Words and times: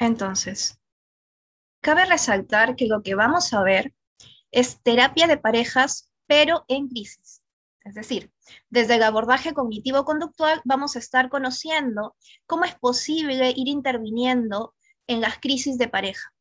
Entonces, 0.00 0.80
cabe 1.82 2.06
resaltar 2.06 2.74
que 2.74 2.86
lo 2.86 3.02
que 3.02 3.14
vamos 3.14 3.52
a 3.52 3.62
ver 3.62 3.94
es 4.50 4.82
terapia 4.82 5.26
de 5.26 5.36
parejas, 5.36 6.10
pero 6.26 6.64
en 6.68 6.88
crisis. 6.88 7.42
Es 7.84 7.94
decir, 7.94 8.32
desde 8.70 8.96
el 8.96 9.02
abordaje 9.02 9.52
cognitivo-conductual 9.52 10.62
vamos 10.64 10.96
a 10.96 10.98
estar 10.98 11.28
conociendo 11.28 12.16
cómo 12.46 12.64
es 12.64 12.74
posible 12.74 13.50
ir 13.54 13.68
interviniendo 13.68 14.74
en 15.06 15.20
las 15.20 15.38
crisis 15.38 15.76
de 15.76 15.88
pareja. 15.88 16.32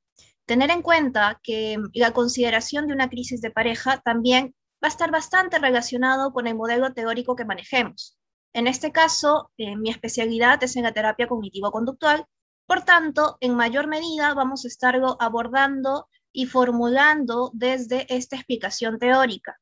Tener 0.46 0.72
en 0.72 0.82
cuenta 0.82 1.40
que 1.44 1.78
la 1.94 2.12
consideración 2.12 2.88
de 2.88 2.94
una 2.94 3.10
crisis 3.10 3.42
de 3.42 3.52
pareja 3.52 4.00
también 4.00 4.56
va 4.84 4.88
a 4.88 4.92
estar 4.92 5.12
bastante 5.12 5.60
relacionado 5.60 6.32
con 6.32 6.48
el 6.48 6.56
modelo 6.56 6.94
teórico 6.94 7.36
que 7.36 7.46
manejemos. 7.46 8.18
En 8.54 8.68
este 8.68 8.92
caso, 8.92 9.52
eh, 9.58 9.76
mi 9.76 9.90
especialidad 9.90 10.64
es 10.64 10.76
en 10.76 10.84
la 10.84 10.94
terapia 10.94 11.28
cognitivo-conductual, 11.28 12.26
por 12.70 12.84
tanto, 12.84 13.40
en 13.42 13.56
mayor 13.56 13.88
medida 13.88 14.36
vamos 14.36 14.64
a 14.64 14.68
estarlo 14.68 15.18
abordando 15.20 16.08
y 16.32 16.46
formulando 16.46 17.50
desde 17.52 18.06
esta 18.16 18.36
explicación 18.36 19.00
teórica. 19.00 19.58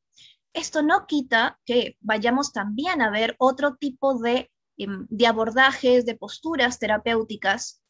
Esto 0.52 0.82
no 0.82 1.08
quita 1.08 1.58
que 1.64 1.96
vayamos 2.02 2.52
también 2.52 3.02
a 3.02 3.10
ver 3.10 3.38
otro 3.40 3.78
tipo 3.78 4.20
de, 4.20 4.52
em, 4.76 5.08
de 5.10 5.26
abordajes, 5.26 6.06
de 6.06 6.16
posturas 6.16 6.80
terapéuticas, 6.80 7.82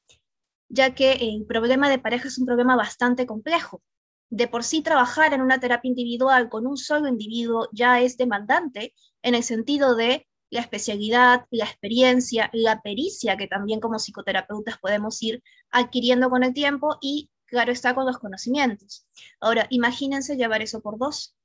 ya 0.69 0.93
que 0.93 1.13
el 1.13 1.47
problema 1.47 1.89
de 1.89 1.97
pareja 1.97 2.27
es 2.27 2.37
un 2.37 2.45
problema 2.45 2.75
bastante 2.75 3.25
complejo. 3.25 3.81
De 4.29 4.47
por 4.47 4.63
sí 4.63 4.83
trabajar 4.83 5.33
en 5.33 5.41
una 5.41 5.59
terapia 5.59 5.89
individual 5.89 6.47
con 6.47 6.67
un 6.67 6.77
solo 6.77 7.07
individuo 7.07 7.69
ya 7.71 8.01
es 8.01 8.17
demandante 8.17 8.93
en 9.23 9.33
el 9.33 9.41
sentido 9.41 9.95
de 9.95 10.27
la 10.49 10.61
especialidad, 10.61 11.45
la 11.51 11.65
experiencia, 11.65 12.49
la 12.53 12.81
pericia 12.81 13.37
que 13.37 13.47
también 13.47 13.79
como 13.79 13.99
psicoterapeutas 13.99 14.77
podemos 14.79 15.21
ir 15.21 15.43
adquiriendo 15.71 16.29
con 16.29 16.43
el 16.43 16.53
tiempo 16.53 16.97
y 17.01 17.29
claro 17.45 17.71
está 17.71 17.95
con 17.95 18.05
los 18.05 18.19
conocimientos. 18.19 19.07
Ahora, 19.39 19.67
imagínense 19.69 20.37
llevar 20.37 20.61
eso 20.61 20.81
por 20.81 20.97
dos. 20.97 21.35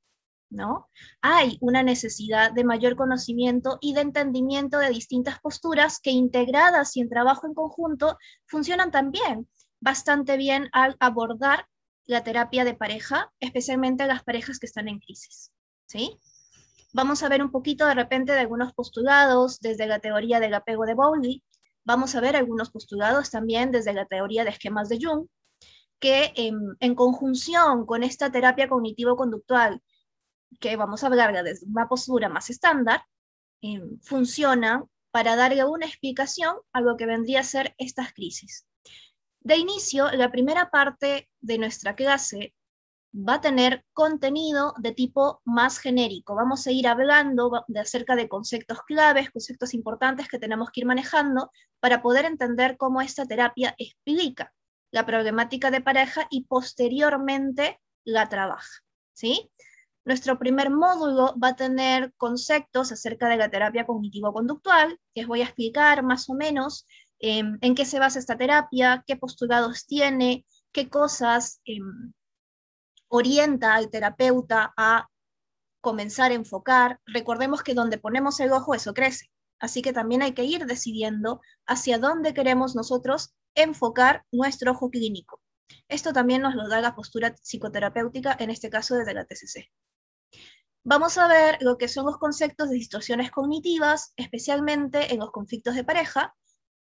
¿no? 0.52 0.90
Hay 1.22 1.56
una 1.60 1.82
necesidad 1.82 2.52
de 2.52 2.64
mayor 2.64 2.94
conocimiento 2.94 3.78
y 3.80 3.94
de 3.94 4.02
entendimiento 4.02 4.78
de 4.78 4.90
distintas 4.90 5.40
posturas 5.40 5.98
que 5.98 6.10
integradas 6.10 6.96
y 6.96 7.00
en 7.00 7.08
trabajo 7.08 7.46
en 7.46 7.54
conjunto 7.54 8.18
funcionan 8.46 8.90
también 8.90 9.48
bastante 9.80 10.36
bien 10.36 10.68
al 10.72 10.96
abordar 11.00 11.66
la 12.04 12.22
terapia 12.22 12.64
de 12.64 12.74
pareja, 12.74 13.32
especialmente 13.40 14.06
las 14.06 14.22
parejas 14.24 14.58
que 14.58 14.66
están 14.66 14.88
en 14.88 14.98
crisis, 14.98 15.52
¿sí? 15.86 16.18
Vamos 16.92 17.22
a 17.22 17.28
ver 17.28 17.42
un 17.42 17.50
poquito 17.50 17.86
de 17.86 17.94
repente 17.94 18.32
de 18.32 18.40
algunos 18.40 18.74
postulados 18.74 19.60
desde 19.60 19.86
la 19.86 19.98
teoría 19.98 20.40
del 20.40 20.54
apego 20.54 20.84
de 20.84 20.94
Bowley, 20.94 21.42
vamos 21.84 22.14
a 22.14 22.20
ver 22.20 22.36
algunos 22.36 22.70
postulados 22.70 23.30
también 23.30 23.70
desde 23.70 23.94
la 23.94 24.06
teoría 24.06 24.44
de 24.44 24.50
esquemas 24.50 24.88
de 24.88 24.98
Jung, 25.00 25.26
que 25.98 26.32
en, 26.36 26.58
en 26.80 26.94
conjunción 26.94 27.86
con 27.86 28.02
esta 28.02 28.30
terapia 28.30 28.68
cognitivo-conductual 28.68 29.80
que 30.60 30.76
vamos 30.76 31.02
a 31.02 31.06
hablar 31.06 31.32
desde 31.42 31.66
una 31.66 31.88
postura 31.88 32.28
más 32.28 32.50
estándar, 32.50 33.04
eh, 33.62 33.80
funciona 34.02 34.84
para 35.10 35.36
darle 35.36 35.64
una 35.64 35.86
explicación 35.86 36.56
a 36.72 36.80
lo 36.80 36.96
que 36.96 37.06
vendría 37.06 37.40
a 37.40 37.44
ser 37.44 37.74
estas 37.78 38.12
crisis. 38.12 38.66
De 39.40 39.56
inicio, 39.56 40.10
la 40.12 40.30
primera 40.30 40.70
parte 40.70 41.30
de 41.40 41.58
nuestra 41.58 41.94
clase 41.94 42.54
va 43.14 43.34
a 43.34 43.40
tener 43.40 43.84
contenido 43.92 44.74
de 44.78 44.92
tipo 44.92 45.42
más 45.44 45.78
genérico. 45.78 46.34
Vamos 46.34 46.66
a 46.66 46.70
ir 46.70 46.88
hablando 46.88 47.64
de 47.68 47.80
acerca 47.80 48.16
de 48.16 48.28
conceptos 48.28 48.80
claves, 48.86 49.30
conceptos 49.30 49.74
importantes 49.74 50.28
que 50.28 50.38
tenemos 50.38 50.70
que 50.70 50.80
ir 50.80 50.86
manejando 50.86 51.50
para 51.80 52.00
poder 52.00 52.24
entender 52.24 52.76
cómo 52.76 53.00
esta 53.00 53.26
terapia 53.26 53.74
explica 53.78 54.52
la 54.90 55.04
problemática 55.04 55.70
de 55.70 55.80
pareja 55.80 56.26
y 56.30 56.44
posteriormente 56.44 57.80
la 58.04 58.28
trabaja. 58.28 58.80
¿sí? 59.12 59.50
Nuestro 60.04 60.38
primer 60.38 60.70
módulo 60.70 61.34
va 61.38 61.48
a 61.48 61.56
tener 61.56 62.12
conceptos 62.16 62.92
acerca 62.92 63.28
de 63.28 63.36
la 63.36 63.50
terapia 63.50 63.86
cognitivo-conductual, 63.86 64.98
que 65.14 65.22
os 65.22 65.26
voy 65.28 65.42
a 65.42 65.44
explicar 65.44 66.02
más 66.02 66.28
o 66.30 66.34
menos 66.34 66.86
em, 67.18 67.58
en 67.60 67.74
qué 67.74 67.84
se 67.84 67.98
basa 67.98 68.18
esta 68.18 68.36
terapia, 68.36 69.04
qué 69.06 69.16
postulados 69.16 69.86
tiene, 69.86 70.44
qué 70.72 70.88
cosas 70.88 71.60
em, 71.64 72.12
orienta 73.12 73.74
al 73.74 73.90
terapeuta 73.90 74.72
a 74.76 75.06
comenzar 75.82 76.30
a 76.30 76.34
enfocar. 76.34 76.98
Recordemos 77.04 77.62
que 77.62 77.74
donde 77.74 77.98
ponemos 77.98 78.40
el 78.40 78.52
ojo, 78.52 78.74
eso 78.74 78.94
crece. 78.94 79.30
Así 79.60 79.82
que 79.82 79.92
también 79.92 80.22
hay 80.22 80.32
que 80.32 80.44
ir 80.44 80.64
decidiendo 80.64 81.40
hacia 81.66 81.98
dónde 81.98 82.32
queremos 82.32 82.74
nosotros 82.74 83.34
enfocar 83.54 84.24
nuestro 84.32 84.72
ojo 84.72 84.90
clínico. 84.90 85.40
Esto 85.88 86.14
también 86.14 86.40
nos 86.40 86.54
lo 86.54 86.68
da 86.68 86.80
la 86.80 86.94
postura 86.94 87.34
psicoterapéutica, 87.34 88.34
en 88.40 88.48
este 88.48 88.70
caso 88.70 88.96
desde 88.96 89.14
la 89.14 89.26
TCC. 89.26 89.70
Vamos 90.84 91.18
a 91.18 91.28
ver 91.28 91.58
lo 91.60 91.76
que 91.76 91.88
son 91.88 92.06
los 92.06 92.16
conceptos 92.16 92.70
de 92.70 92.76
distorsiones 92.76 93.30
cognitivas, 93.30 94.14
especialmente 94.16 95.12
en 95.12 95.20
los 95.20 95.30
conflictos 95.30 95.74
de 95.74 95.84
pareja, 95.84 96.34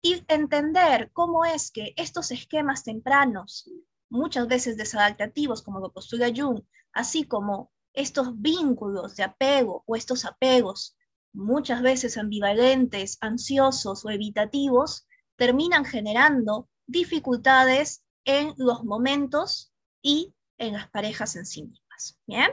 y 0.01 0.23
entender 0.29 1.11
cómo 1.11 1.43
es 1.45 1.69
que 1.69 1.93
estos 1.97 2.31
esquemas 2.31 2.83
tempranos, 2.83 3.69
muchas 4.13 4.47
veces 4.47 4.77
desadaptativos, 4.77 5.63
como 5.63 5.79
lo 5.79 5.91
postula 5.91 6.31
Jung, 6.33 6.61
así 6.93 7.25
como 7.25 7.71
estos 7.93 8.39
vínculos 8.39 9.15
de 9.15 9.23
apego 9.23 9.83
o 9.87 9.95
estos 9.95 10.23
apegos, 10.23 10.95
muchas 11.33 11.81
veces 11.81 12.17
ambivalentes, 12.17 13.17
ansiosos 13.21 14.05
o 14.05 14.09
evitativos, 14.11 15.07
terminan 15.35 15.83
generando 15.83 16.69
dificultades 16.85 18.03
en 18.23 18.53
los 18.57 18.83
momentos 18.83 19.73
y 20.03 20.33
en 20.59 20.73
las 20.73 20.89
parejas 20.89 21.35
en 21.35 21.45
sí 21.47 21.63
mismas. 21.63 22.19
¿Bien? 22.27 22.51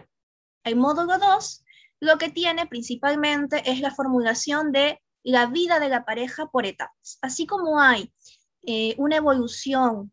El 0.64 0.76
módulo 0.76 1.18
2 1.18 1.64
lo 2.00 2.16
que 2.16 2.30
tiene 2.30 2.66
principalmente 2.66 3.70
es 3.70 3.80
la 3.80 3.94
formulación 3.94 4.72
de 4.72 5.02
la 5.22 5.44
vida 5.44 5.78
de 5.78 5.90
la 5.90 6.06
pareja 6.06 6.46
por 6.46 6.64
etapas. 6.64 7.18
Así 7.20 7.46
como 7.46 7.78
hay 7.78 8.10
eh, 8.62 8.94
una 8.96 9.16
evolución, 9.16 10.10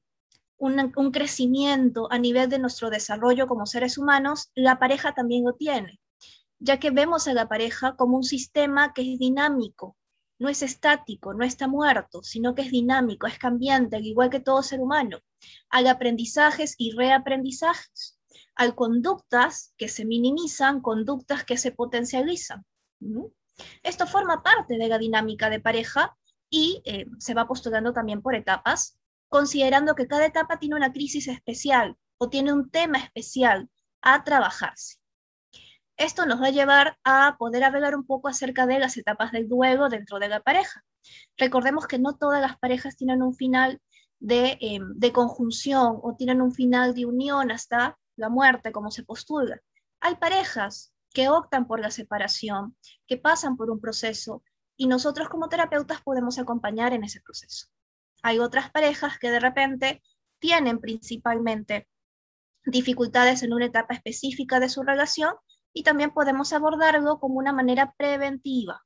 un 0.58 1.12
crecimiento 1.12 2.08
a 2.12 2.18
nivel 2.18 2.50
de 2.50 2.60
nuestro 2.60 2.90
desarrollo 2.90 3.48
como 3.48 3.66
seres 3.66 3.98
humanos, 3.98 4.52
la 4.56 4.80
pareja 4.80 5.14
también 5.14 5.44
lo 5.46 5.54
tiene, 5.54 6.00
ya 6.60 6.80
que 6.80 6.90
vemos 6.90 7.28
a 7.28 7.34
la 7.34 7.48
pareja 7.48 7.96
como 7.96 8.18
un 8.18 8.24
sistema 8.24 8.94
que 8.94 9.14
es 9.14 9.20
dinámico, 9.20 9.96
no 10.40 10.50
es 10.50 10.62
estático, 10.62 11.34
no 11.34 11.44
está 11.44 11.68
muerto, 11.68 12.24
sino 12.24 12.56
que 12.56 12.64
es 12.64 12.72
dinámico, 12.72 13.28
es 13.28 13.38
cambiante, 13.38 13.96
al 13.96 14.06
igual 14.06 14.30
que 14.30 14.40
todo 14.40 14.62
ser 14.64 14.80
humano. 14.80 15.20
Hay 15.70 15.88
aprendizajes 15.88 16.76
y 16.78 16.92
reaprendizajes 16.92 18.18
hay 18.58 18.72
conductas 18.74 19.74
que 19.78 19.88
se 19.88 20.04
minimizan, 20.04 20.82
conductas 20.82 21.44
que 21.46 21.58
se 21.58 21.72
potencializan. 21.72 22.66
Esto 23.84 24.08
forma 24.08 24.42
parte 24.42 24.78
de 24.78 24.88
la 24.88 24.98
dinámica 24.98 25.50
de 25.50 25.60
pareja 25.60 26.18
y 26.50 26.82
eh, 26.86 27.06
se 27.20 27.36
va 27.36 27.48
postulando 27.48 27.94
también 27.94 28.22
por 28.22 28.34
etapas, 28.36 28.98
considerando 29.30 29.96
que 29.96 30.08
cada 30.08 30.26
etapa 30.26 30.60
tiene 30.60 30.76
una 30.76 30.92
crisis 30.92 31.28
especial 31.28 31.98
o 32.18 32.30
tiene 32.30 32.54
un 32.54 32.70
tema 32.70 33.00
especial 33.00 33.70
a 34.02 34.24
trabajarse. 34.24 34.98
Esto 35.98 36.26
nos 36.26 36.42
va 36.42 36.48
a 36.48 36.52
llevar 36.52 36.98
a 37.04 37.38
poder 37.40 37.64
hablar 37.64 37.96
un 37.96 38.06
poco 38.06 38.28
acerca 38.28 38.68
de 38.68 38.80
las 38.80 38.98
etapas 38.98 39.32
del 39.32 39.50
duelo 39.50 39.90
dentro 39.90 40.20
de 40.20 40.30
la 40.30 40.42
pareja. 40.42 40.84
Recordemos 41.38 41.88
que 41.88 41.98
no 41.98 42.16
todas 42.16 42.42
las 42.42 42.58
parejas 42.60 42.96
tienen 42.96 43.24
un 43.24 43.34
final 43.34 43.82
de, 44.20 44.58
em, 44.62 44.94
de 44.96 45.12
conjunción 45.12 46.00
o 46.02 46.16
tienen 46.16 46.42
un 46.42 46.54
final 46.54 46.94
de 46.94 47.06
unión 47.06 47.52
hasta 47.52 47.98
la 48.16 48.30
muerte, 48.30 48.72
como 48.72 48.92
se 48.92 49.04
postula. 49.04 49.60
Hay 50.00 50.16
parejas 50.16 50.94
que 51.14 51.30
optan 51.30 51.68
por 51.68 51.80
la 51.80 51.90
separación, 51.90 52.76
que 53.08 53.18
pasan 53.18 53.58
por 53.58 53.72
un 53.72 53.80
proceso 53.80 54.44
y 54.76 54.88
nosotros 54.88 55.30
como 55.30 55.50
terapeutas 55.50 56.02
podemos 56.02 56.38
acompañar 56.38 56.94
en 56.94 57.04
ese 57.04 57.22
proceso. 57.22 57.68
Hay 58.28 58.40
otras 58.40 58.70
parejas 58.72 59.18
que 59.20 59.32
de 59.32 59.40
repente 59.40 60.02
tienen 60.40 60.80
principalmente 60.80 61.88
dificultades 62.66 63.42
en 63.42 63.54
una 63.54 63.68
etapa 63.68 63.94
específica 63.94 64.60
de 64.60 64.68
su 64.68 64.84
relación 64.84 65.34
y 65.72 65.84
también 65.84 66.12
podemos 66.12 66.52
abordarlo 66.52 67.20
como 67.20 67.36
una 67.36 67.54
manera 67.54 67.94
preventiva. 67.98 68.84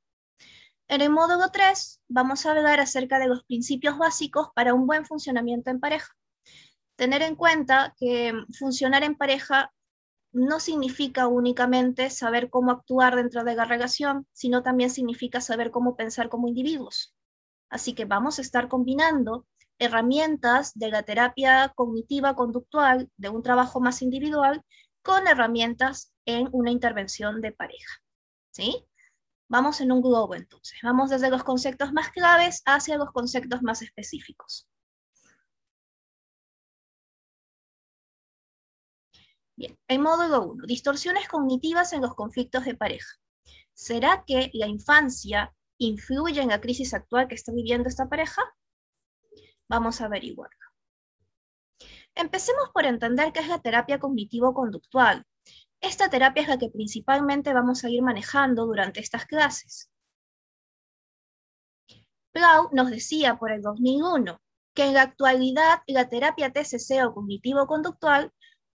En 0.86 1.00
el 1.00 1.10
módulo 1.10 1.50
3 1.50 2.02
vamos 2.06 2.46
a 2.46 2.52
hablar 2.52 2.78
acerca 2.78 3.18
de 3.18 3.26
los 3.26 3.42
principios 3.42 3.98
básicos 3.98 4.50
para 4.54 4.74
un 4.74 4.86
buen 4.86 5.04
funcionamiento 5.06 5.70
en 5.70 5.80
pareja 5.80 6.14
tener 6.94 7.22
en 7.22 7.34
cuenta 7.34 7.96
que 7.98 8.32
funcionar 8.56 9.02
en 9.02 9.16
pareja 9.16 9.72
no 10.30 10.60
significa 10.60 11.26
únicamente 11.26 12.10
saber 12.10 12.48
cómo 12.48 12.70
actuar 12.70 13.16
dentro 13.16 13.42
de 13.42 13.56
la 13.56 13.64
relación, 13.64 14.28
sino 14.32 14.62
también 14.62 14.88
significa 14.88 15.40
saber 15.40 15.72
cómo 15.72 15.96
pensar 15.96 16.28
como 16.28 16.46
individuos. 16.46 17.12
Así 17.72 17.94
que 17.94 18.04
vamos 18.04 18.38
a 18.38 18.42
estar 18.42 18.68
combinando 18.68 19.46
herramientas 19.78 20.72
de 20.74 20.90
la 20.90 21.04
terapia 21.04 21.72
cognitiva 21.74 22.36
conductual, 22.36 23.10
de 23.16 23.30
un 23.30 23.42
trabajo 23.42 23.80
más 23.80 24.02
individual, 24.02 24.62
con 25.02 25.26
herramientas 25.26 26.12
en 26.26 26.50
una 26.52 26.70
intervención 26.70 27.40
de 27.40 27.52
pareja. 27.52 28.02
¿Sí? 28.50 28.84
Vamos 29.48 29.80
en 29.80 29.90
un 29.90 30.02
globo 30.02 30.34
entonces. 30.34 30.78
Vamos 30.82 31.08
desde 31.08 31.30
los 31.30 31.44
conceptos 31.44 31.94
más 31.94 32.10
claves 32.10 32.60
hacia 32.66 32.98
los 32.98 33.10
conceptos 33.10 33.62
más 33.62 33.80
específicos. 33.80 34.68
Bien, 39.56 39.78
el 39.88 39.98
módulo 39.98 40.42
1, 40.42 40.66
distorsiones 40.66 41.26
cognitivas 41.26 41.94
en 41.94 42.02
los 42.02 42.14
conflictos 42.14 42.66
de 42.66 42.74
pareja. 42.74 43.16
¿Será 43.72 44.24
que 44.26 44.50
la 44.52 44.66
infancia 44.66 45.54
influye 45.86 46.40
en 46.40 46.48
la 46.48 46.60
crisis 46.60 46.94
actual 46.94 47.28
que 47.28 47.34
está 47.34 47.52
viviendo 47.52 47.88
esta 47.88 48.08
pareja? 48.08 48.42
Vamos 49.68 50.00
a 50.00 50.06
averiguarlo. 50.06 50.66
Empecemos 52.14 52.70
por 52.74 52.84
entender 52.84 53.32
qué 53.32 53.40
es 53.40 53.48
la 53.48 53.60
terapia 53.60 53.98
cognitivo-conductual. 53.98 55.24
Esta 55.80 56.10
terapia 56.10 56.42
es 56.42 56.48
la 56.48 56.58
que 56.58 56.68
principalmente 56.68 57.52
vamos 57.52 57.84
a 57.84 57.90
ir 57.90 58.02
manejando 58.02 58.66
durante 58.66 59.00
estas 59.00 59.26
clases. 59.26 59.90
Plau 62.32 62.68
nos 62.72 62.90
decía 62.90 63.36
por 63.38 63.50
el 63.50 63.62
2001 63.62 64.40
que 64.74 64.84
en 64.84 64.94
la 64.94 65.02
actualidad 65.02 65.80
la 65.86 66.08
terapia 66.08 66.52
TCC 66.52 67.04
o 67.04 67.14
cognitivo-conductual 67.14 68.32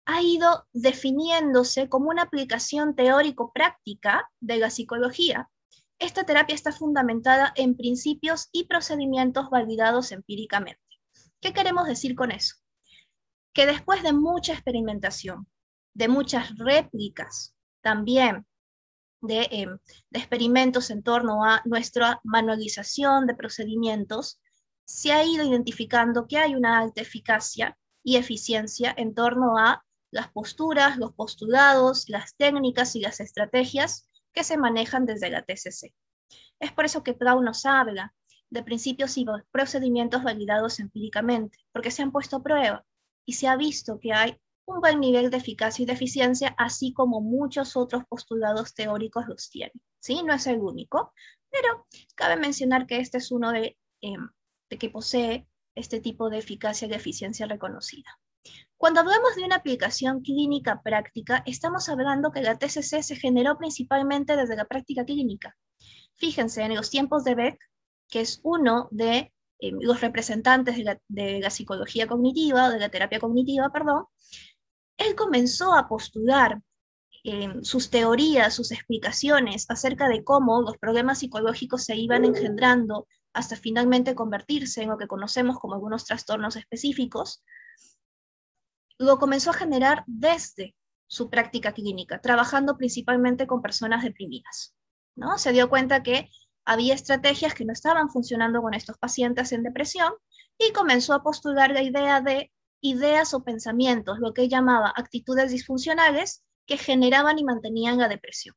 ha 0.06 0.22
ido 0.22 0.66
definiéndose 0.72 1.88
como 1.88 2.10
una 2.10 2.22
aplicación 2.22 2.94
teórico-práctica 2.94 4.30
de 4.40 4.58
la 4.58 4.70
psicología. 4.70 5.48
Esta 5.98 6.24
terapia 6.24 6.54
está 6.54 6.72
fundamentada 6.72 7.52
en 7.56 7.74
principios 7.74 8.48
y 8.52 8.64
procedimientos 8.64 9.48
validados 9.48 10.12
empíricamente. 10.12 10.80
¿Qué 11.40 11.52
queremos 11.54 11.86
decir 11.86 12.14
con 12.14 12.32
eso? 12.32 12.56
Que 13.54 13.66
después 13.66 14.02
de 14.02 14.12
mucha 14.12 14.52
experimentación, 14.52 15.48
de 15.94 16.08
muchas 16.08 16.58
réplicas, 16.58 17.54
también 17.80 18.46
de, 19.22 19.48
em, 19.50 19.78
de 20.10 20.18
experimentos 20.18 20.90
en 20.90 21.02
torno 21.02 21.42
a 21.44 21.62
nuestra 21.64 22.20
manualización 22.24 23.26
de 23.26 23.34
procedimientos, 23.34 24.38
se 24.84 25.12
ha 25.12 25.24
ido 25.24 25.44
identificando 25.44 26.26
que 26.26 26.36
hay 26.36 26.54
una 26.54 26.78
alta 26.78 27.00
eficacia 27.00 27.76
y 28.04 28.16
eficiencia 28.16 28.94
en 28.96 29.14
torno 29.14 29.56
a 29.56 29.82
las 30.10 30.30
posturas, 30.30 30.98
los 30.98 31.14
postulados, 31.14 32.08
las 32.08 32.36
técnicas 32.36 32.94
y 32.94 33.00
las 33.00 33.20
estrategias 33.20 34.08
que 34.36 34.44
se 34.44 34.58
manejan 34.58 35.06
desde 35.06 35.30
la 35.30 35.42
TCC. 35.42 35.94
Es 36.60 36.70
por 36.72 36.84
eso 36.84 37.02
que 37.02 37.14
Plau 37.14 37.42
nos 37.42 37.64
habla 37.64 38.14
de 38.50 38.62
principios 38.62 39.16
y 39.16 39.24
procedimientos 39.50 40.22
validados 40.22 40.78
empíricamente, 40.78 41.58
porque 41.72 41.90
se 41.90 42.02
han 42.02 42.12
puesto 42.12 42.36
a 42.36 42.42
prueba 42.42 42.84
y 43.24 43.32
se 43.32 43.48
ha 43.48 43.56
visto 43.56 43.98
que 43.98 44.12
hay 44.12 44.38
un 44.66 44.80
buen 44.80 45.00
nivel 45.00 45.30
de 45.30 45.38
eficacia 45.38 45.82
y 45.82 45.86
de 45.86 45.94
eficiencia, 45.94 46.54
así 46.58 46.92
como 46.92 47.22
muchos 47.22 47.76
otros 47.76 48.04
postulados 48.08 48.74
teóricos 48.74 49.26
los 49.26 49.48
tienen. 49.48 49.80
¿sí? 50.00 50.22
No 50.22 50.34
es 50.34 50.46
el 50.46 50.58
único, 50.58 51.14
pero 51.50 51.86
cabe 52.14 52.36
mencionar 52.36 52.86
que 52.86 52.98
este 52.98 53.18
es 53.18 53.32
uno 53.32 53.52
de, 53.52 53.78
em, 54.02 54.28
de 54.68 54.76
que 54.76 54.90
posee 54.90 55.48
este 55.74 56.00
tipo 56.00 56.28
de 56.28 56.38
eficacia 56.38 56.86
y 56.86 56.90
de 56.90 56.96
eficiencia 56.96 57.46
reconocida. 57.46 58.18
Cuando 58.78 59.00
hablamos 59.00 59.34
de 59.36 59.44
una 59.44 59.56
aplicación 59.56 60.20
clínica 60.20 60.82
práctica, 60.82 61.42
estamos 61.46 61.88
hablando 61.88 62.30
que 62.30 62.42
la 62.42 62.58
TCC 62.58 63.02
se 63.02 63.16
generó 63.16 63.56
principalmente 63.56 64.36
desde 64.36 64.56
la 64.56 64.66
práctica 64.66 65.04
clínica. 65.04 65.56
Fíjense, 66.16 66.62
en 66.62 66.74
los 66.74 66.90
tiempos 66.90 67.24
de 67.24 67.34
Beck, 67.34 67.58
que 68.08 68.20
es 68.20 68.40
uno 68.42 68.88
de 68.90 69.32
eh, 69.60 69.72
los 69.80 70.02
representantes 70.02 70.76
de 71.08 71.40
la, 71.40 71.50
psicología 71.50 72.06
cognitiva, 72.06 72.68
de 72.68 72.78
la 72.78 72.90
terapia 72.90 73.18
cognitiva, 73.18 73.70
perdón, 73.70 74.04
él 74.98 75.14
comenzó 75.14 75.74
a 75.74 75.88
postular 75.88 76.60
eh, 77.24 77.54
sus 77.62 77.88
teorías, 77.90 78.54
sus 78.54 78.72
explicaciones 78.72 79.66
acerca 79.70 80.06
de 80.08 80.22
cómo 80.22 80.60
los 80.60 80.76
problemas 80.76 81.20
psicológicos 81.20 81.84
se 81.84 81.96
iban 81.96 82.26
engendrando 82.26 83.08
hasta 83.32 83.56
finalmente 83.56 84.14
convertirse 84.14 84.82
en 84.82 84.90
lo 84.90 84.98
que 84.98 85.08
conocemos 85.08 85.58
como 85.58 85.74
algunos 85.74 86.04
trastornos 86.04 86.56
específicos, 86.56 87.42
lo 88.98 89.18
comenzó 89.18 89.50
a 89.50 89.54
generar 89.54 90.04
desde 90.06 90.74
su 91.06 91.30
práctica 91.30 91.72
clínica, 91.72 92.20
trabajando 92.20 92.76
principalmente 92.76 93.46
con 93.46 93.62
personas 93.62 94.02
deprimidas. 94.02 94.74
¿no? 95.14 95.38
Se 95.38 95.52
dio 95.52 95.68
cuenta 95.68 96.02
que 96.02 96.30
había 96.64 96.94
estrategias 96.94 97.54
que 97.54 97.64
no 97.64 97.72
estaban 97.72 98.10
funcionando 98.10 98.60
con 98.60 98.74
estos 98.74 98.98
pacientes 98.98 99.52
en 99.52 99.62
depresión 99.62 100.12
y 100.58 100.72
comenzó 100.72 101.14
a 101.14 101.22
postular 101.22 101.70
la 101.70 101.82
idea 101.82 102.20
de 102.20 102.52
ideas 102.80 103.34
o 103.34 103.44
pensamientos, 103.44 104.18
lo 104.18 104.34
que 104.34 104.48
llamaba 104.48 104.92
actitudes 104.96 105.50
disfuncionales 105.50 106.44
que 106.66 106.76
generaban 106.76 107.38
y 107.38 107.44
mantenían 107.44 107.98
la 107.98 108.08
depresión. 108.08 108.56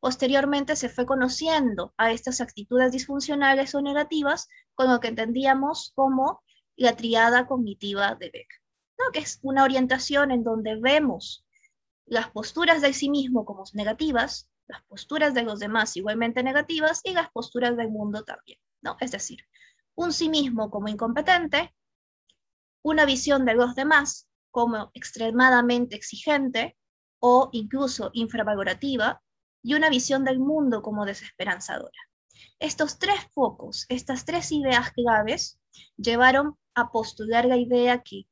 Posteriormente 0.00 0.76
se 0.76 0.88
fue 0.88 1.06
conociendo 1.06 1.94
a 1.96 2.10
estas 2.10 2.40
actitudes 2.40 2.92
disfuncionales 2.92 3.74
o 3.74 3.80
negativas 3.80 4.48
con 4.74 4.90
lo 4.90 5.00
que 5.00 5.08
entendíamos 5.08 5.92
como 5.94 6.42
la 6.76 6.96
triada 6.96 7.46
cognitiva 7.46 8.14
de 8.16 8.30
Beck 8.30 8.48
que 9.12 9.20
es 9.20 9.38
una 9.42 9.64
orientación 9.64 10.30
en 10.30 10.44
donde 10.44 10.76
vemos 10.76 11.44
las 12.06 12.30
posturas 12.30 12.80
de 12.82 12.92
sí 12.92 13.10
mismo 13.10 13.44
como 13.44 13.64
negativas, 13.72 14.48
las 14.66 14.82
posturas 14.84 15.34
de 15.34 15.42
los 15.42 15.58
demás 15.58 15.96
igualmente 15.96 16.42
negativas 16.42 17.00
y 17.04 17.12
las 17.12 17.30
posturas 17.30 17.76
del 17.76 17.90
mundo 17.90 18.24
también. 18.24 18.58
¿no? 18.82 18.96
Es 19.00 19.10
decir, 19.10 19.40
un 19.94 20.12
sí 20.12 20.28
mismo 20.28 20.70
como 20.70 20.88
incompetente, 20.88 21.74
una 22.82 23.04
visión 23.04 23.44
de 23.44 23.54
los 23.54 23.74
demás 23.74 24.28
como 24.50 24.90
extremadamente 24.94 25.96
exigente 25.96 26.76
o 27.20 27.48
incluso 27.52 28.10
infravalorativa, 28.12 29.22
y 29.62 29.74
una 29.74 29.90
visión 29.90 30.24
del 30.24 30.38
mundo 30.38 30.82
como 30.82 31.04
desesperanzadora. 31.04 31.98
Estos 32.58 32.98
tres 32.98 33.20
focos, 33.32 33.86
estas 33.88 34.24
tres 34.24 34.52
ideas 34.52 34.92
claves, 34.92 35.58
llevaron 35.96 36.56
a 36.74 36.90
postular 36.90 37.44
la 37.44 37.56
idea 37.56 38.02
que 38.02 38.26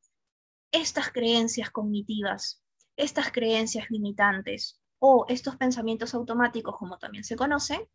estas 0.72 1.10
creencias 1.10 1.70
cognitivas, 1.70 2.62
estas 2.96 3.30
creencias 3.30 3.90
limitantes 3.90 4.80
o 4.98 5.26
estos 5.28 5.56
pensamientos 5.56 6.14
automáticos, 6.14 6.76
como 6.76 6.98
también 6.98 7.24
se 7.24 7.36
conocen, 7.36 7.86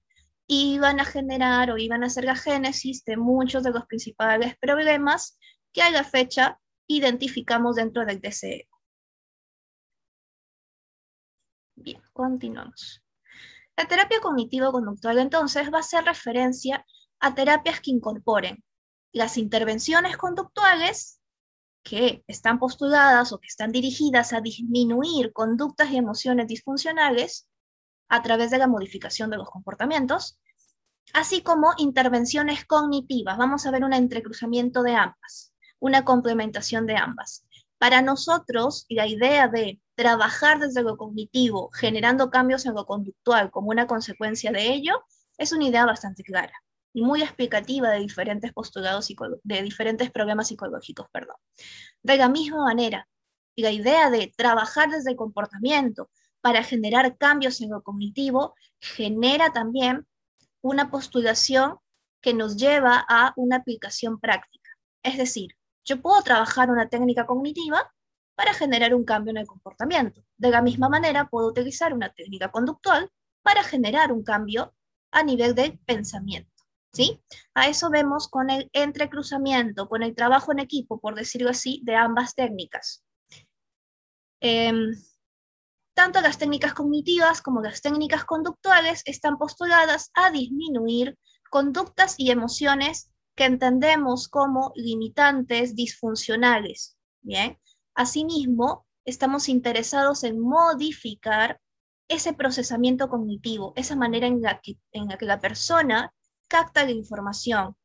iban 0.48 1.00
a 1.00 1.06
generar 1.06 1.72
o 1.72 1.78
iban 1.78 2.04
a 2.04 2.10
ser 2.10 2.26
la 2.26 2.36
génesis 2.36 3.04
de 3.06 3.18
muchos 3.18 3.64
de 3.64 3.72
los 3.72 3.86
principales 3.86 4.58
problemas 4.58 5.38
que 5.72 5.82
a 5.82 5.90
la 5.90 6.04
fecha 6.04 6.60
identificamos 6.88 7.78
dentro 7.78 8.06
del 8.06 8.20
DCE. 8.20 8.68
Bien, 11.76 12.02
continuamos. 12.14 13.02
La 13.78 13.88
terapia 13.88 14.20
cognitivo-conductual 14.20 15.20
entonces 15.20 15.72
va 15.72 15.78
a 15.78 15.82
hacer 15.82 16.04
referencia 16.04 16.86
a 17.20 17.34
terapias 17.34 17.80
que 17.80 17.92
incorporen 17.92 18.64
las 19.14 19.38
intervenciones 19.38 20.18
conductuales 20.18 21.21
que 21.84 22.24
están 22.28 22.60
postuladas 22.60 23.32
o 23.34 23.40
que 23.40 23.48
están 23.48 23.72
dirigidas 23.72 24.34
a 24.34 24.42
disminuir 24.42 25.34
conductas 25.34 25.90
y 25.92 25.98
emociones 25.98 26.48
disfuncionales 26.48 27.48
a 28.10 28.22
través 28.22 28.52
de 28.52 28.58
la 28.58 28.68
modificación 28.68 29.30
de 29.30 29.38
los 29.38 29.50
comportamientos, 29.50 30.40
así 31.14 31.42
como 31.42 31.74
intervenciones 31.78 32.66
cognitivas. 32.66 33.38
Vamos 33.38 33.66
a 33.66 33.72
ver 33.72 33.84
un 33.84 33.94
entrecruzamiento 33.94 34.84
de 34.84 34.96
ambas, 34.96 35.54
una 35.80 36.06
complementación 36.06 36.86
de 36.86 36.98
ambas. 36.98 37.46
Para 37.78 38.02
nosotros, 38.02 38.86
la 38.90 39.08
idea 39.08 39.48
de 39.48 39.82
trabajar 39.96 40.60
desde 40.60 40.84
lo 40.84 40.98
cognitivo, 40.98 41.72
generando 41.72 42.30
cambios 42.30 42.66
en 42.66 42.76
lo 42.76 42.86
conductual 42.86 43.50
como 43.50 43.70
una 43.70 43.88
consecuencia 43.88 44.52
de 44.52 44.74
ello, 44.74 45.04
es 45.38 45.52
una 45.52 45.66
idea 45.66 45.86
bastante 45.86 46.24
clara 46.24 46.54
y 46.94 47.04
muy 47.04 47.22
explicativa 47.22 47.90
de 47.90 48.00
diferentes 48.00 48.52
postulados, 48.54 49.08
de 49.44 49.62
diferentes 49.62 50.12
problemas 50.12 50.48
psicológicos. 50.48 51.08
Perdón. 51.12 51.36
De 52.04 52.18
la 52.18 52.30
misma 52.30 52.64
manera, 52.64 53.08
la 53.56 53.72
idea 53.72 54.10
de 54.10 54.34
trabajar 54.36 54.90
desde 54.90 55.12
el 55.12 55.18
comportamiento 55.18 56.10
para 56.42 56.64
generar 56.64 57.18
cambios 57.18 57.62
en 57.62 57.70
lo 57.70 57.84
cognitivo 57.84 58.56
genera 58.80 59.52
también 59.54 60.08
una 60.62 60.90
postulación 60.90 61.78
que 62.22 62.34
nos 62.34 62.58
lleva 62.58 63.06
a 63.08 63.34
una 63.36 63.58
aplicación 63.58 64.20
práctica. 64.20 64.70
Es 65.04 65.18
decir, 65.18 65.56
yo 65.84 66.02
puedo 66.02 66.22
trabajar 66.22 66.70
una 66.70 66.88
técnica 66.90 67.26
cognitiva 67.26 67.92
para 68.36 68.54
generar 68.54 68.94
un 68.94 69.04
cambio 69.04 69.32
en 69.32 69.38
el 69.38 69.48
comportamiento. 69.48 70.24
De 70.38 70.50
la 70.50 70.62
misma 70.62 70.90
manera, 70.90 71.28
puedo 71.28 71.48
utilizar 71.48 71.94
una 71.94 72.12
técnica 72.14 72.52
conductual 72.52 73.12
para 73.44 73.64
generar 73.64 74.12
un 74.12 74.24
cambio 74.24 74.74
a 75.12 75.24
nivel 75.24 75.56
de 75.56 75.80
pensamiento. 75.86 76.51
¿Sí? 76.94 77.22
A 77.54 77.68
eso 77.68 77.90
vemos 77.90 78.28
con 78.28 78.50
el 78.50 78.70
entrecruzamiento, 78.74 79.88
con 79.88 80.04
el 80.04 80.16
trabajo 80.16 80.52
en 80.52 80.60
equipo, 80.60 81.00
por 81.00 81.16
decirlo 81.16 81.50
así, 81.50 81.82
de 81.84 81.96
ambas 81.96 82.36
técnicas. 82.36 83.04
Em, 84.42 84.92
tanto 85.94 86.22
las 86.22 86.38
técnicas 86.38 86.74
cognitivas 86.74 87.42
como 87.42 87.62
las 87.62 87.82
técnicas 87.82 88.26
conductuales 88.26 89.04
están 89.06 89.38
postuladas 89.38 90.10
a 90.16 90.32
disminuir 90.32 91.18
conductas 91.50 92.16
y 92.18 92.32
emociones 92.32 93.12
que 93.36 93.46
entendemos 93.46 94.28
como 94.28 94.72
limitantes 94.76 95.76
disfuncionales. 95.76 96.98
Bien, 97.22 97.58
asimismo, 97.94 98.86
estamos 99.06 99.48
interesados 99.48 100.24
en 100.24 100.40
modificar 100.40 101.60
ese 102.08 102.34
procesamiento 102.34 103.08
cognitivo, 103.10 103.74
esa 103.76 103.96
manera 103.96 104.28
en 104.28 104.42
la 104.42 104.60
que, 104.60 104.78
en 104.92 105.08
la, 105.08 105.18
que 105.18 105.26
la 105.26 105.40
persona 105.40 106.14
capta 106.52 106.84
la 106.84 106.92
información, 106.92 107.78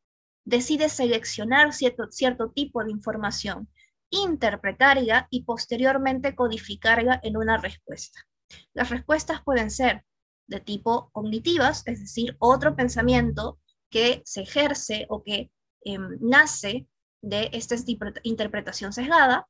decide 0.45 0.89
seleccionar 0.89 1.73
cierto, 1.73 2.11
cierto 2.11 2.51
tipo 2.51 2.83
de 2.83 2.91
información 2.91 3.69
interpretarla 4.11 5.29
y 5.31 5.45
posteriormente 5.45 6.35
codificarla 6.35 7.21
en 7.23 7.37
una 7.37 7.59
respuesta. 7.59 8.27
Las 8.75 8.91
respuestas 8.91 9.41
pueden 9.45 9.71
ser 9.71 10.05
de 10.49 10.59
tipo 10.59 11.11
cognitivas, 11.13 11.85
es 11.87 12.01
decir, 12.01 12.37
otro 12.41 12.75
pensamiento 12.75 13.61
que 13.89 14.23
se 14.25 14.43
ejerce 14.43 15.07
o 15.11 15.23
que 15.23 15.53
em, 15.85 16.19
nace 16.21 16.89
de 17.23 17.51
esta 17.53 17.77
interpretación 18.25 18.93
sesgada, 18.93 19.47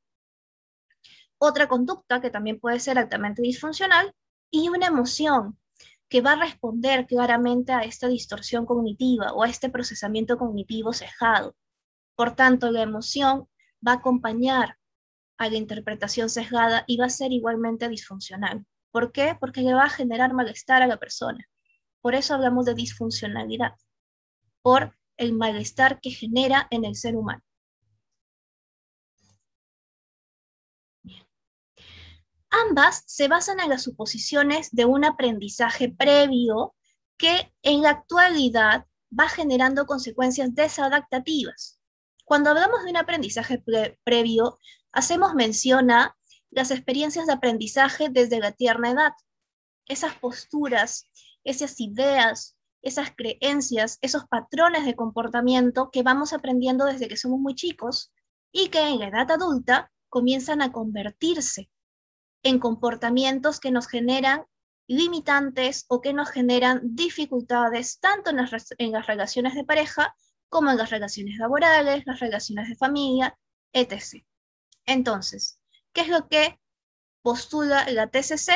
otra 1.39 1.67
conducta 1.67 2.21
que 2.21 2.29
también 2.29 2.59
puede 2.59 2.79
ser 2.79 2.99
altamente 2.99 3.41
disfuncional 3.41 4.13
y 4.51 4.69
una 4.69 4.87
emoción 4.87 5.57
que 6.09 6.21
va 6.21 6.33
a 6.33 6.39
responder 6.39 7.05
claramente 7.05 7.73
a 7.73 7.81
esta 7.81 8.07
distorsión 8.07 8.65
cognitiva 8.65 9.33
o 9.33 9.43
a 9.43 9.49
este 9.49 9.69
procesamiento 9.69 10.37
cognitivo 10.37 10.93
sesgado. 10.93 11.55
Por 12.15 12.35
tanto, 12.35 12.71
la 12.71 12.81
emoción 12.81 13.47
va 13.85 13.93
a 13.93 13.95
acompañar 13.95 14.77
a 15.37 15.49
la 15.49 15.57
interpretación 15.57 16.29
sesgada 16.29 16.83
y 16.87 16.97
va 16.97 17.05
a 17.05 17.09
ser 17.09 17.31
igualmente 17.31 17.89
disfuncional. 17.89 18.65
¿Por 18.91 19.11
qué? 19.11 19.37
Porque 19.39 19.61
le 19.61 19.73
va 19.73 19.83
a 19.83 19.89
generar 19.89 20.33
malestar 20.33 20.81
a 20.81 20.87
la 20.87 20.97
persona. 20.97 21.45
Por 22.01 22.15
eso 22.15 22.33
hablamos 22.33 22.65
de 22.65 22.73
disfuncionalidad, 22.73 23.73
por 24.61 24.97
el 25.17 25.33
malestar 25.33 25.99
que 25.99 26.11
genera 26.11 26.67
en 26.71 26.85
el 26.85 26.95
ser 26.95 27.15
humano. 27.15 27.43
Ambas 32.49 33.03
se 33.05 33.27
basan 33.27 33.59
en 33.59 33.69
las 33.69 33.83
suposiciones 33.83 34.69
de 34.71 34.85
un 34.85 35.03
aprendizaje 35.03 35.89
previo 35.89 36.75
que 37.17 37.53
en 37.61 37.81
la 37.81 37.89
actualidad 37.89 38.85
va 39.17 39.27
generando 39.27 39.85
consecuencias 39.85 40.53
desadaptativas. 40.53 41.79
Cuando 42.23 42.49
hablamos 42.49 42.83
de 42.83 42.91
un 42.91 42.97
aprendizaje 42.97 43.63
previo, 44.03 44.59
hacemos 44.91 45.33
mención 45.33 45.91
a 45.91 46.15
las 46.49 46.71
experiencias 46.71 47.27
de 47.27 47.33
aprendizaje 47.33 48.09
desde 48.09 48.39
la 48.39 48.51
tierna 48.51 48.91
edad. 48.91 49.11
Esas 49.87 50.15
posturas, 50.15 51.09
esas 51.43 51.79
ideas, 51.79 52.57
esas 52.81 53.11
creencias, 53.15 53.97
esos 54.01 54.25
patrones 54.27 54.85
de 54.85 54.95
comportamiento 54.95 55.89
que 55.91 56.03
vamos 56.03 56.33
aprendiendo 56.33 56.85
desde 56.85 57.07
que 57.07 57.17
somos 57.17 57.39
muy 57.39 57.55
chicos 57.55 58.11
y 58.51 58.69
que 58.69 58.81
en 58.81 58.99
la 58.99 59.07
edad 59.07 59.31
adulta 59.31 59.91
comienzan 60.09 60.61
a 60.61 60.71
convertirse 60.71 61.69
en 62.47 62.59
comportamientos 62.59 63.59
que 63.59 63.71
nos 63.71 63.87
generan 63.87 64.45
limitantes 64.87 65.83
o 65.89 65.99
que 65.99 66.13
nos 66.13 66.29
generan 66.29 66.79
dificultades 66.95 67.99
tanto 67.99 68.29
en 68.29 68.37
las, 68.37 69.05
relaciones 69.05 69.53
de 69.53 69.65
pareja 69.65 70.15
como 70.47 70.71
en 70.71 70.77
las 70.77 70.89
relaciones 70.89 71.37
laborales, 71.37 72.05
las 72.05 72.21
relaciones 72.21 72.69
de 72.69 72.75
familia, 72.75 73.37
etc. 73.73 74.23
Entonces, 74.85 75.59
¿qué 75.91 76.01
es 76.01 76.07
lo 76.07 76.29
que 76.29 76.57
postula 77.21 77.89
la 77.91 78.07
TCC? 78.07 78.53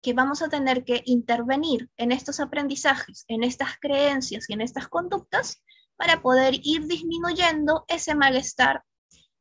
Que 0.00 0.14
vamos 0.14 0.40
a 0.40 0.48
tener 0.48 0.84
que 0.84 1.02
intervenir 1.04 1.90
en 1.98 2.12
estos 2.12 2.40
aprendizajes, 2.40 3.26
en 3.28 3.44
estas 3.44 3.78
creencias 3.78 4.48
y 4.48 4.54
en 4.54 4.62
estas 4.62 4.88
conductas 4.88 5.62
para 5.96 6.22
poder 6.22 6.54
ir 6.62 6.86
disminuyendo 6.86 7.84
ese 7.88 8.14
malestar 8.14 8.84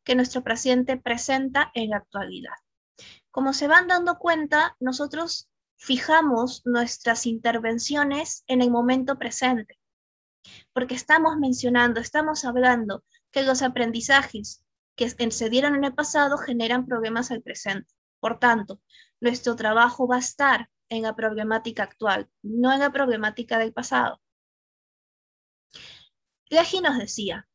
que 0.03 0.15
nuestro 0.15 0.43
paciente 0.43 0.97
presenta 0.97 1.71
en 1.73 1.91
la 1.91 1.97
actualidad. 1.97 2.55
Como 3.37 3.53
se 3.53 3.67
van 3.67 3.87
dando 3.87 4.17
cuenta, 4.17 4.75
nosotros 4.79 5.47
fijamos 5.75 6.63
nuestras 6.65 7.27
intervenciones 7.27 8.43
en 8.47 8.63
el 8.63 8.71
momento 8.71 9.19
presente, 9.19 9.77
porque 10.73 10.95
estamos 10.95 11.37
mencionando, 11.37 11.99
estamos 11.99 12.45
hablando 12.45 13.03
que 13.29 13.43
los 13.43 13.61
aprendizajes 13.61 14.65
que 14.95 15.11
se 15.29 15.49
dieron 15.51 15.75
en 15.75 15.83
el 15.83 15.93
pasado 15.93 16.39
generan 16.39 16.87
problemas 16.87 17.29
al 17.29 17.43
presente. 17.43 17.93
Por 18.19 18.39
tanto, 18.39 18.81
nuestro 19.21 19.55
trabajo 19.55 20.07
va 20.07 20.15
a 20.15 20.25
estar 20.25 20.71
en 20.89 21.03
la 21.03 21.15
problemática 21.15 21.83
actual, 21.83 22.27
no 22.41 22.73
en 22.73 22.79
la 22.79 22.91
problemática 22.91 23.59
del 23.59 23.71
pasado. 23.71 24.19
Leahy 26.49 26.81
nos 26.81 26.97
decía, 26.97 27.47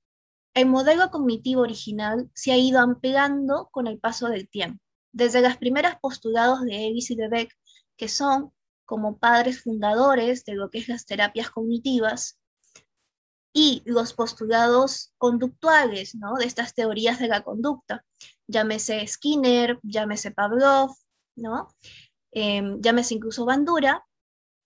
el 0.55 0.67
modelo 0.67 1.11
cognitivo 1.11 1.63
original 1.63 2.31
se 2.35 2.53
ha 2.53 2.57
ido 2.57 2.79
ampliando 2.79 3.69
con 3.73 3.89
el 3.89 3.99
paso 3.99 4.29
del 4.29 4.49
tiempo 4.49 4.82
desde 5.13 5.41
las 5.41 5.57
primeras 5.59 5.99
postulados 6.01 6.63
de 6.63 6.87
Ellis 6.87 7.11
y 7.11 7.17
de 7.17 7.29
Beck, 7.29 7.57
que 7.97 8.09
son 8.09 8.53
como 8.85 9.19
padres 9.19 9.63
fundadores 9.63 10.45
de 10.45 10.55
lo 10.55 10.71
que 10.71 10.79
es 10.79 10.89
las 10.89 11.07
terapias 11.07 11.51
cognitivas, 11.51 12.39
y 13.53 13.83
los 13.85 14.15
postulados 14.15 15.13
conductuales, 15.19 16.15
¿no? 16.15 16.35
De 16.35 16.47
estas 16.47 16.75
teorías 16.75 17.19
de 17.19 17.29
la 17.29 17.43
conducta, 17.43 18.05
llámese 18.47 19.07
Skinner, 19.07 19.79
llámese 19.83 20.31
Pavlov, 20.31 20.95
¿no? 21.37 21.69
Em, 22.33 22.81
llámese 22.81 23.15
incluso 23.15 23.45
Bandura, 23.45 24.07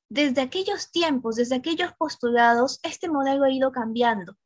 desde 0.08 0.40
aquellos 0.40 0.92
tiempos, 0.92 1.34
desde 1.34 1.56
aquellos 1.56 1.92
postulados, 1.98 2.78
este 2.84 3.08
modelo 3.08 3.44
ha 3.44 3.50
ido 3.50 3.72
cambiando, 3.72 4.36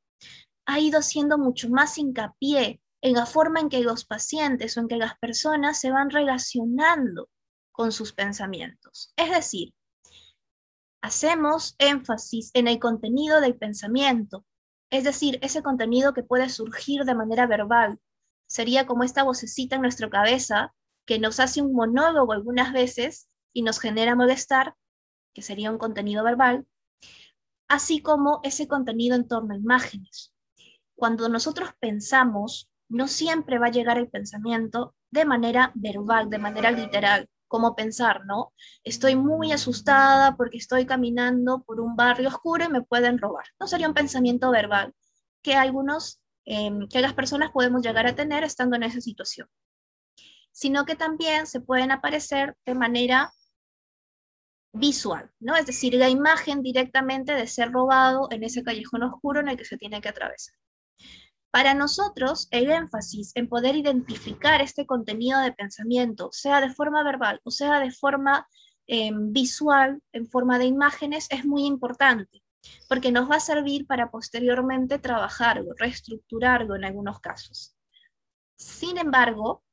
ha 0.64 0.80
ido 0.80 1.02
siendo 1.02 1.36
mucho 1.36 1.68
más 1.68 1.98
hincapié 1.98 2.80
en 3.02 3.14
la 3.14 3.26
forma 3.26 3.60
en 3.60 3.68
que 3.68 3.80
los 3.80 4.04
pacientes 4.04 4.76
o 4.76 4.80
en 4.80 4.88
que 4.88 4.96
las 4.96 5.18
personas 5.18 5.80
se 5.80 5.90
van 5.90 6.10
relacionando 6.10 7.28
con 7.72 7.92
sus 7.92 8.12
pensamientos. 8.12 9.12
Es 9.16 9.30
decir, 9.30 9.72
hacemos 11.02 11.74
énfasis 11.78 12.50
en 12.54 12.68
el 12.68 12.78
contenido 12.78 13.40
del 13.40 13.56
pensamiento, 13.56 14.44
es 14.90 15.04
decir, 15.04 15.38
ese 15.42 15.62
contenido 15.62 16.12
que 16.12 16.22
puede 16.22 16.48
surgir 16.48 17.04
de 17.04 17.14
manera 17.14 17.46
verbal. 17.46 17.98
Sería 18.46 18.86
como 18.86 19.04
esta 19.04 19.22
vocecita 19.22 19.76
en 19.76 19.82
nuestra 19.82 20.10
cabeza 20.10 20.74
que 21.06 21.18
nos 21.18 21.40
hace 21.40 21.62
un 21.62 21.72
monólogo 21.72 22.32
algunas 22.32 22.72
veces 22.72 23.28
y 23.52 23.62
nos 23.62 23.78
genera 23.78 24.14
molestar, 24.14 24.74
que 25.32 25.42
sería 25.42 25.70
un 25.70 25.78
contenido 25.78 26.24
verbal, 26.24 26.66
así 27.68 28.02
como 28.02 28.40
ese 28.42 28.66
contenido 28.66 29.16
en 29.16 29.28
torno 29.28 29.54
a 29.54 29.56
imágenes. 29.56 30.34
Cuando 30.96 31.28
nosotros 31.28 31.70
pensamos, 31.78 32.69
no 32.90 33.08
siempre 33.08 33.58
va 33.58 33.68
a 33.68 33.70
llegar 33.70 33.96
el 33.98 34.08
pensamiento 34.08 34.94
de 35.10 35.24
manera 35.24 35.72
verbal, 35.74 36.28
de 36.28 36.38
manera 36.38 36.70
literal, 36.70 37.28
como 37.48 37.74
pensar, 37.74 38.26
¿no? 38.26 38.52
Estoy 38.84 39.16
muy 39.16 39.52
asustada 39.52 40.36
porque 40.36 40.58
estoy 40.58 40.86
caminando 40.86 41.62
por 41.62 41.80
un 41.80 41.96
barrio 41.96 42.28
oscuro 42.28 42.64
y 42.64 42.68
me 42.68 42.82
pueden 42.82 43.18
robar. 43.18 43.44
No 43.58 43.66
sería 43.66 43.88
un 43.88 43.94
pensamiento 43.94 44.50
verbal 44.50 44.94
que 45.42 45.54
algunos, 45.54 46.20
em, 46.44 46.88
que 46.88 47.00
las 47.00 47.14
personas 47.14 47.50
podemos 47.52 47.82
llegar 47.82 48.06
a 48.06 48.14
tener 48.14 48.44
estando 48.44 48.76
en 48.76 48.82
esa 48.82 49.00
situación, 49.00 49.48
sino 50.52 50.84
que 50.84 50.96
también 50.96 51.46
se 51.46 51.60
pueden 51.60 51.90
aparecer 51.92 52.56
de 52.66 52.74
manera 52.74 53.32
visual, 54.72 55.30
¿no? 55.40 55.56
Es 55.56 55.66
decir, 55.66 55.94
la 55.94 56.08
imagen 56.08 56.62
directamente 56.62 57.34
de 57.34 57.46
ser 57.46 57.72
robado 57.72 58.28
en 58.30 58.44
ese 58.44 58.62
callejón 58.62 59.02
oscuro 59.04 59.40
en 59.40 59.48
el 59.48 59.56
que 59.56 59.64
se 59.64 59.76
tiene 59.76 60.00
que 60.00 60.08
atravesar. 60.08 60.54
Para 61.50 61.74
nosotros, 61.74 62.46
el 62.52 62.70
énfasis 62.70 63.32
en 63.34 63.48
poder 63.48 63.74
identificar 63.74 64.60
este 64.60 64.86
contenido 64.86 65.40
de 65.40 65.52
pensamiento, 65.52 66.28
sea 66.32 66.60
de 66.60 66.72
forma 66.72 67.02
verbal 67.02 67.40
o 67.42 67.50
sea 67.50 67.80
de 67.80 67.90
forma 67.90 68.46
em, 68.86 69.32
visual, 69.32 70.00
en 70.12 70.28
forma 70.28 70.58
de 70.58 70.66
imágenes, 70.66 71.26
es 71.30 71.44
muy 71.44 71.64
importante, 71.66 72.42
porque 72.88 73.10
nos 73.10 73.28
va 73.28 73.36
a 73.36 73.40
servir 73.40 73.86
para 73.86 74.10
posteriormente 74.10 74.98
trabajarlo, 74.98 75.74
reestructurarlo 75.76 76.76
en 76.76 76.84
algunos 76.84 77.18
casos. 77.20 77.76
Sin 78.56 78.98
embargo, 78.98 79.64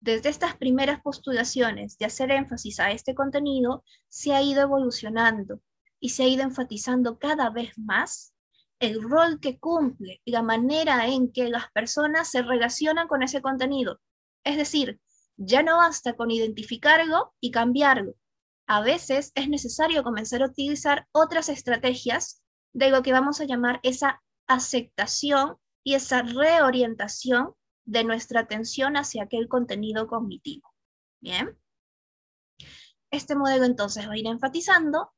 desde 0.00 0.30
estas 0.30 0.56
primeras 0.56 1.02
postulaciones 1.02 1.98
de 1.98 2.06
hacer 2.06 2.30
énfasis 2.30 2.80
a 2.80 2.90
este 2.92 3.14
contenido, 3.14 3.84
se 4.08 4.32
ha 4.32 4.42
ido 4.42 4.62
evolucionando 4.62 5.60
y 6.00 6.10
se 6.10 6.22
ha 6.22 6.28
ido 6.28 6.42
enfatizando 6.42 7.18
cada 7.18 7.50
vez 7.50 7.76
más 7.76 8.32
el 8.80 9.02
rol 9.02 9.40
que 9.40 9.58
cumple 9.58 10.20
y 10.24 10.30
la 10.30 10.42
manera 10.42 11.06
en 11.06 11.32
que 11.32 11.48
las 11.48 11.70
personas 11.72 12.30
se 12.30 12.42
relacionan 12.42 13.08
con 13.08 13.22
ese 13.22 13.42
contenido. 13.42 14.00
Es 14.44 14.56
decir, 14.56 15.00
ya 15.36 15.62
no 15.62 15.78
basta 15.78 16.14
con 16.14 16.30
identificarlo 16.30 17.34
y 17.40 17.50
cambiarlo. 17.50 18.14
A 18.66 18.82
veces 18.82 19.32
es 19.34 19.48
necesario 19.48 20.02
comenzar 20.02 20.42
a 20.42 20.46
utilizar 20.46 21.06
otras 21.12 21.48
estrategias 21.48 22.42
de 22.72 22.90
lo 22.90 23.02
que 23.02 23.12
vamos 23.12 23.40
a 23.40 23.44
llamar 23.44 23.80
esa 23.82 24.22
aceptación 24.46 25.56
y 25.82 25.94
esa 25.94 26.22
reorientación 26.22 27.54
de 27.84 28.04
nuestra 28.04 28.40
atención 28.40 28.96
hacia 28.96 29.24
aquel 29.24 29.48
contenido 29.48 30.06
cognitivo. 30.06 30.68
Bien. 31.20 31.58
Este 33.10 33.34
modelo 33.34 33.64
entonces 33.64 34.06
va 34.06 34.12
a 34.12 34.18
ir 34.18 34.26
enfatizando 34.26 35.12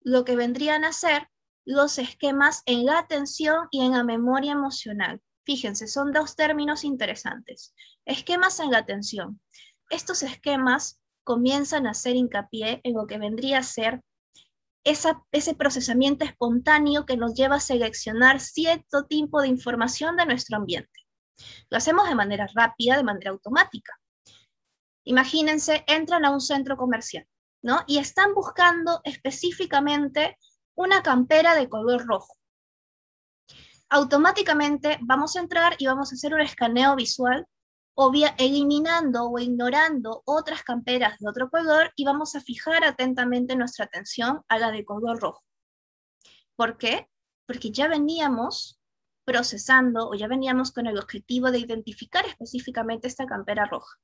lo 0.00 0.24
que 0.24 0.36
vendrían 0.36 0.84
a 0.84 0.92
ser 0.92 1.28
los 1.66 1.98
esquemas 1.98 2.62
en 2.64 2.86
la 2.86 2.98
atención 2.98 3.66
y 3.70 3.84
en 3.84 3.92
la 3.92 4.04
memoria 4.04 4.52
emocional. 4.52 5.20
Fíjense, 5.44 5.88
son 5.88 6.12
dos 6.12 6.36
términos 6.36 6.84
interesantes. 6.84 7.74
Esquemas 8.04 8.60
en 8.60 8.70
la 8.70 8.78
atención. 8.78 9.40
Estos 9.90 10.22
esquemas 10.22 11.00
comienzan 11.24 11.86
a 11.86 11.90
hacer 11.90 12.16
hincapié 12.16 12.80
en 12.84 12.94
lo 12.94 13.06
que 13.06 13.18
vendría 13.18 13.58
a 13.58 13.62
ser 13.64 14.00
ese 14.84 15.54
procesamiento 15.54 16.24
espontáneo 16.24 17.04
que 17.04 17.16
nos 17.16 17.34
lleva 17.34 17.56
a 17.56 17.60
seleccionar 17.60 18.38
cierto 18.38 19.04
tipo 19.06 19.42
de 19.42 19.48
información 19.48 20.16
de 20.16 20.26
nuestro 20.26 20.56
ambiente. 20.56 21.00
Lo 21.68 21.78
hacemos 21.78 22.08
de 22.08 22.14
manera 22.14 22.48
rápida, 22.54 22.96
de 22.96 23.02
manera 23.02 23.32
automática. 23.32 23.98
Imagínense, 25.04 25.84
entran 25.88 26.24
a 26.24 26.30
un 26.30 26.40
centro 26.40 26.76
comercial, 26.76 27.26
¿no? 27.62 27.82
Y 27.88 27.98
están 27.98 28.32
buscando 28.34 29.00
específicamente 29.02 30.38
una 30.76 31.02
campera 31.02 31.54
de 31.54 31.68
color 31.68 32.06
rojo. 32.06 32.36
Automáticamente 33.88 34.98
vamos 35.02 35.36
a 35.36 35.40
entrar 35.40 35.74
y 35.78 35.86
vamos 35.86 36.12
a 36.12 36.14
hacer 36.14 36.34
un 36.34 36.40
escaneo 36.40 36.94
visual 36.94 37.46
eliminando 38.38 39.24
o 39.24 39.38
ignorando 39.38 40.22
otras 40.26 40.62
camperas 40.62 41.18
de 41.18 41.28
otro 41.28 41.48
color 41.48 41.92
y 41.96 42.04
vamos 42.04 42.34
a 42.34 42.40
fijar 42.40 42.84
atentamente 42.84 43.56
nuestra 43.56 43.86
atención 43.86 44.42
a 44.48 44.58
la 44.58 44.70
de 44.70 44.84
color 44.84 45.18
rojo. 45.18 45.42
¿Por 46.56 46.76
qué? 46.76 47.08
Porque 47.46 47.70
ya 47.70 47.88
veníamos 47.88 48.78
procesando 49.24 50.08
o 50.08 50.14
ya 50.14 50.28
veníamos 50.28 50.72
con 50.72 50.86
el 50.86 50.98
objetivo 50.98 51.50
de 51.50 51.58
identificar 51.58 52.26
específicamente 52.26 53.08
esta 53.08 53.26
campera 53.26 53.64
roja. 53.64 53.96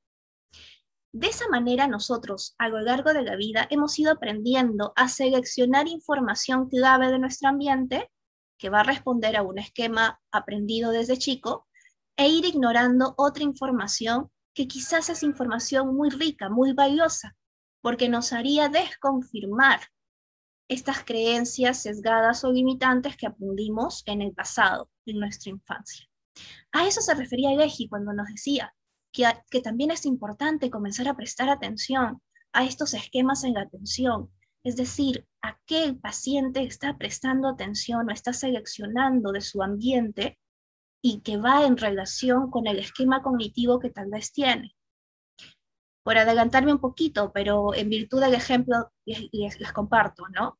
De 1.15 1.27
esa 1.27 1.47
manera 1.49 1.87
nosotros 1.89 2.55
a 2.57 2.71
lo 2.71 2.81
largo 2.81 3.13
de 3.13 3.23
la 3.23 3.37
vida 3.37 3.67
hemos 3.69 3.99
ido 3.99 4.13
aprendiendo 4.13 4.95
a 4.97 5.09
seleccionar 5.09 5.87
información 5.87 6.71
clave 6.71 7.11
de 7.11 7.19
nuestro 7.19 7.51
ambiente 7.51 8.11
que 8.59 8.71
va 8.71 8.81
a 8.81 8.85
responder 8.85 9.37
a 9.37 9.43
un 9.43 9.59
esquema 9.59 10.19
aprendido 10.31 10.91
desde 10.91 11.19
chico 11.19 11.69
e 12.17 12.29
ir 12.29 12.47
ignorando 12.47 13.13
otra 13.19 13.43
información 13.43 14.31
que 14.55 14.67
quizás 14.67 15.11
es 15.11 15.23
información 15.23 15.95
muy 15.95 16.09
rica, 16.09 16.49
muy 16.49 16.73
valiosa, 16.73 17.37
porque 17.83 18.09
nos 18.09 18.33
haría 18.33 18.71
desconfirmar 18.71 19.81
estas 20.69 21.05
creencias 21.05 21.83
sesgadas 21.83 22.43
o 22.45 22.53
limitantes 22.53 23.19
que 23.19 23.27
aprendimos 23.27 24.03
en 24.07 24.23
el 24.23 24.33
pasado, 24.33 24.89
en 25.05 25.19
nuestra 25.19 25.51
infancia. 25.51 26.07
A 26.73 26.87
eso 26.87 27.03
se 27.03 27.13
refería 27.13 27.63
Eji 27.63 27.87
cuando 27.89 28.15
nos 28.15 28.29
decía 28.29 28.75
que, 29.13 29.61
también 29.61 29.91
es 29.91 30.07
importante 30.07 30.71
comenzar 30.71 31.09
a 31.09 31.15
prestar 31.15 31.49
atención 31.51 32.23
a 32.53 32.65
estos 32.65 32.95
esquemas 32.95 33.45
en 33.45 33.55
la 33.55 33.63
atención, 33.63 34.31
es 34.65 34.77
decir, 34.77 35.27
a 35.43 35.59
qué 35.67 35.95
paciente 36.01 36.63
está 36.63 36.97
prestando 36.97 37.49
atención 37.49 38.09
o 38.09 38.13
está 38.13 38.33
seleccionando 38.33 39.33
de 39.33 39.41
su 39.41 39.63
ambiente 39.63 40.39
y 41.03 41.21
que 41.21 41.37
va 41.37 41.67
en 41.67 41.77
relación 41.77 42.51
con 42.51 42.67
el 42.67 42.79
esquema 42.79 43.23
cognitivo 43.23 43.81
que 43.81 43.91
tal 43.91 44.09
vez 44.09 44.33
tiene. 44.33 44.75
Por 46.05 46.17
adelantarme 46.17 46.73
un 46.73 46.81
poquito, 46.81 47.33
pero 47.33 47.75
en 47.75 47.89
virtud 47.89 48.21
del 48.21 48.35
ejemplo 48.35 48.93
les, 49.05 49.29
les 49.33 49.73
comparto, 49.73 50.29
¿no? 50.29 50.59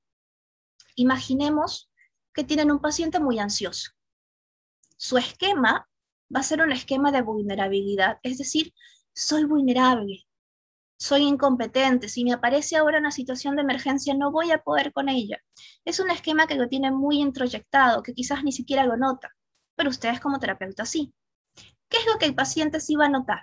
Imaginemos 0.97 1.91
que 2.35 2.45
tienen 2.45 2.71
un 2.71 2.81
paciente 2.81 3.21
muy 3.21 3.39
ansioso. 3.39 3.93
Su 4.97 5.17
esquema 5.19 5.89
va 6.35 6.41
a 6.41 6.45
ser 6.45 6.61
un 6.63 6.73
esquema 6.73 7.13
de 7.13 7.23
vulnerabilidad, 7.23 8.19
es 8.23 8.39
decir, 8.39 8.73
soy 9.15 9.45
vulnerable, 9.45 10.27
soy 10.99 11.23
incompetente, 11.23 12.09
si 12.09 12.25
me 12.25 12.33
aparece 12.33 12.77
ahora 12.77 12.99
una 12.99 13.11
situación 13.11 13.57
de 13.57 13.63
emergencia 13.63 14.15
no 14.15 14.31
voy 14.31 14.53
a 14.53 14.59
poder 14.59 14.93
con 14.93 15.09
ella. 15.09 15.39
Es 15.85 16.01
un 16.01 16.11
esquema 16.11 16.47
que 16.47 16.55
lo 16.55 16.69
tiene 16.69 16.91
muy 16.91 17.19
introyectado, 17.21 18.03
que 18.03 18.15
quizás 18.15 18.45
ni 18.45 18.53
siquiera 18.53 18.85
lo 18.85 18.97
nota 18.97 19.31
pero 19.75 19.91
ustedes 19.91 20.21
como 20.21 20.39
terapeuta 20.39 20.85
sí. 20.87 21.13
¿Qué 21.89 21.99
es 21.99 22.07
lo 22.07 22.19
que 22.19 22.27
el 22.27 22.35
paciente 22.35 22.81
sí 22.81 22.95
va 22.95 23.07
a 23.07 23.11
notar? 23.11 23.41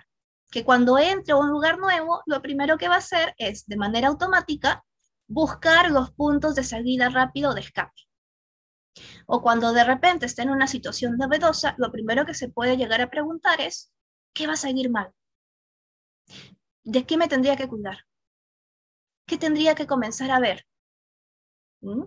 Que 0.50 0.64
cuando 0.64 0.98
entre 0.98 1.32
a 1.32 1.36
un 1.36 1.50
lugar 1.50 1.78
nuevo, 1.78 2.22
lo 2.26 2.42
primero 2.42 2.76
que 2.76 2.88
va 2.88 2.96
a 2.96 2.98
hacer 2.98 3.34
es, 3.38 3.66
de 3.66 3.76
manera 3.76 4.08
automática, 4.08 4.84
buscar 5.28 5.90
los 5.90 6.10
puntos 6.12 6.54
de 6.54 6.64
salida 6.64 7.08
rápido 7.08 7.54
de 7.54 7.60
escape. 7.60 7.94
O 9.26 9.42
cuando 9.42 9.72
de 9.72 9.84
repente 9.84 10.26
está 10.26 10.42
en 10.42 10.50
una 10.50 10.66
situación 10.66 11.16
novedosa, 11.16 11.74
lo 11.78 11.92
primero 11.92 12.26
que 12.26 12.34
se 12.34 12.48
puede 12.48 12.76
llegar 12.76 13.00
a 13.00 13.10
preguntar 13.10 13.60
es, 13.60 13.92
¿qué 14.32 14.46
va 14.46 14.54
a 14.54 14.56
salir 14.56 14.90
mal? 14.90 15.12
¿De 16.84 17.06
qué 17.06 17.16
me 17.16 17.28
tendría 17.28 17.56
que 17.56 17.68
cuidar? 17.68 17.98
¿Qué 19.26 19.38
tendría 19.38 19.74
que 19.74 19.86
comenzar 19.86 20.30
a 20.30 20.40
ver? 20.40 20.66
¿Mm? 21.80 22.04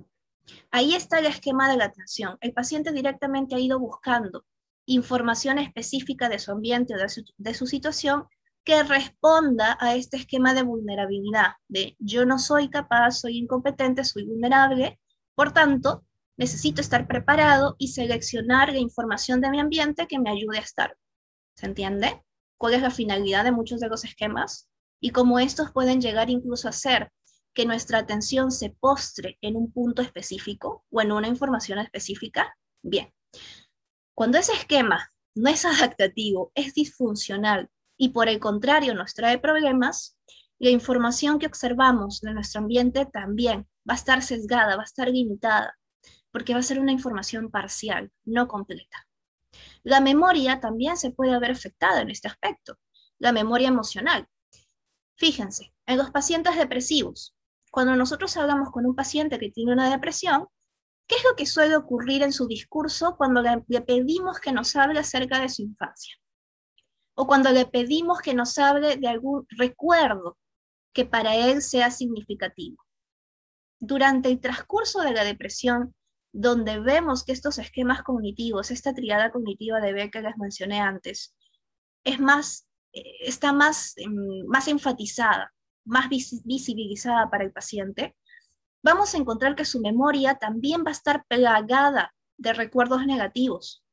Ahí 0.71 0.93
está 0.95 1.19
el 1.19 1.25
esquema 1.25 1.69
de 1.69 1.77
la 1.77 1.85
atención. 1.85 2.37
El 2.41 2.53
paciente 2.53 2.91
directamente 2.91 3.55
ha 3.55 3.59
ido 3.59 3.79
buscando 3.79 4.45
información 4.85 5.59
específica 5.59 6.29
de 6.29 6.39
su 6.39 6.51
ambiente 6.51 6.93
o 6.95 6.97
de 6.97 7.53
su, 7.53 7.67
situación 7.67 8.25
que 8.63 8.83
responda 8.83 9.77
a 9.79 9.95
este 9.95 10.17
esquema 10.17 10.53
de 10.53 10.63
vulnerabilidad, 10.63 11.53
de 11.67 11.95
yo 11.99 12.25
no 12.25 12.39
soy 12.39 12.69
capaz, 12.69 13.11
soy 13.11 13.37
incompetente, 13.37 14.03
soy 14.03 14.25
vulnerable, 14.25 14.99
por 15.35 15.51
tanto, 15.51 16.05
necesito 16.37 16.81
estar 16.81 17.07
preparado 17.07 17.75
y 17.77 17.89
seleccionar 17.89 18.71
la 18.71 18.79
información 18.79 19.41
de 19.41 19.49
mi 19.49 19.59
ambiente 19.59 20.07
que 20.07 20.19
me 20.19 20.29
ayude 20.29 20.57
a 20.57 20.61
estar. 20.61 20.97
¿Se 21.55 21.65
entiende? 21.65 22.23
¿Cuál 22.57 22.73
es 22.75 22.81
la 22.81 22.91
finalidad 22.91 23.43
de 23.43 23.51
muchos 23.51 23.79
de 23.79 23.89
los 23.89 24.03
esquemas? 24.03 24.69
Y 24.99 25.11
cómo 25.11 25.39
estos 25.39 25.71
pueden 25.71 26.01
llegar 26.01 26.29
incluso 26.29 26.67
a 26.67 26.71
ser 26.71 27.11
que 27.53 27.65
nuestra 27.65 27.99
atención 27.99 28.51
se 28.51 28.71
postre 28.71 29.37
en 29.41 29.55
un 29.55 29.71
punto 29.71 30.01
específico 30.01 30.85
o 30.89 31.01
en 31.01 31.11
una 31.11 31.27
información 31.27 31.79
específica? 31.79 32.55
Bien, 32.81 33.13
cuando 34.15 34.37
ese 34.37 34.53
esquema 34.53 35.11
no 35.35 35.49
es 35.49 35.65
adaptativo, 35.65 36.51
es 36.55 36.73
disfuncional 36.73 37.69
y 37.97 38.09
por 38.09 38.27
el 38.27 38.39
contrario 38.39 38.93
nos 38.95 39.13
trae 39.13 39.37
problemas, 39.37 40.17
la 40.59 40.69
información 40.69 41.39
que 41.39 41.47
observamos 41.47 42.21
de 42.21 42.33
nuestro 42.33 42.61
ambiente 42.61 43.05
también 43.05 43.67
va 43.87 43.93
a 43.93 43.97
estar 43.97 44.21
sesgada, 44.21 44.75
va 44.75 44.83
a 44.83 44.85
estar 44.85 45.09
limitada, 45.09 45.77
porque 46.33 46.53
va 46.53 46.59
a 46.59 46.63
ser 46.63 46.79
una 46.79 46.91
información 46.91 47.51
parcial, 47.51 48.11
no 48.25 48.47
completa. 48.47 49.07
La 49.83 50.01
memoria 50.01 50.59
también 50.59 50.97
se 50.97 51.11
puede 51.11 51.37
ver 51.39 51.51
afectada 51.51 52.01
en 52.01 52.09
este 52.09 52.27
aspecto, 52.27 52.79
la 53.19 53.31
memoria 53.31 53.67
emocional. 53.67 54.27
Fíjense, 55.15 55.73
en 55.85 55.99
los 55.99 56.09
pacientes 56.09 56.57
depresivos, 56.57 57.35
cuando 57.71 57.95
nosotros 57.95 58.35
hablamos 58.35 58.71
con 58.71 58.85
un 58.87 58.95
paciente 58.95 59.37
que 59.37 59.51
tiene 59.51 59.73
una 59.73 59.91
depresión, 59.91 60.47
¿qué 61.05 61.15
es 61.15 61.23
lo 61.23 61.35
que 61.35 61.45
suele 61.45 61.75
ocurrir 61.75 62.23
en 62.23 62.33
su 62.33 62.47
discurso 62.47 63.15
cuando 63.15 63.43
le, 63.43 63.81
pedimos 63.81 64.39
que 64.39 64.51
nos 64.51 64.75
hable 64.75 64.99
acerca 64.99 65.39
de 65.39 65.49
su 65.49 65.61
infancia? 65.61 66.15
O 67.13 67.27
cuando 67.27 67.51
le 67.51 67.67
pedimos 67.67 68.21
que 68.21 68.33
nos 68.33 68.57
hable 68.57 68.97
de 68.97 69.07
algún 69.07 69.45
recuerdo 69.49 70.39
que 70.93 71.05
para 71.05 71.35
él 71.35 71.61
sea 71.61 71.91
significativo. 71.91 72.83
Durante 73.79 74.29
el 74.29 74.39
transcurso 74.39 75.01
de 75.01 75.11
la 75.11 75.23
depresión, 75.23 75.93
donde 76.33 76.79
vemos 76.79 77.23
que 77.23 77.31
estos 77.31 77.59
esquemas 77.59 78.03
cognitivos, 78.03 78.71
esta 78.71 78.93
triada 78.93 79.31
cognitiva 79.31 79.79
de 79.79 79.93
B 79.93 80.11
que 80.11 80.21
les 80.21 80.35
mencioné 80.37 80.81
antes, 80.81 81.35
es 82.03 82.19
más, 82.19 82.67
eh, 82.91 83.03
está 83.21 83.53
más, 83.53 83.93
em, 83.97 84.45
más 84.47 84.67
enfatizada 84.67 85.53
más 85.85 86.07
visibilizada 86.09 87.29
para 87.29 87.43
el 87.43 87.51
paciente, 87.51 88.15
vamos 88.83 89.13
a 89.13 89.17
encontrar 89.17 89.55
que 89.55 89.65
su 89.65 89.79
memoria 89.79 90.35
también 90.35 90.83
va 90.85 90.89
a 90.89 90.93
estar 90.93 91.25
plagada 91.27 92.13
de 92.37 92.53
recuerdos 92.53 93.05
negativos. 93.05 93.83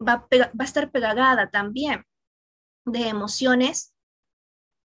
Va, 0.00 0.28
va 0.30 0.50
a 0.58 0.64
estar 0.64 0.90
plagada 0.90 1.50
también 1.50 2.04
de 2.84 3.08
emociones, 3.08 3.94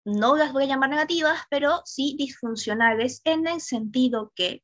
no 0.05 0.37
las 0.37 0.53
voy 0.53 0.65
a 0.65 0.69
llamar 0.69 0.91
negativas, 0.91 1.41
pero 1.51 1.83
sí 1.85 2.15
disfuncionales 2.19 3.21
en 3.25 3.47
el 3.47 3.61
sentido 3.61 4.33
que 4.35 4.63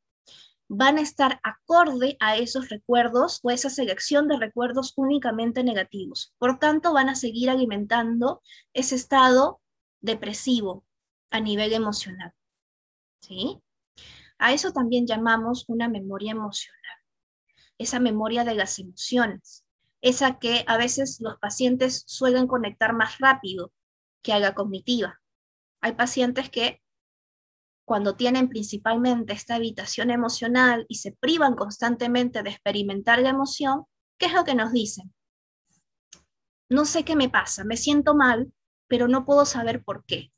van 0.69 0.99
a 0.99 1.01
estar 1.01 1.41
acorde 1.43 2.17
a 2.21 2.37
esos 2.37 2.69
recuerdos 2.69 3.41
o 3.43 3.51
esa 3.51 3.71
selección 3.71 4.29
de 4.29 4.39
recuerdos 4.39 4.93
únicamente 4.97 5.63
negativos. 5.63 6.35
Por 6.39 6.59
tanto, 6.59 6.93
van 6.93 7.09
a 7.09 7.15
seguir 7.15 7.51
alimentando 7.51 8.43
ese 8.73 8.97
estado 8.97 9.61
depresivo 10.01 10.85
a 11.31 11.41
nivel 11.41 11.73
emocional. 11.73 12.33
¿Sí? 13.21 13.61
A 14.39 14.53
eso 14.53 14.73
también 14.73 15.07
llamamos 15.07 15.65
una 15.69 15.89
memoria 15.89 16.33
emocional, 16.33 16.99
esa 17.79 18.01
memoria 18.01 18.45
de 18.45 18.55
las 18.55 18.79
emociones, 18.79 19.65
esa 20.03 20.39
que 20.39 20.65
a 20.67 20.77
veces 20.77 21.21
los 21.21 21.39
pacientes 21.39 22.05
suelen 22.07 22.47
conectar 22.47 22.93
más 22.93 23.19
rápido 23.19 23.73
que 24.23 24.33
a 24.33 24.39
la 24.39 24.55
cognitiva. 24.55 25.21
Hay 25.81 25.93
pacientes 25.93 26.51
que 26.51 26.83
cuando 27.87 28.16
tienen 28.16 28.49
principalmente 28.49 29.33
esta 29.33 29.55
habitación 29.55 30.11
emocional 30.11 30.85
y 30.88 30.96
se 30.96 31.12
privan 31.12 31.55
constantemente 31.55 32.42
de 32.42 32.51
experimentar 32.51 33.20
la 33.20 33.29
emoción, 33.29 33.85
¿qué 34.18 34.27
es 34.27 34.33
lo 34.33 34.44
que 34.44 34.57
nos 34.57 34.72
dicen? 34.72 35.14
No 36.68 36.85
sé 36.85 37.05
qué 37.05 37.14
me 37.14 37.31
pasa, 37.31 37.62
me 37.62 37.77
siento 37.77 38.16
mal, 38.16 38.53
pero 38.88 39.07
no 39.07 39.25
puedo 39.25 39.46
saber 39.46 39.85
por 39.85 40.05
qué. 40.05 40.33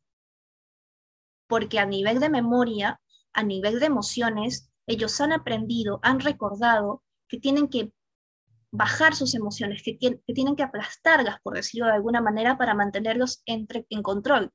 Porque 1.48 1.78
a 1.78 1.87
nivel 1.87 2.20
de 2.20 2.28
memoria, 2.28 3.00
a 3.32 3.42
nivel 3.42 3.80
de 3.80 3.87
emociones, 3.87 4.70
ellos 4.87 5.18
han 5.22 5.32
aprendido, 5.32 6.00
han 6.02 6.20
recordado 6.20 7.02
que 7.28 7.40
tienen 7.40 7.68
que 7.68 7.94
bajar 8.70 9.14
sus 9.14 9.34
emociones, 9.34 9.82
que, 9.82 9.96
tienen 10.34 10.54
que 10.54 10.64
aplastarlas, 10.64 11.40
por 11.40 11.54
decirlo 11.54 11.87
de 11.87 11.92
alguna 11.92 12.20
manera, 12.20 12.58
para 12.58 12.74
mantenerlos 12.74 13.42
en 13.46 13.66
control. 14.02 14.52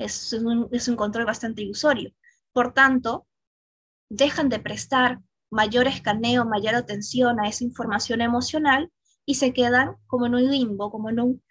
Es 0.00 0.32
un, 0.32 0.68
es 0.72 0.88
un 0.88 0.96
control 0.96 1.26
bastante 1.26 1.62
ilusorio. 1.62 2.12
Por 2.52 2.72
tanto, 2.72 3.26
dejan 4.08 4.48
de 4.48 4.58
prestar 4.58 5.20
mayor 5.50 5.86
escaneo, 5.86 6.44
mayor 6.46 6.74
atención 6.74 7.38
a 7.38 7.48
esa 7.48 7.64
información 7.64 8.22
emocional 8.22 8.90
y 9.26 9.34
se 9.34 9.52
quedan 9.52 9.96
como 10.06 10.26
en 10.26 10.34
un 10.36 10.50
limbo, 10.50 10.90
como 10.90 11.10
en 11.10 11.20
un 11.20 11.42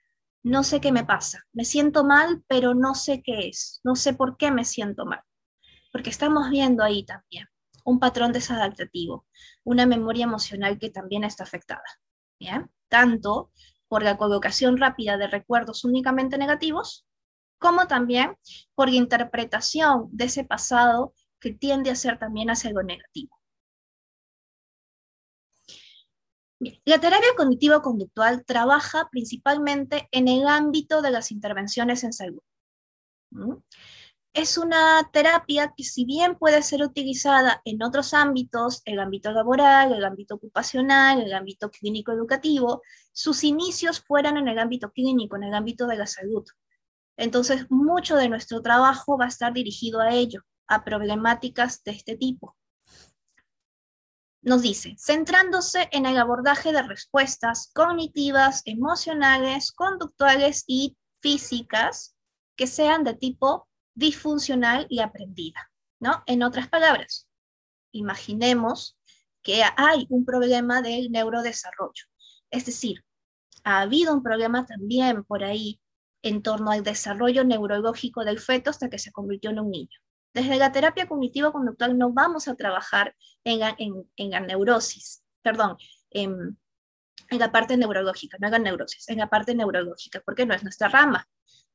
no 0.41 0.63
sé 0.63 0.79
qué 0.79 0.91
me 0.91 1.03
pasa, 1.05 1.43
me 1.53 1.65
siento 1.65 2.05
mal, 2.05 2.43
pero 2.47 2.73
no 2.73 2.95
sé 2.95 3.21
qué 3.21 3.49
es, 3.49 3.81
no 3.83 3.95
sé 3.95 4.13
por 4.13 4.37
qué 4.37 4.51
me 4.51 4.63
siento 4.63 5.05
mal, 5.05 5.19
porque 5.91 6.09
estamos 6.09 6.49
viendo 6.49 6.81
ahí 6.81 7.05
también 7.05 7.45
un 7.83 7.99
patrón 7.99 8.31
desadaptativo, 8.31 9.27
una 9.63 9.85
memoria 9.85 10.23
emocional 10.23 10.79
que 10.79 10.89
también 10.89 11.23
está 11.23 11.43
afectada, 11.43 11.83
¿bien? 12.39 12.71
Tanto 12.87 13.51
por 13.89 14.01
la 14.01 14.17
colocación 14.17 14.77
rápida 14.77 15.17
de 15.17 15.27
recuerdos 15.27 15.83
únicamente 15.83 16.37
negativos, 16.37 17.05
como 17.59 17.87
también 17.87 18.35
por 18.73 18.89
interpretación 18.89 20.07
de 20.11 20.25
ese 20.25 20.43
pasado 20.45 21.13
que 21.39 21.53
tiende 21.53 21.91
a 21.91 21.95
ser 21.95 22.17
también 22.17 22.49
hacia 22.49 22.71
lo 22.71 22.83
negativo. 22.83 23.39
la 26.83 26.99
terapia 26.99 27.29
cognitivo-conductual 27.37 28.43
trabaja 28.45 29.07
principalmente 29.09 30.09
en 30.11 30.27
el 30.27 30.45
ámbito 30.45 31.01
de 31.01 31.11
las 31.11 31.31
intervenciones 31.31 32.03
en 32.03 32.11
salud. 32.11 32.41
Es 34.33 34.57
una 34.57 35.09
terapia 35.11 35.73
que 35.75 35.83
si 35.83 36.05
bien 36.05 36.35
puede 36.35 36.61
ser 36.61 36.83
utilizada 36.83 37.61
en 37.65 37.81
otros 37.81 38.13
ámbitos, 38.13 38.81
el 38.85 38.99
ámbito 38.99 39.31
laboral, 39.31 39.93
el 39.93 40.03
ámbito 40.03 40.35
ocupacional, 40.35 41.21
el 41.21 41.33
ámbito 41.33 41.71
clínico-educativo, 41.71 42.81
sus 43.11 43.43
inicios 43.43 44.01
fueran 44.01 44.37
en 44.37 44.47
el 44.47 44.59
ámbito 44.59 44.91
clínico, 44.91 45.35
en 45.37 45.43
el 45.43 45.53
ámbito 45.53 45.87
de 45.87 45.97
la 45.97 46.07
salud. 46.07 46.45
Entonces, 47.19 47.69
mucho 47.69 48.15
de 48.15 48.29
nuestro 48.29 48.61
trabajo 48.61 49.17
va 49.17 49.25
a 49.25 49.29
estar 49.29 49.53
dirigido 49.53 49.99
a 50.01 50.13
ello, 50.13 50.41
a 50.67 50.83
problemáticas 50.83 51.83
de 51.83 51.91
este 51.91 52.15
tipo 52.15 52.55
nos 54.41 54.61
dice, 54.61 54.95
centrándose 54.97 55.89
en 55.91 56.05
el 56.05 56.17
abordaje 56.17 56.71
de 56.71 56.81
respuestas 56.81 57.71
cognitivas, 57.73 58.61
emocionales, 58.65 59.71
conductuales 59.71 60.63
y 60.67 60.97
físicas 61.21 62.15
que 62.55 62.67
sean 62.67 63.03
de 63.03 63.15
tipo 63.15 63.67
disfuncional 63.95 64.87
y 64.89 65.01
aprendida, 65.01 65.71
¿no? 65.99 66.23
En 66.25 66.43
otras 66.43 66.69
palabras, 66.69 67.27
imaginemos 67.91 68.97
que 69.43 69.63
hay 69.75 70.07
un 70.09 70.25
problema 70.25 70.81
del 70.81 71.11
neurodesarrollo, 71.11 72.05
es 72.49 72.65
decir, 72.65 73.03
ha 73.63 73.81
habido 73.81 74.13
un 74.13 74.23
problema 74.23 74.65
también 74.65 75.23
por 75.25 75.43
ahí 75.43 75.81
en 76.21 76.41
torno 76.41 76.71
al 76.71 76.83
desarrollo 76.83 77.43
neurológico 77.43 78.23
del 78.23 78.39
feto 78.39 78.69
hasta 78.69 78.89
que 78.89 78.99
se 78.99 79.11
convirtió 79.11 79.49
en 79.51 79.59
un 79.59 79.71
niño. 79.71 79.99
Desde 80.33 80.57
la 80.57 80.71
terapia 80.71 81.07
cognitivo-conductual 81.07 81.97
no 81.97 82.11
vamos 82.11 82.47
a 82.47 82.55
trabajar 82.55 83.15
en, 83.43 84.07
en, 84.15 84.29
la 84.29 84.39
neurosis, 84.39 85.23
perdón, 85.41 85.77
en, 86.11 86.57
la 87.31 87.51
parte 87.51 87.77
neurológica, 87.77 88.37
no 88.39 88.47
en 88.47 88.53
la 88.53 88.59
neurosis, 88.59 89.09
en 89.09 89.17
la 89.17 89.29
parte 89.29 89.55
neurológica, 89.55 90.21
porque 90.25 90.45
no 90.45 90.53
es 90.53 90.63
nuestra 90.63 90.87
rama. 90.87 91.27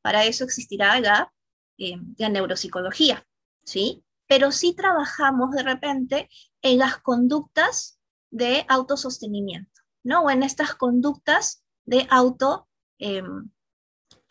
Para 0.03 0.25
eso 0.25 0.45
existirá 0.45 1.01
la, 1.01 1.33
em, 1.79 2.15
la 2.19 2.29
neuropsicología, 2.29 3.27
¿sí? 3.65 4.05
Pero 4.27 4.53
sí 4.53 4.75
trabajamos 4.75 5.51
de 5.53 5.63
repente 5.63 6.29
en 6.63 6.79
las 6.79 6.99
conductas 6.99 7.99
de 8.31 8.65
autosostenimiento, 8.69 9.83
¿no? 10.03 10.23
O 10.23 10.31
en 10.31 10.43
estas 10.43 10.75
conductas 10.75 11.65
de 11.85 12.07
auto, 12.11 12.69
eh, 12.99 13.23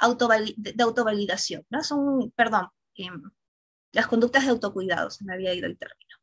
de 0.07 0.83
autovalidación, 0.83 1.65
¿no? 1.69 1.83
Son, 1.83 2.31
perdón, 2.31 2.69
em, 2.95 3.23
las 3.91 4.07
conductas 4.07 4.43
de 4.43 4.49
autocuidado, 4.49 5.09
se 5.09 5.23
me 5.23 5.33
había 5.33 5.53
ido 5.53 5.67
el 5.67 5.77
término. 5.77 6.17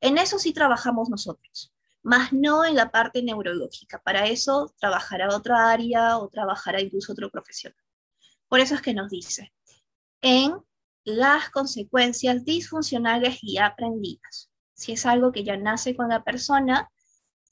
En 0.00 0.18
eso 0.18 0.38
sí 0.38 0.52
trabajamos 0.52 1.08
nosotros, 1.08 1.72
más 2.02 2.32
no 2.32 2.64
en 2.64 2.76
la 2.76 2.90
parte 2.90 3.22
neurológica. 3.22 4.00
Para 4.02 4.26
eso 4.26 4.72
trabajará 4.78 5.34
otra 5.34 5.70
área 5.70 6.18
o 6.18 6.28
trabajará 6.28 6.80
incluso 6.80 7.12
otro 7.12 7.30
profesional. 7.30 7.78
Por 8.48 8.60
eso 8.60 8.74
es 8.74 8.82
que 8.82 8.94
nos 8.94 9.10
dice, 9.10 9.52
en 10.22 10.54
las 11.04 11.50
consecuencias 11.50 12.44
disfuncionales 12.44 13.38
y 13.42 13.58
aprendidas. 13.58 14.50
Si 14.74 14.92
es 14.92 15.06
algo 15.06 15.32
que 15.32 15.44
ya 15.44 15.56
nace 15.56 15.96
con 15.96 16.08
la 16.08 16.22
persona 16.24 16.90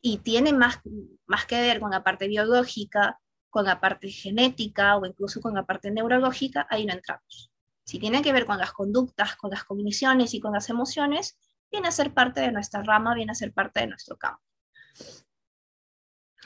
y 0.00 0.18
tiene 0.18 0.52
más, 0.52 0.80
más 1.26 1.46
que 1.46 1.60
ver 1.60 1.80
con 1.80 1.90
la 1.90 2.04
parte 2.04 2.28
biológica, 2.28 3.20
con 3.54 3.64
la 3.64 3.76
parte 3.80 4.08
genética 4.08 4.96
o 4.96 5.06
incluso 5.06 5.40
con 5.40 5.54
la 5.54 5.64
parte 5.64 5.90
neurológica, 5.90 6.66
ahí 6.68 6.84
no 6.86 6.94
entramos 6.94 7.52
si 7.84 7.98
tiene 7.98 8.22
que 8.22 8.32
ver 8.32 8.46
con 8.46 8.58
las 8.58 8.72
conductas, 8.72 9.36
con 9.36 9.50
las 9.50 9.64
cogniciones 9.64 10.34
y 10.34 10.40
con 10.40 10.52
las 10.52 10.70
emociones, 10.70 11.36
viene 11.70 11.88
a 11.88 11.92
ser 11.92 12.14
parte 12.14 12.40
de 12.40 12.50
nuestra 12.50 12.82
rama, 12.82 13.14
viene 13.14 13.32
a 13.32 13.36
ser 13.36 13.52
parte 13.52 13.80
de 13.80 13.88
nuestro 13.88 14.16
campo. 14.16 14.42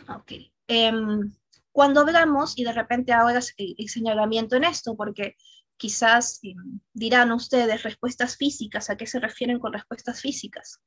Ok. 0.08 0.32
Em, 0.66 1.32
cuando 1.70 2.00
hablamos, 2.00 2.58
y 2.58 2.64
de 2.64 2.72
repente 2.72 3.12
hago 3.12 3.30
el, 3.30 3.88
señalamiento 3.88 4.56
en 4.56 4.64
esto, 4.64 4.96
porque 4.96 5.36
quizás 5.76 6.40
em, 6.42 6.80
dirán 6.92 7.30
ustedes 7.30 7.84
respuestas 7.84 8.36
físicas, 8.36 8.90
¿a 8.90 8.96
qué 8.96 9.06
se 9.06 9.20
refieren 9.20 9.60
con 9.60 9.72
respuestas 9.72 10.20
físicas? 10.20 10.80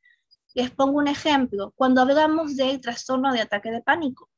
Les 0.54 0.70
pongo 0.72 0.98
un 0.98 1.08
ejemplo. 1.08 1.72
Cuando 1.76 2.02
hablamos 2.02 2.58
del 2.58 2.82
trastorno 2.82 3.32
de 3.32 3.42
ataque 3.42 3.72
de 3.72 3.82
pánico, 3.82 4.30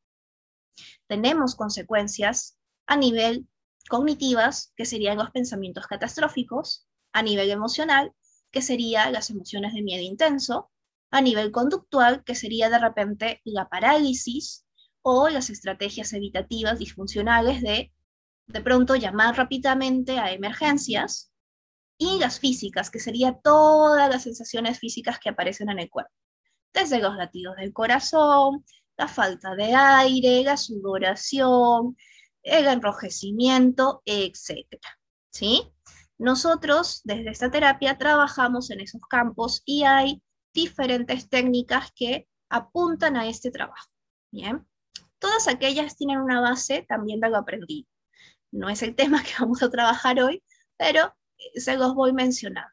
tenemos 1.08 1.56
consecuencias 1.56 2.58
a 2.88 2.96
nivel 2.96 3.48
cognitivas, 3.90 4.74
que 4.76 4.86
serían 4.86 5.18
los 5.18 5.32
pensamientos 5.32 5.88
catastróficos, 5.88 6.88
a 7.12 7.22
nivel 7.22 7.50
emocional, 7.50 8.14
que 8.52 8.62
serían 8.62 9.14
las 9.14 9.30
emociones 9.30 9.74
de 9.74 9.82
miedo 9.82 10.04
intenso, 10.04 10.72
a 11.12 11.22
nivel 11.22 11.52
conductual, 11.52 12.24
que 12.24 12.36
sería 12.36 12.70
de 12.70 12.80
repente 12.80 13.42
la 13.44 13.70
parálisis 13.70 14.66
o 15.02 15.30
las 15.30 15.50
estrategias 15.50 16.14
evitativas 16.14 16.80
disfuncionales 16.80 17.62
de 17.62 17.92
de 18.48 18.62
pronto 18.62 18.96
llamar 18.96 19.38
rápidamente 19.38 20.20
a 20.20 20.32
emergencias, 20.32 21.32
y 21.98 22.20
las 22.20 22.40
físicas, 22.40 22.90
que 22.90 23.00
serían 23.00 23.40
todas 23.42 24.10
las 24.10 24.24
sensaciones 24.24 24.80
físicas 24.80 25.20
que 25.20 25.30
aparecen 25.30 25.70
en 25.70 25.80
el 25.80 25.90
cuerpo, 25.90 26.12
desde 26.74 27.00
los 27.00 27.16
latidos 27.16 27.56
del 27.56 27.72
corazón, 27.72 28.66
la 28.98 29.08
falta 29.08 29.56
de 29.56 29.74
aire, 29.74 30.44
la 30.44 30.58
sudoración, 30.58 31.98
el 32.44 32.68
enrojecimiento, 32.68 34.02
etcétera, 34.06 35.00
¿sí? 35.32 35.74
Nosotros 36.18 37.02
desde 37.04 37.32
esta 37.32 37.50
terapia 37.50 37.98
trabajamos 37.98 38.70
en 38.70 38.82
esos 38.82 39.02
campos 39.10 39.62
y 39.66 39.84
hay 39.84 40.22
diferentes 40.54 41.30
técnicas 41.30 41.92
que 41.96 42.28
apuntan 42.50 43.18
a 43.18 43.28
este 43.28 43.50
trabajo, 43.50 43.90
¿bien? 44.32 44.68
Todas 45.20 45.48
aquellas 45.48 45.96
tienen 45.96 46.20
una 46.20 46.42
base 46.42 46.86
también 46.88 47.20
de 47.20 47.30
lo 47.30 47.38
aprendido. 47.38 47.88
No 48.52 48.70
es 48.70 48.84
el 48.84 48.96
tema 48.96 49.24
que 49.24 49.34
vamos 49.40 49.64
a 49.64 49.70
trabajar 49.70 50.20
hoy, 50.22 50.44
pero 50.78 51.14
se 51.56 51.78
los 51.78 51.96
voy 51.96 52.14
mencionando. 52.14 52.70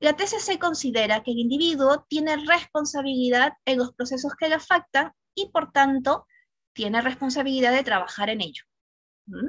La 0.00 0.16
TCC 0.16 0.58
considera 0.58 1.22
que 1.22 1.32
el 1.32 1.38
individuo 1.38 2.04
tiene 2.08 2.36
responsabilidad 2.46 3.52
en 3.64 3.78
los 3.78 3.92
procesos 3.92 4.32
que 4.38 4.48
le 4.48 4.54
afectan 4.54 5.12
y 5.34 5.50
por 5.50 5.72
tanto 5.72 6.26
tiene 6.72 7.00
responsabilidad 7.00 7.72
de 7.72 7.82
trabajar 7.82 8.30
en 8.30 8.40
ello. 8.40 8.62
¿Mm? 9.26 9.48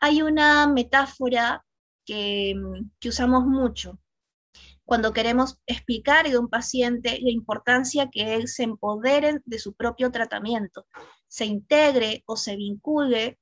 Hay 0.00 0.22
una 0.22 0.66
metáfora 0.66 1.64
que, 2.06 2.54
que 2.98 3.08
usamos 3.10 3.44
mucho 3.44 3.98
cuando 4.90 5.12
queremos 5.12 5.60
explicar 5.66 6.26
a 6.26 6.40
un 6.40 6.48
paciente 6.48 7.20
la 7.22 7.30
importancia 7.30 8.10
que 8.10 8.34
él 8.34 8.48
se 8.48 8.64
empodere 8.64 9.40
de 9.44 9.60
su 9.60 9.74
propio 9.74 10.10
tratamiento, 10.10 10.84
se 11.28 11.44
integre 11.44 12.24
o 12.26 12.34
se 12.34 12.56
vincule 12.56 13.38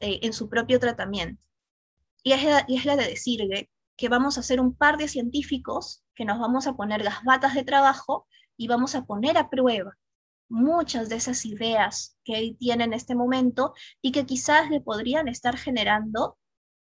eh, 0.00 0.18
en 0.20 0.34
su 0.34 0.50
propio 0.50 0.78
tratamiento. 0.78 1.42
Y 2.22 2.32
es, 2.32 2.44
la, 2.44 2.66
y 2.68 2.76
es 2.76 2.84
la 2.84 2.96
de 2.96 3.06
decirle 3.06 3.70
que 3.96 4.08
vamos 4.08 4.38
a 4.38 4.42
ser 4.42 4.60
un 4.60 4.74
par 4.74 4.96
de 4.96 5.08
científicos 5.08 6.04
que 6.14 6.24
nos 6.24 6.38
vamos 6.38 6.66
a 6.66 6.74
poner 6.74 7.02
las 7.02 7.22
batas 7.24 7.54
de 7.54 7.64
trabajo 7.64 8.26
y 8.56 8.68
vamos 8.68 8.94
a 8.94 9.04
poner 9.04 9.38
a 9.38 9.50
prueba 9.50 9.96
muchas 10.48 11.08
de 11.08 11.16
esas 11.16 11.44
ideas 11.46 12.16
que 12.24 12.56
tiene 12.58 12.84
en 12.84 12.92
este 12.92 13.14
momento 13.14 13.74
y 14.00 14.12
que 14.12 14.26
quizás 14.26 14.70
le 14.70 14.80
podrían 14.80 15.28
estar 15.28 15.56
generando 15.56 16.38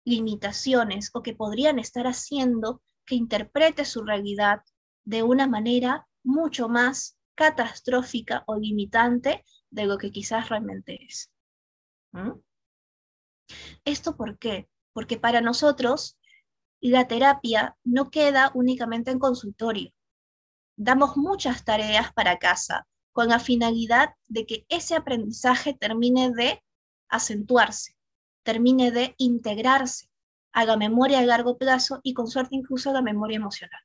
limitaciones 0.05 1.11
o 1.15 1.23
que 1.23 1.35
podrían 1.35 1.79
estar 1.79 2.07
haciendo 2.07 2.83
que 3.05 3.15
interprete 3.15 3.85
su 3.85 4.03
realidad 4.03 4.63
de 5.05 5.23
una 5.23 5.47
manera 5.47 6.09
mucho 6.25 6.69
más 6.69 7.19
catastrófica 7.35 8.45
o 8.47 8.57
limitante 8.57 9.45
de 9.71 9.87
lo 9.87 9.99
que 9.99 10.11
quizás 10.11 10.49
realmente 10.49 11.05
es. 11.05 11.31
¿Mm? 12.13 12.33
¿Esto 13.85 14.17
por 14.17 14.39
qué? 14.39 14.69
Porque 14.93 15.19
para 15.19 15.41
nosotros 15.41 16.19
la 16.89 17.07
terapia 17.07 17.77
no 17.85 18.11
queda 18.11 18.51
únicamente 18.55 19.11
en 19.11 19.19
consultorio. 19.19 19.93
Damos 20.77 21.17
muchas 21.17 21.65
tareas 21.65 22.13
para 22.15 22.39
casa, 22.39 22.89
con 23.13 23.29
la 23.29 23.39
finalidad 23.39 24.15
de 24.29 24.47
que 24.47 24.65
ese 24.69 24.97
aprendizaje 24.97 25.75
termine 25.75 26.31
de 26.31 26.63
acentuarse, 27.09 27.97
termine 28.43 28.91
de 28.91 29.15
integrarse 29.19 30.09
a 30.53 30.65
la 30.65 30.77
memoria 30.77 31.19
a 31.19 31.23
largo 31.23 31.59
plazo 31.59 32.01
y 32.03 32.15
con 32.15 32.29
suerte 32.29 32.57
incluso 32.57 32.91
a 32.91 32.95
la 32.95 33.03
memoria 33.03 33.37
emocional. 33.37 33.81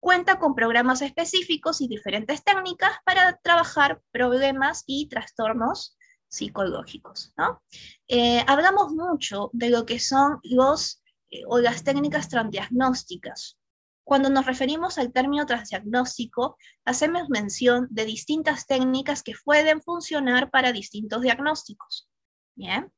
cuenta 0.00 0.38
con 0.38 0.54
programas 0.54 1.02
específicos 1.02 1.80
y 1.80 1.88
diferentes 1.88 2.44
técnicas 2.44 2.92
para 3.04 3.36
trabajar 3.38 4.00
problemas 4.12 4.84
y 4.86 5.08
trastornos 5.08 5.98
psicológicos. 6.28 7.32
¿no? 7.36 7.60
Eh, 8.06 8.44
hablamos 8.46 8.92
mucho 8.92 9.50
de 9.52 9.70
lo 9.70 9.84
que 9.86 9.98
son 9.98 10.38
los 10.44 11.02
o 11.46 11.58
las 11.58 11.84
técnicas 11.84 12.28
transdiagnósticas. 12.28 13.58
Cuando 14.04 14.30
nos 14.30 14.46
referimos 14.46 14.96
al 14.96 15.12
término 15.12 15.44
transdiagnóstico, 15.44 16.56
hacemos 16.84 17.28
mención 17.28 17.88
de 17.90 18.06
distintas 18.06 18.66
técnicas 18.66 19.22
que 19.22 19.34
pueden 19.44 19.82
funcionar 19.82 20.50
para 20.50 20.72
distintos 20.72 21.20
diagnósticos. 21.20 22.08
Bien, 22.54 22.90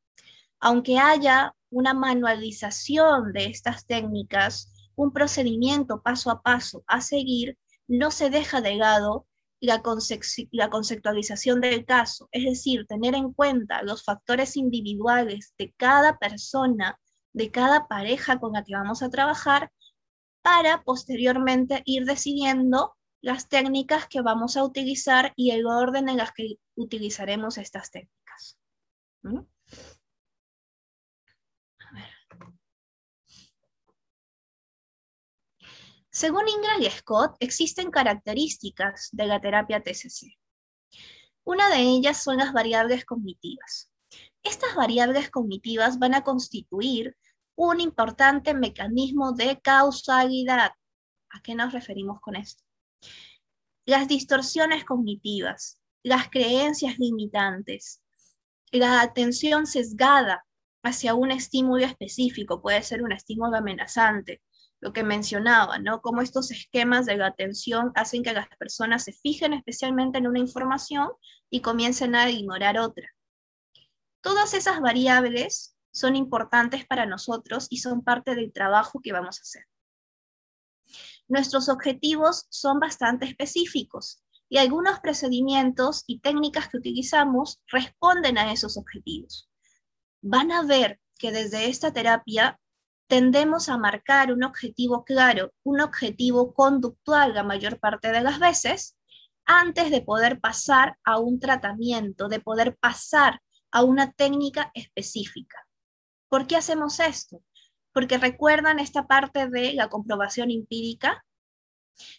aunque 0.61 0.99
haya 0.99 1.55
una 1.71 1.95
manualización 1.95 3.33
de 3.33 3.47
estas 3.47 3.87
técnicas, 3.87 4.73
un 4.95 5.13
procedimiento 5.13 6.03
paso 6.03 6.31
a 6.31 6.43
paso 6.43 6.85
a 6.87 7.01
seguir, 7.01 7.59
no 7.89 8.11
se 8.11 8.31
deja 8.31 8.61
de 8.61 8.77
lado 8.77 9.27
la, 9.61 9.83
la 10.53 10.71
conceptualización 10.71 11.61
del 11.61 11.85
caso, 11.85 12.29
es 12.33 12.45
decir, 12.45 12.87
tener 12.87 13.15
en 13.15 13.33
cuenta 13.33 13.83
los 13.83 14.05
factores 14.05 14.57
individuales 14.57 15.55
de 15.59 15.75
cada 15.77 16.19
persona, 16.19 16.99
de 17.33 17.51
cada 17.51 17.87
pareja 17.89 18.39
con 18.39 18.53
la 18.53 18.65
que 18.65 18.75
vamos 18.75 19.03
a 19.03 19.11
trabajar, 19.11 19.71
para 20.43 20.83
posteriormente 20.83 21.83
ir 21.85 22.05
decidiendo 22.05 22.97
las 23.21 23.49
técnicas 23.49 24.07
que 24.09 24.23
vamos 24.23 24.57
a 24.57 24.65
utilizar 24.65 25.33
y 25.37 25.51
el 25.51 25.67
orden 25.67 26.09
en 26.09 26.17
las 26.17 26.33
que 26.33 26.57
utilizaremos 26.75 27.59
estas 27.59 27.91
técnicas. 27.91 28.59
Según 36.11 36.49
Ingram 36.49 36.83
y 36.83 36.91
Scott, 36.91 37.37
existen 37.41 37.91
características 37.91 39.11
de 39.13 39.27
la 39.27 39.41
terapia 39.41 39.81
TCC. 39.81 40.37
Una 41.45 41.69
de 41.71 41.83
ellas 41.83 42.23
son 42.23 42.39
las 42.39 42.53
variables 42.53 43.05
cognitivas. 43.05 43.93
Estas 44.43 44.75
variables 44.75 45.31
cognitivas 45.31 45.99
van 45.99 46.15
a 46.15 46.25
constituir 46.25 47.17
un 47.63 47.79
importante 47.79 48.55
mecanismo 48.55 49.33
de 49.33 49.61
causalidad. 49.61 50.73
¿A 51.29 51.43
qué 51.43 51.55
nos 51.55 51.75
referimos 51.75 52.19
con 52.23 52.35
esto? 52.35 52.65
Las 53.85 54.09
distorsiones 54.09 54.85
cognitivas, 54.85 55.79
las 56.03 56.31
creencias 56.31 56.99
limitantes, 56.99 58.03
la 58.73 59.03
atención 59.03 59.67
sesgada 59.67 60.47
hacia 60.83 61.13
un 61.13 61.33
estímulo 61.33 61.85
específico, 61.85 62.63
puede 62.63 62.83
ser 62.83 63.03
un 63.03 63.13
estímulo 63.13 63.59
amenazante, 63.59 64.41
lo 64.81 64.95
que 64.95 65.03
mencionaba, 65.03 65.79
¿no? 65.79 66.01
Cómo 66.01 66.23
estos 66.23 66.51
esquemas 66.51 67.05
de 67.05 67.19
la 67.19 67.27
atención 67.27 67.93
hacen 67.95 68.23
que 68.23 68.33
las 68.33 68.49
personas 68.57 69.05
se 69.05 69.13
fijen 69.13 69.53
especialmente 69.53 70.17
en 70.17 70.27
una 70.27 70.39
información 70.39 71.11
y 71.51 71.61
comiencen 71.61 72.15
a 72.15 72.31
ignorar 72.31 72.79
otra. 72.79 73.07
Todas 74.23 74.55
esas 74.55 74.81
variables 74.81 75.77
son 75.93 76.17
importantes 76.17 76.87
para 76.87 77.07
nosotros 77.07 77.67
y 77.71 77.79
son 77.79 78.03
parte 78.03 78.35
del 78.35 78.53
trabajo 78.53 79.01
que 79.03 79.13
vamos 79.13 79.39
a 79.39 79.43
hacer. 79.43 79.67
Nuestros 81.29 81.69
objetivos 81.69 82.47
son 82.51 82.81
bastante 82.81 83.27
específicos 83.27 84.23
y 84.49 84.59
algunos 84.59 84.99
procedimientos 84.99 86.03
y 86.07 86.19
técnicas 86.21 86.69
que 86.69 86.79
utilizamos 86.79 87.63
responden 87.69 88.37
a 88.37 88.53
esos 88.53 88.77
objetivos. 88.77 89.49
Van 90.23 90.51
a 90.51 90.65
ver 90.65 91.01
que 91.19 91.31
desde 91.31 91.69
esta 91.69 91.93
terapia 91.93 92.59
tendemos 93.07 93.69
a 93.69 93.79
marcar 93.79 94.33
un 94.33 94.43
objetivo 94.43 95.05
claro, 95.05 95.53
un 95.63 95.81
objetivo 95.81 96.53
conductual 96.53 97.35
la 97.35 97.43
mayor 97.43 97.79
parte 97.79 98.11
de 98.11 98.21
las 98.21 98.39
veces, 98.39 98.97
antes 99.45 99.91
de 99.91 100.03
poder 100.03 100.41
pasar 100.41 100.97
a 101.05 101.19
un 101.19 101.41
tratamiento, 101.41 102.29
de 102.29 102.41
poder 102.41 102.77
pasar 102.77 103.41
a 103.73 103.83
una 103.83 104.13
técnica 104.13 104.71
específica. 104.75 105.67
¿Por 106.31 106.47
qué 106.47 106.57
hacemos 106.57 107.01
esto? 107.01 107.43
Porque 107.93 108.17
recuerdan 108.17 108.79
esta 108.79 109.09
parte 109.09 109.49
de 109.49 109.75
la 109.75 109.89
comprobación 109.89 110.53
empírica. 110.53 111.25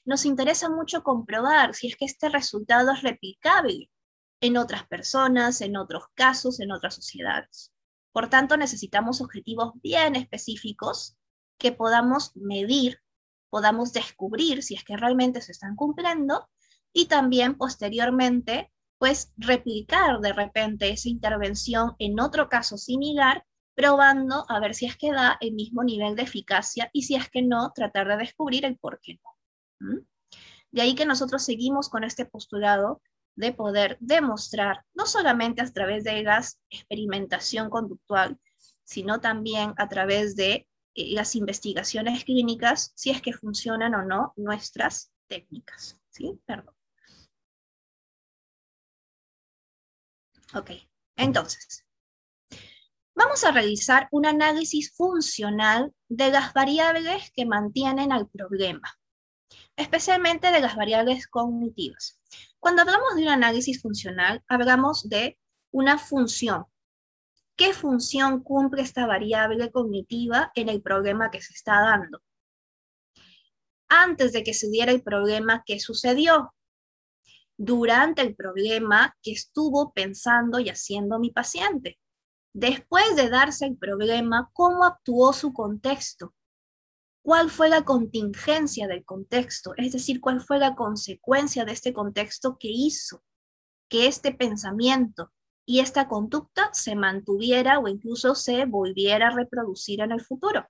Nos 0.04 0.26
interesa 0.26 0.70
mucho 0.70 1.02
comprobar 1.02 1.74
si 1.74 1.88
es 1.88 1.96
que 1.96 2.04
este 2.06 2.28
resultado 2.28 2.92
es 2.92 3.04
replicable 3.04 3.90
en 4.42 4.58
otras 4.58 4.86
personas, 4.86 5.62
en 5.62 5.78
otros 5.78 6.04
casos, 6.14 6.60
en 6.60 6.74
otras 6.74 6.94
sociedades. 6.94 7.72
Por 8.12 8.30
tanto, 8.30 8.58
necesitamos 8.58 9.22
objetivos 9.22 9.72
bien 9.76 10.18
específicos 10.18 11.16
que 11.58 11.72
podamos 11.72 12.36
medir, 12.36 13.00
podamos 13.50 13.94
descubrir 13.94 14.62
si 14.62 14.76
es 14.76 14.84
que 14.84 14.98
realmente 14.98 15.40
se 15.40 15.54
están 15.54 15.78
cumpliendo 15.78 16.50
y 16.92 17.06
también 17.06 17.58
posteriormente, 17.58 18.74
pues 18.98 19.32
replicar 19.38 20.20
de 20.20 20.34
repente 20.34 20.90
esa 20.90 21.08
intervención 21.08 21.96
en 21.98 22.20
otro 22.20 22.50
caso 22.50 22.78
similar, 22.78 23.46
probando 23.82 24.46
a 24.48 24.60
ver 24.60 24.76
si 24.76 24.86
es 24.86 24.96
que 24.96 25.12
da 25.12 25.38
el 25.42 25.54
mismo 25.54 25.84
nivel 25.84 26.16
de 26.16 26.22
eficacia 26.22 26.92
y 26.94 27.02
si 27.02 27.16
es 27.16 27.30
que 27.32 27.42
no, 27.42 27.72
tratar 27.74 28.08
de 28.08 28.18
descubrir 28.18 28.64
el 28.64 28.78
por 28.78 29.00
qué 29.02 29.20
no. 29.80 30.06
De 30.70 30.82
ahí 30.84 30.94
que 30.94 31.08
nosotros 31.08 31.44
seguimos 31.44 31.90
con 31.90 32.04
este 32.04 32.26
postulado 32.26 33.02
de 33.36 33.54
poder 33.54 33.98
demostrar, 34.00 34.86
no 34.94 35.08
solamente 35.08 35.64
a 35.64 35.72
través 35.72 36.04
de 36.04 36.22
la 36.22 36.46
experimentación 36.70 37.72
conductual, 37.72 38.40
sino 38.84 39.20
también 39.20 39.74
a 39.78 39.90
través 39.90 40.36
de 40.36 40.68
eh, 40.94 41.14
las 41.16 41.36
investigaciones 41.36 42.24
clínicas, 42.24 42.92
si 42.96 43.10
es 43.10 43.20
que 43.20 43.34
funcionan 43.34 43.96
o 43.96 44.04
no 44.04 44.34
nuestras 44.36 45.12
técnicas. 45.28 46.00
¿Sí? 46.10 46.40
Perdón. 46.46 46.76
Ok, 50.54 50.72
entonces, 51.16 51.86
vamos 53.24 53.44
a 53.44 53.52
realizar 53.52 54.08
un 54.12 54.26
análisis 54.26 54.96
funcional 54.96 55.94
de 56.10 56.32
las 56.32 56.54
variables 56.54 57.32
que 57.36 57.46
mantienen 57.46 58.12
al 58.12 58.28
problema, 58.28 58.98
especialmente 59.76 60.52
de 60.52 60.60
las 60.60 60.76
variables 60.76 61.28
cognitivas. 61.28 62.20
Cuando 62.60 62.82
hablamos 62.82 63.16
de 63.16 63.22
un 63.22 63.30
análisis 63.30 63.80
funcional, 63.80 64.44
hablamos 64.48 65.08
de 65.08 65.38
una 65.72 66.00
función. 66.00 66.66
¿Qué 67.56 67.74
función 67.74 68.42
cumple 68.42 68.82
esta 68.82 69.06
variable 69.06 69.72
cognitiva 69.72 70.52
en 70.56 70.70
el 70.70 70.82
problema 70.82 71.30
que 71.30 71.42
se 71.42 71.54
está 71.54 71.80
dando? 71.80 72.24
Antes 73.88 74.32
de 74.34 74.44
que 74.44 74.56
se 74.56 74.68
diera 74.70 74.92
el 74.92 75.04
problema, 75.04 75.62
¿qué 75.64 75.80
sucedió? 75.80 76.56
Durante 77.56 78.24
el 78.24 78.36
problema, 78.36 79.16
¿qué 79.22 79.34
estuvo 79.34 79.94
pensando 79.94 80.60
y 80.60 80.70
haciendo 80.70 81.20
mi 81.20 81.30
paciente? 81.30 82.00
Después 82.54 83.16
de 83.16 83.30
darse 83.30 83.66
el 83.66 83.78
problema, 83.78 84.50
¿cómo 84.54 84.84
actuó 84.84 85.34
su 85.34 85.54
contexto? 85.54 86.34
cuál 87.22 87.50
fue 87.50 87.70
la 87.70 87.84
contingencia 87.84 88.88
del 88.88 89.06
contexto, 89.06 89.74
es 89.78 89.94
decir, 89.94 90.20
cuál 90.22 90.42
fue 90.42 90.58
la 90.58 90.76
consecuencia 90.76 91.66
de 91.66 91.72
este 91.72 91.94
contexto 91.94 92.58
que 92.60 92.70
hizo 92.70 93.24
que 93.90 94.08
este 94.08 94.34
pensamiento 94.34 95.32
y 95.66 95.80
esta 95.80 96.08
conducta 96.08 96.70
se 96.74 96.96
mantuviera 96.96 97.80
o 97.80 97.88
incluso 97.88 98.36
se 98.36 98.66
volviera 98.66 99.28
a 99.28 99.36
reproducir 99.36 100.02
en 100.02 100.12
el 100.12 100.22
futuro. 100.22 100.68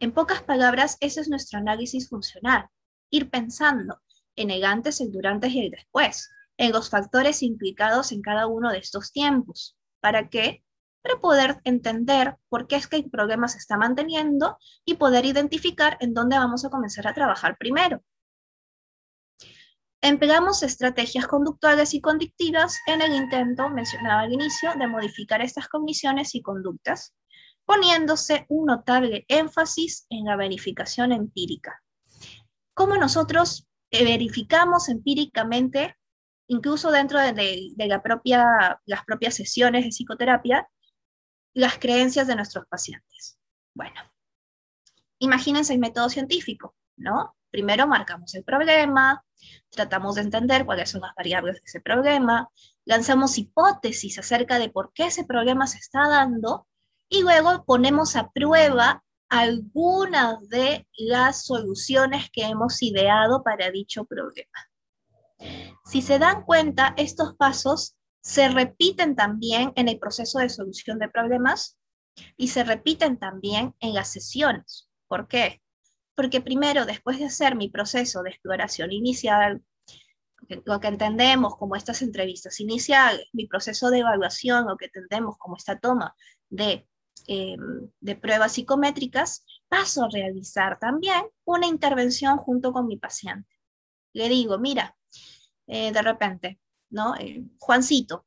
En 0.00 0.12
pocas 0.12 0.42
palabras, 0.42 0.96
ese 1.00 1.20
es 1.20 1.28
nuestro 1.28 1.58
análisis 1.58 2.08
funcional, 2.08 2.68
ir 3.10 3.30
pensando 3.30 4.00
en 4.36 4.50
el 4.50 4.64
antes, 4.64 5.00
el 5.00 5.12
durante 5.12 5.48
y 5.48 5.66
el 5.66 5.70
después, 5.70 6.30
en 6.56 6.72
los 6.72 6.90
factores 6.90 7.42
implicados 7.42 8.12
en 8.12 8.22
cada 8.22 8.46
uno 8.46 8.70
de 8.70 8.78
estos 8.78 9.12
tiempos, 9.12 9.76
para 10.00 10.28
que 10.28 10.62
para 11.02 11.20
poder 11.20 11.60
entender 11.64 12.36
por 12.48 12.66
qué 12.66 12.76
es 12.76 12.86
que 12.86 12.96
el 12.96 13.10
problema 13.10 13.48
se 13.48 13.58
está 13.58 13.76
manteniendo 13.76 14.58
y 14.84 14.94
poder 14.94 15.24
identificar 15.24 15.96
en 16.00 16.12
dónde 16.12 16.38
vamos 16.38 16.64
a 16.64 16.70
comenzar 16.70 17.06
a 17.06 17.14
trabajar 17.14 17.56
primero. 17.58 18.02
Empleamos 20.02 20.62
estrategias 20.62 21.26
conductuales 21.26 21.92
y 21.92 22.00
conductivas 22.00 22.78
en 22.86 23.02
el 23.02 23.12
intento, 23.12 23.68
mencionado 23.68 24.20
al 24.20 24.32
inicio, 24.32 24.72
de 24.78 24.86
modificar 24.86 25.42
estas 25.42 25.68
cogniciones 25.68 26.34
y 26.34 26.40
conductas, 26.40 27.14
poniéndose 27.66 28.46
un 28.48 28.66
notable 28.66 29.26
énfasis 29.28 30.06
en 30.08 30.24
la 30.24 30.36
verificación 30.36 31.12
empírica. 31.12 31.82
¿Cómo 32.72 32.96
nosotros 32.96 33.68
eh, 33.90 34.04
verificamos 34.04 34.88
empíricamente, 34.88 35.96
incluso 36.50 36.90
dentro 36.90 37.20
de, 37.20 37.72
la 37.76 38.02
propia, 38.02 38.80
las 38.84 39.04
propias 39.04 39.36
sesiones 39.36 39.84
de 39.84 39.90
psicoterapia, 39.90 40.68
las 41.54 41.78
creencias 41.78 42.26
de 42.26 42.34
nuestros 42.34 42.66
pacientes. 42.66 43.38
Bueno, 43.72 44.00
imagínense 45.20 45.72
el 45.72 45.78
método 45.78 46.08
científico, 46.08 46.74
¿no? 46.96 47.36
Primero 47.52 47.86
marcamos 47.86 48.34
el 48.34 48.42
problema, 48.42 49.24
tratamos 49.70 50.16
de 50.16 50.22
entender 50.22 50.66
cuáles 50.66 50.90
son 50.90 51.02
las 51.02 51.14
variables 51.14 51.54
de 51.54 51.62
ese 51.64 51.80
problema, 51.80 52.48
lanzamos 52.84 53.38
hipótesis 53.38 54.18
acerca 54.18 54.58
de 54.58 54.70
por 54.70 54.92
qué 54.92 55.06
ese 55.06 55.24
problema 55.24 55.68
se 55.68 55.78
está 55.78 56.08
dando 56.08 56.66
y 57.08 57.22
luego 57.22 57.64
ponemos 57.64 58.16
a 58.16 58.28
prueba 58.30 59.04
algunas 59.28 60.48
de 60.48 60.88
las 60.96 61.44
soluciones 61.44 62.28
que 62.32 62.42
hemos 62.42 62.82
ideado 62.82 63.44
para 63.44 63.70
dicho 63.70 64.04
problema. 64.04 64.69
Si 65.84 66.02
se 66.02 66.18
dan 66.18 66.44
cuenta, 66.44 66.94
estos 66.96 67.34
pasos 67.36 67.96
se 68.20 68.48
repiten 68.48 69.16
también 69.16 69.72
en 69.76 69.88
el 69.88 69.98
proceso 69.98 70.38
de 70.38 70.48
solución 70.48 70.98
de 70.98 71.08
problemas 71.08 71.78
y 72.36 72.48
se 72.48 72.64
repiten 72.64 73.18
también 73.18 73.74
en 73.80 73.94
las 73.94 74.12
sesiones. 74.12 74.88
¿Por 75.08 75.26
qué? 75.26 75.62
Porque 76.14 76.40
primero, 76.40 76.84
después 76.84 77.18
de 77.18 77.24
hacer 77.26 77.56
mi 77.56 77.70
proceso 77.70 78.22
de 78.22 78.30
exploración 78.30 78.92
inicial, 78.92 79.62
lo 80.64 80.80
que 80.80 80.88
entendemos 80.88 81.56
como 81.56 81.76
estas 81.76 82.02
entrevistas 82.02 82.60
iniciales, 82.60 83.26
mi 83.32 83.46
proceso 83.46 83.90
de 83.90 84.00
evaluación, 84.00 84.66
lo 84.66 84.76
que 84.76 84.86
entendemos 84.86 85.36
como 85.38 85.56
esta 85.56 85.78
toma 85.78 86.14
de, 86.48 86.88
em, 87.26 87.90
de 88.00 88.16
pruebas 88.16 88.52
psicométricas, 88.52 89.44
paso 89.68 90.04
a 90.04 90.08
realizar 90.10 90.78
también 90.78 91.22
una 91.44 91.66
intervención 91.66 92.38
junto 92.38 92.72
con 92.72 92.86
mi 92.86 92.96
paciente. 92.96 93.48
Le 94.12 94.28
digo, 94.28 94.58
mira, 94.58 94.96
eh, 95.70 95.92
de 95.92 96.02
repente, 96.02 96.58
¿no? 96.90 97.14
Eh, 97.16 97.44
Juancito, 97.58 98.26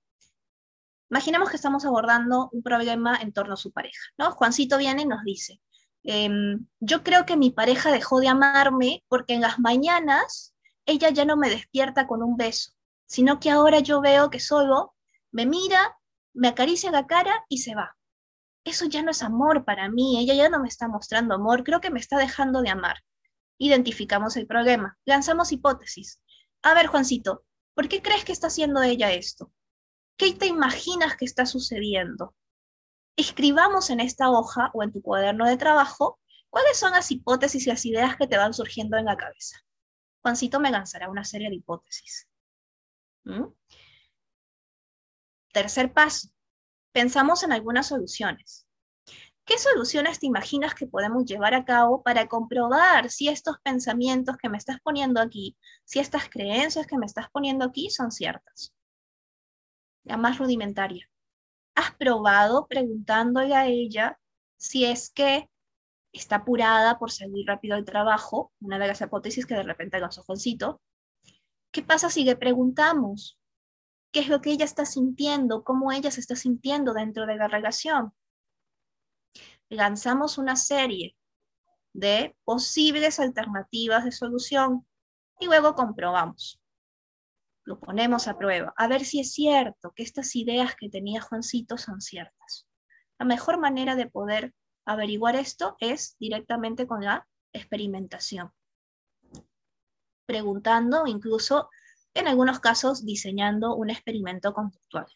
imaginemos 1.09 1.49
que 1.49 1.57
estamos 1.57 1.83
abordando 1.83 2.49
un 2.53 2.63
problema 2.63 3.17
en 3.21 3.33
torno 3.33 3.55
a 3.55 3.57
su 3.57 3.73
pareja, 3.73 4.01
¿no? 4.17 4.31
Juancito 4.31 4.77
viene 4.77 5.01
y 5.01 5.05
nos 5.05 5.23
dice, 5.25 5.59
em, 6.03 6.65
yo 6.79 7.03
creo 7.03 7.25
que 7.25 7.35
mi 7.35 7.51
pareja 7.51 7.91
dejó 7.91 8.21
de 8.21 8.29
amarme 8.29 9.03
porque 9.09 9.33
en 9.33 9.41
las 9.41 9.59
mañanas 9.59 10.55
ella 10.85 11.09
ya 11.09 11.25
no 11.25 11.35
me 11.35 11.49
despierta 11.49 12.07
con 12.07 12.23
un 12.23 12.37
beso, 12.37 12.71
sino 13.07 13.41
que 13.41 13.51
ahora 13.51 13.79
yo 13.79 13.99
veo 13.99 14.29
que 14.29 14.39
solo 14.39 14.95
me 15.31 15.45
mira, 15.45 15.97
me 16.33 16.47
acaricia 16.47 16.91
la 16.91 17.07
cara 17.07 17.43
y 17.49 17.57
se 17.57 17.75
va. 17.75 17.97
Eso 18.63 18.85
ya 18.85 19.03
no 19.03 19.11
es 19.11 19.21
amor 19.21 19.65
para 19.65 19.89
mí, 19.89 20.17
ella 20.17 20.33
ya 20.33 20.49
no 20.49 20.61
me 20.61 20.69
está 20.69 20.87
mostrando 20.87 21.35
amor, 21.35 21.65
creo 21.65 21.81
que 21.81 21.91
me 21.91 21.99
está 21.99 22.17
dejando 22.17 22.61
de 22.61 22.69
amar. 22.69 22.97
Identificamos 23.57 24.37
el 24.37 24.47
problema, 24.47 24.97
lanzamos 25.05 25.51
hipótesis. 25.51 26.21
A 26.63 26.73
ver, 26.73 26.87
Juancito, 26.87 27.45
¿por 27.75 27.89
qué 27.89 28.01
crees 28.01 28.23
que 28.23 28.31
está 28.31 28.47
haciendo 28.47 28.81
ella 28.81 29.11
esto? 29.11 29.51
¿Qué 30.17 30.33
te 30.33 30.47
imaginas 30.47 31.17
que 31.17 31.25
está 31.25 31.45
sucediendo? 31.45 32.35
Escribamos 33.17 33.89
en 33.89 33.99
esta 33.99 34.29
hoja 34.29 34.71
o 34.73 34.81
en 34.81 34.93
tu 34.93 35.01
cuaderno 35.01 35.45
de 35.45 35.57
trabajo 35.57 36.19
cuáles 36.49 36.79
son 36.79 36.91
las 36.91 37.11
hipótesis 37.11 37.67
y 37.67 37.69
las 37.69 37.85
ideas 37.85 38.15
que 38.15 38.27
te 38.27 38.37
van 38.37 38.53
surgiendo 38.53 38.97
en 38.97 39.05
la 39.05 39.17
cabeza. 39.17 39.57
Juancito 40.21 40.61
me 40.61 40.71
lanzará 40.71 41.09
una 41.09 41.25
serie 41.25 41.49
de 41.49 41.55
hipótesis. 41.55 42.29
¿Mm? 43.25 43.47
Tercer 45.51 45.91
paso, 45.91 46.29
pensamos 46.93 47.43
en 47.43 47.51
algunas 47.51 47.87
soluciones. 47.87 48.62
¿Qué 49.45 49.57
soluciones 49.57 50.19
te 50.19 50.25
imaginas 50.25 50.73
que 50.73 50.87
podemos 50.87 51.25
llevar 51.25 51.53
a 51.53 51.65
cabo 51.65 52.01
para 52.01 52.27
comprobar 52.27 53.09
si 53.09 53.27
estos 53.27 53.57
pensamientos 53.61 54.37
que 54.37 54.47
me 54.47 54.57
estás 54.57 54.77
poniendo 54.81 55.19
aquí, 55.19 55.57
si 55.83 55.99
estas 55.99 56.29
creencias 56.29 56.87
que 56.87 56.97
me 56.97 57.05
estás 57.05 57.29
poniendo 57.29 57.65
aquí 57.65 57.89
son 57.89 58.11
ciertas? 58.11 58.73
La 60.05 60.15
más 60.15 60.37
rudimentaria. 60.37 61.09
¿Has 61.75 61.93
probado 61.95 62.67
preguntándole 62.67 63.53
a 63.53 63.67
ella 63.67 64.17
si 64.55 64.85
es 64.85 65.09
que 65.09 65.49
está 66.13 66.37
apurada 66.37 66.97
por 66.97 67.11
salir 67.11 67.45
rápido 67.45 67.75
al 67.75 67.83
trabajo? 67.83 68.53
Una 68.61 68.79
de 68.79 68.87
las 68.87 69.01
hipótesis 69.01 69.45
que 69.45 69.55
de 69.55 69.63
repente 69.63 69.99
su 70.11 70.23
Juancito. 70.23 70.81
¿Qué 71.71 71.81
pasa 71.81 72.09
si 72.09 72.23
le 72.23 72.37
preguntamos 72.37 73.37
qué 74.11 74.21
es 74.21 74.29
lo 74.29 74.39
que 74.39 74.51
ella 74.51 74.63
está 74.63 74.85
sintiendo, 74.85 75.65
cómo 75.65 75.91
ella 75.91 76.11
se 76.11 76.21
está 76.21 76.37
sintiendo 76.37 76.93
dentro 76.93 77.25
de 77.25 77.35
la 77.35 77.49
relación? 77.49 78.13
Lanzamos 79.73 80.37
una 80.37 80.55
serie 80.55 81.15
de 81.93 82.35
posibles 82.43 83.19
alternativas 83.19 84.03
de 84.05 84.11
solución 84.11 84.85
y 85.39 85.45
luego 85.45 85.75
comprobamos. 85.75 86.59
Lo 87.65 87.79
ponemos 87.79 88.27
a 88.27 88.37
prueba, 88.37 88.73
a 88.75 88.87
ver 88.87 89.05
si 89.05 89.19
es 89.19 89.33
cierto 89.33 89.93
que 89.95 90.03
estas 90.03 90.35
ideas 90.35 90.75
que 90.75 90.89
tenía 90.89 91.21
Juancito 91.21 91.77
son 91.77 92.01
ciertas. 92.01 92.67
La 93.19 93.25
mejor 93.25 93.59
manera 93.59 93.95
de 93.95 94.09
poder 94.09 94.53
averiguar 94.85 95.35
esto 95.35 95.77
es 95.79 96.17
directamente 96.19 96.87
con 96.87 97.05
la 97.05 97.27
experimentación. 97.53 98.51
Preguntando, 100.25 101.07
incluso 101.07 101.69
en 102.13 102.27
algunos 102.27 102.59
casos 102.59 103.05
diseñando 103.05 103.75
un 103.75 103.89
experimento 103.89 104.53
conductual. 104.53 105.07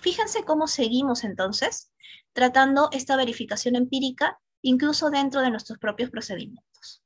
Fíjense 0.00 0.44
cómo 0.44 0.66
seguimos 0.66 1.24
entonces 1.24 1.92
tratando 2.32 2.88
esta 2.92 3.16
verificación 3.16 3.76
empírica 3.76 4.40
incluso 4.62 5.10
dentro 5.10 5.40
de 5.40 5.50
nuestros 5.50 5.78
propios 5.78 6.10
procedimientos. 6.10 7.02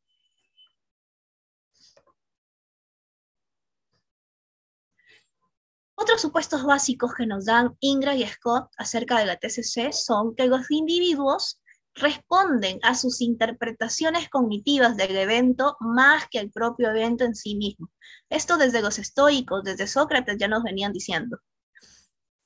Otros 5.95 6.21
supuestos 6.21 6.65
básicos 6.65 7.15
que 7.15 7.27
nos 7.27 7.45
dan 7.45 7.77
Ingra 7.81 8.15
y 8.15 8.27
Scott 8.27 8.71
acerca 8.77 9.19
de 9.19 9.27
la 9.27 9.37
TCC 9.37 9.93
son 9.93 10.35
que 10.35 10.47
los 10.47 10.71
individuos 10.71 11.61
responden 11.95 12.79
a 12.83 12.95
sus 12.95 13.21
interpretaciones 13.21 14.29
cognitivas 14.29 14.97
del 14.97 15.17
evento 15.17 15.77
más 15.81 16.27
que 16.31 16.39
al 16.39 16.51
propio 16.51 16.91
evento 16.91 17.25
en 17.25 17.35
sí 17.35 17.55
mismo. 17.55 17.91
Esto 18.31 18.57
desde 18.57 18.83
los 18.83 18.99
estoicos, 18.99 19.63
desde 19.63 19.87
Sócrates 19.87 20.37
ya 20.39 20.49
nos 20.49 20.63
venían 20.63 20.93
diciendo. 20.93 21.39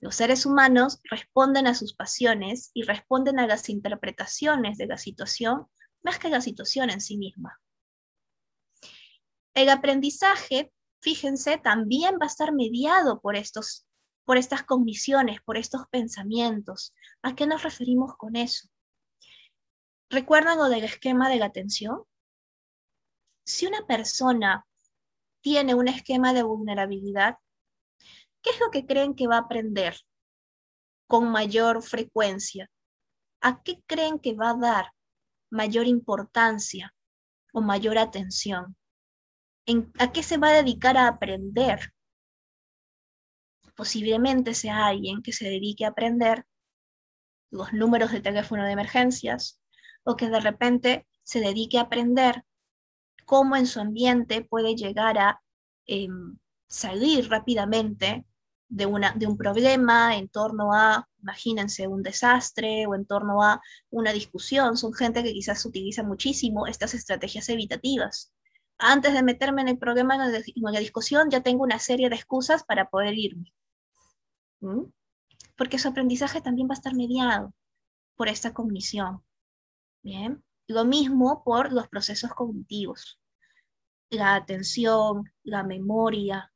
Los 0.01 0.17
seres 0.17 0.47
humanos 0.47 1.01
responden 1.11 1.67
a 1.67 1.75
sus 1.75 1.95
pasiones 1.95 2.71
y 2.75 2.83
responden 2.83 3.39
a 3.39 3.47
las 3.47 3.69
interpretaciones 3.69 4.77
de 4.79 4.87
la 4.87 4.99
situación 4.99 5.67
más 6.03 6.19
que 6.19 6.29
a 6.29 6.31
la 6.31 6.41
situación 6.41 6.91
en 6.91 7.01
sí 7.01 7.17
misma. 7.17 7.61
El 9.55 9.71
aprendizaje, 9.71 10.73
fíjense, 11.01 11.59
también 11.59 12.17
va 12.21 12.25
a 12.25 12.29
estar 12.29 12.53
mediado 12.53 13.21
por, 13.21 13.37
estos, 13.37 13.87
por 14.25 14.37
estas 14.37 14.63
cogniciones, 14.65 15.41
por 15.43 15.57
estos 15.57 15.89
pensamientos. 15.91 16.95
¿A 17.23 17.35
qué 17.35 17.47
nos 17.47 17.63
referimos 17.63 18.17
con 18.17 18.37
eso? 18.37 18.69
¿Recuerdan 20.11 20.59
lo 20.59 20.69
del 20.69 20.85
esquema 20.85 21.29
de 21.31 21.37
la 21.37 21.47
atención? 21.47 22.03
Si 23.45 23.67
una 23.67 23.87
persona 23.87 24.67
tiene 25.41 25.75
un 25.75 25.89
esquema 25.89 26.35
de 26.35 26.43
vulnerabilidad, 26.43 27.39
¿Qué 28.47 28.53
es 28.53 28.61
lo 28.61 28.71
que 28.71 28.87
creen 28.87 29.17
que 29.17 29.27
va 29.27 29.39
a 29.39 29.41
aprender 29.41 29.97
con 31.09 31.33
mayor 31.33 31.83
frecuencia? 31.83 32.71
¿A 33.41 33.61
qué 33.65 33.83
creen 33.87 34.21
que 34.21 34.35
va 34.35 34.51
a 34.51 34.57
dar 34.57 34.93
mayor 35.51 35.89
importancia 35.89 36.95
o 37.53 37.61
mayor 37.61 37.99
atención? 37.99 38.77
¿A 39.99 40.13
qué 40.13 40.23
se 40.23 40.39
va 40.39 40.51
a 40.51 40.63
dedicar 40.63 40.97
a 40.97 41.09
aprender? 41.09 41.93
Posiblemente 43.75 44.55
sea 44.55 44.87
alguien 44.87 45.23
que 45.23 45.33
se 45.33 45.47
dedique 45.47 45.85
a 45.85 45.89
aprender 45.89 46.47
los 47.51 47.73
números 47.73 48.13
de 48.13 48.21
teléfono 48.21 48.65
de 48.65 48.71
emergencias 48.71 49.61
o 50.05 50.17
que 50.17 50.29
de 50.29 50.39
repente 50.39 51.09
se 51.25 51.41
dedique 51.41 51.79
a 51.79 51.83
aprender 51.83 52.45
cómo 53.25 53.57
en 53.57 53.67
su 53.67 53.81
ambiente 53.81 54.45
puede 54.45 54.77
llegar 54.77 55.19
a 55.19 55.43
em, 55.87 56.39
salir 56.69 57.29
rápidamente 57.29 58.25
de, 58.69 58.87
una, 58.87 59.13
de 59.13 59.27
un 59.27 59.37
problema 59.37 60.17
en 60.17 60.29
torno 60.29 60.73
a, 60.73 61.09
imagínense, 61.23 61.87
un 61.87 62.03
desastre 62.03 62.87
o 62.87 62.95
en 62.95 63.07
torno 63.07 63.43
a 63.43 63.61
una 63.91 64.13
discusión. 64.13 64.77
Son 64.77 64.93
gente 64.93 65.23
que 65.23 65.33
quizás 65.33 65.65
utiliza 65.65 66.03
muchísimo 66.03 66.67
estas 66.67 66.95
estrategias 66.95 67.49
evitativas. 67.49 68.33
Antes 68.79 69.15
de 69.15 69.23
meterme 69.23 69.63
en 69.63 69.69
el 69.69 69.79
problema, 69.79 70.17
en 70.17 70.73
la 70.73 70.81
discusión, 70.81 71.31
ya 71.31 71.43
tengo 71.43 71.63
una 71.63 71.79
serie 71.79 72.09
de 72.11 72.17
excusas 72.17 72.65
para 72.65 72.89
poder 72.89 73.15
irme. 73.15 73.55
¿Mm? 74.61 74.85
Porque 75.57 75.79
su 75.79 75.89
aprendizaje 75.89 76.41
también 76.41 76.69
va 76.69 76.75
a 76.75 76.79
estar 76.79 76.95
mediado 76.95 77.55
por 78.17 78.29
esta 78.29 78.53
cognición. 78.53 79.23
Bien. 80.03 80.43
Lo 80.69 80.85
mismo 80.85 81.43
por 81.45 81.73
los 81.73 81.89
procesos 81.89 82.31
cognitivos. 82.35 83.21
La 84.11 84.35
atención, 84.35 85.33
la 85.43 85.63
memoria, 85.63 86.53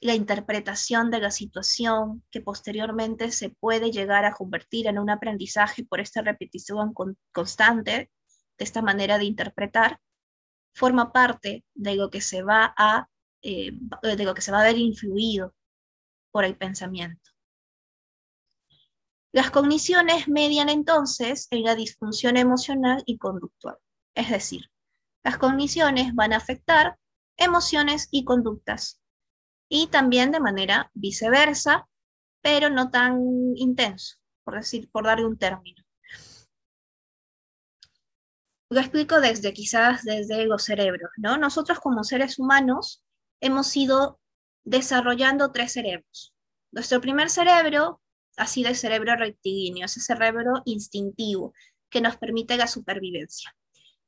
la 0.00 0.14
interpretación 0.14 1.10
de 1.10 1.20
la 1.20 1.30
situación 1.30 2.22
que 2.30 2.40
posteriormente 2.40 3.32
se 3.32 3.50
puede 3.50 3.90
llegar 3.90 4.24
a 4.24 4.32
convertir 4.32 4.86
en 4.86 4.98
un 4.98 5.10
aprendizaje 5.10 5.84
por 5.84 6.00
esta 6.00 6.22
repetición 6.22 6.94
constante 7.32 8.10
de 8.58 8.64
esta 8.64 8.82
manera 8.82 9.18
de 9.18 9.24
interpretar, 9.24 10.00
forma 10.74 11.12
parte 11.12 11.64
de 11.74 11.96
lo 11.96 12.10
que 12.10 12.20
se 12.20 12.42
va 12.42 12.74
a, 12.76 13.08
eh, 13.42 13.72
de 14.02 14.24
lo 14.24 14.34
que 14.34 14.42
se 14.42 14.52
va 14.52 14.60
a 14.60 14.64
ver 14.64 14.78
influido 14.78 15.54
por 16.30 16.44
el 16.44 16.56
pensamiento. 16.56 17.30
Las 19.32 19.50
cogniciones 19.50 20.26
median 20.28 20.68
entonces 20.68 21.48
en 21.50 21.62
la 21.62 21.74
disfunción 21.74 22.36
emocional 22.36 23.02
y 23.06 23.18
conductual. 23.18 23.76
Es 24.14 24.30
decir, 24.30 24.70
las 25.22 25.38
cogniciones 25.38 26.14
van 26.14 26.32
a 26.32 26.38
afectar 26.38 26.98
emociones 27.36 28.08
y 28.10 28.24
conductas 28.24 29.00
y 29.68 29.88
también 29.88 30.32
de 30.32 30.40
manera 30.40 30.90
viceversa, 30.94 31.88
pero 32.40 32.70
no 32.70 32.90
tan 32.90 33.20
intenso, 33.56 34.16
por 34.44 34.54
decir, 34.54 34.90
por 34.90 35.04
darle 35.04 35.26
un 35.26 35.38
término. 35.38 35.84
Lo 38.70 38.80
explico 38.80 39.20
desde 39.20 39.54
quizás 39.54 40.04
desde 40.04 40.46
los 40.46 40.64
cerebros, 40.64 41.10
¿no? 41.16 41.38
Nosotros 41.38 41.80
como 41.80 42.04
seres 42.04 42.38
humanos 42.38 43.02
hemos 43.40 43.74
ido 43.76 44.20
desarrollando 44.64 45.52
tres 45.52 45.72
cerebros. 45.72 46.34
Nuestro 46.70 47.00
primer 47.00 47.30
cerebro 47.30 48.02
ha 48.36 48.46
sido 48.46 48.68
el 48.68 48.76
cerebro 48.76 49.16
rectilíneo, 49.16 49.86
ese 49.86 50.00
cerebro 50.00 50.62
instintivo 50.66 51.54
que 51.88 52.02
nos 52.02 52.18
permite 52.18 52.56
la 52.56 52.66
supervivencia. 52.66 53.56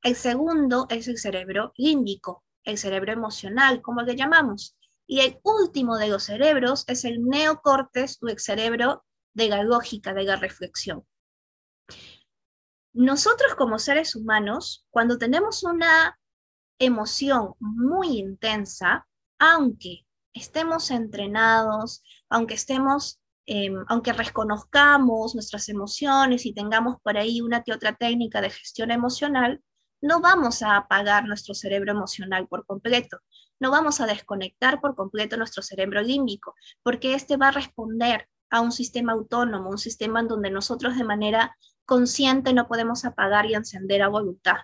El 0.03 0.15
segundo 0.15 0.87
es 0.91 1.09
el 1.09 1.19
cerebro 1.19 1.73
límbico, 1.77 2.45
el 2.65 2.77
cerebro 2.77 3.13
emocional, 3.13 3.81
como 3.81 4.03
le 4.03 4.15
llamamos. 4.15 4.77
Y 5.11 5.23
el 5.23 5.41
último 5.43 5.97
de 5.97 6.07
los 6.07 6.23
cerebros 6.23 6.85
es 6.87 7.05
el 7.05 7.25
neocortes 7.25 8.17
o 8.23 8.29
el 8.29 8.39
cerebro 8.39 9.05
de 9.35 9.49
la 9.49 9.65
lógica, 9.65 10.15
de 10.15 10.23
la 10.23 10.37
reflexión. 10.37 11.05
Nosotros 12.93 13.57
como 13.57 13.81
seres 13.81 14.15
humanos, 14.15 14.87
cuando 14.89 15.19
tenemos 15.19 15.65
una 15.65 16.17
emoción 16.79 17.55
muy 17.59 18.19
intensa, 18.19 19.09
aunque 19.41 20.07
estemos 20.33 20.93
entrenados, 20.93 22.05
aunque 22.29 22.55
estemos, 22.55 23.21
em, 23.47 23.85
aunque 23.89 24.13
reconozcamos 24.13 25.35
nuestras 25.35 25.69
emociones 25.69 26.47
y 26.47 26.55
tengamos 26.55 26.99
por 27.03 27.19
ahí 27.19 27.41
una 27.41 27.65
que 27.65 27.73
otra 27.73 27.97
técnica 27.97 28.41
de 28.41 28.51
gestión 28.51 28.93
emocional, 28.93 29.61
no 30.01 30.21
vamos 30.21 30.63
a 30.63 30.77
apagar 30.77 31.25
nuestro 31.25 31.53
cerebro 31.53 31.91
emocional 31.91 32.47
por 32.47 32.65
completo, 32.65 33.19
no 33.61 33.71
vamos 33.71 34.01
a 34.01 34.07
desconectar 34.07 34.81
por 34.81 34.97
completo 34.97 35.37
nuestro 35.37 35.63
cerebro 35.63 36.03
límbico, 36.03 36.55
porque 36.83 37.15
este 37.15 37.37
va 37.37 37.49
a 37.49 37.53
responder 37.53 38.29
a 38.51 38.61
un 38.61 38.73
sistema 38.73 39.13
autónomo, 39.13 39.71
un 39.71 39.79
sistema 39.79 40.21
en 40.21 40.29
donde 40.29 40.51
nosotros 40.51 40.97
de 40.97 41.05
manera 41.05 41.57
consciente 41.85 42.53
no 42.53 42.67
podemos 42.67 43.05
apagar 43.05 43.47
y 43.47 43.55
encender 43.55 44.03
a 44.03 44.09
voluntad. 44.09 44.57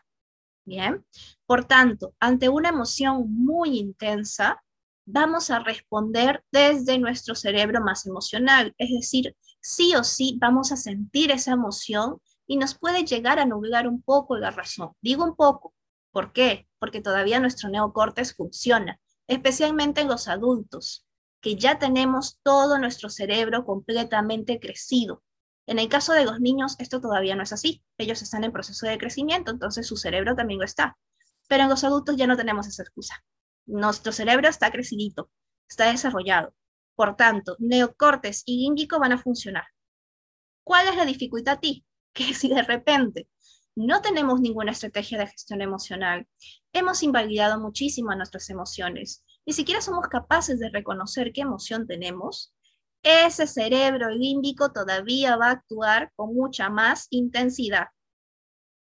Bien, 0.64 1.04
por 1.46 1.64
tanto, 1.64 2.14
ante 2.18 2.48
una 2.48 2.70
emoción 2.70 3.24
muy 3.28 3.78
intensa, 3.78 4.64
vamos 5.04 5.50
a 5.50 5.60
responder 5.60 6.42
desde 6.50 6.98
nuestro 6.98 7.36
cerebro 7.36 7.80
más 7.80 8.04
emocional, 8.06 8.74
es 8.76 8.90
decir, 8.90 9.36
sí 9.60 9.94
o 9.94 10.02
sí 10.02 10.36
vamos 10.40 10.72
a 10.72 10.76
sentir 10.76 11.30
esa 11.30 11.52
emoción 11.52 12.20
y 12.48 12.56
nos 12.56 12.76
puede 12.76 13.04
llegar 13.04 13.38
a 13.38 13.46
nublar 13.46 13.86
un 13.86 14.02
poco 14.02 14.36
la 14.36 14.50
razón. 14.50 14.90
Digo 15.00 15.24
un 15.24 15.36
poco, 15.36 15.72
¿por 16.16 16.32
qué? 16.32 16.66
Porque 16.78 17.02
todavía 17.02 17.40
nuestro 17.40 17.68
neocortes 17.68 18.34
funciona, 18.34 18.98
especialmente 19.26 20.00
en 20.00 20.08
los 20.08 20.28
adultos, 20.28 21.06
que 21.42 21.56
ya 21.56 21.78
tenemos 21.78 22.40
todo 22.42 22.78
nuestro 22.78 23.10
cerebro 23.10 23.66
completamente 23.66 24.58
crecido. 24.58 25.22
En 25.66 25.78
el 25.78 25.90
caso 25.90 26.14
de 26.14 26.24
los 26.24 26.40
niños, 26.40 26.76
esto 26.78 27.02
todavía 27.02 27.36
no 27.36 27.42
es 27.42 27.52
así. 27.52 27.84
Ellos 27.98 28.22
están 28.22 28.44
en 28.44 28.52
proceso 28.52 28.86
de 28.86 28.96
crecimiento, 28.96 29.50
entonces 29.50 29.86
su 29.86 29.98
cerebro 29.98 30.34
también 30.34 30.58
lo 30.58 30.64
está. 30.64 30.96
Pero 31.48 31.64
en 31.64 31.68
los 31.68 31.84
adultos 31.84 32.16
ya 32.16 32.26
no 32.26 32.38
tenemos 32.38 32.66
esa 32.66 32.82
excusa. 32.82 33.22
Nuestro 33.66 34.10
cerebro 34.10 34.48
está 34.48 34.70
crecidito, 34.70 35.28
está 35.68 35.90
desarrollado. 35.90 36.54
Por 36.94 37.16
tanto, 37.16 37.56
neocortes 37.58 38.42
y 38.46 38.62
límbico 38.62 38.98
van 38.98 39.12
a 39.12 39.18
funcionar. 39.18 39.66
¿Cuál 40.64 40.88
es 40.88 40.96
la 40.96 41.04
dificultad 41.04 41.58
a 41.58 41.60
ti? 41.60 41.84
que 42.14 42.32
si 42.32 42.48
de 42.48 42.62
repente 42.62 43.28
no 43.76 44.00
tenemos 44.00 44.40
ninguna 44.40 44.72
estrategia 44.72 45.18
de 45.18 45.26
gestión 45.26 45.60
emocional, 45.60 46.26
hemos 46.72 47.02
invalidado 47.02 47.60
muchísimo 47.60 48.14
nuestras 48.14 48.48
emociones, 48.50 49.24
ni 49.44 49.52
siquiera 49.52 49.80
somos 49.80 50.08
capaces 50.08 50.58
de 50.58 50.70
reconocer 50.70 51.32
qué 51.32 51.42
emoción 51.42 51.86
tenemos, 51.86 52.54
ese 53.02 53.46
cerebro 53.46 54.10
límbico 54.10 54.72
todavía 54.72 55.36
va 55.36 55.48
a 55.48 55.52
actuar 55.52 56.10
con 56.16 56.34
mucha 56.34 56.70
más 56.70 57.06
intensidad, 57.10 57.88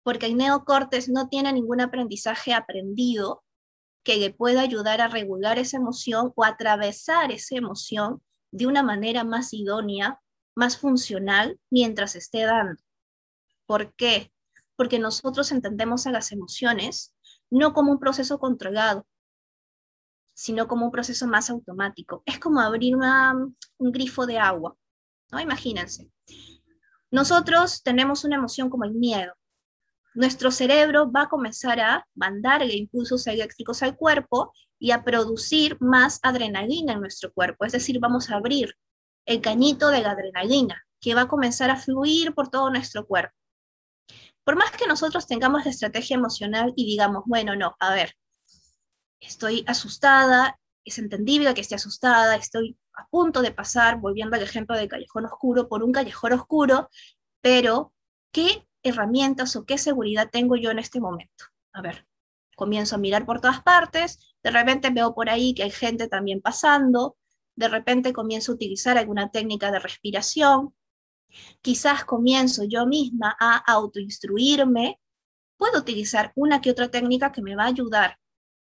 porque 0.04 0.26
el 0.26 0.38
neocortes 0.38 1.10
no 1.10 1.28
tiene 1.28 1.52
ningún 1.52 1.82
aprendizaje 1.82 2.54
aprendido 2.54 3.44
que 4.04 4.16
le 4.16 4.34
pueda 4.34 4.62
ayudar 4.62 5.02
a 5.02 5.10
regular 5.10 5.60
esa 5.60 5.78
emoción 5.78 6.32
o 6.34 6.46
atravesar 6.46 7.32
esa 7.32 7.58
emoción 7.58 8.24
de 8.52 8.66
una 8.66 8.82
manera 8.82 9.26
más 9.26 9.54
idónea, 9.54 10.22
más 10.56 10.78
funcional 10.78 11.60
mientras 11.70 12.16
esté 12.16 12.44
dando. 12.44 12.82
¿Por 13.66 13.94
qué? 13.96 14.32
Porque 14.78 15.00
nosotros 15.00 15.52
entendemos 15.52 16.08
a 16.08 16.12
las 16.12 16.32
emociones 16.32 17.14
no 17.50 17.74
como 17.74 17.92
un 17.92 18.00
proceso 18.00 18.40
controlado, 18.40 19.06
sino 20.34 20.68
como 20.68 20.86
un 20.86 20.92
proceso 20.92 21.28
más 21.28 21.50
automático. 21.50 22.24
Es 22.26 22.40
como 22.40 22.62
abrir 22.62 22.96
un 22.96 23.92
grifo 23.92 24.26
de 24.26 24.38
agua, 24.38 24.78
¿no? 25.32 25.40
Imagínense. 25.40 26.10
Nosotros 27.10 27.82
tenemos 27.84 28.24
una 28.24 28.36
emoción 28.36 28.70
como 28.70 28.86
el 28.86 28.94
miedo. 28.94 29.34
Nuestro 30.14 30.52
cerebro 30.52 31.12
va 31.12 31.24
a 31.24 31.30
comenzar 31.30 31.80
a 31.80 32.08
mandarle 32.16 32.76
impulsos 32.76 33.28
eléctricos 33.28 33.82
al 33.84 33.96
cuerpo 33.96 34.52
y 34.80 34.92
a 34.92 35.04
producir 35.04 35.78
más 35.80 36.20
adrenalina 36.22 36.94
en 36.94 37.02
nuestro 37.02 37.32
cuerpo. 37.34 37.66
Es 37.66 37.72
decir, 37.72 38.00
vamos 38.00 38.30
a 38.30 38.36
abrir 38.36 38.76
el 39.26 39.42
cañito 39.42 39.90
de 39.90 40.02
la 40.02 40.12
adrenalina 40.12 40.84
que 41.00 41.16
va 41.16 41.22
a 41.22 41.28
comenzar 41.28 41.70
a 41.70 41.78
fluir 41.78 42.34
por 42.34 42.50
todo 42.50 42.70
nuestro 42.70 43.06
cuerpo. 43.06 43.34
Por 44.48 44.56
más 44.56 44.72
que 44.72 44.88
nosotros 44.88 45.28
tengamos 45.28 45.66
la 45.66 45.72
estrategia 45.72 46.16
emocional 46.16 46.72
y 46.78 46.86
digamos, 46.86 47.24
bueno, 47.26 47.58
no, 47.58 47.76
a 47.82 47.94
ver, 47.94 48.14
estoy 49.20 49.66
asustada, 49.68 50.58
es 50.86 51.00
entendible 51.00 51.54
que 51.54 51.60
esté 51.60 51.76
asustada, 51.76 52.38
estoy 52.38 52.78
a 52.94 53.06
punto 53.08 53.42
de 53.42 53.52
pasar, 53.52 54.00
volviendo 54.00 54.38
al 54.38 54.44
ejemplo 54.44 54.78
del 54.78 54.88
callejón 54.88 55.26
oscuro, 55.26 55.68
por 55.68 55.84
un 55.84 55.92
callejón 55.92 56.32
oscuro, 56.32 56.90
pero 57.42 57.92
¿qué 58.32 58.66
herramientas 58.84 59.54
o 59.58 59.66
qué 59.66 59.78
seguridad 59.78 60.30
tengo 60.32 60.56
yo 60.56 60.72
en 60.72 60.80
este 60.80 61.02
momento? 61.02 61.44
A 61.74 61.82
ver, 61.82 62.08
comienzo 62.56 62.96
a 62.96 63.00
mirar 63.00 63.26
por 63.26 63.42
todas 63.42 63.62
partes, 63.62 64.34
de 64.42 64.52
repente 64.52 64.92
veo 64.92 65.14
por 65.14 65.30
ahí 65.30 65.56
que 65.56 65.64
hay 65.64 65.72
gente 65.72 66.08
también 66.08 66.40
pasando, 66.40 67.18
de 67.58 67.68
repente 67.68 68.14
comienzo 68.14 68.54
a 68.54 68.56
utilizar 68.56 68.98
alguna 68.98 69.30
técnica 69.30 69.72
de 69.72 69.80
respiración, 69.80 70.74
Quizás 71.62 72.06
comienzo 72.06 72.64
yo 72.64 72.86
misma 72.86 73.36
a 73.40 73.58
autoinstruirme, 73.58 75.00
puedo 75.58 75.80
utilizar 75.80 76.32
una 76.36 76.62
que 76.62 76.72
otra 76.72 76.90
técnica 76.90 77.32
que 77.32 77.42
me 77.42 77.56
va 77.56 77.64
a 77.64 77.68
ayudar 77.68 78.18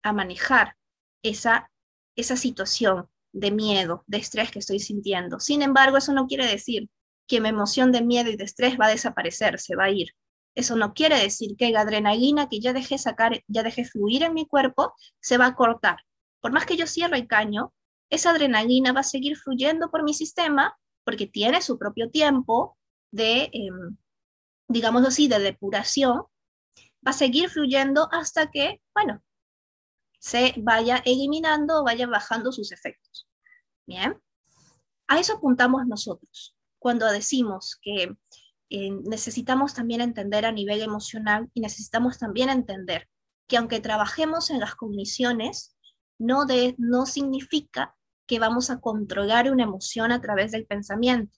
a 0.04 0.14
manejar 0.14 0.76
esa, 1.24 1.72
esa 2.16 2.36
situación 2.38 3.10
de 3.32 3.52
miedo, 3.52 4.04
de 4.08 4.18
estrés 4.18 4.52
que 4.52 4.60
estoy 4.60 4.80
sintiendo. 4.80 5.40
Sin 5.40 5.62
embargo, 5.62 5.98
eso 5.98 6.14
no 6.14 6.28
quiere 6.28 6.46
decir 6.46 6.90
que 7.28 7.42
mi 7.42 7.50
emoción 7.50 7.92
de 7.92 8.02
miedo 8.02 8.30
y 8.30 8.38
de 8.38 8.44
estrés 8.44 8.80
va 8.80 8.86
a 8.86 8.92
desaparecer, 8.92 9.60
se 9.60 9.76
va 9.76 9.86
a 9.86 9.92
ir. 9.92 10.10
Eso 10.56 10.76
no 10.76 10.94
quiere 10.94 11.18
decir 11.20 11.56
que 11.58 11.72
la 11.72 11.82
adrenalina 11.82 12.48
que 12.48 12.60
ya 12.60 12.74
dejé 12.74 12.98
sacar, 13.00 13.42
ya 13.48 13.64
dejé 13.64 13.86
fluir 13.86 14.24
en 14.24 14.34
mi 14.34 14.46
cuerpo, 14.46 14.94
se 15.20 15.38
va 15.38 15.48
a 15.48 15.56
cortar. 15.56 15.98
Por 16.42 16.52
más 16.52 16.66
que 16.66 16.78
yo 16.78 16.86
cierre 16.86 17.18
el 17.18 17.28
caño, 17.28 17.74
esa 18.12 18.30
adrenalina 18.30 18.94
va 18.94 19.00
a 19.00 19.04
seguir 19.04 19.36
fluyendo 19.36 19.90
por 19.90 20.04
mi 20.04 20.14
sistema 20.14 20.78
porque 21.04 21.28
tiene 21.28 21.62
su 21.62 21.78
propio 21.78 22.10
tiempo 22.10 22.78
de, 23.12 23.50
em, 23.54 23.98
digamos 24.68 25.06
así, 25.06 25.28
de 25.28 25.40
depuración, 25.40 26.24
va 27.06 27.12
a 27.12 27.14
seguir 27.14 27.50
fluyendo 27.50 28.10
hasta 28.12 28.50
que, 28.52 28.82
bueno, 28.94 29.24
se 30.20 30.54
vaya 30.58 30.98
eliminando, 31.06 31.84
vaya 31.84 32.08
bajando 32.08 32.52
sus 32.52 32.72
efectos. 32.72 33.28
Bien, 33.86 34.22
a 35.08 35.20
eso 35.20 35.34
apuntamos 35.34 35.86
nosotros 35.86 36.56
cuando 36.84 37.10
decimos 37.10 37.80
que 37.82 38.16
eh, 38.70 38.92
necesitamos 38.92 39.74
también 39.74 40.02
entender 40.02 40.46
a 40.46 40.52
nivel 40.52 40.82
emocional 40.82 41.50
y 41.54 41.62
necesitamos 41.62 42.20
también 42.20 42.50
entender 42.50 43.08
que 43.48 43.56
aunque 43.56 43.80
trabajemos 43.80 44.50
en 44.50 44.60
las 44.60 44.76
cogniciones, 44.76 45.78
no, 46.20 46.46
de, 46.46 46.76
no 46.78 47.06
significa 47.06 47.96
que 48.26 48.40
vamos 48.40 48.70
a 48.70 48.80
controlar 48.80 49.52
una 49.52 49.64
emoción 49.64 50.12
a 50.12 50.22
través 50.22 50.52
del 50.52 50.66
pensamiento. 50.66 51.38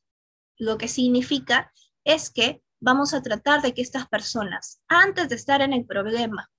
Lo 0.58 0.78
que 0.78 0.88
significa 0.88 1.72
es 2.04 2.30
que 2.30 2.62
vamos 2.80 3.14
a 3.14 3.22
tratar 3.22 3.62
de 3.62 3.74
que 3.74 3.82
estas 3.82 4.08
personas, 4.08 4.82
antes 4.88 5.30
de 5.30 5.36
estar 5.36 5.62
en 5.62 5.74
el 5.74 5.86
problema, 5.86 6.50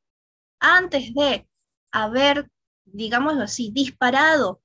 antes 0.59 1.15
de 1.15 1.49
haber, 1.93 2.51
digámoslo 2.85 3.43
así, 3.43 3.71
disparado 3.73 4.61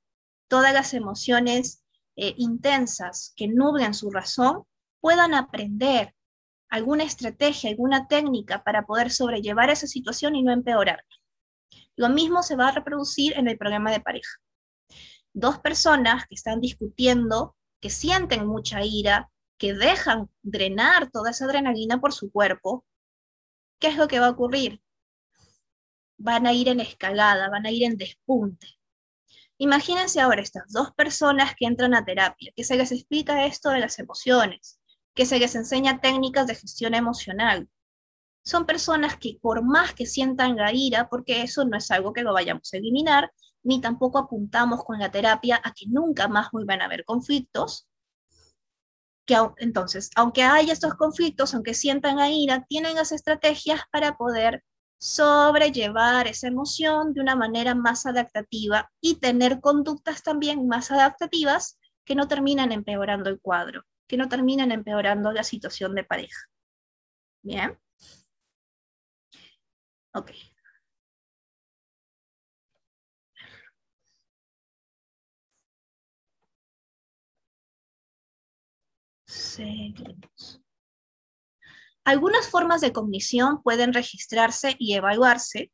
todas 0.47 0.73
las 0.73 0.93
emociones 0.93 1.83
eh, 2.15 2.33
intensas 2.37 3.33
que 3.35 3.47
nublen 3.47 3.93
su 3.93 4.09
razón, 4.09 4.63
puedan 4.99 5.33
aprender 5.33 6.13
alguna 6.69 7.03
estrategia, 7.03 7.69
alguna 7.69 8.07
técnica 8.07 8.63
para 8.63 8.85
poder 8.85 9.11
sobrellevar 9.11 9.69
esa 9.69 9.87
situación 9.87 10.35
y 10.35 10.43
no 10.43 10.51
empeorarla. 10.51 11.03
Lo 11.95 12.09
mismo 12.09 12.43
se 12.43 12.55
va 12.55 12.69
a 12.69 12.71
reproducir 12.71 13.33
en 13.37 13.47
el 13.47 13.57
problema 13.57 13.91
de 13.91 13.99
pareja 13.99 14.39
dos 15.33 15.59
personas 15.59 16.25
que 16.27 16.35
están 16.35 16.61
discutiendo, 16.61 17.55
que 17.79 17.89
sienten 17.89 18.45
mucha 18.45 18.83
ira, 18.83 19.31
que 19.57 19.73
dejan 19.73 20.29
drenar 20.41 21.11
toda 21.11 21.31
esa 21.31 21.45
adrenalina 21.45 21.99
por 21.99 22.13
su 22.13 22.31
cuerpo, 22.31 22.85
¿qué 23.79 23.87
es 23.87 23.97
lo 23.97 24.07
que 24.07 24.19
va 24.19 24.27
a 24.27 24.31
ocurrir? 24.31 24.81
Van 26.17 26.47
a 26.47 26.53
ir 26.53 26.67
en 26.69 26.79
escalada, 26.79 27.49
van 27.49 27.65
a 27.65 27.71
ir 27.71 27.83
en 27.83 27.97
despunte. 27.97 28.67
Imagínense 29.57 30.19
ahora 30.19 30.41
estas 30.41 30.71
dos 30.71 30.91
personas 30.93 31.53
que 31.55 31.65
entran 31.65 31.93
a 31.93 32.03
terapia, 32.03 32.51
que 32.55 32.63
se 32.63 32.75
les 32.75 32.91
explica 32.91 33.45
esto 33.45 33.69
de 33.69 33.79
las 33.79 33.99
emociones, 33.99 34.79
que 35.13 35.25
se 35.25 35.37
les 35.37 35.53
enseña 35.55 36.01
técnicas 36.01 36.47
de 36.47 36.55
gestión 36.55 36.95
emocional. 36.95 37.69
son 38.43 38.65
personas 38.65 39.17
que 39.17 39.37
por 39.39 39.63
más 39.63 39.93
que 39.93 40.07
sientan 40.07 40.55
la 40.55 40.73
ira, 40.73 41.07
porque 41.09 41.43
eso 41.43 41.63
no 41.63 41.77
es 41.77 41.91
algo 41.91 42.11
que 42.11 42.23
lo 42.23 42.33
vayamos 42.33 42.73
a 42.73 42.77
eliminar, 42.77 43.31
ni 43.63 43.81
tampoco 43.81 44.19
apuntamos 44.19 44.83
con 44.83 44.99
la 44.99 45.11
terapia 45.11 45.61
a 45.63 45.73
que 45.73 45.85
nunca 45.87 46.27
más 46.27 46.51
vuelvan 46.51 46.81
a 46.81 46.85
haber 46.85 47.05
conflictos, 47.05 47.87
que 49.25 49.35
entonces, 49.57 50.09
aunque 50.15 50.43
haya 50.43 50.73
estos 50.73 50.95
conflictos, 50.95 51.53
aunque 51.53 51.73
sientan 51.73 52.17
la 52.17 52.29
ira, 52.29 52.65
tienen 52.67 52.95
las 52.95 53.11
estrategias 53.11 53.81
para 53.91 54.17
poder 54.17 54.63
sobrellevar 54.99 56.27
esa 56.27 56.47
emoción 56.47 57.13
de 57.13 57.21
una 57.21 57.35
manera 57.35 57.73
más 57.73 58.05
adaptativa 58.05 58.91
y 59.01 59.15
tener 59.15 59.59
conductas 59.59 60.21
también 60.21 60.67
más 60.67 60.91
adaptativas 60.91 61.79
que 62.05 62.15
no 62.15 62.27
terminan 62.27 62.71
empeorando 62.71 63.29
el 63.29 63.39
cuadro, 63.39 63.83
que 64.07 64.17
no 64.17 64.27
terminan 64.29 64.71
empeorando 64.71 65.31
la 65.31 65.43
situación 65.43 65.95
de 65.95 66.03
pareja. 66.03 66.39
Bien. 67.43 67.79
Ok. 70.13 70.50
Algunas 82.03 82.47
formas 82.49 82.81
de 82.81 82.91
cognición 82.91 83.61
pueden 83.61 83.93
registrarse 83.93 84.75
y 84.79 84.95
evaluarse. 84.95 85.71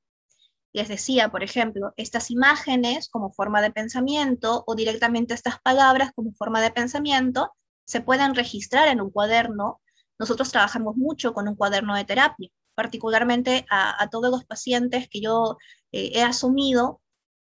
Les 0.73 0.87
decía, 0.87 1.29
por 1.29 1.43
ejemplo, 1.43 1.93
estas 1.95 2.29
imágenes 2.29 3.09
como 3.09 3.31
forma 3.31 3.61
de 3.61 3.71
pensamiento 3.71 4.63
o 4.67 4.75
directamente 4.75 5.33
estas 5.33 5.59
palabras 5.61 6.11
como 6.13 6.33
forma 6.33 6.61
de 6.61 6.71
pensamiento 6.71 7.51
se 7.85 8.01
pueden 8.01 8.35
registrar 8.35 8.87
en 8.89 9.01
un 9.01 9.09
cuaderno. 9.09 9.81
Nosotros 10.19 10.51
trabajamos 10.51 10.95
mucho 10.97 11.33
con 11.33 11.47
un 11.47 11.55
cuaderno 11.55 11.95
de 11.95 12.03
terapia, 12.03 12.49
particularmente 12.75 13.65
a, 13.69 14.07
todos 14.11 14.29
los 14.29 14.45
pacientes 14.45 15.07
que 15.09 15.21
yo 15.21 15.57
eh, 15.91 16.11
he 16.13 16.23
asumido, 16.23 17.01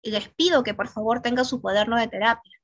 les 0.04 0.30
pido 0.30 0.64
que 0.64 0.74
por 0.74 0.90
favor 0.90 1.22
tengan 1.22 1.46
su 1.46 1.62
cuaderno 1.62 1.98
de 1.98 2.08
terapia 2.08 2.57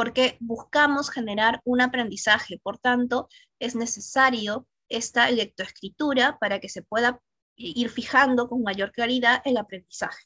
porque 0.00 0.38
buscamos 0.40 1.10
generar 1.10 1.60
un 1.62 1.82
aprendizaje. 1.82 2.58
Por 2.62 2.78
tanto, 2.78 3.28
es 3.58 3.74
necesario 3.74 4.66
esta 4.88 5.30
lectoescritura 5.30 6.38
para 6.38 6.58
que 6.58 6.70
se 6.70 6.80
pueda 6.80 7.20
ir 7.54 7.90
fijando 7.90 8.48
con 8.48 8.62
mayor 8.62 8.92
claridad 8.92 9.42
el 9.44 9.58
aprendizaje. 9.58 10.24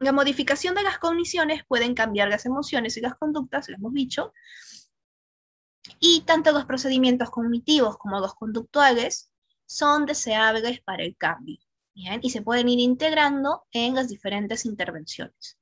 La 0.00 0.12
modificación 0.12 0.74
de 0.74 0.82
las 0.82 0.98
cogniciones 0.98 1.62
pueden 1.66 1.94
cambiar 1.94 2.28
las 2.28 2.44
emociones 2.44 2.94
y 2.98 3.00
las 3.00 3.14
conductas, 3.14 3.70
lo 3.70 3.76
hemos 3.76 3.94
dicho, 3.94 4.34
y 5.98 6.24
tanto 6.26 6.52
los 6.52 6.66
procedimientos 6.66 7.30
cognitivos 7.30 7.96
como 7.96 8.20
los 8.20 8.34
conductuales 8.34 9.32
son 9.64 10.04
deseables 10.04 10.82
para 10.82 11.04
el 11.04 11.16
cambio, 11.16 11.56
y 11.94 12.28
se 12.28 12.42
pueden 12.42 12.68
ir 12.68 12.80
integrando 12.80 13.64
en 13.72 13.94
las 13.94 14.10
diferentes 14.10 14.66
intervenciones. 14.66 15.58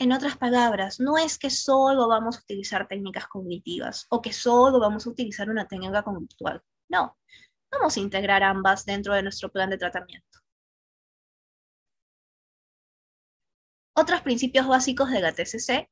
En 0.00 0.12
otras 0.12 0.36
palabras, 0.36 1.00
no 1.00 1.18
es 1.18 1.38
que 1.38 1.50
solo 1.50 2.06
vamos 2.06 2.36
a 2.36 2.40
utilizar 2.40 2.86
técnicas 2.86 3.26
cognitivas 3.26 4.06
o 4.10 4.22
que 4.22 4.32
solo 4.32 4.78
vamos 4.78 5.04
a 5.06 5.10
utilizar 5.10 5.50
una 5.50 5.66
técnica 5.66 6.04
conductual. 6.04 6.62
No, 6.88 7.18
vamos 7.68 7.96
a 7.96 8.00
integrar 8.00 8.44
ambas 8.44 8.84
dentro 8.84 9.12
de 9.14 9.24
nuestro 9.24 9.50
plan 9.50 9.70
de 9.70 9.76
tratamiento. 9.76 10.38
Otros 13.96 14.20
principios 14.22 14.68
básicos 14.68 15.10
de 15.10 15.20
la 15.20 15.32
TCC 15.32 15.90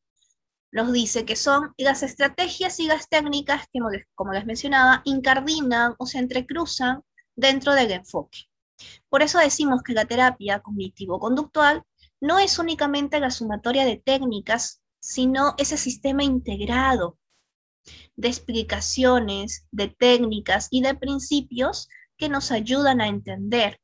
nos 0.70 0.92
dice 0.92 1.24
que 1.24 1.34
son 1.34 1.74
las 1.76 2.04
estrategias 2.04 2.78
y 2.78 2.86
las 2.86 3.08
técnicas 3.08 3.66
que, 3.72 3.80
como 4.14 4.32
les 4.32 4.46
mencionaba, 4.46 5.02
incardinan 5.04 5.96
o 5.98 6.06
se 6.06 6.18
entrecruzan 6.18 7.02
dentro 7.34 7.74
del 7.74 7.90
enfoque. 7.90 8.44
Por 9.08 9.22
eso 9.22 9.40
decimos 9.40 9.82
que 9.82 9.94
la 9.94 10.04
terapia 10.04 10.60
cognitivo-conductual 10.60 11.82
no 12.20 12.38
es 12.38 12.58
únicamente 12.58 13.20
la 13.20 13.30
sumatoria 13.30 13.84
de 13.84 13.96
técnicas, 13.96 14.82
sino 15.00 15.54
ese 15.58 15.76
sistema 15.76 16.24
integrado 16.24 17.18
de 18.16 18.28
explicaciones, 18.28 19.66
de 19.70 19.88
técnicas 19.88 20.68
y 20.70 20.82
de 20.82 20.94
principios 20.94 21.88
que 22.16 22.28
nos 22.28 22.50
ayudan 22.50 23.00
a 23.00 23.08
entender 23.08 23.80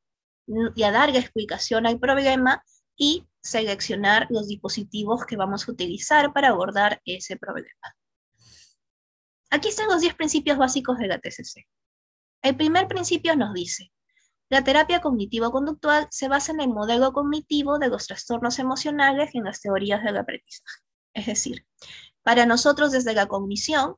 y 0.74 0.82
a 0.82 0.90
dar 0.90 1.14
explicación 1.14 1.86
al 1.86 2.00
problema 2.00 2.64
y 2.96 3.26
seleccionar 3.42 4.26
los 4.30 4.48
dispositivos 4.48 5.24
que 5.26 5.36
vamos 5.36 5.68
a 5.68 5.72
utilizar 5.72 6.32
para 6.32 6.48
abordar 6.48 7.00
ese 7.04 7.36
problema. 7.36 7.96
Aquí 9.50 9.68
están 9.68 9.88
los 9.88 10.00
10 10.00 10.14
principios 10.14 10.56
básicos 10.58 10.98
de 10.98 11.08
la 11.08 11.18
TCC. 11.18 11.66
El 12.42 12.56
primer 12.56 12.88
principio 12.88 13.36
nos 13.36 13.52
dice, 13.52 13.91
la 14.52 14.62
terapia 14.62 15.00
cognitivo-conductual 15.00 16.08
se 16.10 16.28
basa 16.28 16.52
en 16.52 16.60
el 16.60 16.68
modelo 16.68 17.14
cognitivo 17.14 17.78
de 17.78 17.88
los 17.88 18.06
trastornos 18.06 18.58
emocionales 18.58 19.34
y 19.34 19.38
en 19.38 19.44
las 19.44 19.62
teorías 19.62 20.04
del 20.04 20.18
aprendizaje. 20.18 20.82
Es 21.14 21.24
decir, 21.24 21.64
para 22.22 22.44
nosotros 22.44 22.92
desde 22.92 23.14
la 23.14 23.24
cognición 23.24 23.96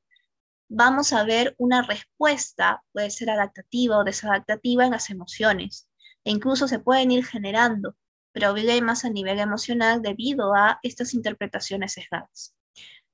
vamos 0.68 1.12
a 1.12 1.24
ver 1.24 1.56
una 1.58 1.82
respuesta, 1.82 2.84
puede 2.92 3.10
ser 3.10 3.30
adaptativa 3.30 3.98
o 3.98 4.04
desadaptativa 4.04 4.84
en 4.84 4.92
las 4.92 5.10
emociones, 5.10 5.88
e 6.22 6.30
incluso 6.30 6.68
se 6.68 6.78
pueden 6.78 7.10
ir 7.10 7.24
generando 7.26 7.96
problemas 8.30 9.04
a 9.04 9.10
nivel 9.10 9.40
emocional 9.40 10.02
debido 10.02 10.54
a 10.54 10.78
estas 10.84 11.14
interpretaciones 11.14 11.94
sesgadas. 11.94 12.54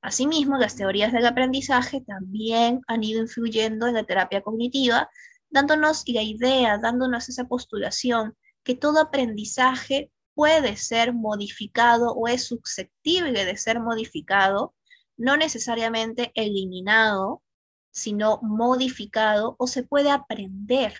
Asimismo, 0.03 0.59
las 0.59 0.77
teorías 0.77 1.11
del 1.11 1.25
aprendizaje 1.25 2.03
también 2.03 2.83
han 2.87 3.03
ido 3.03 3.23
influyendo 3.23 3.87
en 3.87 3.95
la 3.95 4.05
terapia 4.05 4.43
cognitiva 4.43 5.09
dándonos 5.51 6.05
la 6.07 6.23
idea, 6.23 6.79
dándonos 6.79 7.29
esa 7.29 7.47
postulación 7.47 8.37
que 8.63 8.75
todo 8.75 9.01
aprendizaje 9.01 10.11
puede 10.35 10.77
ser 10.77 11.13
modificado 11.13 12.13
o 12.13 12.29
es 12.29 12.45
susceptible 12.45 13.45
de 13.45 13.57
ser 13.57 13.81
modificado, 13.81 14.75
no 15.17 15.37
necesariamente 15.37 16.33
eliminado, 16.35 17.43
sino 17.91 18.41
modificado 18.43 19.57
o 19.59 19.67
se 19.67 19.83
puede 19.83 20.11
aprender 20.11 20.95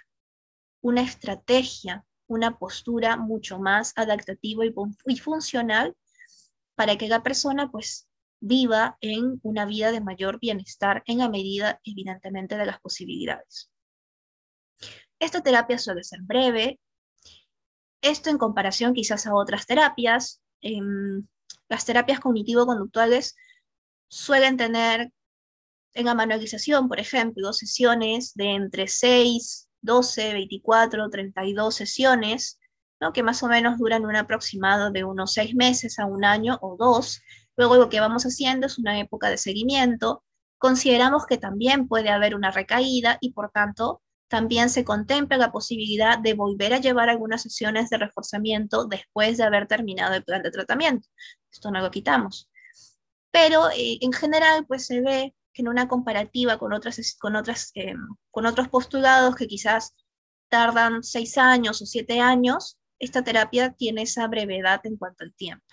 una 0.83 1.03
estrategia, 1.03 2.05
una 2.27 2.59
postura 2.59 3.17
mucho 3.17 3.59
más 3.59 3.93
adaptativa 3.97 4.65
y, 5.07 5.17
funcional 5.17 5.97
para 6.75 6.97
que 6.97 7.09
la 7.09 7.23
persona 7.23 7.71
pues 7.71 8.09
viva 8.41 8.97
en 9.01 9.39
una 9.43 9.67
vida 9.67 9.93
de 9.93 10.01
mayor 10.01 10.39
bienestar 10.41 11.03
en 11.07 11.19
la 11.19 11.29
medida 11.29 11.81
evidentemente 11.85 12.57
de 12.57 12.67
las 12.67 12.81
posibilidades. 12.81 13.71
Esta 15.21 15.43
terapia 15.43 15.79
suele 15.79 16.03
ser 16.03 16.23
breve. 16.23 16.81
Esto 18.01 18.31
en 18.31 18.39
comparación 18.39 18.95
quizás 18.95 19.27
a 19.27 19.35
otras 19.35 19.67
terapias. 19.67 20.41
Em, 20.63 21.27
las 21.69 21.85
terapias 21.85 22.21
cognitivo-conductuales 22.21 23.37
suelen 24.09 24.57
tener 24.57 25.13
en 25.93 26.07
la 26.07 26.15
manualización, 26.15 26.89
por 26.89 27.01
ejemplo, 27.01 27.53
sesiones 27.53 28.33
de 28.35 28.55
entre 28.55 28.89
6, 28.89 29.69
12, 29.83 30.33
24, 30.33 31.11
32 31.11 31.75
sesiones, 31.75 32.59
¿no? 32.99 33.13
que 33.13 33.23
más 33.23 33.43
o 33.43 33.49
menos 33.49 33.79
duran 33.79 34.07
un 34.07 34.17
aproximado 34.17 34.91
de 34.91 35.05
unos 35.05 35.35
6 35.35 35.55
meses 35.55 35.99
a 35.99 36.07
un 36.07 36.25
año 36.25 36.59
o 36.63 36.77
dos. 36.79 37.21
Luego 37.57 37.77
lo 37.77 37.91
que 37.91 38.01
vamos 38.01 38.25
haciendo 38.25 38.67
es 38.67 38.79
una 38.79 38.99
época 38.99 39.29
de 39.29 39.37
seguimiento. 39.37 40.25
Consideramos 40.59 41.27
que 41.27 41.37
también 41.37 41.89
puede 41.89 42.09
haber 42.09 42.35
una 42.35 42.51
recaída 42.51 43.19
y 43.21 43.33
por 43.33 43.51
tanto 43.51 44.01
también 44.31 44.71
se 44.71 44.85
contempla 44.85 45.37
la 45.37 45.51
posibilidad 45.51 46.17
de 46.17 46.35
volver 46.35 46.73
a 46.73 46.79
llevar 46.79 47.09
algunas 47.11 47.43
sesiones 47.43 47.91
de 47.91 47.99
reforzamiento 47.99 48.87
después 48.87 49.37
de 49.37 49.43
haber 49.43 49.67
terminado 49.67 50.15
el 50.15 50.23
plan 50.23 50.41
de 50.43 50.53
tratamiento. 50.53 51.09
Esto 51.51 51.73
no 51.73 51.81
lo 51.81 51.91
quitamos. 51.91 52.49
Pero 53.33 53.71
eh, 53.71 53.99
en 54.01 54.13
general, 54.13 54.67
pues 54.69 54.87
se 54.87 55.01
ve 55.01 55.35
que 55.53 55.63
en 55.63 55.69
una 55.69 55.89
comparativa 55.89 56.59
con, 56.59 56.73
otras, 56.73 57.17
con, 57.19 57.35
otras, 57.35 57.73
eh, 57.75 57.95
con 58.31 58.47
otros 58.47 58.69
postulados 58.69 59.35
que 59.35 59.49
quizás 59.49 59.97
tardan 60.49 61.03
seis 61.03 61.37
años 61.37 61.83
o 61.83 61.87
siete 61.87 62.21
años, 62.21 62.79
esta 63.01 63.25
terapia 63.25 63.73
tiene 63.73 64.03
esa 64.03 64.29
brevedad 64.29 64.81
en 64.85 64.97
cuanto 64.97 65.25
al 65.25 65.35
tiempo. 65.35 65.67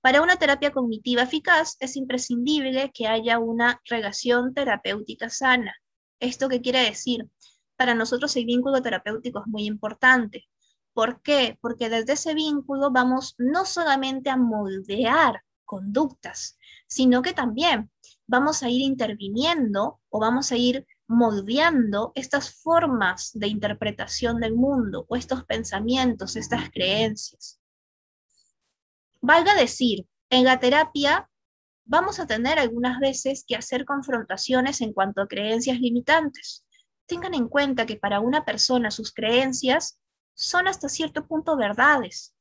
Para 0.00 0.20
una 0.20 0.34
terapia 0.34 0.72
cognitiva 0.72 1.22
eficaz 1.22 1.76
es 1.78 1.94
imprescindible 1.94 2.90
que 2.92 3.06
haya 3.06 3.38
una 3.38 3.80
relación 3.84 4.52
terapéutica 4.52 5.30
sana 5.30 5.76
¿Esto 6.20 6.48
qué 6.48 6.60
quiere 6.60 6.80
decir? 6.80 7.28
Para 7.76 7.94
nosotros 7.94 8.34
el 8.36 8.46
vínculo 8.46 8.80
terapéutico 8.82 9.40
es 9.40 9.46
muy 9.46 9.64
importante. 9.64 10.48
¿Por 10.92 11.22
qué? 11.22 11.58
Porque 11.60 11.88
desde 11.88 12.12
ese 12.12 12.34
vínculo 12.34 12.90
vamos 12.90 13.34
no 13.38 13.64
solamente 13.64 14.30
a 14.30 14.36
moldear 14.36 15.42
conductas, 15.64 16.56
sino 16.86 17.22
que 17.22 17.32
también 17.32 17.90
vamos 18.26 18.62
a 18.62 18.70
ir 18.70 18.80
interviniendo 18.80 20.00
o 20.08 20.20
vamos 20.20 20.52
a 20.52 20.56
ir 20.56 20.86
moldeando 21.06 22.12
estas 22.14 22.54
formas 22.62 23.32
de 23.34 23.48
interpretación 23.48 24.40
del 24.40 24.54
mundo 24.54 25.04
o 25.08 25.16
estos 25.16 25.44
pensamientos, 25.44 26.36
estas 26.36 26.70
creencias. 26.70 27.60
Valga 29.20 29.54
decir, 29.54 30.06
en 30.30 30.44
la 30.44 30.60
terapia 30.60 31.28
vamos 31.84 32.18
a 32.18 32.26
tener 32.26 32.58
algunas 32.58 32.98
veces 32.98 33.44
que 33.46 33.56
hacer 33.56 33.84
confrontaciones 33.84 34.80
en 34.80 34.92
cuanto 34.92 35.22
a 35.22 35.28
creencias 35.28 35.78
limitantes. 35.80 36.64
tengan 37.06 37.34
en 37.34 37.48
cuenta 37.48 37.84
que 37.84 37.96
para 37.96 38.20
una 38.20 38.46
persona 38.46 38.90
sus 38.90 39.12
creencias 39.12 39.98
son 40.34 40.66
hasta 40.68 40.88
cierto 40.88 41.26
punto 41.26 41.56
verdades, 41.56 42.34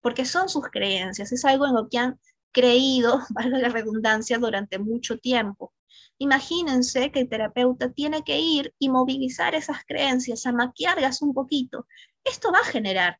porque 0.00 0.24
son 0.24 0.48
sus 0.48 0.68
creencias, 0.68 1.32
es 1.32 1.44
algo 1.44 1.66
en 1.66 1.74
lo 1.74 1.88
que 1.88 1.98
han 1.98 2.18
creído, 2.52 3.20
valga 3.30 3.58
la 3.58 3.68
redundancia, 3.68 4.38
durante 4.38 4.78
mucho 4.78 5.18
tiempo. 5.18 5.74
Imagínense 6.18 7.10
que 7.12 7.20
el 7.20 7.28
terapeuta 7.28 7.92
tiene 7.92 8.22
que 8.22 8.38
ir 8.38 8.74
y 8.78 8.88
movilizar 8.88 9.54
esas 9.54 9.84
creencias, 9.84 10.46
a 10.46 10.52
maquiarlas 10.52 11.20
un 11.22 11.34
poquito. 11.34 11.86
Esto 12.24 12.52
va 12.52 12.60
a 12.60 12.64
generar 12.64 13.18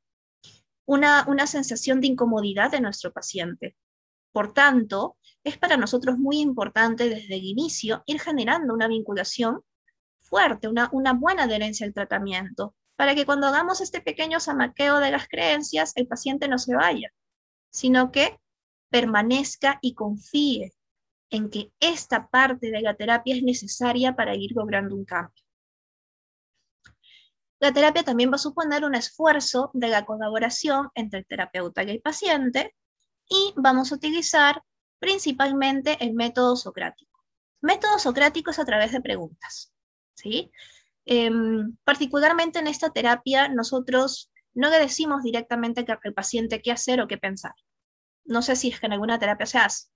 una, 0.86 1.24
una 1.28 1.46
sensación 1.46 2.00
de 2.00 2.06
incomodidad 2.06 2.70
de 2.70 2.80
nuestro 2.80 3.12
paciente. 3.12 3.76
Por 4.32 4.52
tanto, 4.52 5.16
es 5.44 5.58
para 5.58 5.76
nosotros 5.76 6.18
muy 6.18 6.40
importante 6.40 7.08
desde 7.08 7.36
el 7.36 7.44
inicio 7.44 8.02
ir 8.06 8.20
generando 8.20 8.72
una 8.72 8.88
vinculación 8.88 9.60
fuerte, 10.20 10.68
una, 10.68 10.88
una 10.92 11.12
buena 11.12 11.44
adherencia 11.44 11.86
al 11.86 11.92
tratamiento, 11.92 12.74
para 12.96 13.14
que 13.14 13.26
cuando 13.26 13.46
hagamos 13.46 13.80
este 13.80 14.00
pequeño 14.00 14.40
zamaqueo 14.40 14.98
de 14.98 15.10
las 15.10 15.28
creencias, 15.28 15.92
el 15.96 16.06
paciente 16.06 16.48
no 16.48 16.58
se 16.58 16.74
vaya, 16.74 17.10
sino 17.70 18.10
que 18.10 18.38
permanezca 18.90 19.78
y 19.82 19.94
confíe 19.94 20.72
en 21.30 21.50
que 21.50 21.72
esta 21.80 22.28
parte 22.28 22.70
de 22.70 22.80
la 22.80 22.94
terapia 22.94 23.34
es 23.34 23.42
necesaria 23.42 24.14
para 24.14 24.34
ir 24.34 24.52
logrando 24.52 24.94
un 24.94 25.04
cambio. 25.04 25.42
La 27.60 27.72
terapia 27.72 28.02
también 28.02 28.30
va 28.30 28.36
a 28.36 28.38
suponer 28.38 28.84
un 28.84 28.94
esfuerzo 28.94 29.70
de 29.74 29.88
la 29.88 30.04
colaboración 30.04 30.90
entre 30.94 31.20
el 31.20 31.26
terapeuta 31.26 31.82
y 31.82 31.90
el 31.90 32.00
paciente 32.00 32.74
y 33.28 33.52
vamos 33.56 33.90
a 33.90 33.96
utilizar 33.96 34.62
principalmente 35.04 35.98
el 36.00 36.14
método 36.14 36.56
socrático. 36.56 37.22
Método 37.60 37.98
socrático 37.98 38.52
es 38.52 38.58
a 38.58 38.64
través 38.64 38.90
de 38.90 39.02
preguntas. 39.02 39.70
¿sí? 40.14 40.50
Em, 41.04 41.76
particularmente 41.84 42.58
en 42.58 42.68
esta 42.68 42.88
terapia, 42.88 43.48
nosotros 43.48 44.32
no 44.54 44.70
le 44.70 44.78
decimos 44.78 45.22
directamente 45.22 45.84
al 45.86 46.14
paciente 46.14 46.62
qué 46.62 46.72
hacer 46.72 47.02
o 47.02 47.06
qué 47.06 47.18
pensar. 47.18 47.52
No 48.24 48.40
sé 48.40 48.56
si 48.56 48.70
es 48.70 48.80
que 48.80 48.86
en 48.86 48.94
alguna 48.94 49.18
terapia 49.18 49.44
se 49.44 49.58
hace, 49.58 49.88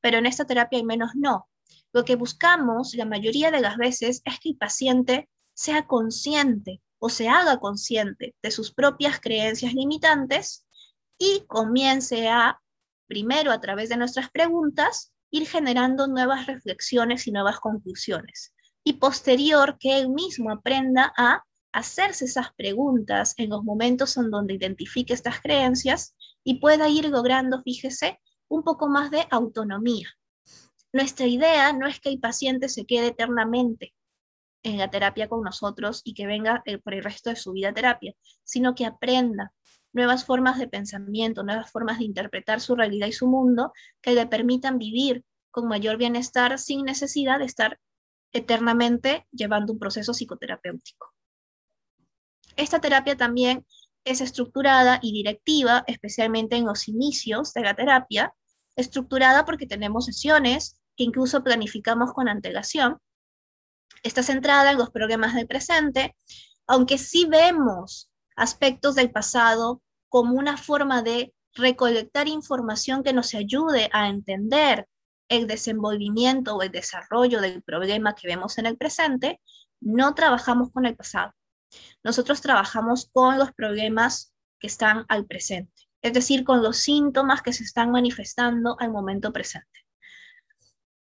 pero 0.00 0.16
en 0.16 0.24
esta 0.24 0.46
terapia 0.46 0.78
al 0.78 0.86
menos 0.86 1.10
no. 1.14 1.46
Lo 1.92 2.06
que 2.06 2.16
buscamos 2.16 2.94
la 2.94 3.04
mayoría 3.04 3.50
de 3.50 3.60
las 3.60 3.76
veces 3.76 4.22
es 4.24 4.40
que 4.40 4.48
el 4.48 4.56
paciente 4.56 5.28
sea 5.52 5.86
consciente 5.86 6.80
o 6.98 7.10
se 7.10 7.28
haga 7.28 7.58
consciente 7.58 8.34
de 8.42 8.50
sus 8.50 8.72
propias 8.72 9.20
creencias 9.20 9.74
limitantes 9.74 10.64
y 11.18 11.44
comience 11.48 12.30
a, 12.30 12.62
primero 13.06 13.52
a 13.52 13.60
través 13.60 13.88
de 13.88 13.96
nuestras 13.96 14.30
preguntas, 14.30 15.12
ir 15.30 15.46
generando 15.46 16.06
nuevas 16.06 16.46
reflexiones 16.46 17.26
y 17.26 17.32
nuevas 17.32 17.58
conclusiones 17.60 18.54
y 18.84 18.94
posterior 18.94 19.78
que 19.78 19.98
él 19.98 20.10
mismo 20.10 20.50
aprenda 20.52 21.12
a 21.16 21.42
hacerse 21.72 22.26
esas 22.26 22.52
preguntas 22.54 23.34
en 23.38 23.50
los 23.50 23.64
momentos 23.64 24.16
en 24.16 24.30
donde 24.30 24.54
identifique 24.54 25.12
estas 25.12 25.40
creencias 25.40 26.14
y 26.44 26.60
pueda 26.60 26.88
ir 26.88 27.08
logrando, 27.08 27.62
fíjese, 27.62 28.20
un 28.48 28.62
poco 28.62 28.88
más 28.88 29.10
de 29.10 29.26
autonomía. 29.30 30.08
Nuestra 30.92 31.26
idea 31.26 31.72
no 31.72 31.88
es 31.88 31.98
que 31.98 32.10
el 32.10 32.20
paciente 32.20 32.68
se 32.68 32.84
quede 32.84 33.08
eternamente 33.08 33.94
en 34.62 34.78
la 34.78 34.88
terapia 34.88 35.28
con 35.28 35.42
nosotros 35.42 36.02
y 36.04 36.14
que 36.14 36.26
venga 36.26 36.62
eh, 36.64 36.78
por 36.78 36.94
el 36.94 37.02
resto 37.02 37.30
de 37.30 37.36
su 37.36 37.52
vida 37.52 37.70
a 37.70 37.74
terapia, 37.74 38.14
sino 38.44 38.74
que 38.74 38.86
aprenda 38.86 39.52
nuevas 39.94 40.24
formas 40.26 40.58
de 40.58 40.68
pensamiento, 40.68 41.42
nuevas 41.42 41.70
formas 41.70 41.98
de 41.98 42.04
interpretar 42.04 42.60
su 42.60 42.74
realidad 42.74 43.06
y 43.06 43.12
su 43.12 43.26
mundo 43.26 43.72
que 44.02 44.12
le 44.12 44.26
permitan 44.26 44.76
vivir 44.76 45.24
con 45.50 45.68
mayor 45.68 45.96
bienestar 45.96 46.58
sin 46.58 46.84
necesidad 46.84 47.38
de 47.38 47.46
estar 47.46 47.80
eternamente 48.32 49.26
llevando 49.30 49.72
un 49.72 49.78
proceso 49.78 50.12
psicoterapéutico. 50.12 51.14
Esta 52.56 52.80
terapia 52.80 53.16
también 53.16 53.64
es 54.04 54.20
estructurada 54.20 54.98
y 55.00 55.12
directiva, 55.12 55.84
especialmente 55.86 56.56
en 56.56 56.66
los 56.66 56.88
inicios 56.88 57.52
de 57.54 57.62
la 57.62 57.74
terapia, 57.74 58.34
estructurada 58.76 59.44
porque 59.44 59.66
tenemos 59.66 60.06
sesiones 60.06 60.80
que 60.96 61.04
incluso 61.04 61.44
planificamos 61.44 62.12
con 62.12 62.28
antelación. 62.28 62.98
Está 64.02 64.24
centrada 64.24 64.72
en 64.72 64.78
los 64.78 64.90
problemas 64.90 65.34
del 65.34 65.46
presente, 65.46 66.16
aunque 66.66 66.98
sí 66.98 67.26
vemos 67.26 68.10
aspectos 68.36 68.96
del 68.96 69.10
pasado 69.10 69.80
como 70.14 70.38
una 70.38 70.56
forma 70.56 71.02
de 71.02 71.34
recolectar 71.54 72.28
información 72.28 73.02
que 73.02 73.12
nos 73.12 73.34
ayude 73.34 73.90
a 73.92 74.08
entender 74.08 74.86
el 75.28 75.48
desenvolvimiento 75.48 76.54
o 76.54 76.62
el 76.62 76.70
desarrollo 76.70 77.40
del 77.40 77.64
problema 77.64 78.14
que 78.14 78.28
vemos 78.28 78.56
en 78.58 78.66
el 78.66 78.76
presente, 78.76 79.40
no 79.80 80.14
trabajamos 80.14 80.70
con 80.70 80.86
el 80.86 80.94
pasado. 80.94 81.32
Nosotros 82.04 82.40
trabajamos 82.40 83.10
con 83.12 83.38
los 83.40 83.50
problemas 83.54 84.32
que 84.60 84.68
están 84.68 85.04
al 85.08 85.26
presente, 85.26 85.82
es 86.00 86.12
decir, 86.12 86.44
con 86.44 86.62
los 86.62 86.76
síntomas 86.76 87.42
que 87.42 87.52
se 87.52 87.64
están 87.64 87.90
manifestando 87.90 88.76
al 88.78 88.92
momento 88.92 89.32
presente. 89.32 89.83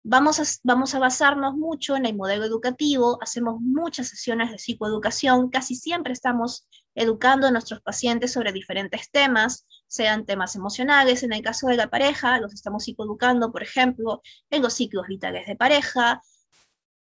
Vamos 0.05 0.40
a, 0.40 0.42
vamos 0.64 0.96
a 0.96 0.98
basarnos 0.98 1.55
mucho 1.55 1.94
en 1.94 2.07
el 2.07 2.16
modelo 2.16 2.44
educativo, 2.44 3.18
hacemos 3.22 3.61
muchas 3.61 4.09
sesiones 4.09 4.50
de 4.50 4.59
psicoeducación, 4.59 5.48
casi 5.48 5.76
siempre 5.76 6.12
estamos 6.12 6.66
educando 6.96 7.46
a 7.46 7.53
nuestros 7.53 7.80
pacientes 7.82 8.32
sobre 8.32 8.53
diferentes 8.53 9.12
temas, 9.12 9.64
sean 9.86 10.26
temas 10.26 10.57
emocionales, 10.57 11.22
en 11.22 11.32
el 11.32 11.42
caso 11.42 11.68
de 11.68 11.76
la 11.76 11.88
pareja, 11.88 12.40
los 12.40 12.53
estamos 12.53 12.82
psicoeducando, 12.82 13.53
por 13.53 13.62
ejemplo, 13.62 14.22
en 14.50 14.62
los 14.62 14.74
ciclos 14.74 15.07
vitales 15.07 15.46
de 15.46 15.55
pareja, 15.55 16.20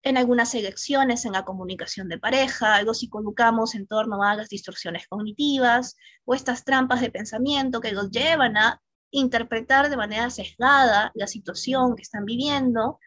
en 0.03 0.17
algunas 0.17 0.53
elecciones 0.53 1.25
en 1.25 1.31
la 1.31 1.45
comunicación 1.45 2.09
de 2.09 2.19
pareja, 2.19 2.79
los 2.83 2.99
psicoeducamos 2.99 3.73
en 3.73 3.87
torno 3.87 4.21
a 4.21 4.35
las 4.35 4.49
distorsiones 4.49 5.07
cognitivas 5.07 5.95
o 6.25 6.35
estas 6.35 6.63
trampas 6.63 7.01
de 7.01 7.09
pensamiento 7.09 7.81
que 7.81 7.91
los 7.91 8.11
llevan 8.11 8.55
a 8.55 8.81
interpretar 9.13 9.89
de 9.89 9.97
manera 9.97 10.29
sesgada 10.29 11.11
la 11.15 11.27
situación 11.27 11.95
que 11.95 12.01
están 12.01 12.25
viviendo. 12.25 12.99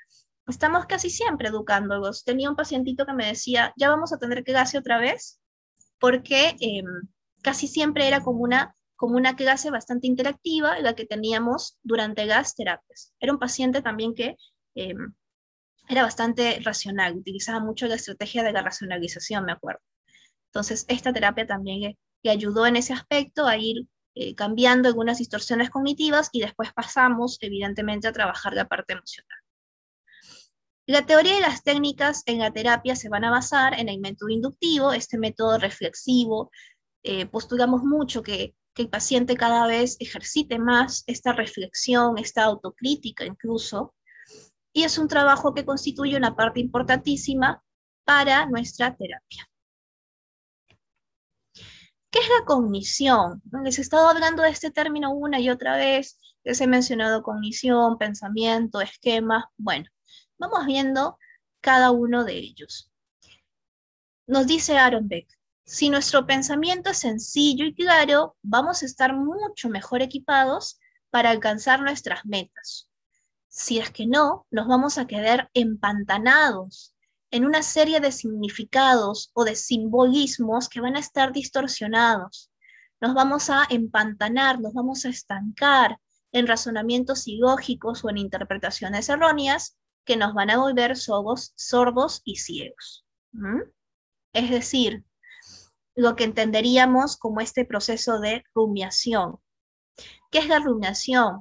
Estamos 0.47 0.87
casi 0.87 1.11
siempre 1.11 1.49
educándolos. 1.49 2.25
Tenía 2.25 2.49
un 2.49 2.57
pacientito 2.57 3.05
que 3.05 3.13
me 3.13 3.27
decía, 3.27 3.75
ya 3.77 3.91
vamos 3.91 4.13
a 4.13 4.19
tener 4.19 4.45
que 4.45 4.53
clase 4.53 4.79
otra 4.79 4.99
vez, 4.99 5.41
porque 5.99 6.57
em, 6.61 6.87
casi 7.43 7.67
siempre 7.67 8.07
era 8.07 8.23
como 8.23 8.43
una, 8.43 8.75
como 8.95 9.17
una 9.17 9.37
clase 9.37 9.71
bastante 9.71 10.07
interactiva 10.07 10.79
la 10.81 10.95
que 10.95 11.07
teníamos 11.07 11.79
durante 11.83 12.25
las 12.25 12.55
terapias. 12.55 13.13
Era 13.21 13.33
un 13.33 13.39
paciente 13.41 13.83
también 13.83 14.15
que 14.15 14.37
em, 14.77 15.15
era 15.89 16.03
bastante 16.03 16.61
racional, 16.63 17.17
utilizaba 17.17 17.61
mucho 17.61 17.87
la 17.87 17.97
estrategia 17.97 18.43
de 18.43 18.53
la 18.53 18.63
racionalización, 18.63 19.45
me 19.45 19.53
acuerdo. 19.53 19.81
Entonces, 20.47 20.85
esta 20.89 21.13
terapia 21.13 21.47
también 21.47 21.81
le, 22.23 22.31
ayudó 22.31 22.67
en 22.67 22.77
ese 22.77 22.93
aspecto 22.93 23.47
a 23.47 23.57
ir 23.57 23.87
eh, 24.19 24.35
cambiando 24.35 24.89
algunas 24.89 25.19
distorsiones 25.19 25.69
cognitivas 25.69 26.31
y 26.33 26.41
después 26.41 26.73
pasamos, 26.73 27.37
evidentemente, 27.43 28.09
a 28.09 28.13
trabajar 28.13 28.55
la 28.55 28.67
parte 28.67 28.95
emocional. 28.95 29.39
La 30.87 31.05
teoría 31.05 31.37
y 31.37 31.43
las 31.43 31.63
técnicas 31.63 32.23
en 32.25 32.39
la 32.39 32.51
terapia 32.51 32.97
se 32.97 33.11
van 33.11 33.25
a 33.25 33.31
basar 33.31 33.79
en 33.79 33.91
el 33.91 34.01
método 34.01 34.31
inductivo, 34.31 34.95
este 34.95 35.19
método 35.19 35.59
reflexivo. 35.59 36.51
Eh, 37.03 37.27
postulamos 37.27 37.83
mucho 37.83 38.23
que, 38.23 38.55
que 38.73 38.83
el 38.83 38.89
paciente 38.89 39.37
cada 39.37 39.67
vez 39.67 39.99
ejercite 40.01 40.59
más 40.59 41.05
esta 41.07 41.35
reflexión, 41.35 42.17
esta 42.17 42.45
autocrítica 42.45 43.27
incluso, 43.27 43.95
y 44.73 44.85
es 44.85 44.97
un 44.97 45.09
trabajo 45.09 45.53
que 45.53 45.67
constituye 45.67 46.17
una 46.17 46.35
parte 46.35 46.61
importantísima 46.61 47.63
para 48.07 48.47
nuestra 48.47 48.97
terapia. 48.97 49.47
¿Qué 52.17 52.23
es 52.23 52.29
la 52.31 52.47
cognición? 52.47 53.43
Les 53.63 53.79
he 53.79 53.83
estado 53.83 54.09
hablando 54.09 54.43
de 54.43 54.49
este 54.49 54.71
término 54.71 55.13
una 55.13 55.39
y 55.39 55.51
otra 55.51 55.77
vez, 55.77 56.19
les 56.45 56.59
he 56.63 56.67
mencionado 56.67 57.23
cognición, 57.23 57.99
pensamiento, 57.99 58.81
esquema. 58.81 59.51
Bueno, 59.59 59.91
Vamos 60.39 60.65
viendo 60.65 61.19
cada 61.61 61.91
uno 61.91 62.25
de 62.25 62.39
ellos. 62.39 62.91
Nos 64.27 64.47
dice 64.47 64.79
Aaron 64.79 65.09
Beck, 65.09 65.29
si 65.67 65.91
nuestro 65.91 66.27
pensamiento 66.27 66.89
es 66.89 66.99
sencillo 66.99 67.67
y 67.67 67.75
claro, 67.75 68.37
vamos 68.41 68.83
a 68.83 68.87
estar 68.87 69.15
mucho 69.15 69.69
mejor 69.69 70.01
equipados 70.01 70.79
para 71.11 71.29
alcanzar 71.29 71.83
nuestras 71.83 72.25
metas. 72.25 72.89
Si 73.49 73.79
es 73.79 73.91
que 73.91 74.07
no, 74.07 74.47
nos 74.51 74.67
vamos 74.67 74.97
a 74.97 75.07
quedar 75.07 75.51
empantanados 75.53 76.96
en 77.31 77.45
una 77.45 77.63
serie 77.63 78.01
de 78.01 78.13
significados 78.13 79.31
o 79.35 79.45
de 79.45 79.57
simbolismos 79.57 80.69
que 80.69 80.81
van 80.81 80.97
a 80.97 81.01
estar 81.01 81.33
distorsionados. 81.33 82.51
Nos 83.01 83.15
vamos 83.15 83.51
a 83.51 83.67
empantanar, 83.69 84.61
nos 84.61 84.73
vamos 84.73 85.05
a 85.05 85.09
estancar 85.09 85.99
en 86.33 86.47
razonamientos 86.47 87.27
ilógicos 87.27 88.05
o 88.05 88.11
en 88.11 88.19
interpretaciones 88.19 89.09
erróneas 89.09 89.77
que 90.05 90.17
nos 90.17 90.35
van 90.35 90.51
a 90.51 90.59
volver 90.59 90.97
sordos, 90.97 91.53
sordos 91.57 92.23
y 92.25 92.37
ciegos. 92.37 93.05
Es 94.33 94.51
decir, 94.51 95.05
lo 95.95 96.15
que 96.15 96.25
entenderíamos 96.25 97.17
como 97.17 97.41
este 97.41 97.65
proceso 97.65 98.21
de 98.21 98.45
rumiación. 98.55 99.39
¿Qué 100.31 100.39
es 100.39 100.49
la 100.49 100.59
rumiación? 100.59 101.41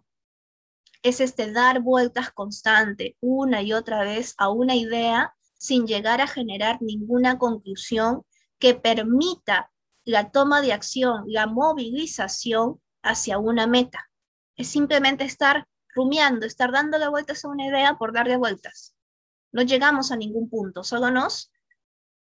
Es 1.03 1.19
este 1.19 1.51
dar 1.51 1.81
vueltas 1.81 2.31
constante 2.31 3.15
una 3.19 3.61
y 3.61 3.73
otra 3.73 4.01
vez 4.03 4.33
a 4.37 4.49
una 4.49 4.75
idea 4.75 5.34
sin 5.57 5.87
llegar 5.87 6.21
a 6.21 6.27
generar 6.27 6.81
ninguna 6.81 7.37
conclusión 7.37 8.23
que 8.59 8.75
permita 8.75 9.71
la 10.03 10.31
toma 10.31 10.61
de 10.61 10.73
acción, 10.73 11.23
la 11.27 11.47
movilización 11.47 12.81
hacia 13.01 13.37
una 13.37 13.67
meta. 13.67 14.09
Es 14.55 14.67
simplemente 14.67 15.23
estar 15.23 15.67
rumiando, 15.93 16.45
estar 16.45 16.71
dándole 16.71 17.07
vueltas 17.07 17.43
a 17.43 17.49
una 17.49 17.67
idea 17.67 17.97
por 17.97 18.13
darle 18.13 18.37
vueltas. 18.37 18.95
No 19.51 19.61
llegamos 19.61 20.11
a 20.11 20.17
ningún 20.17 20.49
punto, 20.49 20.83
solo 20.83 21.11
nos 21.11 21.51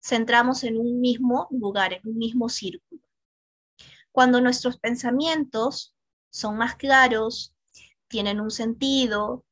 centramos 0.01 0.62
en 0.64 0.79
un 0.79 1.01
mismo 1.01 1.49
lugar, 1.51 1.93
en 1.93 2.03
un 2.05 2.16
mismo 2.16 2.49
círculo. 2.49 3.03
Cuando 4.12 4.41
nuestros 4.41 4.79
pensamientos 4.79 5.95
son 6.31 6.57
más 6.57 6.77
claros, 6.77 7.55
tienen 8.09 8.41
un 8.41 8.51
sentido, 8.51 9.45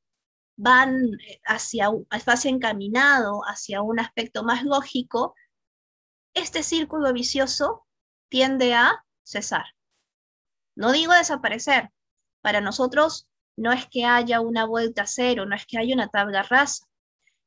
van 0.57 0.97
hacia, 1.45 1.91
hacia 2.11 2.51
encaminado 2.51 3.43
hacia 3.47 3.83
un 3.83 4.01
aspecto 4.01 4.45
más 4.45 4.65
lógico, 4.65 5.35
este 6.35 6.63
círculo 6.63 7.13
vicioso 7.13 7.87
tiende 8.29 8.75
a 8.75 9.05
cesar. 9.23 9.65
No 10.77 10.93
digo 10.93 11.13
desaparecer. 11.13 11.91
Para 12.41 12.61
nosotros 12.61 13.29
no 13.57 13.73
es 13.73 13.87
que 13.89 14.05
haya 14.05 14.41
una 14.41 14.67
vuelta 14.67 15.03
a 15.03 15.07
cero, 15.07 15.47
no 15.47 15.55
es 15.55 15.67
que 15.67 15.79
haya 15.79 15.95
una 15.95 16.09
tabla 16.09 16.43
rasa. 16.43 16.85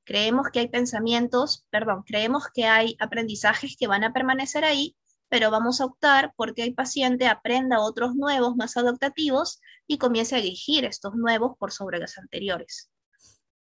Creemos 0.05 0.47
que 0.51 0.60
hay 0.60 0.70
pensamientos, 0.70 1.66
perdón, 1.70 2.03
creemos 2.03 2.45
que 2.53 2.66
hay 2.66 2.95
aprendizajes 2.99 3.76
que 3.78 3.88
van 3.88 4.05
a 4.05 4.14
permanecer 4.14 4.64
ahí, 4.64 4.95
pero 5.28 5.51
vamos 5.51 5.82
a 5.82 5.86
optar 5.86 6.34
porque 6.38 6.64
el 6.64 6.74
paciente 6.74 7.28
aprenda 7.28 7.82
otros 7.82 8.16
nuevos 8.16 8.55
más 8.55 8.78
adaptativos 8.78 9.60
y 9.86 9.97
comience 9.97 10.36
a 10.36 10.39
elegir 10.39 10.86
estos 10.86 11.16
nuevos 11.16 11.58
por 11.58 11.74
sobre 11.74 11.99
los 11.99 12.18
anteriores. 12.18 12.89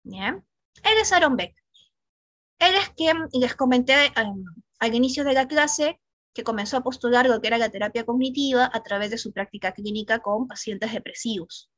Él 0.07 0.99
es 1.01 1.13
Aaron 1.13 1.37
Beck. 1.37 1.55
Él 2.59 2.75
es 2.75 2.91
quien 2.91 3.29
les 3.33 3.55
comenté 3.55 4.13
um, 4.23 4.45
al 4.79 4.95
inicio 4.95 5.25
de 5.25 5.35
la 5.35 5.47
clase 5.47 6.01
que 6.33 6.45
comenzó 6.45 6.77
a 6.77 6.83
postular 6.83 7.27
lo 7.27 7.41
que 7.41 7.49
era 7.49 7.59
la 7.59 7.71
terapia 7.71 8.05
cognitiva 8.05 8.71
a 8.73 8.83
través 8.83 9.11
de 9.11 9.19
su 9.19 9.33
práctica 9.33 9.73
clínica 9.73 10.21
con 10.21 10.47
pacientes 10.47 10.93
depresivos. 10.93 11.71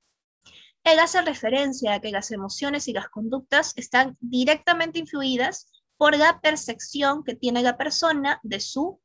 Él 0.84 0.98
hace 0.98 1.22
referencia 1.22 1.94
a 1.94 2.00
que 2.00 2.10
las 2.10 2.30
emociones 2.30 2.88
y 2.88 2.92
las 2.92 3.08
conductas 3.08 3.72
están 3.76 4.16
directamente 4.20 4.98
influidas 4.98 5.70
por 5.96 6.16
la 6.16 6.40
percepción 6.40 7.24
que 7.24 7.34
tiene 7.34 7.62
la 7.62 7.76
persona 7.76 8.40
de 8.42 8.60
su, 8.60 9.00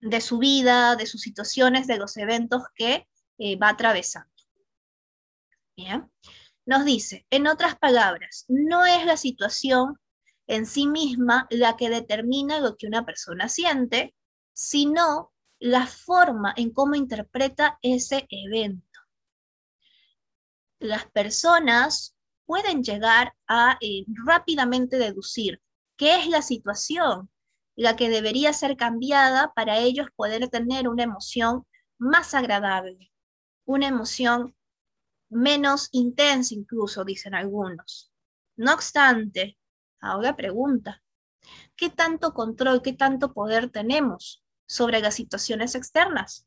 de 0.00 0.20
su 0.20 0.38
vida, 0.38 0.96
de 0.96 1.06
sus 1.06 1.20
situaciones, 1.20 1.86
de 1.86 1.98
los 1.98 2.16
eventos 2.16 2.62
que 2.74 3.08
eh, 3.38 3.56
va 3.56 3.70
atravesando. 3.70 4.30
Bien. 5.76 6.10
Nos 6.66 6.84
dice, 6.84 7.26
en 7.30 7.46
otras 7.46 7.76
palabras, 7.76 8.46
no 8.48 8.86
es 8.86 9.04
la 9.04 9.16
situación 9.16 9.98
en 10.46 10.66
sí 10.66 10.86
misma 10.86 11.46
la 11.50 11.76
que 11.76 11.90
determina 11.90 12.60
lo 12.60 12.76
que 12.76 12.86
una 12.86 13.04
persona 13.04 13.48
siente, 13.48 14.14
sino 14.52 15.32
la 15.58 15.86
forma 15.86 16.52
en 16.56 16.70
cómo 16.72 16.94
interpreta 16.94 17.78
ese 17.82 18.26
evento. 18.30 19.00
Las 20.78 21.06
personas 21.06 22.14
pueden 22.46 22.82
llegar 22.82 23.34
a 23.46 23.78
eh, 23.80 24.04
rápidamente 24.26 24.98
deducir 24.98 25.62
qué 25.96 26.16
es 26.16 26.28
la 26.28 26.42
situación, 26.42 27.30
la 27.76 27.96
que 27.96 28.08
debería 28.08 28.52
ser 28.52 28.76
cambiada 28.76 29.52
para 29.54 29.78
ellos 29.78 30.08
poder 30.14 30.48
tener 30.48 30.88
una 30.88 31.04
emoción 31.04 31.66
más 31.98 32.34
agradable, 32.34 33.10
una 33.64 33.88
emoción 33.88 34.54
menos 35.34 35.88
intensa 35.92 36.54
incluso, 36.54 37.04
dicen 37.04 37.34
algunos. 37.34 38.12
No 38.56 38.72
obstante, 38.72 39.58
ahora 40.00 40.36
pregunta, 40.36 41.02
¿qué 41.76 41.90
tanto 41.90 42.32
control, 42.32 42.82
qué 42.82 42.92
tanto 42.92 43.32
poder 43.32 43.70
tenemos 43.70 44.44
sobre 44.66 45.00
las 45.00 45.14
situaciones 45.14 45.74
externas? 45.74 46.46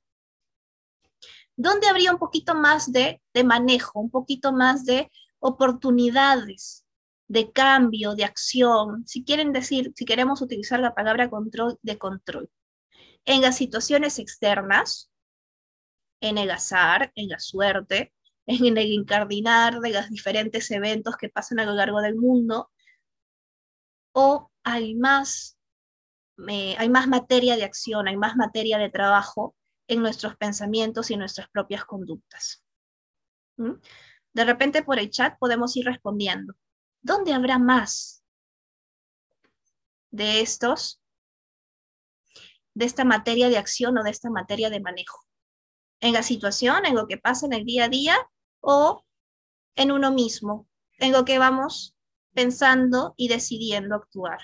¿Dónde 1.55 1.87
habría 1.87 2.11
un 2.11 2.19
poquito 2.19 2.55
más 2.55 2.91
de, 2.91 3.21
manejo, 3.43 3.99
un 3.99 4.09
poquito 4.09 4.53
más 4.53 4.85
de 4.85 5.11
oportunidades 5.39 6.85
de 7.27 7.51
cambio, 7.51 8.15
de 8.15 8.23
acción, 8.23 9.05
si 9.05 9.25
quieren 9.25 9.51
decir, 9.51 9.91
si 9.95 10.05
queremos 10.05 10.41
utilizar 10.41 10.79
la 10.79 10.95
palabra 10.95 11.29
control, 11.29 11.77
de 11.81 11.97
control. 11.97 12.49
En 13.25 13.41
las 13.41 13.57
situaciones 13.57 14.17
externas, 14.17 15.11
en 16.21 16.37
el 16.37 16.51
azar, 16.51 17.11
en 17.15 17.27
la 17.27 17.39
suerte, 17.39 18.13
en 18.47 18.77
el 18.77 18.91
incardinar 18.91 19.79
de 19.81 19.91
los 19.91 20.09
diferentes 20.09 20.71
eventos 20.71 21.17
que 21.17 21.29
pasan 21.29 21.59
a 21.59 21.65
lo 21.65 21.73
largo 21.73 22.01
del 22.01 22.15
mundo, 22.15 22.71
o 24.13 24.49
hay 24.63 24.95
más, 24.95 25.57
hay 26.47 26.89
más 26.89 27.07
materia 27.07 27.57
de 27.57 27.65
acción, 27.65 28.07
hay 28.07 28.15
más 28.15 28.35
materia 28.35 28.77
de 28.77 28.89
trabajo 28.89 29.55
en 29.87 30.01
nuestros 30.01 30.35
pensamientos 30.37 31.11
y 31.11 31.17
nuestras 31.17 31.49
propias 31.49 31.85
conductas. 31.85 32.63
¿Mm? 33.57 33.73
De 34.33 34.45
repente 34.45 34.81
por 34.81 34.97
el 34.97 35.09
chat 35.09 35.37
podemos 35.37 35.75
ir 35.75 35.85
respondiendo. 35.85 36.53
¿Dónde 37.01 37.33
habrá 37.33 37.59
más 37.59 38.23
de 40.09 40.41
estos, 40.41 41.01
de 42.73 42.85
esta 42.85 43.03
materia 43.03 43.49
de 43.49 43.57
acción 43.57 43.97
o 43.97 44.03
de 44.03 44.11
esta 44.11 44.29
materia 44.29 44.69
de 44.69 44.79
manejo? 44.79 45.19
¿En 45.99 46.13
la 46.13 46.23
situación, 46.23 46.85
en 46.85 46.95
lo 46.95 47.07
que 47.07 47.17
pasa 47.17 47.45
en 47.45 47.53
el 47.53 47.65
día 47.65 47.85
a 47.85 47.89
día 47.89 48.17
o 48.61 49.05
en 49.75 49.91
uno 49.91 50.11
mismo, 50.11 50.67
en 50.99 51.11
lo 51.11 51.25
que 51.25 51.39
vamos 51.39 51.95
pensando 52.33 53.13
y 53.17 53.27
decidiendo 53.27 53.95
actuar? 53.95 54.39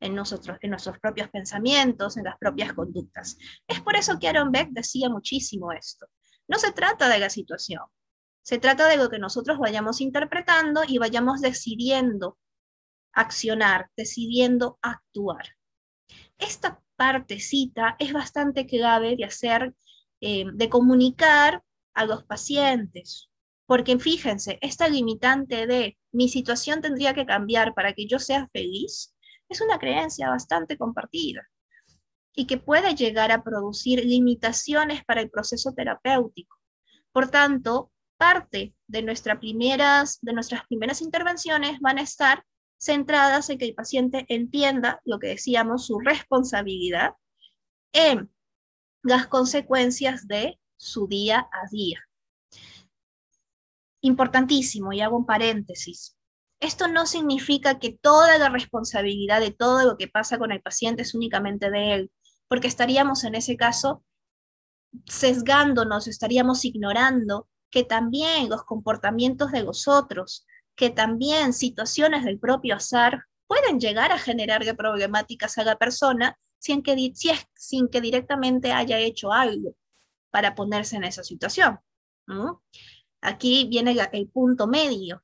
en, 0.00 0.14
nosotros, 0.14 0.58
en 0.60 0.70
nuestros 0.70 0.98
propios 0.98 1.28
pensamientos, 1.30 2.16
en 2.16 2.24
las 2.24 2.38
propias 2.38 2.72
conductas. 2.72 3.36
Es 3.66 3.80
por 3.80 3.96
eso 3.96 4.18
que 4.18 4.28
Aaron 4.28 4.52
Beck 4.52 4.70
decía 4.70 5.08
muchísimo 5.08 5.72
esto. 5.72 6.06
No 6.46 6.58
se 6.58 6.72
trata 6.72 7.08
de 7.08 7.18
la 7.18 7.30
situación, 7.30 7.82
se 8.42 8.58
trata 8.58 8.88
de 8.88 8.96
lo 8.96 9.10
que 9.10 9.18
nosotros 9.18 9.58
vayamos 9.58 10.00
interpretando 10.00 10.82
y 10.86 10.98
vayamos 10.98 11.40
decidiendo 11.40 12.38
accionar, 13.12 13.90
decidiendo 13.96 14.78
actuar. 14.80 15.46
Esta 16.38 16.80
partecita 16.96 17.96
es 17.98 18.12
bastante 18.12 18.66
clave 18.66 19.16
de 19.16 19.24
hacer, 19.24 19.74
eh, 20.20 20.44
de 20.52 20.68
comunicar 20.68 21.62
a 21.94 22.04
los 22.04 22.24
pacientes, 22.24 23.30
porque 23.66 23.98
fíjense, 23.98 24.58
esta 24.62 24.88
limitante 24.88 25.66
de 25.66 25.98
mi 26.12 26.28
situación 26.28 26.80
tendría 26.80 27.14
que 27.14 27.26
cambiar 27.26 27.74
para 27.74 27.92
que 27.92 28.06
yo 28.06 28.18
sea 28.18 28.48
feliz 28.52 29.14
es 29.48 29.60
una 29.60 29.78
creencia 29.78 30.28
bastante 30.28 30.76
compartida 30.76 31.48
y 32.34 32.46
que 32.46 32.58
puede 32.58 32.94
llegar 32.94 33.32
a 33.32 33.42
producir 33.42 34.04
limitaciones 34.04 35.04
para 35.04 35.20
el 35.20 35.30
proceso 35.30 35.72
terapéutico. 35.72 36.56
Por 37.12 37.30
tanto, 37.30 37.90
parte 38.16 38.74
de, 38.86 39.02
nuestras 39.02 39.38
primeras, 39.38 40.18
de 40.22 40.32
nuestras 40.32 40.66
primeras 40.66 41.00
intervenciones 41.00 41.80
van 41.80 41.98
a 41.98 42.02
estar 42.02 42.44
centradas 42.80 43.50
en 43.50 43.58
que 43.58 43.64
el 43.64 43.74
paciente 43.74 44.24
entienda 44.28 45.00
lo 45.04 45.18
que 45.18 45.28
decíamos, 45.28 45.86
su 45.86 45.98
responsabilidad 45.98 47.14
en 47.92 48.30
las 49.02 49.26
consecuencias 49.26 50.28
de 50.28 50.60
su 50.78 51.06
día 51.06 51.48
a 51.52 51.68
día 51.70 52.00
importantísimo, 54.00 54.92
y 54.92 55.00
hago 55.00 55.16
un 55.16 55.26
paréntesis. 55.26 56.16
Esto 56.60 56.88
no 56.88 57.06
significa 57.06 57.78
que 57.78 57.92
toda 57.92 58.38
la 58.38 58.48
responsabilidad 58.48 59.40
de 59.40 59.52
todo 59.52 59.84
lo 59.84 59.96
que 59.96 60.08
pasa 60.08 60.38
con 60.38 60.50
el 60.52 60.60
paciente 60.60 61.02
es 61.02 61.14
únicamente 61.14 61.70
de 61.70 61.94
él, 61.94 62.10
porque 62.48 62.66
estaríamos 62.66 63.24
en 63.24 63.34
ese 63.34 63.56
caso 63.56 64.02
sesgándonos, 65.06 66.08
estaríamos 66.08 66.64
ignorando 66.64 67.48
que 67.70 67.84
también 67.84 68.48
los 68.48 68.64
comportamientos 68.64 69.52
de 69.52 69.62
los 69.62 69.86
otros, 69.86 70.46
que 70.74 70.90
también 70.90 71.52
situaciones 71.52 72.24
del 72.24 72.38
propio 72.38 72.76
azar 72.76 73.24
pueden 73.46 73.78
llegar 73.78 74.10
a 74.10 74.18
generarle 74.18 74.74
problemáticas 74.74 75.58
a 75.58 75.64
la 75.64 75.76
persona 75.76 76.38
sin 76.58 76.82
que, 76.82 77.12
sin 77.54 77.88
que 77.88 78.00
directamente 78.00 78.72
haya 78.72 78.98
hecho 78.98 79.32
algo 79.32 79.74
para 80.30 80.54
ponerse 80.54 80.96
en 80.96 81.04
esa 81.04 81.22
situación. 81.22 81.78
Aquí 83.20 83.66
viene 83.68 83.96
el, 84.12 84.28
punto 84.28 84.66
medio, 84.66 85.22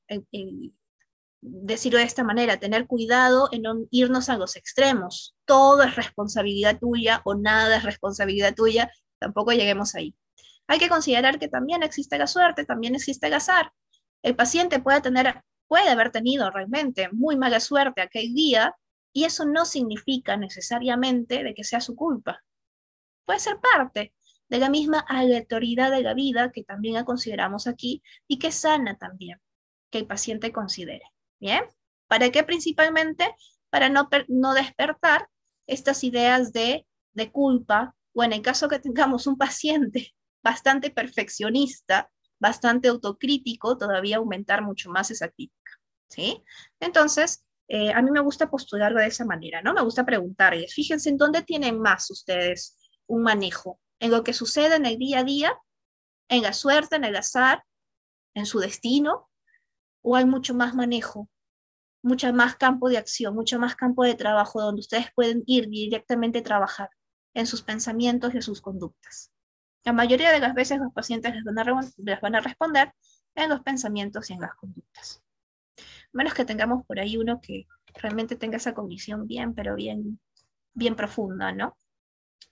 decirlo 1.40 1.98
de 1.98 2.04
esta 2.04 2.24
manera, 2.24 2.58
tener 2.58 2.86
cuidado 2.86 3.48
en 3.52 3.62
no 3.62 3.86
irnos 3.90 4.28
a 4.28 4.36
los 4.36 4.56
extremos. 4.56 5.36
Todo 5.44 5.82
es 5.82 5.94
responsabilidad 5.94 6.78
tuya 6.78 7.20
o 7.24 7.34
nada 7.34 7.76
es 7.76 7.82
responsabilidad 7.82 8.54
tuya, 8.54 8.90
tampoco 9.18 9.52
lleguemos 9.52 9.94
ahí. 9.94 10.14
Hay 10.66 10.78
que 10.78 10.88
considerar 10.88 11.38
que 11.38 11.48
también 11.48 11.82
existe 11.82 12.18
la 12.18 12.26
suerte, 12.26 12.64
también 12.64 12.94
existe 12.94 13.26
el 13.26 13.34
azar. 13.34 13.72
El 14.22 14.34
paciente 14.34 14.80
puede 14.80 15.02
tener, 15.02 15.42
puede 15.68 15.90
haber 15.90 16.10
tenido 16.10 16.50
realmente 16.50 17.10
muy 17.12 17.36
mala 17.36 17.60
suerte 17.60 18.00
aquel 18.00 18.34
día 18.34 18.74
y 19.12 19.24
eso 19.24 19.44
no 19.44 19.66
significa 19.66 20.36
necesariamente 20.38 21.44
de 21.44 21.54
que 21.54 21.64
sea 21.64 21.80
su 21.80 21.94
culpa. 21.94 22.42
Puede 23.26 23.38
ser 23.38 23.60
parte, 23.60 24.14
de 24.54 24.60
la 24.60 24.70
misma 24.70 25.00
aleatoriedad 25.00 25.90
de 25.90 26.02
la 26.02 26.14
vida 26.14 26.52
que 26.52 26.62
también 26.62 27.04
consideramos 27.04 27.66
aquí 27.66 28.04
y 28.28 28.38
que 28.38 28.52
sana 28.52 28.96
también, 28.96 29.40
que 29.90 29.98
el 29.98 30.06
paciente 30.06 30.52
considere. 30.52 31.02
¿Bien? 31.40 31.64
¿Para 32.06 32.30
qué 32.30 32.44
principalmente? 32.44 33.34
Para 33.68 33.88
no, 33.88 34.08
no 34.28 34.54
despertar 34.54 35.28
estas 35.66 36.04
ideas 36.04 36.52
de, 36.52 36.86
de 37.14 37.32
culpa 37.32 37.96
o 38.12 38.22
en 38.22 38.32
el 38.32 38.42
caso 38.42 38.68
que 38.68 38.78
tengamos 38.78 39.26
un 39.26 39.36
paciente 39.36 40.14
bastante 40.40 40.90
perfeccionista, 40.90 42.12
bastante 42.38 42.86
autocrítico, 42.86 43.76
todavía 43.76 44.18
aumentar 44.18 44.62
mucho 44.62 44.88
más 44.88 45.10
esa 45.10 45.30
crítica, 45.30 45.72
¿sí? 46.06 46.44
Entonces, 46.78 47.44
eh, 47.66 47.92
a 47.92 48.00
mí 48.02 48.12
me 48.12 48.20
gusta 48.20 48.48
postularlo 48.48 49.00
de 49.00 49.08
esa 49.08 49.24
manera, 49.24 49.62
¿no? 49.62 49.74
Me 49.74 49.82
gusta 49.82 50.06
preguntarles, 50.06 50.72
fíjense 50.72 51.08
en 51.08 51.16
dónde 51.16 51.42
tienen 51.42 51.80
más 51.80 52.08
ustedes 52.08 52.78
un 53.08 53.24
manejo, 53.24 53.80
en 54.04 54.10
lo 54.10 54.22
que 54.22 54.34
sucede 54.34 54.76
en 54.76 54.84
el 54.84 54.98
día 54.98 55.20
a 55.20 55.24
día, 55.24 55.58
en 56.28 56.42
la 56.42 56.52
suerte, 56.52 56.96
en 56.96 57.04
el 57.04 57.16
azar, 57.16 57.64
en 58.34 58.44
su 58.44 58.58
destino, 58.58 59.30
o 60.02 60.14
hay 60.14 60.26
mucho 60.26 60.52
más 60.54 60.74
manejo, 60.74 61.30
mucho 62.02 62.30
más 62.34 62.54
campo 62.56 62.90
de 62.90 62.98
acción, 62.98 63.34
mucho 63.34 63.58
más 63.58 63.76
campo 63.76 64.04
de 64.04 64.14
trabajo 64.14 64.60
donde 64.60 64.80
ustedes 64.80 65.06
pueden 65.14 65.42
ir 65.46 65.70
directamente 65.70 66.40
a 66.40 66.42
trabajar 66.42 66.90
en 67.32 67.46
sus 67.46 67.62
pensamientos 67.62 68.34
y 68.34 68.36
en 68.36 68.42
sus 68.42 68.60
conductas. 68.60 69.32
La 69.84 69.94
mayoría 69.94 70.32
de 70.32 70.40
las 70.40 70.52
veces 70.52 70.80
los 70.80 70.92
pacientes 70.92 71.34
les 71.34 71.42
van 71.42 71.58
a, 71.58 71.80
les 71.96 72.20
van 72.20 72.34
a 72.34 72.40
responder 72.40 72.92
en 73.34 73.48
los 73.48 73.62
pensamientos 73.62 74.28
y 74.28 74.34
en 74.34 74.40
las 74.40 74.54
conductas. 74.54 75.22
Menos 76.12 76.34
que 76.34 76.44
tengamos 76.44 76.84
por 76.84 77.00
ahí 77.00 77.16
uno 77.16 77.40
que 77.40 77.66
realmente 77.94 78.36
tenga 78.36 78.58
esa 78.58 78.74
cognición 78.74 79.26
bien, 79.26 79.54
pero 79.54 79.74
bien, 79.74 80.20
bien 80.74 80.94
profunda, 80.94 81.52
¿no? 81.52 81.78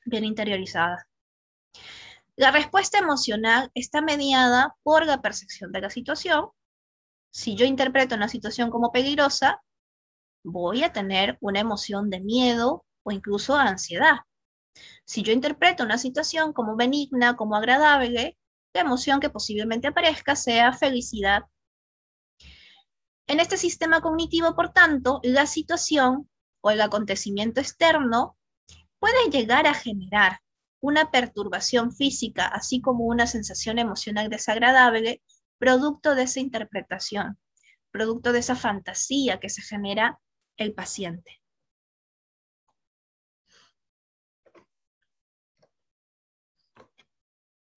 Bien 0.06 0.24
interiorizada. 0.24 1.06
La 2.36 2.50
respuesta 2.50 2.98
emocional 2.98 3.70
está 3.74 4.00
mediada 4.00 4.74
por 4.82 5.04
la 5.04 5.20
percepción 5.20 5.70
de 5.70 5.82
la 5.82 5.90
situación. 5.90 6.48
Si 7.30 7.54
yo 7.56 7.66
interpreto 7.66 8.14
una 8.14 8.28
situación 8.28 8.70
como 8.70 8.90
peligrosa, 8.90 9.62
voy 10.42 10.82
a 10.82 10.92
tener 10.92 11.36
una 11.40 11.60
emoción 11.60 12.10
de 12.10 12.20
miedo 12.20 12.84
o 13.04 13.12
incluso 13.12 13.56
ansiedad. 13.56 14.20
Si 15.04 15.22
yo 15.22 15.32
interpreto 15.32 15.84
una 15.84 15.98
situación 15.98 16.52
como 16.52 16.76
benigna, 16.76 17.36
como 17.36 17.56
agradable, 17.56 18.38
la 18.74 18.80
emoción 18.80 19.20
que 19.20 19.30
posiblemente 19.30 19.88
aparezca 19.88 20.34
sea 20.34 20.72
felicidad. 20.72 21.42
En 23.26 23.40
este 23.40 23.56
sistema 23.56 24.00
cognitivo, 24.00 24.54
por 24.54 24.70
tanto, 24.70 25.20
la 25.22 25.46
situación 25.46 26.28
o 26.62 26.70
el 26.70 26.80
acontecimiento 26.80 27.60
externo 27.60 28.36
puede 28.98 29.30
llegar 29.30 29.66
a 29.66 29.74
generar 29.74 30.40
una 30.82 31.10
perturbación 31.12 31.92
física, 31.92 32.46
así 32.46 32.80
como 32.80 33.04
una 33.04 33.26
sensación 33.26 33.78
emocional 33.78 34.28
desagradable, 34.28 35.22
producto 35.58 36.16
de 36.16 36.24
esa 36.24 36.40
interpretación, 36.40 37.38
producto 37.92 38.32
de 38.32 38.40
esa 38.40 38.56
fantasía 38.56 39.38
que 39.38 39.48
se 39.48 39.62
genera 39.62 40.18
el 40.56 40.74
paciente. 40.74 41.40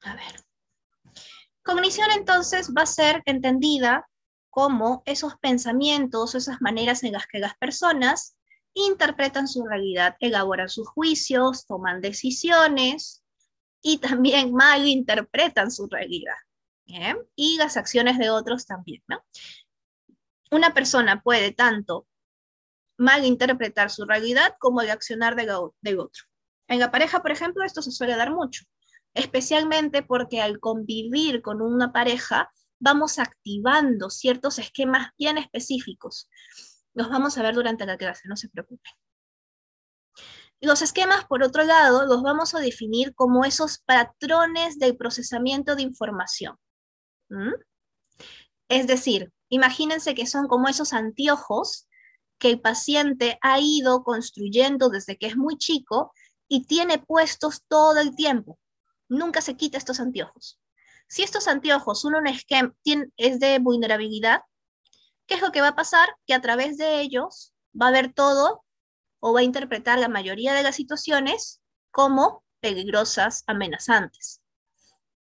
A 0.01 0.15
ver. 0.15 0.43
Cognición 1.63 2.09
entonces 2.11 2.71
va 2.75 2.83
a 2.83 2.87
ser 2.87 3.21
entendida 3.25 4.07
como 4.49 5.03
esos 5.05 5.35
pensamientos, 5.37 6.33
esas 6.33 6.59
maneras 6.59 7.03
en 7.03 7.13
las 7.13 7.27
que 7.27 7.39
las 7.39 7.55
personas 7.57 8.35
interpretan 8.75 9.47
su 9.47 9.65
realidad, 9.65 10.15
elaboran 10.19 10.69
sus 10.69 10.87
juicios, 10.87 11.65
toman 11.65 12.01
decisiones 12.01 13.23
y 13.81 13.97
también 13.97 14.53
malinterpretan 14.53 15.71
su 15.71 15.87
realidad. 15.87 16.35
Y 17.35 17.57
las 17.57 17.77
acciones 17.77 18.19
de 18.19 18.29
otros 18.29 18.67
también. 18.67 19.01
Una 20.51 20.71
persona 20.75 21.23
puede 21.23 21.51
tanto 21.51 22.07
malinterpretar 22.97 23.89
su 23.89 24.05
realidad 24.05 24.55
como 24.59 24.81
el 24.81 24.91
accionar 24.91 25.35
de, 25.35 25.45
de 25.81 25.97
otro. 25.97 26.23
En 26.67 26.79
la 26.79 26.91
pareja, 26.91 27.23
por 27.23 27.31
ejemplo, 27.31 27.63
esto 27.63 27.81
se 27.81 27.91
suele 27.91 28.15
dar 28.15 28.31
mucho 28.31 28.65
especialmente 29.15 30.03
porque 30.03 30.41
al 30.41 30.59
convivir 30.59 31.41
con 31.41 31.61
una 31.61 31.91
pareja 31.91 32.51
vamos 32.79 33.17
activando 33.17 34.09
ciertos 34.09 34.59
esquemas 34.59 35.09
bien 35.17 35.37
específicos. 35.37 36.29
Los 36.95 37.09
vamos 37.09 37.37
a 37.37 37.43
ver 37.43 37.53
durante 37.53 37.85
la 37.85 37.97
clase, 37.97 38.27
no 38.27 38.35
se 38.35 38.49
preocupen. 38.49 38.91
Los 40.61 40.81
esquemas, 40.81 41.25
por 41.25 41.43
otro 41.43 41.63
lado, 41.63 42.07
los 42.07 42.23
vamos 42.23 42.55
a 42.55 42.59
definir 42.59 43.13
como 43.13 43.45
esos 43.45 43.77
patrones 43.79 44.79
del 44.79 44.97
procesamiento 44.97 45.75
de 45.75 45.83
información. 45.83 46.57
Es 48.67 48.87
decir, 48.87 49.31
imagínense 49.49 50.15
que 50.15 50.25
son 50.25 50.47
como 50.47 50.67
esos 50.67 50.93
anteojos 50.93 51.87
que 52.39 52.49
el 52.49 52.59
paciente 52.59 53.37
ha 53.41 53.59
ido 53.59 54.03
construyendo 54.03 54.89
desde 54.89 55.17
que 55.17 55.27
es 55.27 55.37
muy 55.37 55.57
chico 55.57 56.11
y 56.47 56.65
tiene 56.65 56.97
puestos 56.97 57.63
todo 57.67 57.99
el 57.99 58.15
tiempo 58.15 58.57
nunca 59.09 59.41
se 59.41 59.55
quita 59.55 59.77
estos 59.77 59.99
anteojos. 59.99 60.59
Si 61.07 61.23
estos 61.23 61.47
anteojos 61.47 62.01
son 62.01 62.15
un 62.15 62.27
esquema, 62.27 62.73
es 63.17 63.39
de 63.39 63.59
vulnerabilidad, 63.59 64.41
¿qué 65.27 65.35
es 65.35 65.41
lo 65.41 65.51
que 65.51 65.61
va 65.61 65.69
a 65.69 65.75
pasar? 65.75 66.09
Que 66.25 66.33
a 66.33 66.41
través 66.41 66.77
de 66.77 67.01
ellos 67.01 67.53
va 67.79 67.87
a 67.87 67.91
ver 67.91 68.13
todo 68.13 68.63
o 69.19 69.33
va 69.33 69.39
a 69.41 69.43
interpretar 69.43 69.99
la 69.99 70.07
mayoría 70.07 70.53
de 70.53 70.63
las 70.63 70.75
situaciones 70.75 71.61
como 71.91 72.43
peligrosas, 72.59 73.43
amenazantes. 73.47 74.41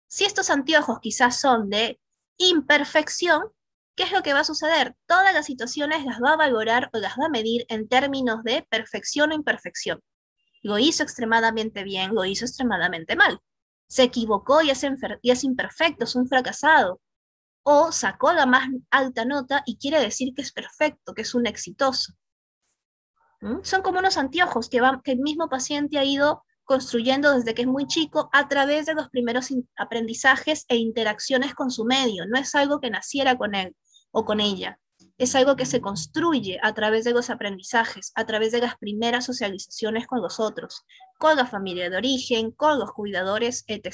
Si 0.07 0.25
estos 0.25 0.49
anteojos 0.49 0.99
quizás 1.01 1.39
son 1.39 1.69
de 1.69 1.99
imperfección, 2.37 3.43
¿qué 3.95 4.03
es 4.03 4.11
lo 4.11 4.23
que 4.23 4.33
va 4.33 4.39
a 4.39 4.45
suceder? 4.45 4.95
Todas 5.05 5.33
las 5.33 5.45
situaciones 5.45 6.05
las 6.05 6.19
va 6.21 6.33
a 6.33 6.37
valorar 6.37 6.89
o 6.93 6.97
las 6.97 7.13
va 7.13 7.25
a 7.27 7.29
medir 7.29 7.65
en 7.69 7.87
términos 7.87 8.43
de 8.43 8.65
perfección 8.69 9.31
o 9.31 9.35
imperfección. 9.35 10.01
Lo 10.61 10.77
hizo 10.77 11.03
extremadamente 11.03 11.83
bien, 11.83 12.13
lo 12.13 12.25
hizo 12.25 12.45
extremadamente 12.45 13.15
mal 13.15 13.41
se 13.91 14.03
equivocó 14.03 14.61
y 14.61 14.69
es, 14.69 14.85
y 15.21 15.31
es 15.31 15.43
imperfecto, 15.43 16.05
es 16.05 16.15
un 16.15 16.25
fracasado. 16.25 17.01
O 17.63 17.91
sacó 17.91 18.33
la 18.33 18.45
más 18.45 18.67
alta 18.89 19.25
nota 19.25 19.63
y 19.65 19.77
quiere 19.77 19.99
decir 19.99 20.33
que 20.35 20.41
es 20.41 20.51
perfecto, 20.51 21.13
que 21.13 21.21
es 21.21 21.35
un 21.35 21.45
exitoso. 21.47 22.13
¿Mm? 23.41 23.63
Son 23.63 23.81
como 23.81 23.99
unos 23.99 24.17
anteojos 24.17 24.69
que, 24.69 24.81
que 25.03 25.11
el 25.13 25.19
mismo 25.19 25.49
paciente 25.49 25.97
ha 25.97 26.03
ido 26.03 26.43
construyendo 26.63 27.33
desde 27.33 27.53
que 27.53 27.63
es 27.63 27.67
muy 27.67 27.87
chico 27.87 28.29
a 28.31 28.47
través 28.47 28.85
de 28.85 28.93
los 28.93 29.09
primeros 29.09 29.49
aprendizajes 29.77 30.65
e 30.69 30.77
interacciones 30.77 31.53
con 31.53 31.71
su 31.71 31.85
medio. 31.85 32.25
No 32.27 32.39
es 32.39 32.55
algo 32.55 32.79
que 32.79 32.89
naciera 32.89 33.37
con 33.37 33.55
él 33.55 33.75
o 34.11 34.25
con 34.25 34.39
ella 34.39 34.79
es 35.21 35.35
algo 35.35 35.55
que 35.55 35.67
se 35.67 35.81
construye 35.81 36.59
a 36.63 36.73
través 36.73 37.03
de 37.03 37.11
los 37.11 37.29
aprendizajes, 37.29 38.11
a 38.15 38.25
través 38.25 38.51
de 38.51 38.59
las 38.59 38.75
primeras 38.77 39.25
socializaciones 39.25 40.07
con 40.07 40.19
los 40.19 40.39
otros, 40.39 40.83
con 41.19 41.37
la 41.37 41.45
familia 41.45 41.91
de 41.91 41.97
origen, 41.97 42.49
con 42.51 42.79
los 42.79 42.91
cuidadores, 42.91 43.63
etc. 43.67 43.93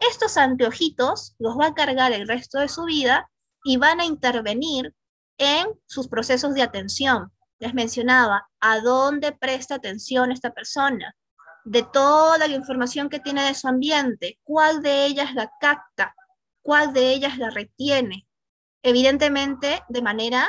Estos 0.00 0.36
anteojitos 0.36 1.34
los 1.38 1.58
va 1.58 1.66
a 1.66 1.74
cargar 1.74 2.12
el 2.12 2.28
resto 2.28 2.58
de 2.58 2.68
su 2.68 2.84
vida 2.84 3.30
y 3.64 3.76
van 3.76 4.00
a 4.00 4.04
intervenir 4.04 4.94
en 5.38 5.68
sus 5.86 6.08
procesos 6.08 6.54
de 6.54 6.62
atención. 6.62 7.32
Les 7.58 7.74
mencionaba, 7.74 8.48
¿a 8.60 8.80
dónde 8.80 9.32
presta 9.32 9.76
atención 9.76 10.30
esta 10.30 10.52
persona? 10.52 11.14
De 11.64 11.82
toda 11.82 12.38
la 12.38 12.54
información 12.54 13.08
que 13.08 13.20
tiene 13.20 13.44
de 13.44 13.54
su 13.54 13.68
ambiente, 13.68 14.38
¿cuál 14.44 14.82
de 14.82 15.06
ellas 15.06 15.34
la 15.34 15.50
capta? 15.60 16.14
¿Cuál 16.62 16.92
de 16.92 17.10
ellas 17.10 17.38
la 17.38 17.50
retiene? 17.50 18.28
evidentemente 18.82 19.82
de 19.88 20.02
manera 20.02 20.48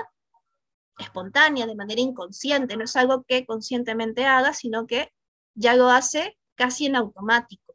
espontánea, 0.98 1.66
de 1.66 1.76
manera 1.76 2.02
inconsciente, 2.02 2.76
no 2.76 2.84
es 2.84 2.96
algo 2.96 3.24
que 3.24 3.46
conscientemente 3.46 4.26
haga, 4.26 4.54
sino 4.54 4.86
que 4.86 5.12
ya 5.56 5.76
lo 5.76 5.90
hace 5.90 6.38
casi 6.56 6.86
en 6.88 6.96
automático. 6.96 7.69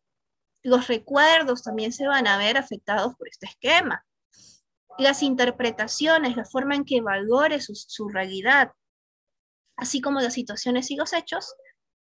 Los 0.64 0.88
recuerdos 0.88 1.62
también 1.62 1.92
se 1.92 2.06
van 2.06 2.26
a 2.26 2.38
ver 2.38 2.56
afectados 2.56 3.14
por 3.16 3.28
este 3.28 3.46
esquema. 3.46 4.04
Las 4.96 5.22
interpretaciones, 5.22 6.36
la 6.36 6.46
forma 6.46 6.74
en 6.74 6.86
que 6.86 7.02
valore 7.02 7.60
su, 7.60 8.08
realidad, 8.08 8.72
así 9.76 10.00
como 10.00 10.20
las 10.20 10.32
situaciones 10.32 10.90
y 10.90 10.96
los 10.96 11.12
hechos, 11.12 11.54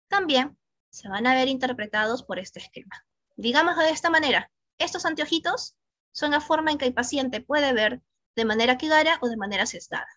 también 0.07 0.57
se 0.89 1.07
van 1.07 1.27
a 1.27 1.35
ver 1.35 1.49
interpretados 1.49 2.23
por 2.23 2.39
este 2.39 2.59
esquema. 2.59 3.05
Digámoslo 3.35 3.83
de 3.83 3.91
esta 3.91 4.09
manera, 4.09 4.51
estos 4.79 5.05
anteojitos 5.05 5.77
son 6.11 6.31
la 6.31 6.41
forma 6.41 6.71
en 6.71 6.79
que 6.79 6.85
el 6.85 6.95
paciente 6.95 7.41
puede 7.41 7.73
ver 7.73 8.01
de 8.35 8.45
manera 8.45 8.77
clara 8.77 9.19
o 9.21 9.27
de 9.29 9.37
manera 9.37 9.67
sesgada. 9.67 10.07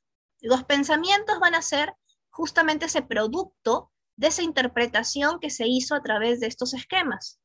Los 0.41 0.65
pensamientos 0.65 1.39
van 1.41 1.55
a 1.55 1.61
ser 1.61 1.93
justamente 2.31 2.87
ese 2.87 3.03
producto 3.03 3.93
de 4.17 4.29
esa 4.29 4.43
interpretación 4.43 5.41
que 5.41 5.51
se 5.51 5.67
hizo 5.67 5.95
a 5.95 6.03
través 6.03 6.41
de 6.41 6.47
estos 6.47 6.73
esquemas. 6.73 7.40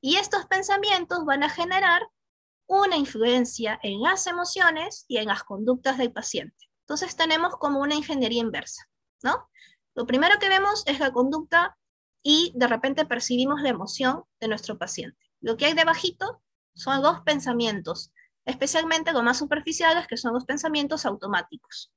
Y 0.00 0.16
estos 0.16 0.46
pensamientos 0.46 1.24
van 1.24 1.42
a 1.42 1.48
generar 1.48 2.02
una 2.68 2.96
influencia 2.96 3.78
en 3.82 4.00
las 4.00 4.26
emociones 4.26 5.04
y 5.08 5.18
en 5.18 5.26
las 5.26 5.44
conductas 5.44 5.98
del 5.98 6.12
paciente. 6.12 6.56
Entonces 6.80 7.16
tenemos 7.16 7.56
como 7.56 7.80
una 7.80 7.94
ingeniería 7.94 8.40
inversa, 8.40 8.88
¿no? 9.22 9.48
Lo 9.94 10.06
primero 10.06 10.38
que 10.38 10.48
vemos 10.48 10.82
es 10.86 10.98
la 11.00 11.12
conducta 11.12 11.76
y 12.22 12.52
de 12.54 12.66
repente 12.66 13.06
percibimos 13.06 13.62
la 13.62 13.70
emoción 13.70 14.24
de 14.40 14.48
nuestro 14.48 14.78
paciente. 14.78 15.18
Lo 15.40 15.56
que 15.56 15.66
hay 15.66 15.74
debajito 15.74 16.42
son 16.74 17.02
los 17.02 17.22
pensamientos 17.22 18.12
especialmente 18.46 19.12
los 19.12 19.24
más 19.24 19.38
superficiales, 19.38 20.06
que 20.06 20.16
son 20.16 20.32
los 20.32 20.46
pensamientos 20.46 21.04
automáticos. 21.04 21.92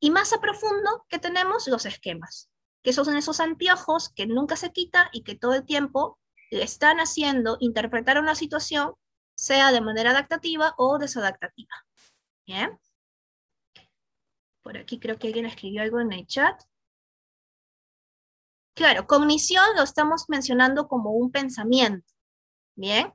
Y 0.00 0.10
más 0.10 0.32
a 0.32 0.40
profundo 0.40 1.04
que 1.08 1.18
tenemos 1.18 1.68
los 1.68 1.86
esquemas, 1.86 2.50
que 2.82 2.92
son 2.92 3.16
esos 3.16 3.38
anteojos 3.38 4.10
que 4.10 4.26
nunca 4.26 4.56
se 4.56 4.72
quita 4.72 5.08
y 5.12 5.22
que 5.22 5.36
todo 5.36 5.54
el 5.54 5.64
tiempo 5.64 6.18
están 6.62 6.98
haciendo 6.98 7.56
interpretar 7.60 8.18
una 8.18 8.34
situación, 8.34 8.94
sea 9.34 9.72
de 9.72 9.80
manera 9.80 10.10
adaptativa 10.10 10.74
o 10.78 10.98
desadaptativa. 10.98 11.74
Bien. 12.46 12.78
Por 14.62 14.78
aquí 14.78 14.98
creo 14.98 15.18
que 15.18 15.28
alguien 15.28 15.46
escribió 15.46 15.82
algo 15.82 16.00
en 16.00 16.12
el 16.12 16.26
chat. 16.26 16.62
Claro, 18.74 19.06
cognición 19.06 19.64
lo 19.76 19.82
estamos 19.82 20.24
mencionando 20.28 20.88
como 20.88 21.10
un 21.10 21.30
pensamiento. 21.30 22.12
Bien. 22.74 23.12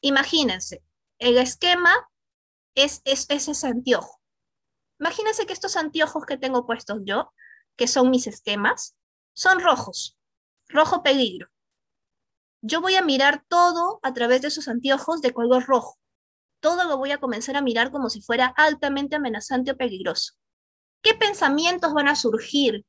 Imagínense, 0.00 0.82
el 1.18 1.38
esquema 1.38 1.92
es, 2.74 3.02
es, 3.04 3.26
es 3.28 3.48
ese 3.48 3.66
anteojo. 3.66 4.20
Imagínense 4.98 5.46
que 5.46 5.52
estos 5.52 5.76
anteojos 5.76 6.24
que 6.26 6.38
tengo 6.38 6.66
puestos 6.66 7.00
yo, 7.04 7.32
que 7.76 7.86
son 7.86 8.10
mis 8.10 8.26
esquemas, 8.26 8.96
son 9.34 9.60
rojos, 9.60 10.18
rojo 10.68 11.02
peligro. 11.02 11.48
Yo 12.62 12.80
voy 12.80 12.96
a 12.96 13.02
mirar 13.02 13.44
todo 13.48 14.00
a 14.02 14.12
través 14.12 14.42
de 14.42 14.48
esos 14.48 14.68
anteojos 14.68 15.20
de 15.20 15.32
color 15.32 15.64
rojo. 15.66 15.98
Todo 16.60 16.84
lo 16.84 16.96
voy 16.96 17.12
a 17.12 17.18
comenzar 17.18 17.56
a 17.56 17.62
mirar 17.62 17.90
como 17.90 18.10
si 18.10 18.22
fuera 18.22 18.46
altamente 18.56 19.16
amenazante 19.16 19.72
o 19.72 19.76
peligroso. 19.76 20.32
¿Qué 21.02 21.14
pensamientos 21.14 21.92
van 21.92 22.08
a 22.08 22.16
surgir 22.16 22.84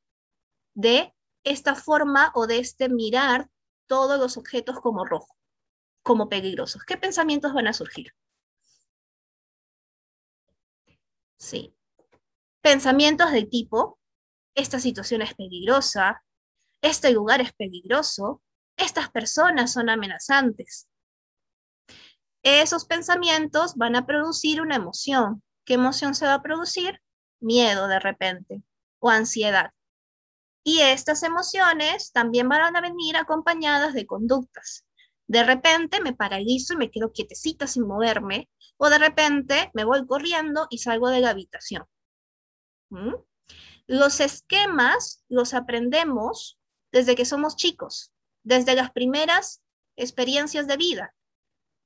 de 0.74 1.14
esta 1.44 1.74
forma 1.74 2.32
o 2.34 2.46
de 2.46 2.58
este 2.58 2.88
mirar 2.88 3.48
todos 3.86 4.18
los 4.18 4.36
objetos 4.36 4.80
como 4.80 5.04
rojo, 5.04 5.36
como 6.02 6.28
peligrosos? 6.28 6.82
¿Qué 6.84 6.96
pensamientos 6.96 7.52
van 7.52 7.68
a 7.68 7.72
surgir? 7.72 8.12
Sí. 11.38 11.74
Pensamientos 12.60 13.30
de 13.30 13.44
tipo, 13.44 13.98
esta 14.54 14.80
situación 14.80 15.22
es 15.22 15.34
peligrosa, 15.34 16.24
este 16.82 17.12
lugar 17.12 17.40
es 17.40 17.52
peligroso, 17.52 18.42
estas 18.78 19.10
personas 19.10 19.72
son 19.72 19.90
amenazantes. 19.90 20.88
Esos 22.42 22.86
pensamientos 22.86 23.74
van 23.74 23.96
a 23.96 24.06
producir 24.06 24.62
una 24.62 24.76
emoción. 24.76 25.42
¿Qué 25.64 25.74
emoción 25.74 26.14
se 26.14 26.24
va 26.24 26.34
a 26.34 26.42
producir? 26.42 27.02
Miedo 27.40 27.88
de 27.88 28.00
repente 28.00 28.62
o 29.00 29.10
ansiedad. 29.10 29.72
Y 30.64 30.80
estas 30.80 31.22
emociones 31.22 32.12
también 32.12 32.48
van 32.48 32.76
a 32.76 32.80
venir 32.80 33.16
acompañadas 33.16 33.94
de 33.94 34.06
conductas. 34.06 34.86
De 35.26 35.44
repente 35.44 36.00
me 36.00 36.14
paralizo 36.14 36.72
y 36.72 36.76
me 36.76 36.90
quedo 36.90 37.12
quietecita 37.12 37.66
sin 37.66 37.86
moverme, 37.86 38.48
o 38.76 38.88
de 38.88 38.98
repente 38.98 39.70
me 39.74 39.84
voy 39.84 40.06
corriendo 40.06 40.66
y 40.70 40.78
salgo 40.78 41.08
de 41.08 41.20
la 41.20 41.30
habitación. 41.30 41.84
¿Mm? 42.90 43.14
Los 43.86 44.20
esquemas 44.20 45.24
los 45.28 45.54
aprendemos 45.54 46.58
desde 46.92 47.14
que 47.14 47.24
somos 47.24 47.56
chicos, 47.56 48.12
desde 48.48 48.74
las 48.74 48.90
primeras 48.92 49.62
experiencias 49.94 50.66
de 50.66 50.78
vida. 50.78 51.14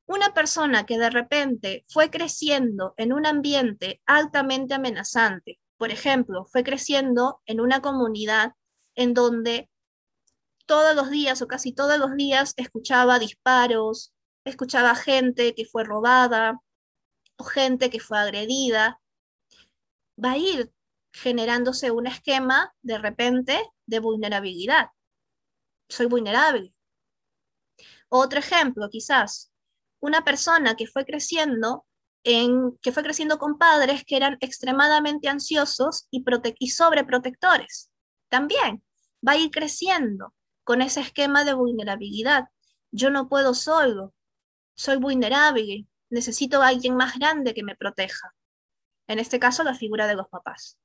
Una 0.06 0.32
persona 0.32 0.86
que 0.86 0.96
de 0.96 1.10
repente 1.10 1.84
fue 1.88 2.08
creciendo 2.08 2.94
en 2.96 3.12
un 3.12 3.26
ambiente 3.26 4.00
altamente 4.06 4.74
amenazante, 4.74 5.58
por 5.76 5.90
ejemplo, 5.90 6.44
fue 6.44 6.62
creciendo 6.62 7.42
en 7.46 7.60
una 7.60 7.82
comunidad 7.82 8.52
en 8.94 9.12
donde 9.12 9.70
todos 10.64 10.94
los 10.94 11.10
días 11.10 11.42
o 11.42 11.48
casi 11.48 11.72
todos 11.72 11.98
los 11.98 12.14
días 12.14 12.54
escuchaba 12.56 13.18
disparos, 13.18 14.12
escuchaba 14.44 14.94
gente 14.94 15.56
que 15.56 15.64
fue 15.64 15.82
robada 15.82 16.60
o 17.38 17.44
gente 17.44 17.90
que 17.90 17.98
fue 17.98 18.20
agredida, 18.20 19.00
va 20.22 20.32
a 20.32 20.38
ir 20.38 20.72
generándose 21.12 21.90
un 21.90 22.06
esquema 22.06 22.72
de 22.82 22.98
repente 22.98 23.60
de 23.86 23.98
vulnerabilidad. 23.98 24.90
Soy 25.92 26.06
vulnerable. 26.06 26.74
Otro 28.08 28.38
ejemplo, 28.38 28.88
quizás, 28.88 29.52
una 30.00 30.24
persona 30.24 30.74
que 30.74 30.86
fue 30.86 31.04
creciendo 31.04 31.84
en, 32.24 32.78
que 32.78 32.92
fue 32.92 33.02
creciendo 33.02 33.38
con 33.38 33.58
padres 33.58 34.02
que 34.06 34.16
eran 34.16 34.38
extremadamente 34.40 35.28
ansiosos 35.28 36.08
y 36.10 36.70
sobreprotectores. 36.70 37.90
También 38.30 38.82
va 39.26 39.32
a 39.32 39.36
ir 39.36 39.50
creciendo 39.50 40.32
con 40.64 40.80
ese 40.80 41.00
esquema 41.02 41.44
de 41.44 41.52
vulnerabilidad. 41.52 42.44
Yo 42.90 43.10
no 43.10 43.28
puedo 43.28 43.52
solo, 43.52 44.14
soy 44.74 44.96
vulnerable, 44.96 45.86
necesito 46.08 46.62
a 46.62 46.68
alguien 46.68 46.96
más 46.96 47.18
grande 47.18 47.52
que 47.52 47.64
me 47.64 47.76
proteja. 47.76 48.34
En 49.08 49.18
este 49.18 49.38
caso, 49.38 49.62
la 49.62 49.74
figura 49.74 50.06
de 50.06 50.14
los 50.14 50.28
papás. 50.28 50.78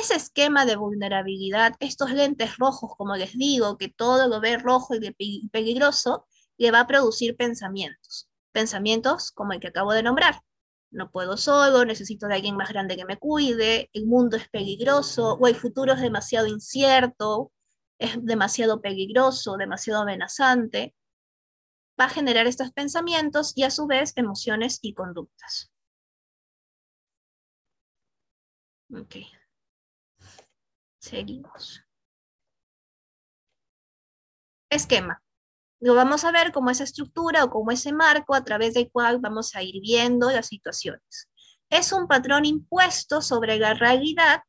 Ese 0.00 0.14
esquema 0.14 0.64
de 0.64 0.76
vulnerabilidad, 0.76 1.74
estos 1.78 2.12
lentes 2.12 2.56
rojos, 2.56 2.96
como 2.96 3.14
les 3.14 3.36
digo, 3.36 3.76
que 3.76 3.88
todo 3.88 4.26
lo 4.26 4.40
ve 4.40 4.56
rojo 4.56 4.94
y 4.94 5.48
peligroso, 5.48 6.26
le 6.56 6.70
va 6.70 6.80
a 6.80 6.86
producir 6.86 7.36
pensamientos. 7.36 8.26
Pensamientos 8.52 9.32
como 9.32 9.52
el 9.52 9.60
que 9.60 9.68
acabo 9.68 9.92
de 9.92 10.02
nombrar. 10.02 10.40
No 10.90 11.10
puedo 11.10 11.36
solo, 11.36 11.84
necesito 11.84 12.26
de 12.26 12.36
alguien 12.36 12.56
más 12.56 12.70
grande 12.70 12.96
que 12.96 13.04
me 13.04 13.18
cuide, 13.18 13.90
el 13.92 14.06
mundo 14.06 14.38
es 14.38 14.48
peligroso 14.48 15.34
o 15.34 15.46
el 15.46 15.56
futuro 15.56 15.92
es 15.92 16.00
demasiado 16.00 16.46
incierto, 16.46 17.52
es 17.98 18.12
demasiado 18.24 18.80
peligroso, 18.80 19.58
demasiado 19.58 20.00
amenazante. 20.00 20.94
Va 22.00 22.06
a 22.06 22.08
generar 22.08 22.46
estos 22.46 22.72
pensamientos 22.72 23.52
y 23.56 23.64
a 23.64 23.70
su 23.70 23.86
vez 23.86 24.14
emociones 24.16 24.78
y 24.80 24.94
conductas. 24.94 25.70
Ok. 28.94 29.41
Seguimos. 31.02 31.82
Esquema. 34.70 35.20
Lo 35.80 35.96
vamos 35.96 36.24
a 36.24 36.30
ver 36.30 36.52
como 36.52 36.70
esa 36.70 36.84
estructura 36.84 37.42
o 37.42 37.50
como 37.50 37.72
ese 37.72 37.92
marco 37.92 38.36
a 38.36 38.44
través 38.44 38.74
del 38.74 38.88
cual 38.88 39.18
vamos 39.18 39.56
a 39.56 39.64
ir 39.64 39.80
viendo 39.82 40.30
las 40.30 40.46
situaciones. 40.46 41.28
Es 41.68 41.92
un 41.92 42.06
patrón 42.06 42.46
impuesto 42.46 43.20
sobre 43.20 43.58
la 43.58 43.74
realidad 43.74 44.42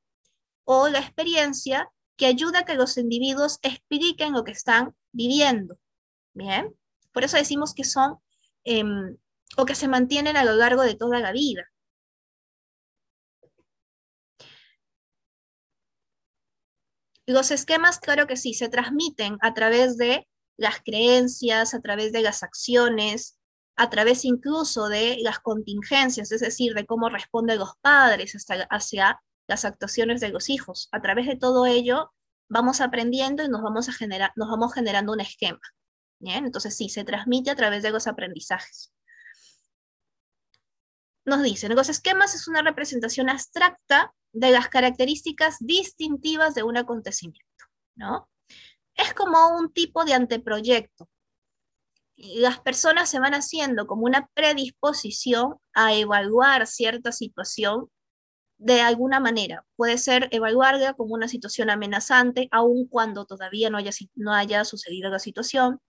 o 0.63 0.89
la 0.89 0.99
experiencia 0.99 1.89
que 2.15 2.27
ayuda 2.27 2.59
a 2.59 2.65
que 2.65 2.75
los 2.75 2.97
individuos 2.99 3.57
expliquen 3.63 4.33
lo 4.33 4.43
que 4.43 4.51
están 4.51 4.95
viviendo. 5.11 5.79
Bien, 6.35 6.71
por 7.11 7.23
eso 7.23 7.37
decimos 7.37 7.73
que 7.73 7.83
son 7.83 8.19
em, 8.63 9.17
o 9.57 9.65
que 9.65 9.73
se 9.73 9.87
mantienen 9.87 10.37
a 10.37 10.45
lo 10.45 10.53
largo 10.53 10.83
de 10.83 10.93
toda 10.93 11.19
la 11.19 11.31
vida. 11.31 11.63
Los 17.25 17.51
esquemas, 17.51 17.99
claro 17.99 18.27
que 18.27 18.35
sí, 18.35 18.53
se 18.53 18.69
transmiten 18.69 19.37
a 19.41 19.53
través 19.53 19.97
de 19.97 20.27
las 20.57 20.81
creencias, 20.81 21.73
a 21.73 21.81
través 21.81 22.11
de 22.11 22.21
las 22.21 22.43
acciones, 22.43 23.37
a 23.75 23.89
través 23.89 24.25
incluso 24.25 24.87
de 24.87 25.17
las 25.21 25.39
contingencias, 25.39 26.31
es 26.31 26.41
decir, 26.41 26.73
de 26.73 26.85
cómo 26.85 27.09
responden 27.09 27.59
los 27.59 27.75
padres 27.81 28.35
hacia 28.69 29.21
las 29.47 29.65
actuaciones 29.65 30.21
de 30.21 30.29
los 30.29 30.49
hijos. 30.49 30.89
A 30.91 31.01
través 31.01 31.27
de 31.27 31.37
todo 31.37 31.65
ello 31.65 32.11
vamos 32.49 32.81
aprendiendo 32.81 33.43
y 33.43 33.49
nos 33.49 33.61
vamos, 33.61 33.89
a 33.89 33.93
generar, 33.93 34.31
nos 34.35 34.49
vamos 34.49 34.73
generando 34.73 35.13
un 35.13 35.21
esquema. 35.21 35.61
¿bien? 36.19 36.45
Entonces 36.45 36.75
sí, 36.75 36.89
se 36.89 37.03
transmite 37.03 37.51
a 37.51 37.55
través 37.55 37.83
de 37.83 37.91
los 37.91 38.07
aprendizajes. 38.07 38.92
Nos 41.25 41.41
dicen, 41.41 41.75
los 41.75 41.89
esquemas 41.89 42.35
es 42.35 42.47
una 42.47 42.61
representación 42.61 43.29
abstracta 43.29 44.13
de 44.33 44.51
las 44.51 44.67
características 44.67 45.57
distintivas 45.59 46.55
de 46.55 46.63
un 46.63 46.77
acontecimiento, 46.77 47.65
¿no? 47.95 48.29
Es 48.95 49.13
como 49.13 49.57
un 49.57 49.71
tipo 49.71 50.05
de 50.05 50.13
anteproyecto. 50.13 51.09
Las 52.15 52.59
personas 52.59 53.09
se 53.09 53.19
van 53.19 53.33
haciendo 53.33 53.87
como 53.87 54.03
una 54.03 54.29
predisposición 54.33 55.55
a 55.73 55.93
evaluar 55.93 56.67
cierta 56.67 57.11
situación 57.11 57.89
de 58.57 58.81
alguna 58.81 59.19
manera. 59.19 59.65
Puede 59.75 59.97
ser 59.97 60.29
evaluarla 60.31 60.93
como 60.93 61.13
una 61.13 61.27
situación 61.27 61.69
amenazante, 61.69 62.47
aun 62.51 62.87
cuando 62.87 63.25
todavía 63.25 63.69
no 63.69 63.77
haya, 63.77 63.91
no 64.15 64.33
haya 64.33 64.63
sucedido 64.63 65.09
la 65.09 65.19
situación, 65.19 65.79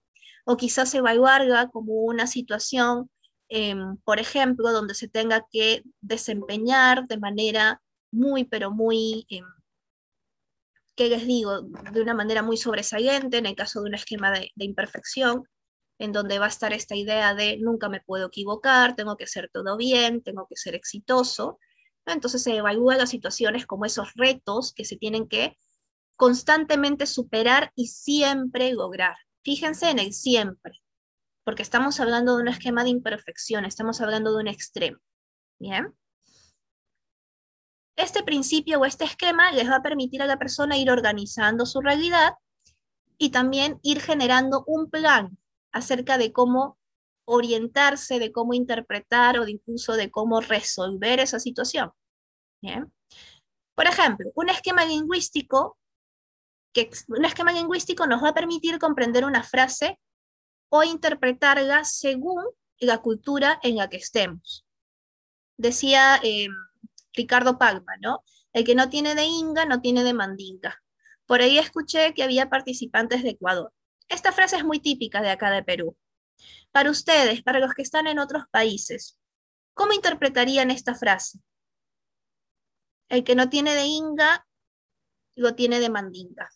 o 0.45 0.57
quizás 0.57 0.93
evaluarla 0.93 1.69
como 1.69 1.93
una 1.93 2.27
situación, 2.27 3.09
em, 3.49 3.97
por 4.03 4.19
ejemplo, 4.19 4.71
donde 4.71 4.95
se 4.95 5.07
tenga 5.07 5.45
que 5.51 5.83
desempeñar 6.01 7.07
de 7.07 7.17
manera 7.17 7.81
muy, 8.11 8.45
pero 8.45 8.71
muy, 8.71 9.25
eh, 9.29 9.41
¿qué 10.95 11.09
les 11.09 11.27
digo? 11.27 11.61
De 11.61 12.01
una 12.01 12.13
manera 12.13 12.41
muy 12.41 12.57
sobresaliente, 12.57 13.37
en 13.37 13.45
el 13.45 13.55
caso 13.55 13.81
de 13.81 13.89
un 13.89 13.95
esquema 13.95 14.31
de, 14.31 14.51
imperfección, 14.57 15.43
en 15.99 16.11
donde 16.11 16.39
va 16.39 16.45
a 16.45 16.49
estar 16.49 16.73
esta 16.73 16.95
idea 16.95 17.33
de 17.35 17.57
nunca 17.57 17.89
me 17.89 18.01
puedo 18.01 18.27
equivocar, 18.27 18.95
tengo 18.95 19.17
que 19.17 19.25
hacer 19.25 19.49
todo 19.53 19.77
bien, 19.77 20.21
tengo 20.23 20.47
que 20.49 20.55
ser 20.57 20.75
exitoso. 20.75 21.59
Entonces 22.05 22.43
se 22.43 22.55
evalúa 22.55 22.97
las 22.97 23.09
situaciones 23.09 23.65
como 23.65 23.85
esos 23.85 24.13
retos 24.15 24.73
que 24.73 24.85
se 24.85 24.97
tienen 24.97 25.27
que 25.27 25.57
constantemente 26.15 27.05
superar 27.05 27.71
y 27.75 27.87
siempre 27.87 28.73
lograr. 28.73 29.15
Fíjense 29.43 29.89
en 29.89 29.99
el 29.99 30.13
siempre, 30.13 30.81
porque 31.45 31.61
estamos 31.61 31.99
hablando 31.99 32.35
de 32.35 32.41
un 32.41 32.47
esquema 32.47 32.83
de 32.83 32.89
imperfección, 32.89 33.65
estamos 33.65 34.01
hablando 34.01 34.33
de 34.33 34.41
un 34.41 34.47
extremo. 34.47 34.97
¿Bien? 35.59 35.95
Este 37.95 38.23
principio 38.23 38.79
o 38.79 38.85
este 38.85 39.05
esquema 39.05 39.51
les 39.51 39.69
va 39.69 39.77
a 39.77 39.83
permitir 39.83 40.21
a 40.21 40.25
la 40.25 40.37
persona 40.37 40.77
ir 40.77 40.91
organizando 40.91 41.65
su 41.65 41.79
realidad 41.79 42.33
y 43.17 43.29
también 43.29 43.79
ir 43.83 44.01
generando 44.01 44.65
un 44.67 44.89
plan 44.89 45.37
acerca 45.71 46.17
de 46.17 46.33
cómo 46.33 46.77
orientarse, 47.25 48.19
de 48.19 48.31
cómo 48.31 48.53
interpretar 48.53 49.39
o 49.39 49.47
incluso 49.47 49.93
de 49.93 50.11
cómo 50.11 50.41
resolver 50.41 51.19
esa 51.19 51.39
situación. 51.39 51.91
Por 53.75 53.85
ejemplo, 53.87 54.31
un 54.35 54.49
esquema 54.49 54.83
lingüístico, 54.83 55.77
que, 56.73 56.89
un 57.07 57.23
esquema 57.23 57.51
lingüístico 57.51 58.07
nos 58.07 58.23
va 58.23 58.29
a 58.29 58.33
permitir 58.33 58.79
comprender 58.79 59.25
una 59.25 59.43
frase 59.43 59.99
o 60.69 60.83
interpretarla 60.83 61.83
según 61.83 62.43
la 62.79 62.99
cultura 62.99 63.59
en 63.63 63.77
la 63.77 63.89
que 63.89 63.97
estemos. 63.97 64.65
Decía 65.57 66.19
eh, 66.23 66.47
Ricardo 67.13 67.57
Palma, 67.57 67.93
¿no? 68.01 68.23
El 68.53 68.63
que 68.63 68.75
no 68.75 68.89
tiene 68.89 69.15
de 69.15 69.25
Inga 69.25 69.65
no 69.65 69.81
tiene 69.81 70.03
de 70.03 70.13
Mandinga. 70.13 70.81
Por 71.25 71.41
ahí 71.41 71.57
escuché 71.57 72.13
que 72.13 72.23
había 72.23 72.49
participantes 72.49 73.23
de 73.23 73.31
Ecuador. 73.31 73.73
Esta 74.07 74.31
frase 74.31 74.57
es 74.57 74.63
muy 74.63 74.79
típica 74.79 75.21
de 75.21 75.29
acá 75.29 75.49
de 75.49 75.63
Perú. 75.63 75.97
Para 76.71 76.91
ustedes, 76.91 77.41
para 77.41 77.59
los 77.59 77.73
que 77.73 77.81
están 77.81 78.07
en 78.07 78.19
otros 78.19 78.43
países, 78.51 79.17
¿cómo 79.73 79.93
interpretarían 79.93 80.71
esta 80.71 80.93
frase? 80.93 81.39
El 83.09 83.23
que 83.23 83.35
no 83.35 83.49
tiene 83.49 83.73
de 83.75 83.85
Inga 83.85 84.45
lo 85.35 85.55
tiene 85.55 85.79
de 85.79 85.89
Mandinga. 85.89 86.49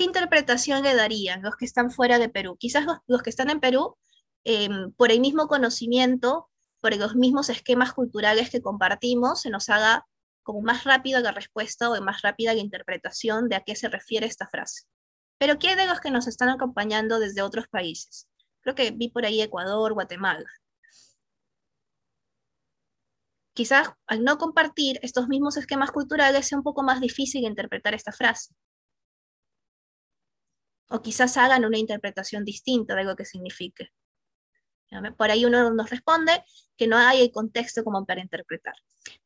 ¿Qué 0.00 0.04
interpretación 0.04 0.82
le 0.82 0.94
darían 0.94 1.42
los 1.42 1.56
que 1.56 1.66
están 1.66 1.90
fuera 1.90 2.18
de 2.18 2.30
Perú? 2.30 2.56
Quizás 2.58 2.86
los, 3.06 3.22
que 3.22 3.28
están 3.28 3.50
en 3.50 3.60
Perú, 3.60 3.98
em, 4.44 4.92
por 4.92 5.12
el 5.12 5.20
mismo 5.20 5.46
conocimiento, 5.46 6.48
por 6.80 6.96
los 6.96 7.16
mismos 7.16 7.50
esquemas 7.50 7.92
culturales 7.92 8.48
que 8.48 8.62
compartimos, 8.62 9.42
se 9.42 9.50
nos 9.50 9.68
haga 9.68 10.06
como 10.42 10.62
más 10.62 10.84
rápida 10.84 11.20
la 11.20 11.32
respuesta 11.32 11.90
o 11.90 12.00
más 12.00 12.22
rápida 12.22 12.54
la 12.54 12.60
interpretación 12.60 13.50
de 13.50 13.56
a 13.56 13.60
qué 13.60 13.76
se 13.76 13.90
refiere 13.90 14.24
esta 14.24 14.48
frase. 14.48 14.84
Pero 15.36 15.58
¿qué 15.58 15.76
de 15.76 15.84
los 15.84 16.00
que 16.00 16.10
nos 16.10 16.26
están 16.28 16.48
acompañando 16.48 17.18
desde 17.18 17.42
otros 17.42 17.68
países? 17.68 18.26
Creo 18.62 18.74
que 18.74 18.92
vi 18.92 19.10
por 19.10 19.26
ahí 19.26 19.42
Ecuador, 19.42 19.92
Guatemala. 19.92 20.48
Quizás 23.52 23.90
al 24.06 24.24
no 24.24 24.38
compartir 24.38 24.98
estos 25.02 25.28
mismos 25.28 25.58
esquemas 25.58 25.90
culturales 25.90 26.46
sea 26.46 26.56
un 26.56 26.64
poco 26.64 26.82
más 26.82 27.02
difícil 27.02 27.44
interpretar 27.44 27.92
esta 27.92 28.12
frase 28.12 28.54
o 30.90 31.02
quizás 31.02 31.36
hagan 31.36 31.64
una 31.64 31.78
interpretación 31.78 32.44
distinta 32.44 32.94
de 32.94 33.04
lo 33.04 33.16
que 33.16 33.24
signifique. 33.24 33.90
Por 35.16 35.30
ahí 35.30 35.44
uno 35.44 35.70
nos 35.72 35.88
responde 35.88 36.44
que 36.76 36.88
no 36.88 36.96
hay 36.96 37.20
el 37.22 37.30
contexto 37.30 37.84
como 37.84 38.04
para 38.04 38.20
interpretar. 38.20 38.74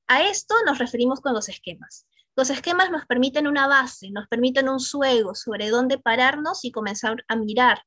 A 0.07 0.23
esto 0.29 0.55
nos 0.67 0.79
referimos 0.79 1.21
con 1.21 1.33
los 1.33 1.49
esquemas. 1.49 2.07
Los 2.37 2.51
esquemas 2.51 2.91
nos 2.91 3.07
permiten 3.07 3.47
una 3.47 3.67
base, 3.67 4.11
nos 4.11 4.29
permiten 4.29 4.69
un 4.69 4.81
suelo 4.81 5.35
sobre 5.35 5.71
dónde 5.71 5.99
pararnos 5.99 6.65
y 6.65 6.73
comenzar 6.73 7.25
a 7.29 7.37
mirar 7.37 7.83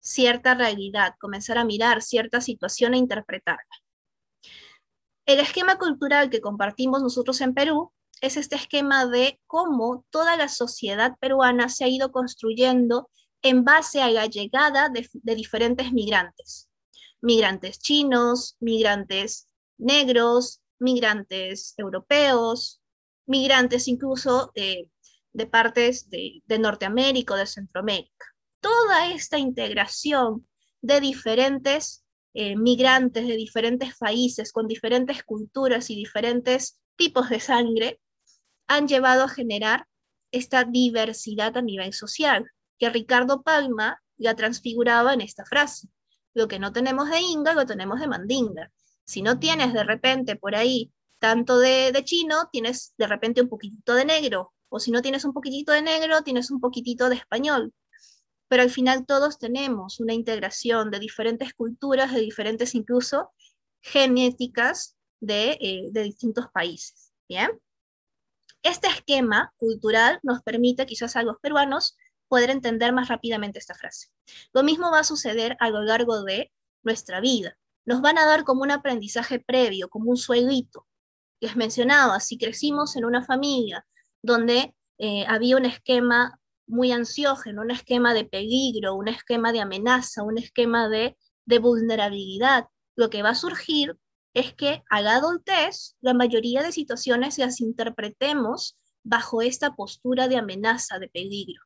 cierta 0.00 0.54
realidad, 0.54 1.14
comenzar 1.20 1.58
a 1.58 1.64
mirar 1.64 2.02
cierta 2.02 2.40
situación 2.40 2.94
e 2.94 2.98
interpretarla. 2.98 3.62
El 5.26 5.38
esquema 5.38 5.78
cultural 5.78 6.28
que 6.28 6.40
compartimos 6.40 7.02
nosotros 7.02 7.40
en 7.40 7.54
Perú 7.54 7.92
es 8.22 8.36
este 8.36 8.54
esquema 8.54 9.04
de 9.06 9.40
cómo 9.48 10.06
toda 10.10 10.36
la 10.36 10.48
sociedad 10.48 11.16
peruana 11.20 11.68
se 11.68 11.84
ha 11.84 11.88
ido 11.88 12.12
construyendo 12.12 13.10
en 13.42 13.64
base 13.64 14.00
a 14.00 14.10
la 14.10 14.26
llegada 14.26 14.88
de, 14.88 15.34
diferentes 15.34 15.92
migrantes. 15.92 16.70
Migrantes 17.20 17.80
chinos, 17.80 18.56
migrantes 18.60 19.48
negros, 19.76 20.62
migrantes 20.78 21.74
europeos, 21.76 22.80
migrantes 23.26 23.88
incluso 23.88 24.52
de, 24.54 24.88
partes 25.50 26.08
de, 26.08 26.42
Norteamérica 26.60 27.34
o 27.34 27.36
de 27.36 27.46
Centroamérica. 27.46 28.26
Toda 28.60 29.12
esta 29.12 29.38
integración 29.38 30.46
de 30.80 31.00
diferentes 31.00 32.04
eh, 32.34 32.56
migrantes 32.56 33.26
de 33.26 33.36
diferentes 33.36 33.96
países, 33.98 34.52
con 34.52 34.68
diferentes 34.68 35.24
culturas 35.24 35.90
y 35.90 35.96
diferentes 35.96 36.80
tipos 36.94 37.28
de 37.28 37.40
sangre, 37.40 38.00
han 38.66 38.88
llevado 38.88 39.24
a 39.24 39.28
generar 39.28 39.86
esta 40.30 40.64
diversidad 40.64 41.56
a 41.56 41.62
nivel 41.62 41.92
social, 41.92 42.50
que 42.78 42.90
Ricardo 42.90 43.42
Palma 43.42 44.02
la 44.16 44.34
transfiguraba 44.34 45.14
en 45.14 45.20
esta 45.20 45.44
frase. 45.44 45.88
Lo 46.34 46.48
que 46.48 46.58
no 46.58 46.72
tenemos 46.72 47.10
de 47.10 47.20
Inga, 47.20 47.54
lo 47.54 47.66
tenemos 47.66 48.00
de 48.00 48.06
Mandinga. 48.06 48.72
Si 49.04 49.22
no 49.22 49.38
tienes 49.38 49.72
de 49.72 49.84
repente 49.84 50.36
por 50.36 50.54
ahí 50.54 50.90
tanto 51.18 51.58
de, 51.58 51.92
chino, 52.04 52.48
tienes 52.50 52.94
de 52.96 53.06
repente 53.06 53.42
un 53.42 53.48
poquitito 53.48 53.94
de 53.94 54.04
negro. 54.04 54.52
O 54.68 54.80
si 54.80 54.90
no 54.90 55.02
tienes 55.02 55.24
un 55.24 55.32
poquitito 55.32 55.72
de 55.72 55.82
negro, 55.82 56.22
tienes 56.22 56.50
un 56.50 56.60
poquitito 56.60 57.08
de 57.08 57.16
español. 57.16 57.74
Pero 58.48 58.62
al 58.62 58.70
final 58.70 59.06
todos 59.06 59.38
tenemos 59.38 60.00
una 60.00 60.14
integración 60.14 60.90
de 60.90 60.98
diferentes 60.98 61.52
culturas, 61.54 62.12
de 62.12 62.20
diferentes 62.20 62.74
incluso 62.74 63.30
genéticas 63.80 64.96
de, 65.20 65.58
eh, 65.60 65.88
de 65.90 66.02
distintos 66.02 66.46
países. 66.52 67.12
¿Bien? 67.28 67.50
Este 68.62 68.88
esquema 68.88 69.52
cultural 69.56 70.20
nos 70.22 70.42
permite 70.42 70.86
quizás 70.86 71.16
a 71.16 71.22
los 71.22 71.36
peruanos 71.40 71.96
poder 72.28 72.50
entender 72.50 72.92
más 72.92 73.08
rápidamente 73.08 73.58
esta 73.58 73.74
frase. 73.74 74.08
Lo 74.52 74.62
mismo 74.62 74.90
va 74.90 75.00
a 75.00 75.04
suceder 75.04 75.56
a 75.60 75.68
lo 75.68 75.82
largo 75.82 76.22
de 76.22 76.52
nuestra 76.82 77.20
vida. 77.20 77.58
Nos 77.84 78.00
van 78.00 78.18
a 78.18 78.26
dar 78.26 78.44
como 78.44 78.62
un 78.62 78.70
aprendizaje 78.70 79.40
previo, 79.40 79.88
como 79.88 80.10
un 80.10 80.16
sueguito. 80.16 80.86
Les 81.40 81.56
mencionaba, 81.56 82.20
si 82.20 82.38
crecimos 82.38 82.96
en 82.96 83.04
una 83.04 83.24
familia 83.24 83.84
donde 84.22 84.74
eh, 84.98 85.26
había 85.26 85.56
un 85.56 85.64
esquema 85.64 86.40
muy 86.66 86.92
ansiógeno, 86.92 87.62
un 87.62 87.72
esquema 87.72 88.14
de 88.14 88.24
peligro, 88.24 88.94
un 88.94 89.08
esquema 89.08 89.52
de 89.52 89.60
amenaza, 89.60 90.22
un 90.22 90.38
esquema 90.38 90.88
de, 90.88 91.18
de 91.44 91.58
vulnerabilidad, 91.58 92.66
lo 92.96 93.10
que 93.10 93.22
va 93.22 93.30
a 93.30 93.34
surgir 93.34 93.98
es 94.34 94.54
que 94.54 94.82
a 94.88 95.00
la 95.00 95.16
adultez 95.16 95.96
la 96.00 96.14
mayoría 96.14 96.62
de 96.62 96.72
situaciones 96.72 97.38
las 97.38 97.60
interpretemos 97.60 98.78
bajo 99.02 99.42
esta 99.42 99.74
postura 99.74 100.28
de 100.28 100.36
amenaza, 100.36 100.98
de 100.98 101.08
peligro. 101.08 101.62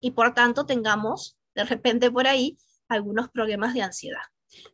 Y 0.00 0.12
por 0.12 0.34
tanto 0.34 0.66
tengamos 0.66 1.36
de 1.54 1.64
repente 1.64 2.10
por 2.10 2.26
ahí 2.26 2.58
algunos 2.88 3.30
problemas 3.30 3.74
de 3.74 3.82
ansiedad. 3.82 4.22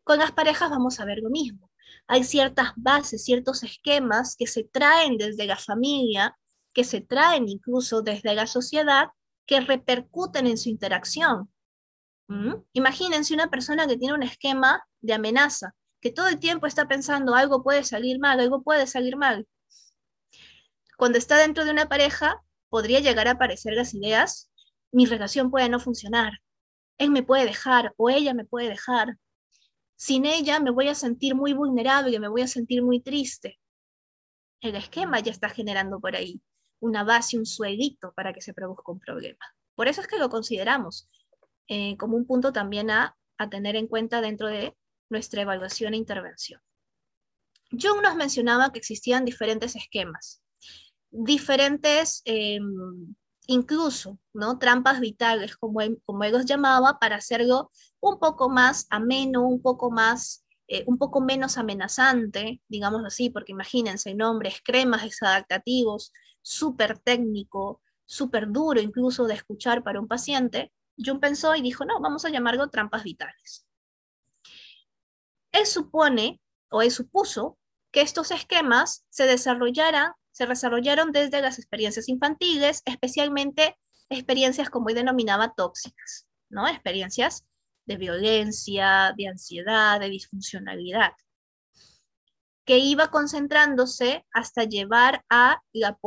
Con 0.05 0.19
las 0.19 0.33
parejas 0.33 0.71
vamos 0.71 1.01
a 1.01 1.05
ver 1.05 1.19
lo 1.19 1.31
mismo. 1.31 1.71
Hay 2.07 2.25
ciertas 2.25 2.73
bases, 2.77 3.25
ciertos 3.25 3.63
esquemas 3.63 4.37
que 4.37 4.47
se 4.47 4.65
traen 4.65 5.17
desde 5.17 5.47
la 5.47 5.57
familia, 5.57 6.37
que 6.73 6.85
se 6.85 7.01
traen 7.01 7.49
incluso 7.49 8.03
desde 8.03 8.35
la 8.35 8.47
sociedad, 8.47 9.09
que 9.47 9.61
repercuten 9.61 10.47
en 10.47 10.59
su 10.59 10.69
interacción. 10.69 11.51
¿Mm? 12.29 12.55
Imagínense 12.75 13.35
una 13.35 13.51
persona 13.51 13.87
que 13.87 13.97
tiene 13.97 14.15
un 14.15 14.23
esquema 14.23 14.85
de 15.01 15.15
amenaza 15.15 15.75
que 16.01 16.11
todo 16.11 16.29
el 16.29 16.39
tiempo 16.39 16.67
está 16.67 16.89
pensando 16.89 17.35
algo 17.35 17.63
puede 17.63 17.85
salir 17.85 18.19
mal, 18.19 18.41
algo 18.41 18.63
puede 18.63 18.87
salir 18.87 19.17
mal. 19.17 19.47
Cuando 20.97 21.19
está 21.19 21.39
dentro 21.39 21.65
de 21.65 21.71
una 21.71 21.89
pareja, 21.89 22.43
podría 22.69 23.01
llegar 23.01 23.29
a 23.29 23.33
aparecer 23.33 23.75
las 23.75 23.95
ideas, 23.95 24.51
mi 24.93 25.07
relación 25.07 25.51
puede 25.51 25.69
no 25.69 25.81
funcionar, 25.81 26.41
él 26.99 27.11
me 27.11 27.23
puede 27.23 27.47
dejar 27.47 27.95
o 27.97 28.11
ella 28.11 28.35
me 28.35 28.45
puede 28.45 28.69
dejar. 28.69 29.17
Sin 29.97 30.27
ella 30.27 30.61
me 30.61 30.71
voy 30.71 30.89
a 30.89 30.95
sentir 30.95 31.35
muy 31.35 31.53
vulnerable, 31.53 32.19
me 32.21 32.29
voy 32.29 32.43
a 32.43 32.47
sentir 32.47 32.83
muy 32.83 33.01
triste. 33.01 33.59
El 34.61 34.77
esquema 34.77 35.21
ya 35.21 35.31
está 35.31 35.49
generando 35.49 36.01
por 36.01 36.17
ahí 36.17 36.43
una 36.81 37.05
base, 37.05 37.39
un 37.39 37.47
suelito 37.47 38.13
para 38.15 38.33
que 38.33 38.41
se 38.41 38.55
produzca 38.55 38.93
un 38.93 39.01
problema. 39.01 39.39
Por 39.75 39.89
eso 39.89 40.01
es 40.01 40.07
que 40.07 40.19
lo 40.19 40.29
consideramos 40.29 41.09
eh, 41.69 41.97
como 41.97 42.17
un 42.17 42.27
punto 42.27 42.53
también 42.53 42.91
a, 42.91 43.17
a 43.39 43.49
tener 43.49 43.77
en 43.77 43.87
cuenta 43.87 44.21
dentro 44.21 44.49
de 44.49 44.77
nuestra 45.11 45.43
evaluación 45.43 45.95
e 45.95 45.99
intervención. 45.99 46.61
Jung 47.71 48.03
nos 48.03 48.17
mencionaba 48.17 48.73
que 48.73 48.79
existían 48.79 49.25
diferentes 49.25 49.77
esquemas, 49.77 50.43
diferentes, 51.11 52.23
em, 52.25 53.15
incluso, 53.47 54.19
¿no? 54.33 54.59
Trampas 54.59 55.01
vitales, 55.01 55.57
como 55.57 55.81
él, 55.81 56.01
como 56.05 56.25
él 56.25 56.33
los 56.33 56.47
llamaba, 56.47 56.99
para 56.99 57.17
hacerlo 57.17 57.71
un 58.01 58.19
poco 58.19 58.49
más 58.49 58.87
ameno, 58.91 59.47
un 59.47 59.61
poco 59.63 59.91
más, 59.91 60.45
eh, 60.69 60.85
un 60.87 60.99
poco 60.99 61.21
menos 61.21 61.59
amenazante, 61.59 62.63
digamos 62.69 63.05
así, 63.05 63.31
porque 63.31 63.53
imagínense, 63.53 64.15
nombres, 64.15 64.61
cremas 64.65 65.03
desadaptativos, 65.03 66.13
súper 66.43 66.99
técnico, 66.99 67.83
súper 68.05 68.51
duro 68.51 68.81
incluso 68.81 69.27
de 69.27 69.35
escuchar 69.35 69.83
para 69.85 70.01
un 70.01 70.09
paciente, 70.09 70.73
Jung 70.97 71.21
pensó 71.21 71.55
y 71.55 71.63
dijo, 71.63 71.85
no, 71.85 72.01
vamos 72.01 72.25
a 72.25 72.31
llamarlo 72.31 72.69
trampas 72.69 73.05
vitales. 73.05 73.67
Él 75.53 75.67
supone, 75.67 76.41
o 76.71 76.83
él 76.83 76.91
supuso, 76.91 77.59
que 77.93 78.03
estos 78.03 78.31
esquemas 78.31 79.05
se 79.11 79.25
desarrollaran, 79.25 80.13
se 80.31 80.47
desarrollaron 80.47 81.13
desde 81.13 81.43
las 81.43 81.59
experiencias 81.59 82.09
infantiles, 82.09 82.83
especialmente 82.85 83.77
experiencias 84.09 84.71
como 84.71 84.89
él 84.89 84.95
denominaba 84.95 85.55
tóxicas, 85.55 86.29
¿no? 86.49 86.69
Experiencias 86.69 87.45
de 87.87 87.97
violencia, 87.97 89.15
de 89.17 89.29
ansiedad, 89.29 89.99
de 89.99 90.11
disfuncionalidad, 90.11 91.13
que 92.65 92.79
iba 92.79 93.11
concentrándose 93.11 94.25
hasta 94.33 94.65
llevar 94.65 95.25
a 95.29 95.61
la, 95.73 95.99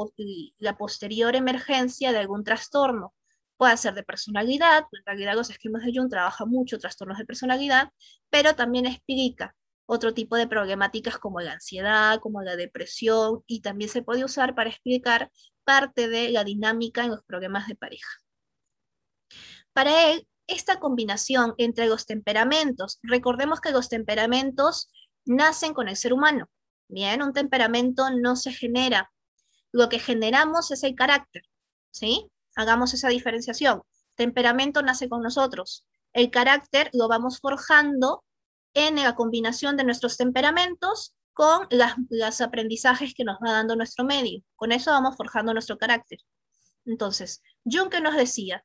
la 0.59 0.77
posterior 0.77 1.35
emergencia 1.35 2.11
de 2.11 2.19
algún 2.19 2.43
trastorno. 2.43 3.13
Puede 3.57 3.77
ser 3.77 3.93
de 3.93 4.03
personalidad, 4.03 4.83
en 4.91 5.05
realidad 5.05 5.35
los 5.35 5.49
esquemas 5.49 5.83
de 5.83 5.91
Jung 5.95 6.09
trabajan 6.09 6.49
mucho 6.49 6.79
trastornos 6.79 7.17
de 7.17 7.25
personalidad, 7.25 7.89
pero 8.29 8.55
también 8.55 8.85
explica 8.85 9.55
otro 9.85 10.13
tipo 10.13 10.35
de 10.35 10.47
problemáticas 10.47 11.17
como 11.17 11.39
la 11.39 11.53
ansiedad, 11.53 12.19
como 12.19 12.41
la 12.41 12.55
depresión, 12.55 13.43
y 13.47 13.61
también 13.61 13.89
se 13.89 14.01
puede 14.01 14.23
usar 14.23 14.55
para 14.55 14.69
explicar 14.69 15.31
parte 15.63 16.07
de 16.07 16.29
la 16.29 16.43
dinámica 16.43 17.03
en 17.03 17.11
los 17.11 17.23
problemas 17.23 17.67
de 17.67 17.75
pareja. 17.75 18.09
Para 19.73 20.11
él, 20.11 20.27
esta 20.47 20.79
combinación 20.79 21.53
entre 21.57 21.87
los 21.87 22.05
temperamentos, 22.05 22.99
recordemos 23.01 23.61
que 23.61 23.71
los 23.71 23.89
temperamentos 23.89 24.91
nacen 25.25 25.73
con 25.73 25.87
el 25.87 25.95
ser 25.95 26.13
humano, 26.13 26.49
bien, 26.87 27.21
un 27.21 27.33
temperamento 27.33 28.09
no 28.11 28.35
se 28.35 28.51
genera, 28.51 29.11
lo 29.71 29.89
que 29.89 29.99
generamos 29.99 30.71
es 30.71 30.83
el 30.83 30.95
carácter, 30.95 31.43
¿sí? 31.91 32.29
Hagamos 32.55 32.93
esa 32.93 33.09
diferenciación. 33.09 33.81
Temperamento 34.15 34.81
nace 34.81 35.09
con 35.09 35.21
nosotros, 35.21 35.85
el 36.13 36.29
carácter 36.29 36.89
lo 36.93 37.07
vamos 37.07 37.39
forjando 37.39 38.23
en 38.75 38.95
la 38.95 39.15
combinación 39.15 39.77
de 39.77 39.83
nuestros 39.83 40.17
temperamentos 40.17 41.15
con 41.33 41.67
las, 41.71 41.95
los 42.09 42.41
aprendizajes 42.41 43.13
que 43.15 43.23
nos 43.23 43.37
va 43.37 43.51
dando 43.51 43.75
nuestro 43.75 44.05
medio. 44.05 44.43
Con 44.55 44.71
eso 44.71 44.91
vamos 44.91 45.15
forjando 45.17 45.53
nuestro 45.53 45.77
carácter. 45.77 46.19
Entonces, 46.85 47.41
que 47.89 48.01
nos 48.01 48.15
decía, 48.15 48.63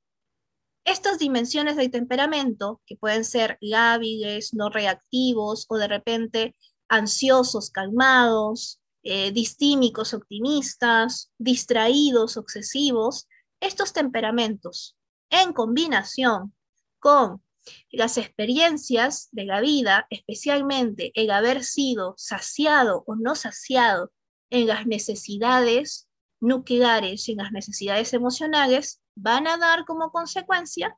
estas 0.84 1.18
dimensiones 1.18 1.76
del 1.76 1.90
temperamento, 1.90 2.80
que 2.86 2.96
pueden 2.96 3.24
ser 3.24 3.58
lábiles, 3.60 4.54
no 4.54 4.70
reactivos 4.70 5.66
o 5.68 5.76
de 5.76 5.88
repente 5.88 6.56
ansiosos, 6.88 7.70
calmados, 7.70 8.80
eh, 9.02 9.30
distímicos, 9.32 10.14
optimistas, 10.14 11.30
distraídos, 11.38 12.36
obsesivos, 12.36 13.26
estos 13.60 13.92
temperamentos 13.92 14.96
en 15.30 15.52
combinación 15.52 16.54
con 16.98 17.42
las 17.90 18.16
experiencias 18.16 19.28
de 19.32 19.44
la 19.44 19.60
vida, 19.60 20.06
especialmente 20.10 21.12
el 21.14 21.30
haber 21.30 21.64
sido 21.64 22.14
saciado 22.16 23.04
o 23.06 23.16
no 23.16 23.34
saciado 23.34 24.12
en 24.50 24.66
las 24.66 24.86
necesidades 24.86 26.08
nucleares 26.40 27.28
y 27.28 27.32
en 27.32 27.38
las 27.38 27.52
necesidades 27.52 28.12
emocionales, 28.14 29.02
van 29.14 29.46
a 29.46 29.58
dar 29.58 29.84
como 29.84 30.10
consecuencia 30.10 30.96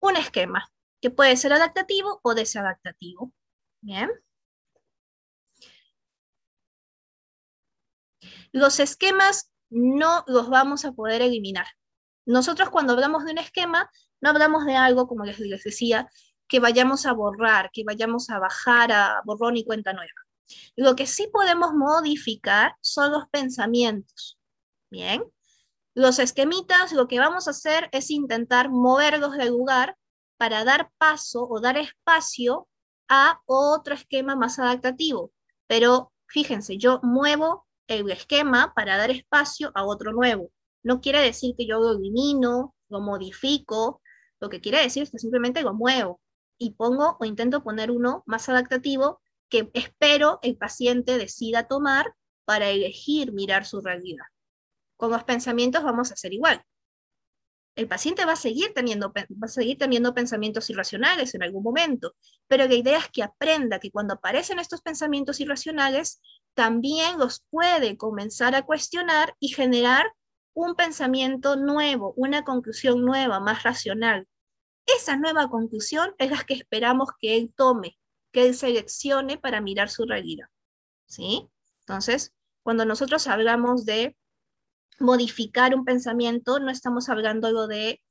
un 0.00 0.16
esquema 0.16 0.70
que 1.00 1.10
puede 1.10 1.36
ser 1.36 1.52
adaptativo 1.52 2.20
o 2.22 2.34
desadaptativo. 2.34 3.32
Bien. 3.80 4.10
Los 8.52 8.80
esquemas 8.80 9.52
no 9.70 10.24
los 10.26 10.48
vamos 10.48 10.84
a 10.84 10.92
poder 10.92 11.22
eliminar. 11.22 11.66
Nosotros 12.26 12.70
cuando 12.70 12.92
hablamos 12.92 13.24
de 13.24 13.32
un 13.32 13.38
esquema, 13.38 13.90
no 14.20 14.30
hablamos 14.30 14.66
de 14.66 14.76
algo, 14.76 15.06
como 15.06 15.24
les, 15.24 15.38
decía, 15.64 16.08
que 16.46 16.60
vayamos 16.60 17.06
a 17.06 17.12
borrar, 17.12 17.70
que 17.72 17.84
vayamos 17.84 18.30
a 18.30 18.38
bajar 18.38 18.92
a 18.92 19.22
borrón 19.24 19.56
y 19.56 19.64
cuenta 19.64 19.92
nueva. 19.92 20.12
Lo 20.76 20.96
que 20.96 21.06
sí 21.06 21.28
podemos 21.32 21.72
modificar 21.74 22.74
son 22.80 23.12
los 23.12 23.28
pensamientos. 23.28 24.38
Bien. 24.90 25.22
Los 25.94 26.18
esquemitas, 26.18 26.92
lo 26.92 27.08
que 27.08 27.18
vamos 27.18 27.48
a 27.48 27.50
hacer 27.50 27.88
es 27.92 28.10
intentar 28.10 28.70
moverlos 28.70 29.36
del 29.36 29.48
lugar 29.48 29.96
para 30.36 30.64
dar 30.64 30.90
paso 30.98 31.46
o 31.48 31.60
dar 31.60 31.76
espacio 31.76 32.68
a 33.08 33.40
otro 33.46 33.94
esquema 33.94 34.36
más 34.36 34.58
adaptativo. 34.58 35.32
Pero 35.66 36.12
fíjense, 36.26 36.78
yo 36.78 37.00
muevo 37.02 37.66
el 37.88 38.10
esquema 38.10 38.72
para 38.74 38.96
dar 38.96 39.10
espacio 39.10 39.72
a 39.74 39.84
otro 39.84 40.12
nuevo. 40.12 40.50
No 40.82 41.00
quiere 41.00 41.20
decir 41.20 41.54
que 41.56 41.66
yo 41.66 41.80
lo 41.80 41.92
elimino, 41.92 42.74
lo 42.88 43.00
modifico, 43.00 44.00
lo 44.40 44.48
que 44.48 44.60
quiere 44.60 44.80
decir 44.80 45.02
es 45.02 45.10
que 45.10 45.18
simplemente 45.18 45.62
lo 45.62 45.74
muevo 45.74 46.20
y 46.58 46.72
pongo 46.72 47.16
o 47.18 47.24
intento 47.24 47.62
poner 47.62 47.90
uno 47.90 48.22
más 48.26 48.48
adaptativo 48.48 49.20
que 49.48 49.70
espero 49.74 50.38
el 50.42 50.56
paciente 50.56 51.18
decida 51.18 51.66
tomar 51.66 52.14
para 52.44 52.68
elegir 52.68 53.32
mirar 53.32 53.64
su 53.64 53.80
realidad. 53.80 54.26
Con 54.96 55.10
los 55.10 55.24
pensamientos 55.24 55.82
vamos 55.82 56.10
a 56.10 56.14
hacer 56.14 56.32
igual. 56.32 56.62
El 57.76 57.86
paciente 57.86 58.24
va 58.24 58.32
a, 58.32 58.36
seguir 58.36 58.72
teniendo, 58.74 59.12
va 59.12 59.24
a 59.42 59.48
seguir 59.48 59.78
teniendo 59.78 60.12
pensamientos 60.12 60.68
irracionales 60.68 61.34
en 61.36 61.44
algún 61.44 61.62
momento, 61.62 62.16
pero 62.48 62.66
la 62.66 62.74
idea 62.74 62.98
es 62.98 63.08
que 63.08 63.22
aprenda 63.22 63.78
que 63.78 63.92
cuando 63.92 64.14
aparecen 64.14 64.58
estos 64.58 64.82
pensamientos 64.82 65.38
irracionales, 65.38 66.20
también 66.58 67.20
los 67.20 67.44
puede 67.50 67.96
comenzar 67.96 68.56
a 68.56 68.66
cuestionar 68.66 69.36
y 69.38 69.50
generar 69.50 70.12
un 70.54 70.74
pensamiento 70.74 71.54
nuevo, 71.54 72.14
una 72.16 72.42
conclusión 72.42 73.04
nueva, 73.04 73.38
más 73.38 73.62
racional. 73.62 74.26
Esa 74.84 75.14
nueva 75.14 75.48
conclusión 75.50 76.16
es 76.18 76.32
la 76.32 76.42
que 76.42 76.54
esperamos 76.54 77.10
que 77.20 77.36
él 77.36 77.54
tome, 77.54 77.96
que 78.32 78.44
él 78.44 78.56
seleccione 78.56 79.38
para 79.38 79.60
mirar 79.60 79.88
su 79.88 80.04
realidad. 80.04 80.48
¿Sí? 81.06 81.48
Entonces, 81.82 82.34
cuando 82.64 82.84
nosotros 82.84 83.28
hablamos 83.28 83.84
de 83.84 84.16
modificar 84.98 85.76
un 85.76 85.84
pensamiento, 85.84 86.58
no 86.58 86.72
estamos 86.72 87.08
hablando 87.08 87.68
de 87.68 88.02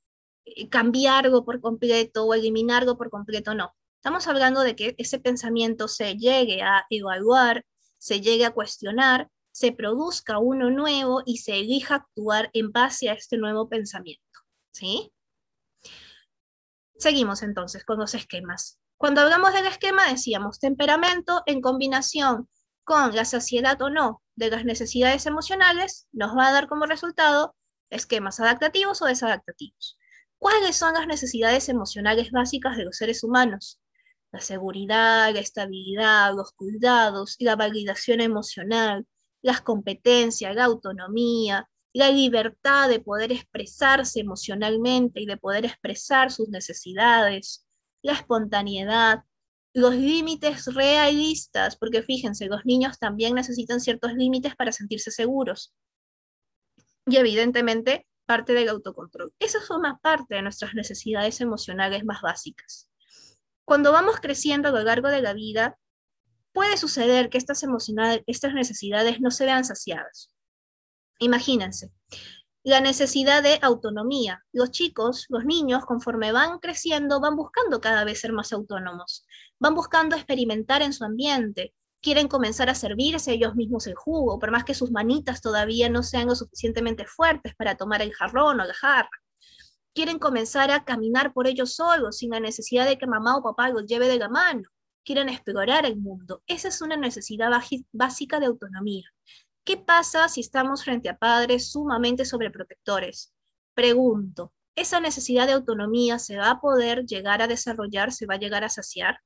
eh, 0.46 0.70
cambiarlo 0.70 1.44
por 1.44 1.60
completo 1.60 2.24
o 2.24 2.34
eliminarlo 2.34 2.98
por 2.98 3.10
completo, 3.10 3.54
no. 3.54 3.76
Estamos 3.98 4.26
hablando 4.30 4.62
de 4.62 4.78
que 4.78 4.96
ese 4.98 5.20
pensamiento 5.20 5.90
se 5.90 6.16
llegue 6.16 6.62
a 6.62 6.86
evaluar, 6.90 7.66
se 7.98 8.22
llegue 8.22 8.46
a 8.46 8.52
cuestionar 8.52 9.30
se 9.58 9.72
produzca 9.72 10.38
uno 10.38 10.70
nuevo 10.70 11.24
y 11.26 11.40
se 11.40 11.60
elija 11.60 11.96
actuar 11.96 12.52
en 12.54 12.72
base 12.72 13.10
a 13.10 13.14
este 13.14 13.38
nuevo 13.38 13.68
pensamiento. 13.68 14.24
¿Sí? 14.72 15.12
Seguimos 16.96 17.42
entonces 17.42 17.84
con 17.84 17.98
los 17.98 18.14
esquemas. 18.14 18.80
Cuando 18.98 19.22
hablamos 19.22 19.54
del 19.54 19.66
esquema 19.66 20.08
decíamos 20.12 20.60
temperamento 20.60 21.42
en 21.48 21.62
combinación 21.62 22.48
con 22.84 23.16
la 23.16 23.26
saciedad 23.26 23.82
o 23.82 23.90
no 23.90 24.22
de 24.36 24.52
las 24.52 24.64
necesidades 24.64 25.26
emocionales 25.26 26.08
nos 26.12 26.38
va 26.38 26.50
a 26.50 26.52
dar 26.52 26.68
como 26.68 26.86
resultado 26.86 27.56
esquemas 27.90 28.40
adaptativos 28.40 29.02
o 29.02 29.06
desadaptativos. 29.06 29.98
¿Cuáles 30.38 30.76
son 30.76 30.94
las 30.94 31.08
necesidades 31.08 31.68
emocionales 31.68 32.30
básicas 32.30 32.78
de 32.78 32.86
los 32.86 32.98
seres 32.98 33.24
humanos? 33.24 33.80
La 34.32 34.40
seguridad, 34.42 35.34
la 35.34 35.40
estabilidad, 35.40 36.36
los 36.36 36.52
cuidados, 36.52 37.36
la 37.40 37.56
validación 37.56 38.22
emocional, 38.22 39.06
las 39.42 39.62
competencias, 39.62 40.56
la 40.56 40.66
autonomía, 40.66 41.70
la 41.94 42.12
libertad 42.12 42.90
de 42.90 43.00
poder 43.00 43.32
expresarse 43.32 44.20
emocionalmente 44.20 45.22
y 45.22 45.26
de 45.26 45.38
poder 45.38 45.66
expresar 45.66 46.32
sus 46.32 46.50
necesidades, 46.50 47.66
la 48.04 48.14
espontaneidad, 48.14 49.24
los 49.74 49.96
límites 49.96 50.66
realistas, 50.74 51.78
porque 51.78 52.02
fíjense, 52.02 52.48
los 52.48 52.66
niños 52.66 53.00
también 53.00 53.36
necesitan 53.36 53.80
ciertos 53.80 54.14
límites 54.14 54.56
para 54.56 54.72
sentirse 54.72 55.12
seguros. 55.12 55.74
Y 57.06 57.16
evidentemente, 57.18 58.06
parte 58.26 58.54
del 58.54 58.70
autocontrol. 58.70 59.34
Esa 59.40 59.62
forma 59.62 60.00
parte 60.00 60.36
de 60.36 60.42
nuestras 60.42 60.74
necesidades 60.74 61.42
emocionales 61.42 62.04
más 62.06 62.22
básicas. 62.22 62.87
Cuando 63.68 63.92
vamos 63.92 64.22
creciendo 64.22 64.70
a 64.70 64.72
lo 64.72 64.82
largo 64.82 65.10
de 65.10 65.22
la 65.22 65.34
vida, 65.34 65.78
puede 66.54 66.78
suceder 66.78 67.30
que 67.30 67.38
estas, 67.38 67.62
estas 68.26 68.54
necesidades 68.54 69.20
no 69.20 69.30
se 69.30 69.44
vean 69.44 69.66
saciadas. 69.66 70.32
Imagínense, 71.20 71.92
la 72.64 72.80
necesidad 72.80 73.44
de 73.44 73.60
autonomía. 73.62 74.42
Los 74.54 74.72
chicos, 74.72 75.26
los 75.28 75.44
niños, 75.44 75.86
conforme 75.86 76.32
van 76.32 76.60
creciendo, 76.60 77.20
van 77.20 77.36
buscando 77.36 77.82
cada 77.82 78.06
vez 78.06 78.22
ser 78.22 78.32
más 78.32 78.54
autónomos, 78.54 79.26
van 79.60 79.76
buscando 79.76 80.16
experimentar 80.16 80.82
en 80.82 80.94
su 80.94 81.04
ambiente, 81.04 81.74
quieren 82.02 82.30
comenzar 82.30 82.70
a 82.70 82.76
servirse 82.76 83.34
ellos 83.34 83.56
mismos 83.56 83.86
el 83.88 83.96
jugo, 83.96 84.40
por 84.40 84.50
más 84.50 84.64
que 84.64 84.76
sus 84.76 84.92
manitas 84.92 85.42
todavía 85.42 85.90
no 85.90 86.04
sean 86.04 86.28
lo 86.28 86.36
suficientemente 86.36 87.06
fuertes 87.06 87.54
para 87.58 87.76
tomar 87.76 88.02
el 88.02 88.14
jarrón 88.14 88.62
o 88.62 88.64
la 88.64 88.74
jarra. 88.74 89.10
Quieren 89.98 90.20
comenzar 90.20 90.70
a 90.70 90.86
caminar 90.86 91.34
por 91.34 91.48
ellos 91.48 91.74
solos, 91.74 92.20
sin 92.20 92.30
la 92.30 92.40
necesidad 92.40 92.86
de 92.86 93.00
que 93.00 93.08
mamá 93.08 93.36
o 93.36 93.42
papá 93.42 93.70
los 93.70 93.88
lleve 93.88 94.08
de 94.08 94.20
la 94.20 94.30
mano 94.30 94.70
quieren 95.04 95.28
explorar 95.28 95.88
el 95.88 95.98
mundo. 95.98 96.44
Esa 96.46 96.68
es 96.68 96.84
una 96.84 96.96
necesidad 96.98 97.50
básica 97.92 98.40
de 98.40 98.46
autonomía. 98.46 99.10
¿Qué 99.64 99.76
pasa 99.76 100.30
si 100.30 100.42
estamos 100.42 100.84
frente 100.84 101.10
a 101.10 101.18
padres 101.18 101.72
sumamente 101.72 102.26
sobreprotectores? 102.26 103.34
Pregunto, 103.74 104.54
¿esa 104.76 105.00
necesidad 105.00 105.48
de 105.48 105.54
autonomía 105.54 106.20
se 106.20 106.38
va 106.38 106.52
a 106.52 106.62
poder 106.62 107.04
llegar 107.08 107.42
a 107.42 107.48
desarrollar, 107.48 108.12
se 108.12 108.28
va 108.28 108.36
a 108.36 108.40
llegar 108.40 108.64
a 108.64 108.70
saciar? 108.70 109.18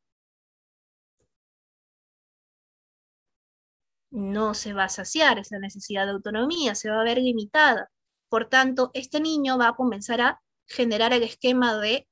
No 4.10 4.54
se 4.54 4.72
va 4.72 4.86
a 4.86 4.90
saciar 4.90 5.38
esa 5.38 5.60
necesidad 5.60 6.06
de 6.06 6.14
autonomía, 6.14 6.76
se 6.76 6.90
va 6.90 7.02
a 7.02 7.04
ver 7.04 7.18
limitada. 7.18 7.92
Por 8.30 8.48
tanto, 8.48 8.92
este 8.94 9.20
niño 9.20 9.58
va 9.58 9.68
a 9.68 9.76
comenzar 9.76 10.22
a 10.22 10.42
generar 10.72 11.14
el 11.14 11.24
esquema 11.24 11.80
de 11.80 12.08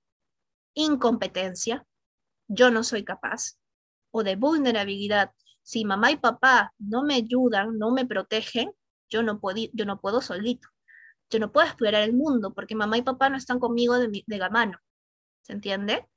incompetencia, 0.73 1.85
yo 2.47 2.71
no 2.71 2.83
soy 2.83 3.03
capaz, 3.03 3.57
o 4.11 4.23
de 4.23 4.35
vulnerabilidad. 4.35 5.31
Si 5.61 5.85
mamá 5.85 6.11
y 6.11 6.17
papá 6.17 6.73
no 6.77 7.03
me 7.03 7.15
ayudan, 7.15 7.77
no 7.77 7.91
me 7.91 8.05
protegen, 8.05 8.71
yo 9.09 9.23
no 9.23 9.39
puedo, 9.39 9.61
yo 9.73 9.85
no 9.85 9.99
puedo 9.99 10.21
solito. 10.21 10.67
Yo 11.29 11.39
no 11.39 11.51
puedo 11.51 11.67
explorar 11.67 12.03
el 12.03 12.13
mundo 12.13 12.53
porque 12.53 12.75
mamá 12.75 12.97
y 12.97 13.03
papá 13.03 13.29
no 13.29 13.37
están 13.37 13.59
conmigo 13.59 13.99
de, 13.99 14.23
de 14.25 14.37
la 14.37 14.49
mano. 14.49 14.79
¿Se 15.41 15.53
entiende? 15.53 16.07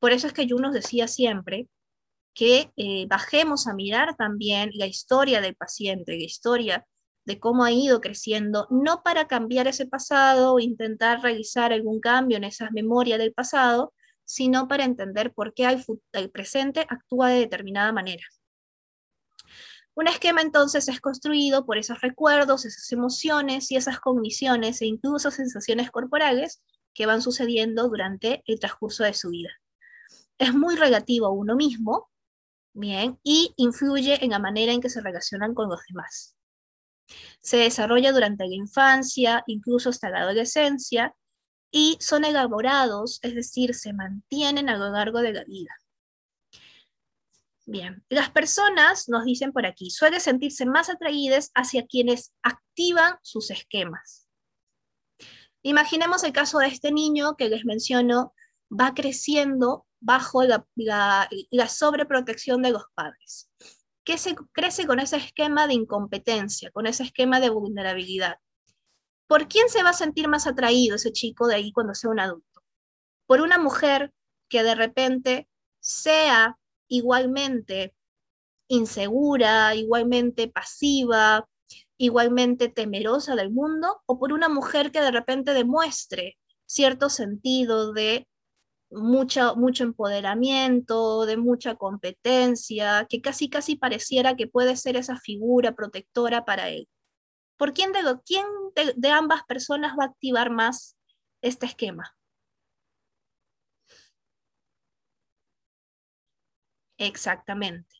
Por 0.00 0.12
eso 0.12 0.26
es 0.26 0.32
que 0.32 0.46
yo 0.46 0.56
nos 0.56 0.72
decía 0.72 1.08
siempre 1.08 1.68
que 2.34 2.72
eh, 2.76 3.06
bajemos 3.08 3.66
a 3.66 3.74
mirar 3.74 4.16
también 4.16 4.70
la 4.74 4.86
historia 4.86 5.40
del 5.40 5.56
paciente, 5.56 6.16
la 6.16 6.24
historia 6.24 6.86
de 7.28 7.38
cómo 7.38 7.62
ha 7.62 7.70
ido 7.70 8.00
creciendo, 8.00 8.66
no 8.70 9.02
para 9.02 9.28
cambiar 9.28 9.68
ese 9.68 9.84
pasado 9.84 10.54
o 10.54 10.60
intentar 10.60 11.20
realizar 11.20 11.74
algún 11.74 12.00
cambio 12.00 12.38
en 12.38 12.44
esas 12.44 12.72
memorias 12.72 13.18
del 13.18 13.34
pasado, 13.34 13.92
sino 14.24 14.66
para 14.66 14.84
entender 14.84 15.34
por 15.34 15.52
qué 15.52 15.66
el, 16.12 16.30
presente 16.30 16.86
actúa 16.88 17.28
de 17.28 17.40
determinada 17.40 17.92
manera. 17.92 18.22
Un 19.94 20.08
esquema 20.08 20.40
entonces 20.40 20.88
es 20.88 21.02
construido 21.02 21.66
por 21.66 21.76
esos 21.76 22.00
recuerdos, 22.00 22.64
esas 22.64 22.90
emociones 22.92 23.70
y 23.70 23.76
esas 23.76 24.00
cogniciones 24.00 24.80
e 24.80 24.86
incluso 24.86 25.30
sensaciones 25.30 25.90
corporales 25.90 26.62
que 26.94 27.04
van 27.04 27.20
sucediendo 27.20 27.90
durante 27.90 28.42
el 28.46 28.58
transcurso 28.58 29.04
de 29.04 29.12
su 29.12 29.28
vida. 29.28 29.50
Es 30.38 30.54
muy 30.54 30.76
relativo 30.76 31.26
a 31.26 31.30
uno 31.30 31.56
mismo, 31.56 32.08
bien, 32.72 33.18
y 33.22 33.52
influye 33.58 34.24
en 34.24 34.30
la 34.30 34.38
manera 34.38 34.72
en 34.72 34.80
que 34.80 34.88
se 34.88 35.02
relacionan 35.02 35.52
con 35.52 35.68
los 35.68 35.80
demás. 35.90 36.37
Se 37.40 37.56
desarrolla 37.56 38.12
durante 38.12 38.46
la 38.46 38.54
infancia, 38.54 39.42
incluso 39.46 39.90
hasta 39.90 40.10
la 40.10 40.20
adolescencia, 40.20 41.14
y 41.70 41.96
son 42.00 42.24
elaborados, 42.24 43.18
es 43.22 43.34
decir, 43.34 43.74
se 43.74 43.92
mantienen 43.92 44.68
a 44.68 44.76
lo 44.76 44.90
largo 44.90 45.20
de 45.20 45.32
la 45.32 45.44
vida. 45.44 45.74
Bien, 47.66 48.02
las 48.08 48.30
personas, 48.30 49.10
nos 49.10 49.24
dicen 49.26 49.52
por 49.52 49.66
aquí, 49.66 49.90
suelen 49.90 50.22
sentirse 50.22 50.64
más 50.64 50.88
atraídas 50.88 51.50
hacia 51.54 51.86
quienes 51.86 52.32
activan 52.42 53.16
sus 53.22 53.50
esquemas. 53.50 54.26
Imaginemos 55.62 56.24
el 56.24 56.32
caso 56.32 56.60
de 56.60 56.68
este 56.68 56.92
niño 56.92 57.36
que 57.36 57.50
les 57.50 57.66
menciono, 57.66 58.32
va 58.70 58.94
creciendo 58.94 59.86
bajo 60.00 60.42
la, 60.44 61.28
sobreprotección 61.68 62.62
de 62.62 62.70
los 62.70 62.84
padres, 62.94 63.50
que 64.08 64.16
se 64.16 64.34
crece 64.52 64.86
con 64.86 65.00
ese 65.00 65.18
esquema 65.18 65.66
de 65.66 65.74
incompetencia, 65.74 66.70
con 66.70 66.86
ese 66.86 67.02
esquema 67.02 67.40
de 67.40 67.50
vulnerabilidad. 67.50 68.36
¿Por 69.26 69.48
quién 69.48 69.68
se 69.68 69.82
va 69.82 69.90
a 69.90 69.92
sentir 69.92 70.28
más 70.28 70.46
atraído 70.46 70.96
ese 70.96 71.12
chico 71.12 71.46
de 71.46 71.56
ahí 71.56 71.72
cuando 71.72 71.94
sea 71.94 72.08
un 72.08 72.18
adulto? 72.18 72.62
Por 73.26 73.42
una 73.42 73.58
mujer 73.58 74.10
que 74.48 74.62
de 74.62 74.74
repente 74.74 75.46
sea 75.78 76.56
igualmente 76.88 77.94
insegura, 78.68 79.74
igualmente 79.74 80.48
pasiva, 80.48 81.46
igualmente 81.98 82.70
temerosa 82.70 83.36
del 83.36 83.50
mundo, 83.50 84.00
o 84.06 84.18
por 84.18 84.32
una 84.32 84.48
mujer 84.48 84.90
que 84.90 85.02
de 85.02 85.10
repente 85.10 85.52
demuestre 85.52 86.38
cierto 86.64 87.10
sentido 87.10 87.92
de 87.92 88.26
mucho, 88.90 89.56
mucho 89.56 89.84
empoderamiento, 89.84 91.26
de 91.26 91.36
mucha 91.36 91.76
competencia, 91.76 93.06
que 93.08 93.20
casi 93.20 93.48
casi 93.50 93.76
pareciera 93.76 94.36
que 94.36 94.46
puede 94.46 94.76
ser 94.76 94.96
esa 94.96 95.16
figura 95.18 95.74
protectora 95.74 96.44
para 96.44 96.68
él. 96.70 96.88
¿Por 97.56 97.72
quién 97.74 97.92
de, 97.92 98.00
quién 98.24 98.46
de 98.96 99.10
ambas 99.10 99.42
personas 99.44 99.96
va 99.98 100.04
a 100.04 100.08
activar 100.08 100.50
más 100.50 100.96
este 101.42 101.66
esquema? 101.66 102.14
Exactamente, 106.98 107.94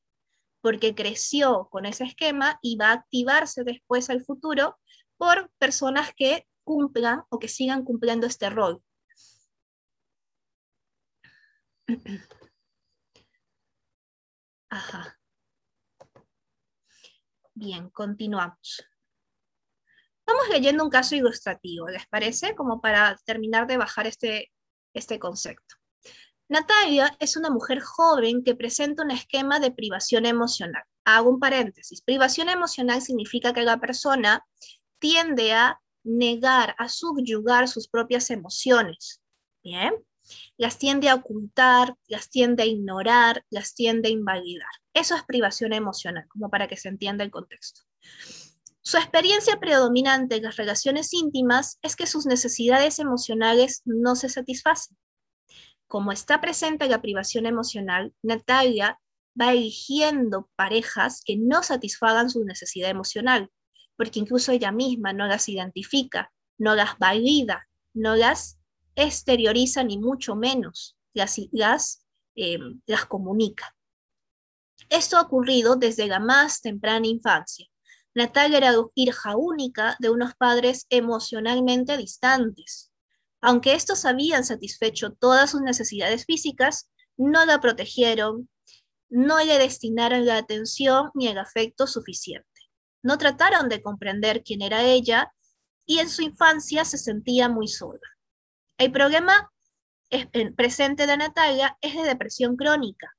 porque 0.61 0.95
creció 0.95 1.69
con 1.71 1.87
ese 1.87 2.05
esquema 2.05 2.59
y 2.63 2.77
va 2.77 2.89
a 2.89 2.93
activarse 2.95 3.63
después 3.65 4.11
al 4.11 4.25
futuro 4.25 4.77
por 5.17 5.51
personas 5.59 6.13
que 6.17 6.47
cumplan 6.65 7.23
o 7.31 7.39
que 7.39 7.49
sigan 7.49 7.85
cumpliendo 7.85 8.27
este 8.27 8.51
rol. 8.51 8.83
Ajá. 14.71 15.19
Bien, 17.55 17.89
continuamos. 17.91 18.85
Vamos 20.27 20.49
leyendo 20.51 20.85
un 20.85 20.91
caso 20.91 21.17
ilustrativo, 21.17 21.89
¿les 21.89 22.07
parece? 22.07 22.55
Como 22.55 22.83
para 22.83 23.17
terminar 23.25 23.67
de 23.67 23.79
bajar 23.79 24.07
este, 24.07 24.53
este 24.93 25.19
concepto. 25.19 25.77
Natalia 26.51 27.17
es 27.19 27.37
una 27.37 27.51
mujer 27.51 27.81
joven 27.81 28.45
que 28.45 28.55
presenta 28.55 29.03
un 29.03 29.11
esquema 29.11 29.59
de 29.59 29.71
privación 29.71 30.27
emocional. 30.27 30.83
Hago 31.05 31.31
un 31.31 31.41
paréntesis. 31.41 32.03
Privación 32.03 32.51
emocional 32.51 33.01
significa 33.01 33.55
que 33.55 33.63
la 33.63 33.81
persona 33.81 34.47
tiende 34.99 35.55
a 35.55 35.81
negar, 36.05 36.75
a 36.79 36.89
subyugar 36.89 37.67
sus 37.69 37.89
propias 37.89 38.31
emociones. 38.31 39.23
Bien. 39.63 39.95
Las 40.57 40.79
tiende 40.79 41.09
a 41.09 41.15
ocultar, 41.15 41.95
las 42.07 42.31
tiende 42.31 42.63
a 42.63 42.67
ignorar, 42.67 43.45
las 43.51 43.75
tiende 43.75 44.09
a 44.09 44.13
invalidar. 44.13 44.71
Eso 44.95 45.15
es 45.15 45.23
privación 45.25 45.73
emocional, 45.73 46.27
como 46.29 46.51
para 46.51 46.69
que 46.69 46.77
se 46.77 46.89
entienda 46.89 47.25
el 47.25 47.31
contexto. 47.31 47.83
Su 48.83 48.97
experiencia 48.97 49.61
predominante 49.61 50.37
en 50.37 50.45
las 50.45 50.57
relaciones 50.57 51.13
íntimas 51.13 51.79
es 51.83 51.95
que 51.97 52.07
sus 52.07 52.27
necesidades 52.27 52.99
emocionales 52.99 53.83
no 53.85 54.17
se 54.17 54.29
satisfacen 54.29 54.97
como 55.89 56.13
está 56.13 56.41
presente 56.41 56.89
la 56.89 57.01
privación 57.01 57.47
emocional, 57.47 58.15
Natalia 58.23 59.01
va 59.41 59.53
eligiendo 59.53 60.49
parejas 60.55 61.23
que 61.25 61.37
no 61.37 61.63
satisfagan 61.63 62.31
su 62.31 62.45
necesidad 62.45 62.91
emocional, 62.91 63.51
porque 63.97 64.21
incluso 64.21 64.53
ella 64.53 64.71
misma 64.71 65.13
no 65.13 65.27
las 65.27 65.49
identifica, 65.49 66.31
no 66.59 66.75
las 66.75 66.99
valida, 66.99 67.69
no 67.95 68.17
las 68.17 68.58
exterioriza 68.99 69.85
ni 69.85 69.97
mucho 69.97 70.35
menos, 70.35 70.97
las, 71.15 71.37
las, 71.53 72.05
em, 72.35 72.81
las 72.87 73.07
comunica. 73.07 73.75
Esto 74.91 75.17
ha 75.17 75.23
ocurrido 75.23 75.77
desde 75.77 76.07
la 76.07 76.19
más 76.19 76.61
temprana 76.61 77.07
infancia. 77.07 77.67
Natalia 78.15 78.59
era 78.59 78.73
hija 78.95 79.37
única 79.37 79.97
de 80.01 80.11
unos 80.11 80.35
padres 80.35 80.87
emocionalmente 80.91 81.97
distantes. 81.97 82.91
Aunque 83.41 83.75
estos 83.75 84.05
habían 84.05 84.45
satisfecho 84.45 85.13
todas 85.13 85.51
sus 85.51 85.61
necesidades 85.61 86.25
físicas, 86.25 86.91
no 87.17 87.45
la 87.45 87.61
protegieron, 87.61 88.49
no 89.09 89.39
le 89.39 89.59
destinaron 89.59 90.27
la 90.27 90.39
atención 90.39 91.11
ni 91.15 91.29
el 91.29 91.39
afecto 91.39 91.87
suficiente. 91.87 92.49
No 93.03 93.17
trataron 93.17 93.69
de 93.69 93.81
comprender 93.81 94.43
quién 94.43 94.63
era 94.63 94.83
ella 94.83 95.33
y 95.87 96.01
en 96.01 96.09
su 96.09 96.23
infancia 96.23 96.85
se 96.85 96.99
sentía 96.99 97.49
muy 97.49 97.69
sola. 97.69 98.18
El 98.79 98.93
problema 98.93 99.51
presente 100.57 101.09
de 101.09 101.17
Natalia 101.17 101.77
es 101.81 101.97
de 101.97 102.05
depresión 102.05 102.55
crónica. 102.55 103.13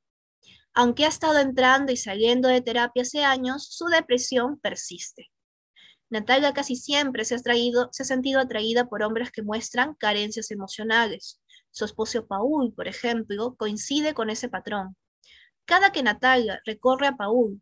Aunque 0.73 1.03
ha 1.03 1.09
estado 1.09 1.39
entrando 1.39 1.91
y 1.91 1.97
saliendo 1.97 2.47
de 2.47 2.61
terapia 2.61 3.01
hace 3.01 3.25
años, 3.25 3.67
su 3.69 3.87
depresión 3.87 4.57
persiste. 4.61 5.29
Natalia 6.09 6.53
casi 6.53 6.77
siempre 6.77 7.25
se 7.25 7.35
ha, 7.35 7.39
se 7.91 8.03
ha 8.03 8.05
sentido 8.05 8.39
atraída 8.39 8.85
por 8.85 9.03
hombres 9.03 9.31
que 9.31 9.43
muestran 9.43 9.95
carencias 9.95 10.49
emocionales. 10.49 11.41
Su 11.71 11.83
esposo 11.83 12.25
Paul, 12.25 12.73
por 12.73 12.87
ejemplo, 12.87 13.55
coincide 13.55 14.13
con 14.13 14.29
ese 14.29 14.47
patrón. 14.47 14.95
Cada 15.65 15.91
que 15.91 16.03
Natalia 16.03 16.61
recorre 16.65 17.07
a 17.07 17.17
Paul 17.17 17.61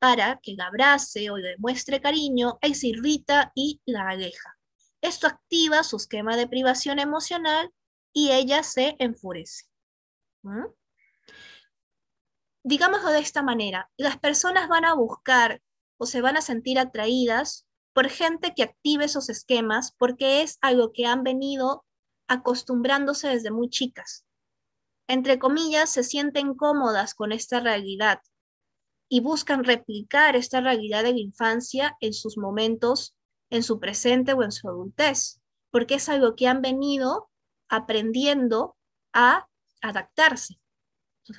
para 0.00 0.40
que 0.42 0.54
la 0.54 0.66
abrace 0.66 1.30
o 1.30 1.36
le 1.36 1.50
demuestre 1.50 2.00
cariño, 2.00 2.58
él 2.60 2.74
se 2.74 2.88
irrita 2.88 3.52
y 3.54 3.80
la 3.86 4.08
aleja. 4.08 4.55
Esto 5.00 5.26
activa 5.26 5.82
su 5.82 5.96
esquema 5.96 6.36
de 6.36 6.48
privación 6.48 6.98
emocional 6.98 7.72
y 8.12 8.30
ella 8.32 8.62
se 8.62 8.96
enfurece. 8.98 9.64
¿Mm? 10.42 10.66
Digámoslo 12.62 13.10
de 13.10 13.20
esta 13.20 13.42
manera, 13.42 13.90
las 13.96 14.18
personas 14.18 14.68
van 14.68 14.84
a 14.84 14.94
buscar 14.94 15.62
o 15.98 16.06
se 16.06 16.20
van 16.20 16.36
a 16.36 16.42
sentir 16.42 16.78
atraídas 16.78 17.66
por 17.92 18.08
gente 18.10 18.52
que 18.54 18.62
active 18.62 19.06
esos 19.06 19.30
esquemas, 19.30 19.92
porque 19.96 20.42
es 20.42 20.58
algo 20.60 20.92
que 20.92 21.06
han 21.06 21.22
venido 21.22 21.86
acostumbrándose 22.28 23.28
desde 23.28 23.50
muy 23.50 23.70
chicas. 23.70 24.26
Entre 25.08 25.38
comillas, 25.38 25.90
se 25.90 26.02
sienten 26.02 26.54
cómodas 26.54 27.14
con 27.14 27.32
esta 27.32 27.60
realidad 27.60 28.20
y 29.08 29.20
buscan 29.20 29.64
replicar 29.64 30.36
esta 30.36 30.60
realidad 30.60 31.04
de 31.04 31.12
la 31.12 31.20
infancia 31.20 31.96
en 32.00 32.12
sus 32.12 32.36
momentos, 32.36 33.15
en 33.56 33.62
su 33.62 33.80
presente 33.80 34.32
o 34.32 34.42
en 34.42 34.52
su 34.52 34.68
adultez, 34.68 35.40
porque 35.70 35.96
es 35.96 36.08
algo 36.08 36.36
que 36.36 36.46
han 36.46 36.62
venido 36.62 37.28
aprendiendo 37.68 38.76
a 39.12 39.48
adaptarse. 39.80 40.60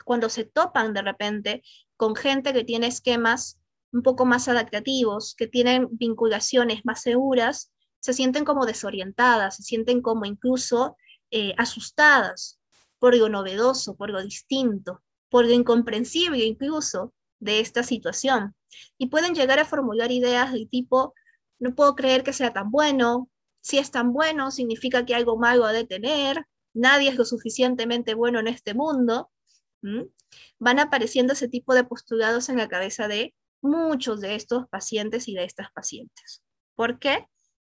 cuando 0.04 0.28
se 0.28 0.44
topan 0.44 0.94
de 0.94 1.02
repente 1.02 1.64
con 1.96 2.14
gente 2.16 2.52
que 2.52 2.66
tiene 2.66 2.88
esquemas 2.88 3.58
un 3.94 4.04
poco 4.04 4.26
más 4.26 4.50
adaptativos, 4.50 5.34
que 5.36 5.48
tienen 5.48 5.88
vinculaciones 5.92 6.82
más 6.84 7.02
seguras, 7.02 7.72
se 8.00 8.14
sienten 8.14 8.44
como 8.44 8.66
desorientadas, 8.66 9.56
se 9.56 9.64
sienten 9.64 10.02
como 10.02 10.26
incluso 10.26 10.98
eh, 11.32 11.54
asustadas, 11.58 12.60
por 13.00 13.16
lo 13.16 13.30
novedoso, 13.30 13.96
por 13.96 14.10
lo 14.10 14.22
distinto, 14.22 15.04
por 15.30 15.46
lo 15.46 15.52
incomprensible 15.52 16.44
incluso 16.46 17.14
de 17.40 17.60
esta 17.60 17.84
situación. 17.84 18.56
Y 18.98 19.08
pueden 19.08 19.36
llegar 19.36 19.60
a 19.60 19.66
formular 19.66 20.12
ideas 20.12 20.52
del 20.52 20.70
tipo, 20.70 21.14
no 21.60 21.76
puedo 21.76 21.96
creer 21.96 22.24
que 22.24 22.34
sea 22.34 22.54
tan 22.54 22.72
bueno, 22.72 23.30
si 23.62 23.78
es 23.78 23.92
tan 23.92 24.14
bueno 24.14 24.52
significa 24.52 25.06
que 25.06 25.16
algo 25.16 25.38
malo 25.38 25.66
ha 25.66 25.74
de 25.74 25.86
tener, 25.86 26.46
nadie 26.74 27.10
es 27.10 27.16
lo 27.16 27.26
suficientemente 27.26 28.14
bueno 28.14 28.40
en 28.40 28.48
este 28.48 28.74
mundo. 28.74 29.32
Van 30.60 30.80
apareciendo 30.80 31.34
ese 31.34 31.48
tipo 31.48 31.74
de 31.74 31.84
postulados 31.84 32.50
en 32.50 32.58
la 32.58 32.68
cabeza 32.68 33.08
de 33.08 33.36
muchos 33.62 34.22
de 34.22 34.36
estos 34.36 34.68
pacientes 34.70 35.28
y 35.28 35.34
de 35.34 35.44
estas 35.44 35.72
pacientes. 35.72 36.44
¿Por 36.76 37.00
qué? 37.00 37.28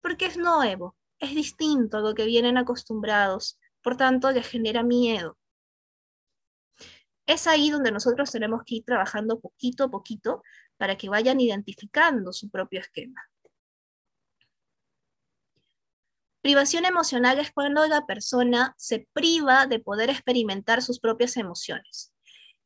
Porque 0.00 0.26
es 0.26 0.36
nuevo, 0.36 0.96
es 1.18 1.34
distinto 1.34 1.98
a 1.98 2.00
lo 2.00 2.14
que 2.14 2.24
vienen 2.24 2.56
acostumbrados, 2.56 3.58
por 3.82 3.96
tanto 3.96 4.30
les 4.30 4.46
genera 4.46 4.82
miedo. 4.82 5.38
Es 7.26 7.46
ahí 7.46 7.70
donde 7.70 7.92
nosotros 7.92 8.30
tenemos 8.30 8.62
que 8.64 8.76
ir 8.76 8.84
trabajando 8.84 9.40
poquito 9.40 9.84
a 9.84 9.90
poquito 9.90 10.42
para 10.76 10.96
que 10.96 11.08
vayan 11.08 11.40
identificando 11.40 12.32
su 12.32 12.50
propio 12.50 12.80
esquema. 12.80 13.20
Privación 16.42 16.86
emocional 16.86 17.38
es 17.38 17.52
cuando 17.52 17.86
la 17.86 18.06
persona 18.06 18.74
se 18.78 19.06
priva 19.12 19.66
de 19.66 19.78
poder 19.78 20.08
experimentar 20.08 20.80
sus 20.80 20.98
propias 20.98 21.36
emociones. 21.36 22.12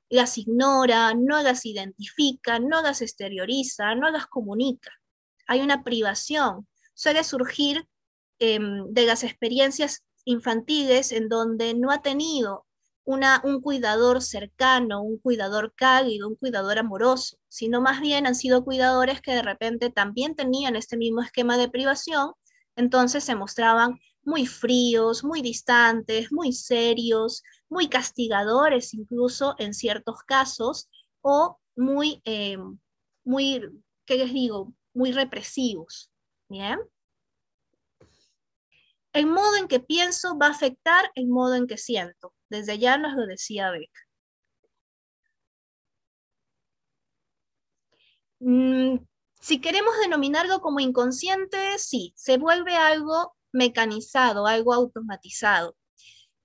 Las 0.08 0.38
ignora, 0.38 1.12
no 1.14 1.42
las 1.42 1.66
identifica, 1.66 2.60
no 2.60 2.82
las 2.82 3.02
exterioriza, 3.02 3.96
no 3.96 4.10
las 4.10 4.28
comunica. 4.28 4.92
Hay 5.48 5.60
una 5.60 5.82
privación. 5.82 6.68
Suele 6.94 7.24
surgir 7.24 7.88
em, 8.38 8.86
de 8.92 9.06
las 9.06 9.24
experiencias 9.24 10.04
infantiles 10.24 11.10
en 11.10 11.28
donde 11.28 11.74
no 11.74 11.90
ha 11.90 12.00
tenido 12.00 12.66
un 13.04 13.60
cuidador 13.60 14.22
cercano, 14.22 15.02
un 15.02 15.18
cuidador 15.18 15.74
cálido, 15.74 16.28
un 16.28 16.36
cuidador 16.36 16.78
amoroso, 16.78 17.38
sino 17.48 17.80
más 17.80 18.00
bien 18.00 18.26
han 18.26 18.34
sido 18.34 18.64
cuidadores 18.64 19.20
que 19.20 19.32
de 19.32 19.42
repente 19.42 19.90
también 19.90 20.36
tenían 20.36 20.76
este 20.76 20.96
mismo 20.96 21.20
esquema 21.22 21.58
de 21.58 21.68
privación 21.68 22.32
entonces 22.76 23.24
se 23.24 23.34
mostraban 23.34 23.98
muy 24.22 24.46
fríos, 24.46 25.24
muy 25.24 25.42
distantes, 25.42 26.32
muy 26.32 26.52
serios, 26.52 27.42
muy 27.68 27.88
castigadores 27.88 28.94
incluso 28.94 29.54
en 29.58 29.74
ciertos 29.74 30.22
casos, 30.22 30.88
o 31.20 31.58
muy, 31.76 32.20
eh, 32.24 32.58
muy, 33.24 33.62
¿qué 34.06 34.16
les 34.16 34.32
digo? 34.32 34.74
Muy 34.94 35.12
represivos. 35.12 36.10
¿Bien? 36.48 36.78
El 39.12 39.26
modo 39.26 39.56
en 39.56 39.68
que 39.68 39.80
pienso 39.80 40.36
va 40.38 40.48
a 40.48 40.50
afectar 40.50 41.10
el 41.14 41.28
modo 41.28 41.54
en 41.54 41.66
que 41.66 41.78
siento. 41.78 42.34
Desde 42.50 42.78
ya 42.78 42.98
nos 42.98 43.14
lo 43.14 43.26
decía 43.26 43.70
Beck. 43.70 43.90
Mm, 48.40 48.98
si 49.44 49.60
queremos 49.60 49.92
denominarlo 50.00 50.62
como 50.62 50.80
inconsciente, 50.80 51.78
sí, 51.78 52.14
se 52.16 52.38
vuelve 52.38 52.76
algo 52.76 53.34
mecanizado, 53.52 54.46
algo 54.46 54.72
automatizado. 54.72 55.76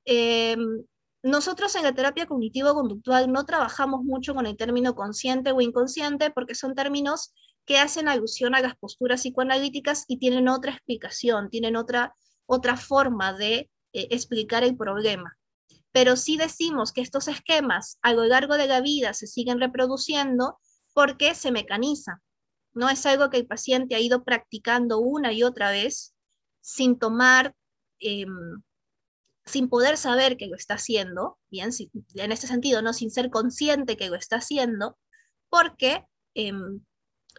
Em, 0.03 0.83
nosotros 1.23 1.73
en 1.77 1.83
la 1.83 1.95
terapia 1.95 2.25
cognitivo-conductual 2.25 3.31
no 3.31 3.45
trabajamos 3.45 4.03
mucho 4.03 4.35
con 4.35 4.45
el 4.45 4.57
término 4.57 4.95
consciente 4.95 5.53
o 5.53 5.61
inconsciente 5.61 6.29
porque 6.29 6.55
son 6.55 6.75
términos 6.75 7.33
que 7.65 7.77
hacen 7.77 8.09
alusión 8.09 8.53
a 8.53 8.59
las 8.59 8.75
posturas 8.75 9.21
psicoanalíticas 9.21 10.03
y 10.09 10.17
tienen 10.17 10.49
otra 10.49 10.73
explicación, 10.73 11.49
tienen 11.49 11.77
otra, 11.77 12.13
otra 12.47 12.75
forma 12.75 13.31
de 13.31 13.71
eh, 13.93 14.07
explicar 14.11 14.65
el 14.65 14.75
problema. 14.75 15.37
Pero 15.93 16.17
sí 16.17 16.35
decimos 16.35 16.91
que 16.91 16.99
estos 16.99 17.29
esquemas 17.29 17.97
a 18.01 18.11
lo 18.11 18.25
largo 18.25 18.57
de 18.57 18.67
la 18.67 18.81
vida 18.81 19.13
se 19.13 19.25
siguen 19.25 19.61
reproduciendo 19.61 20.59
porque 20.93 21.33
se 21.33 21.53
mecanizan. 21.53 22.19
No 22.73 22.89
es 22.89 23.05
algo 23.05 23.29
que 23.29 23.37
el 23.37 23.47
paciente 23.47 23.95
ha 23.95 23.99
ido 23.99 24.23
practicando 24.23 24.99
una 24.99 25.33
y 25.33 25.43
otra 25.43 25.71
vez 25.71 26.15
sin 26.61 26.99
tomar, 26.99 27.55
em, 27.99 28.61
sin 29.45 29.69
poder 29.69 29.97
saber 29.97 30.37
que 30.37 30.47
lo 30.47 30.55
está 30.55 30.75
haciendo, 30.75 31.39
bien, 31.49 31.71
en 32.15 32.31
este 32.31 32.47
sentido, 32.47 32.81
no 32.81 32.93
sin 32.93 33.11
ser 33.11 33.29
consciente 33.29 33.97
que 33.97 34.09
lo 34.09 34.15
está 34.15 34.37
haciendo, 34.37 34.97
porque 35.49 36.05
em, 36.35 36.81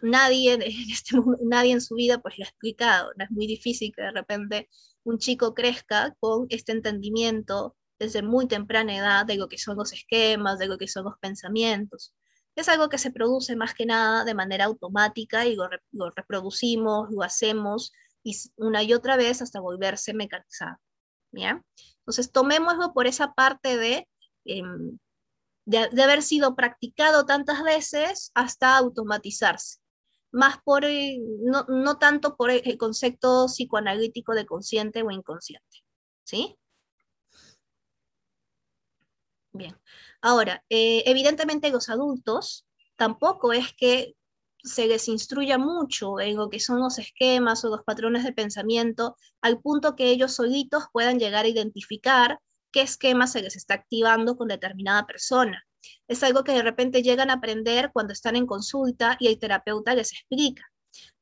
nadie, 0.01 0.53
en 0.53 0.61
este 0.91 1.17
nadie 1.43 1.73
en 1.73 1.81
su 1.81 1.95
vida 1.95 2.21
pues 2.21 2.37
lo 2.37 2.45
ha 2.45 2.47
explicado. 2.49 3.11
es 3.17 3.31
muy 3.31 3.47
difícil 3.47 3.93
que 3.95 4.03
de 4.03 4.11
repente 4.11 4.69
un 5.03 5.17
chico 5.17 5.53
crezca 5.53 6.15
con 6.19 6.47
este 6.49 6.71
entendimiento 6.73 7.75
desde 7.99 8.23
muy 8.23 8.47
temprana 8.47 8.97
edad 8.97 9.25
de 9.25 9.37
lo 9.37 9.47
que 9.47 9.57
son 9.57 9.77
los 9.77 9.93
esquemas, 9.93 10.59
de 10.59 10.67
lo 10.67 10.77
que 10.77 10.87
son 10.87 11.05
los 11.05 11.17
pensamientos 11.19 12.13
es 12.55 12.69
algo 12.69 12.89
que 12.89 12.97
se 12.97 13.11
produce 13.11 13.55
más 13.55 13.73
que 13.73 13.85
nada 13.85 14.23
de 14.23 14.33
manera 14.33 14.65
automática 14.65 15.45
y 15.45 15.55
lo, 15.55 15.69
reproducimos, 16.15 17.09
lo 17.11 17.23
hacemos 17.23 17.91
y 18.23 18.35
una 18.57 18.83
y 18.83 18.93
otra 18.93 19.17
vez 19.17 19.41
hasta 19.41 19.59
volverse 19.59 20.13
mecanizado. 20.13 20.77
¿ya? 21.31 21.63
Entonces, 21.99 22.31
tomémoslo 22.31 22.93
por 22.93 23.07
esa 23.07 23.33
parte 23.33 23.77
de, 23.77 24.07
em, 24.45 24.97
de, 25.65 26.03
haber 26.03 26.21
sido 26.23 26.55
practicado 26.55 27.25
tantas 27.25 27.63
veces 27.63 28.31
hasta 28.33 28.77
automatizarse, 28.77 29.79
más 30.31 30.57
por, 30.63 30.83
no, 30.83 31.65
no, 31.67 31.97
tanto 31.97 32.35
por 32.35 32.51
el 32.51 32.77
concepto 32.77 33.47
psicoanalítico 33.47 34.33
de 34.33 34.45
consciente 34.45 35.03
o 35.03 35.11
inconsciente. 35.11 35.79
¿Sí? 36.23 36.57
Bien. 39.53 39.75
Ahora, 40.21 40.63
eh, 40.69 41.03
evidentemente 41.05 41.71
los 41.71 41.89
adultos 41.89 42.65
tampoco 42.95 43.53
es 43.53 43.73
que 43.73 44.15
se 44.63 44.87
les 44.87 45.07
instruya 45.07 45.57
mucho 45.57 46.19
en 46.19 46.35
lo 46.35 46.49
que 46.49 46.59
son 46.59 46.79
los 46.79 46.99
esquemas 46.99 47.65
o 47.65 47.69
los 47.69 47.83
patrones 47.83 48.23
de 48.23 48.33
pensamiento, 48.33 49.15
al 49.41 49.59
punto 49.59 49.95
que 49.95 50.09
ellos 50.09 50.33
solitos 50.33 50.85
puedan 50.93 51.19
llegar 51.19 51.45
a 51.45 51.49
identificar 51.49 52.39
qué 52.71 52.81
esquema 52.81 53.27
se 53.27 53.41
les 53.41 53.55
está 53.55 53.75
activando 53.75 54.37
con 54.37 54.47
determinada 54.47 55.05
persona. 55.05 55.63
Es 56.07 56.23
algo 56.23 56.43
que 56.43 56.53
de 56.53 56.61
repente 56.61 57.01
llegan 57.01 57.31
a 57.31 57.35
aprender 57.35 57.89
cuando 57.91 58.13
están 58.13 58.35
en 58.35 58.45
consulta 58.45 59.17
y 59.19 59.27
el 59.27 59.39
terapeuta 59.39 59.95
les 59.95 60.11
explica, 60.11 60.63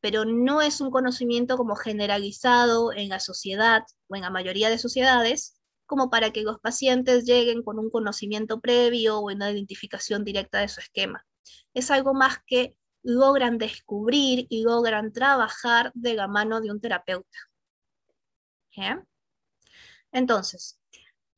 pero 0.02 0.26
no 0.26 0.62
es 0.62 0.82
un 0.82 0.92
conocimiento 0.92 1.58
como 1.58 1.76
generalizado 1.76 2.92
en 2.92 3.10
la 3.10 3.20
sociedad 3.20 3.84
o 4.08 4.16
en 4.16 4.24
la 4.24 4.30
mayoría 4.30 4.70
de 4.70 4.78
sociedades, 4.78 5.59
como 5.90 6.12
para 6.12 6.32
que 6.32 6.44
los 6.44 6.60
pacientes 6.60 7.26
lleguen 7.26 7.64
con 7.64 7.80
un 7.80 7.90
conocimiento 7.90 8.62
previo 8.62 9.18
o 9.18 9.32
una 9.34 9.50
identificación 9.50 10.24
directa 10.24 10.60
de 10.60 10.68
su 10.68 10.80
esquema. 10.80 11.26
Es 11.74 11.90
algo 11.90 12.14
más 12.14 12.38
que 12.46 12.76
logran 13.02 13.58
descubrir 13.58 14.46
y 14.50 14.62
logran 14.62 15.12
trabajar 15.12 15.92
de 15.96 16.14
la 16.14 16.28
mano 16.28 16.62
de 16.62 16.70
un 16.70 16.80
terapeuta. 16.80 17.38
Entonces, 20.12 20.80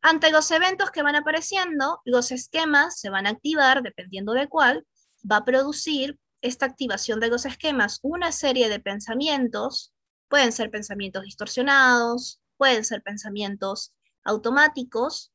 ante 0.01 0.31
los 0.31 0.51
eventos 0.51 0.91
que 0.91 1.01
van 1.01 1.15
apareciendo, 1.15 2.01
los 2.03 2.31
esquemas 2.31 2.99
se 2.99 3.09
van 3.09 3.27
a 3.27 3.31
activar, 3.31 3.81
dependiendo 3.81 4.33
de 4.33 4.49
cuál, 4.49 4.85
va 5.29 5.37
a 5.37 5.45
producir 5.45 6.19
esta 6.41 6.65
activación 6.65 7.21
de 7.21 7.29
los 7.29 7.45
esquemas 7.45 7.99
una 8.01 8.33
serie 8.33 8.67
de 8.67 8.81
pensamientos, 8.81 9.93
pueden 10.27 10.51
ser 10.51 10.69
pensamientos 10.69 11.23
distorsionados, 11.23 12.41
pueden 12.57 12.83
ser 12.83 13.01
pensamientos 13.01 13.93
automáticos 14.23 15.31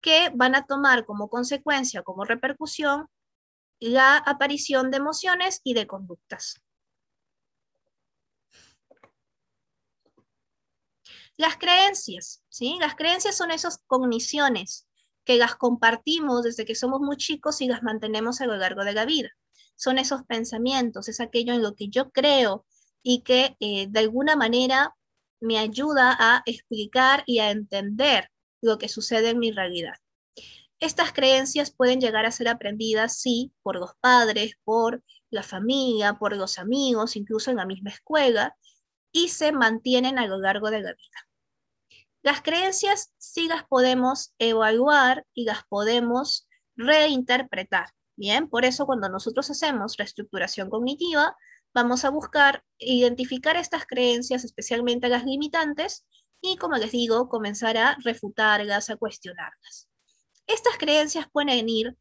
que 0.00 0.30
van 0.34 0.54
a 0.54 0.66
tomar 0.66 1.04
como 1.04 1.28
consecuencia, 1.28 2.02
como 2.02 2.24
repercusión, 2.24 3.08
la 3.80 4.16
aparición 4.16 4.90
de 4.90 4.98
emociones 4.98 5.60
y 5.64 5.74
de 5.74 5.86
conductas. 5.86 6.62
Las 11.36 11.56
creencias, 11.56 12.42
¿sí? 12.48 12.76
Las 12.80 12.96
creencias 12.96 13.36
son 13.36 13.52
esas 13.52 13.78
cogniciones 13.86 14.88
que 15.24 15.36
las 15.36 15.54
compartimos 15.54 16.42
desde 16.42 16.64
que 16.64 16.74
somos 16.74 17.00
muy 17.00 17.16
chicos 17.16 17.60
y 17.60 17.68
las 17.68 17.82
mantenemos 17.82 18.40
a 18.40 18.46
lo 18.46 18.56
largo 18.56 18.82
de 18.82 18.94
la 18.94 19.04
vida. 19.04 19.28
Son 19.76 19.98
esos 19.98 20.24
pensamientos, 20.24 21.08
es 21.08 21.20
aquello 21.20 21.52
en 21.52 21.62
lo 21.62 21.76
que 21.76 21.88
yo 21.88 22.10
creo 22.10 22.66
y 23.02 23.22
que 23.22 23.56
eh, 23.60 23.86
de 23.88 24.00
alguna 24.00 24.34
manera 24.34 24.96
me 25.40 25.58
ayuda 25.58 26.16
a 26.18 26.42
explicar 26.46 27.22
y 27.26 27.38
a 27.38 27.50
entender 27.50 28.30
lo 28.60 28.78
que 28.78 28.88
sucede 28.88 29.30
en 29.30 29.38
mi 29.38 29.52
realidad. 29.52 29.94
Estas 30.80 31.12
creencias 31.12 31.72
pueden 31.72 32.00
llegar 32.00 32.24
a 32.24 32.30
ser 32.30 32.48
aprendidas, 32.48 33.18
sí, 33.20 33.52
por 33.62 33.76
los 33.76 33.92
padres, 34.00 34.54
por 34.64 35.02
la 35.30 35.42
familia, 35.42 36.14
por 36.14 36.36
los 36.36 36.58
amigos, 36.58 37.16
incluso 37.16 37.50
en 37.50 37.56
la 37.56 37.66
misma 37.66 37.90
escuela, 37.90 38.56
y 39.10 39.28
se 39.28 39.52
mantienen 39.52 40.18
a 40.18 40.26
lo 40.26 40.38
largo 40.38 40.70
de 40.70 40.80
la 40.80 40.92
vida. 40.92 41.28
Las 42.22 42.42
creencias 42.42 43.12
sí 43.18 43.48
las 43.48 43.64
podemos 43.64 44.34
evaluar 44.38 45.26
y 45.34 45.44
las 45.44 45.64
podemos 45.68 46.46
reinterpretar. 46.76 47.88
Bien, 48.16 48.48
por 48.48 48.64
eso 48.64 48.86
cuando 48.86 49.08
nosotros 49.08 49.50
hacemos 49.50 49.96
reestructuración 49.96 50.70
cognitiva, 50.70 51.36
vamos 51.74 52.04
a 52.04 52.10
buscar 52.10 52.64
identificar 52.78 53.56
estas 53.56 53.86
creencias, 53.86 54.44
especialmente 54.44 55.08
las 55.08 55.24
limitantes, 55.24 56.06
y 56.40 56.56
como 56.56 56.76
les 56.76 56.92
digo, 56.92 57.28
comenzar 57.28 57.76
a 57.76 57.96
refutarlas, 58.04 58.90
a 58.90 58.96
cuestionarlas. 58.96 59.88
Estas 60.46 60.78
creencias 60.78 61.26
pueden 61.30 61.68
ir 61.68 61.96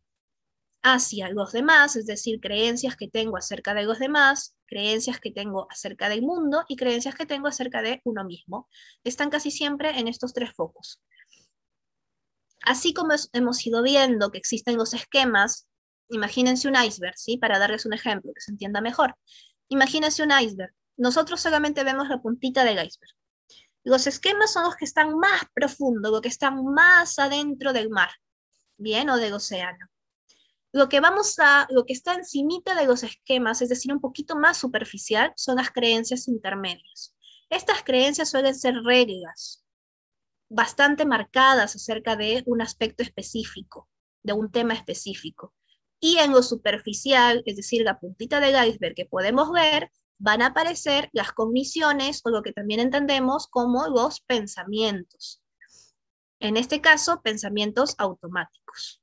hacia 0.83 1.29
los 1.29 1.51
demás, 1.51 1.95
es 1.95 2.05
decir, 2.05 2.39
creencias 2.39 2.95
que 2.95 3.07
tengo 3.07 3.37
acerca 3.37 3.73
de 3.73 3.83
los 3.83 3.99
demás, 3.99 4.55
creencias 4.67 5.19
que 5.19 5.31
tengo 5.31 5.67
acerca 5.69 6.07
del 6.07 6.21
mundo 6.21 6.63
y 6.67 6.75
creencias 6.75 7.15
que 7.15 7.25
tengo 7.25 7.47
acerca 7.47 7.81
de 7.81 8.01
uno 8.05 8.23
mismo. 8.23 8.69
Están 9.03 9.29
casi 9.29 9.51
siempre 9.51 9.99
en 9.99 10.07
estos 10.07 10.33
tres 10.33 10.51
focos. 10.55 11.01
Así 12.63 12.93
como 12.93 13.13
hemos 13.33 13.65
ido 13.65 13.81
viendo 13.83 14.31
que 14.31 14.37
existen 14.37 14.77
los 14.77 14.93
esquemas, 14.93 15.67
imagínense 16.09 16.67
un 16.67 16.75
iceberg, 16.75 17.17
¿sí? 17.17 17.37
Para 17.37 17.59
darles 17.59 17.85
un 17.85 17.93
ejemplo 17.93 18.31
que 18.33 18.41
se 18.41 18.51
entienda 18.51 18.81
mejor. 18.81 19.15
Imagínense 19.69 20.23
un 20.23 20.31
iceberg. 20.31 20.73
Nosotros 20.97 21.41
solamente 21.41 21.83
vemos 21.83 22.09
la 22.09 22.21
puntita 22.21 22.63
del 22.63 22.85
iceberg. 22.85 23.15
Los 23.83 24.07
esquemas 24.07 24.51
son 24.51 24.63
los 24.63 24.75
que 24.75 24.85
están 24.85 25.17
más 25.17 25.43
profundos, 25.53 26.11
los 26.11 26.21
que 26.21 26.27
están 26.27 26.65
más 26.65 27.19
adentro 27.19 27.71
del 27.71 27.89
mar, 27.89 28.09
¿bien? 28.77 29.09
O 29.09 29.17
del 29.17 29.33
océano. 29.33 29.87
Lo 30.73 30.89
que 30.89 30.99
vamos 30.99 31.39
a, 31.39 31.67
lo 31.69 31.85
que 31.85 31.93
está 31.93 32.13
encimita 32.13 32.75
de 32.75 32.85
los 32.85 33.03
esquemas, 33.03 33.61
es 33.61 33.69
decir, 33.69 33.93
un 33.93 34.01
poquito 34.01 34.35
más 34.35 34.57
superficial, 34.57 35.31
son 35.37 35.55
las 35.55 35.71
creencias 35.71 36.27
intermedias. 36.27 37.15
Estas 37.49 37.83
creencias 37.83 38.29
suelen 38.29 38.55
ser 38.55 38.75
reglas 38.83 39.63
bastante 40.49 41.05
marcadas 41.05 41.75
acerca 41.75 42.15
de 42.15 42.43
un 42.45 42.61
aspecto 42.61 43.03
específico, 43.03 43.89
de 44.23 44.33
un 44.33 44.51
tema 44.51 44.73
específico. 44.73 45.53
Y 45.99 46.17
en 46.19 46.31
lo 46.31 46.43
superficial, 46.43 47.41
es 47.45 47.55
decir, 47.55 47.81
la 47.83 47.99
puntita 47.99 48.39
del 48.39 48.67
iceberg 48.67 48.95
que 48.95 49.05
podemos 49.05 49.51
ver, 49.51 49.91
van 50.19 50.41
a 50.41 50.47
aparecer 50.47 51.09
las 51.13 51.31
cogniciones 51.31 52.21
o 52.23 52.29
lo 52.29 52.41
que 52.41 52.53
también 52.53 52.79
entendemos 52.79 53.47
como 53.47 53.87
los 53.87 54.21
pensamientos. 54.21 55.41
En 56.39 56.57
este 56.57 56.81
caso, 56.81 57.21
pensamientos 57.21 57.95
automáticos. 57.97 59.01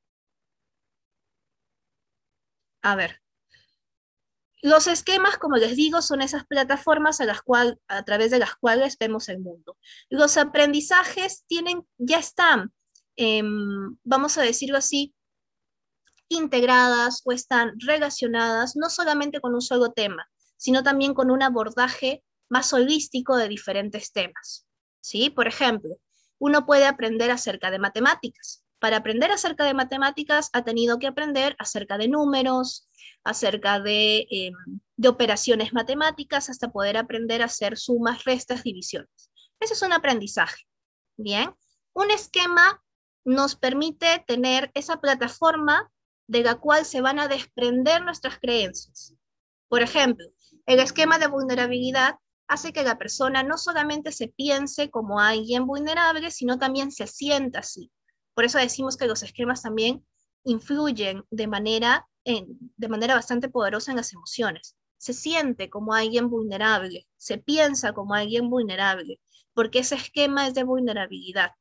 A 2.82 2.96
ver, 2.96 3.20
los 4.64 4.86
esquemas, 4.86 5.36
como 5.36 5.56
les 5.56 5.76
digo, 5.76 6.00
son 6.00 6.22
esas 6.22 6.46
plataformas 6.46 7.20
a, 7.20 7.26
las 7.26 7.42
a 7.86 8.02
través 8.04 8.30
de 8.30 8.38
las 8.38 8.54
cuales 8.56 8.96
vemos 8.98 9.28
el 9.28 9.38
mundo. 9.40 9.76
Los 10.08 10.38
aprendizajes 10.38 11.44
tienen, 11.46 11.86
ya 11.98 12.18
están, 12.18 12.72
em, 13.16 13.98
vamos 14.04 14.38
a 14.38 14.42
decirlo 14.42 14.78
así, 14.78 15.14
integradas 16.28 17.22
o 17.24 17.32
están 17.32 17.72
relacionadas 17.78 18.76
no 18.76 18.90
solamente 18.90 19.40
con 19.40 19.54
un 19.54 19.60
solo 19.60 19.92
tema, 19.92 20.26
sino 20.56 20.82
también 20.82 21.14
con 21.14 21.30
un 21.30 21.42
abordaje 21.42 22.24
más 22.48 22.72
holístico 22.72 23.36
de 23.36 23.48
diferentes 23.48 24.12
temas. 24.12 24.66
¿sí? 25.00 25.30
Por 25.30 25.46
ejemplo, 25.46 25.96
uno 26.38 26.66
puede 26.66 26.86
aprender 26.86 27.30
acerca 27.30 27.70
de 27.70 27.78
matemáticas. 27.78 28.64
Para 28.78 28.98
aprender 28.98 29.30
acerca 29.30 29.64
de 29.64 29.74
matemáticas 29.74 30.50
ha 30.52 30.62
tenido 30.62 30.98
que 30.98 31.06
aprender 31.06 31.56
acerca 31.58 31.96
de 31.96 32.08
números, 32.08 32.88
acerca 33.22 33.80
de, 33.80 34.26
em, 34.30 34.54
operaciones 35.06 35.72
matemáticas, 35.72 36.50
hasta 36.50 36.70
poder 36.70 36.96
aprender 36.96 37.42
a 37.42 37.46
hacer 37.46 37.78
sumas, 37.78 38.24
restas, 38.24 38.62
divisiones. 38.62 39.30
Ese 39.60 39.74
es 39.74 39.82
un 39.82 39.92
aprendizaje. 39.92 40.64
Bien, 41.16 41.54
un 41.94 42.10
esquema 42.10 42.82
nos 43.24 43.56
permite 43.56 44.22
tener 44.26 44.70
esa 44.74 45.00
plataforma 45.00 45.90
de 46.26 46.42
la 46.42 46.56
cual 46.56 46.84
se 46.84 47.00
van 47.00 47.18
a 47.18 47.28
desprender 47.28 48.02
nuestras 48.02 48.38
creencias. 48.38 49.14
Por 49.68 49.82
ejemplo, 49.82 50.26
el 50.66 50.80
esquema 50.80 51.18
de 51.18 51.26
vulnerabilidad 51.26 52.16
hace 52.46 52.72
que 52.72 52.82
la 52.82 52.98
persona 52.98 53.42
no 53.42 53.58
solamente 53.58 54.12
se 54.12 54.28
piense 54.28 54.90
como 54.90 55.20
alguien 55.20 55.66
vulnerable, 55.66 56.30
sino 56.30 56.58
también 56.58 56.92
se 56.92 57.06
sienta 57.06 57.60
así. 57.60 57.90
Por 58.34 58.44
eso 58.44 58.58
decimos 58.58 58.96
que 58.96 59.06
los 59.06 59.22
esquemas 59.22 59.62
también 59.62 60.04
influyen 60.44 61.24
de 61.30 61.46
manera, 61.46 62.06
de 62.24 62.88
manera 62.88 63.14
bastante 63.14 63.48
poderosa 63.48 63.92
en 63.92 63.96
las 63.96 64.12
emociones. 64.12 64.76
Se 64.98 65.12
siente 65.12 65.70
como 65.70 65.94
alguien 65.94 66.30
vulnerable, 66.30 67.06
se 67.16 67.38
piensa 67.38 67.92
como 67.92 68.14
alguien 68.14 68.50
vulnerable, 68.50 69.20
porque 69.52 69.80
ese 69.80 69.94
esquema 69.94 70.46
es 70.46 70.54
de 70.54 70.64
vulnerabilidad. 70.64 71.52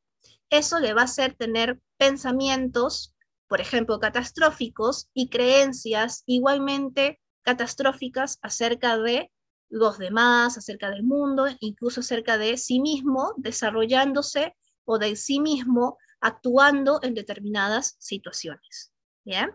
Eso 0.49 0.80
le 0.80 0.94
va 0.94 1.02
a 1.02 1.06
hacer 1.06 1.34
tener 1.35 1.81
pensamientos, 1.98 3.12
por 3.53 3.61
ejemplo, 3.61 3.99
catastróficos 3.99 5.11
y 5.13 5.30
creencias 5.30 6.23
igualmente 6.25 7.19
catastróficas 7.43 8.39
acerca 8.41 8.97
de 8.97 9.31
los 9.69 9.99
demás, 9.99 10.57
acerca 10.57 10.89
del 10.89 11.03
mundo, 11.03 11.45
incluso 11.59 11.99
acerca 11.99 12.39
de 12.39 12.57
sí 12.57 12.80
mismo, 12.80 13.35
desarrollándose 13.38 14.55
o 14.85 14.97
de 14.97 15.15
sí 15.15 15.39
mismo 15.39 15.99
actuando 16.19 16.99
en 17.03 17.13
determinadas 17.13 17.95
situaciones. 17.99 18.91
¿Bien? 19.23 19.51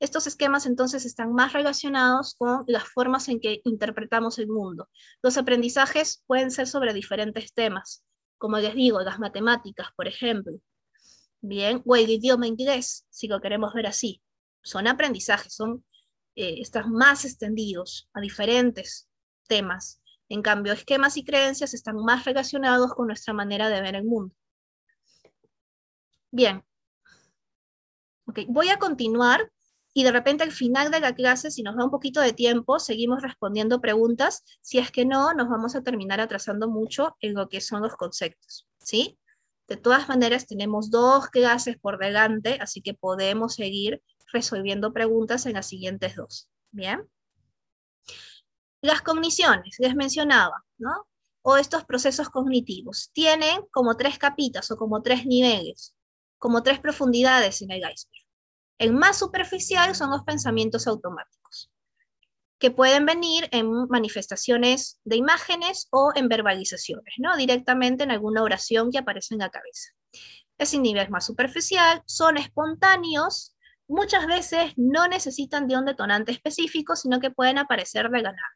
Estos 0.00 0.26
esquemas 0.26 0.64
entonces 0.64 1.04
están 1.04 1.34
más 1.34 1.52
relacionados 1.52 2.36
con 2.38 2.64
las 2.66 2.84
formas 2.84 3.28
en 3.28 3.40
que 3.40 3.60
interpretamos 3.64 4.38
el 4.38 4.46
mundo. 4.46 4.88
Los 5.22 5.36
aprendizajes 5.36 6.24
pueden 6.26 6.50
ser 6.50 6.66
sobre 6.66 6.94
diferentes 6.94 7.52
temas, 7.52 8.06
como 8.38 8.56
les 8.56 8.74
digo, 8.74 9.02
las 9.02 9.18
matemáticas, 9.18 9.88
por 9.94 10.08
ejemplo, 10.08 10.54
bien, 11.46 11.82
o 11.84 11.96
el 11.96 12.10
idioma 12.10 12.46
inglés, 12.46 13.06
si 13.10 13.28
lo 13.28 13.40
queremos 13.40 13.74
ver 13.74 13.86
así. 13.86 14.22
Son 14.62 14.86
aprendizajes, 14.86 15.54
son 15.54 15.84
eh, 16.36 16.60
están 16.60 16.90
más 16.90 17.24
extendidos 17.24 18.08
a 18.12 18.20
diferentes 18.20 19.08
temas. 19.46 20.00
En 20.28 20.42
cambio, 20.42 20.72
esquemas 20.72 21.16
y 21.16 21.24
creencias 21.24 21.74
están 21.74 21.96
más 21.96 22.24
relacionados 22.24 22.94
con 22.94 23.06
nuestra 23.06 23.34
manera 23.34 23.68
de 23.68 23.80
ver 23.80 23.94
el 23.94 24.04
mundo. 24.04 24.34
Bien. 26.30 26.64
Okay. 28.26 28.46
Voy 28.48 28.70
a 28.70 28.78
continuar 28.78 29.52
y 29.92 30.02
de 30.02 30.10
repente 30.10 30.42
al 30.42 30.50
final 30.50 30.90
de 30.90 30.98
la 30.98 31.14
clase, 31.14 31.52
si 31.52 31.62
nos 31.62 31.76
da 31.76 31.84
un 31.84 31.90
poquito 31.90 32.20
de 32.20 32.32
tiempo, 32.32 32.80
seguimos 32.80 33.22
respondiendo 33.22 33.80
preguntas. 33.80 34.42
Si 34.60 34.78
es 34.78 34.90
que 34.90 35.04
no, 35.04 35.34
nos 35.34 35.48
vamos 35.48 35.76
a 35.76 35.82
terminar 35.82 36.20
atrasando 36.20 36.68
mucho 36.68 37.16
en 37.20 37.34
lo 37.34 37.48
que 37.48 37.60
son 37.60 37.82
los 37.82 37.94
conceptos. 37.94 38.66
¿Sí? 38.78 39.18
De 39.66 39.76
todas 39.76 40.08
maneras, 40.08 40.46
tenemos 40.46 40.90
dos 40.90 41.28
clases 41.28 41.78
por 41.78 41.98
delante, 41.98 42.58
así 42.60 42.82
que 42.82 42.94
podemos 42.94 43.54
seguir 43.54 44.02
resolviendo 44.32 44.92
preguntas 44.92 45.46
en 45.46 45.54
las 45.54 45.66
siguientes 45.66 46.16
dos. 46.16 46.50
Bien. 46.70 47.08
Las 48.82 49.00
cogniciones, 49.00 49.76
les 49.78 49.94
mencionaba, 49.94 50.64
¿no? 50.76 51.08
O 51.42 51.56
estos 51.56 51.84
procesos 51.84 52.28
cognitivos, 52.28 53.10
tienen 53.12 53.62
como 53.70 53.96
tres 53.96 54.18
capitas 54.18 54.70
o 54.70 54.76
como 54.76 55.02
tres 55.02 55.24
niveles, 55.24 55.94
como 56.38 56.62
tres 56.62 56.80
profundidades 56.80 57.62
en 57.62 57.70
el 57.70 57.78
iceberg. 57.78 58.24
El 58.78 58.92
más 58.92 59.18
superficial 59.18 59.94
son 59.94 60.10
los 60.10 60.24
pensamientos 60.24 60.86
automáticos, 60.86 61.43
que 62.64 62.70
pueden 62.70 63.04
venir 63.04 63.46
en 63.50 63.70
manifestaciones 63.90 64.98
de 65.04 65.16
imágenes 65.16 65.86
o 65.90 66.12
en 66.14 66.28
verbalizaciones, 66.28 67.12
¿no? 67.18 67.36
Directamente 67.36 68.04
en 68.04 68.10
alguna 68.10 68.42
oración 68.42 68.90
que 68.90 68.96
aparece 68.96 69.34
en 69.34 69.40
la 69.40 69.50
cabeza. 69.50 69.90
Ese 70.56 70.78
nivel 70.78 71.10
más 71.10 71.26
superficial 71.26 72.02
son 72.06 72.38
espontáneos 72.38 73.54
muchas 73.86 74.26
veces 74.26 74.72
no 74.78 75.06
necesitan 75.08 75.68
de 75.68 75.76
un 75.76 75.84
detonante 75.84 76.32
específico, 76.32 76.96
sino 76.96 77.20
que 77.20 77.30
pueden 77.30 77.58
aparecer 77.58 78.08
de 78.08 78.22
ganar. 78.22 78.50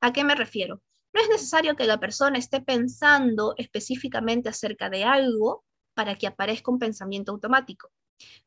¿A 0.00 0.12
qué 0.12 0.24
me 0.24 0.34
refiero? 0.34 0.82
No 1.12 1.20
es 1.20 1.28
necesario 1.28 1.76
que 1.76 1.86
la 1.86 2.00
persona 2.00 2.38
esté 2.38 2.60
pensando 2.60 3.54
específicamente 3.58 4.48
acerca 4.48 4.90
de 4.90 5.04
algo 5.04 5.64
para 5.94 6.16
que 6.16 6.26
aparezca 6.26 6.72
un 6.72 6.80
pensamiento 6.80 7.30
automático. 7.30 7.92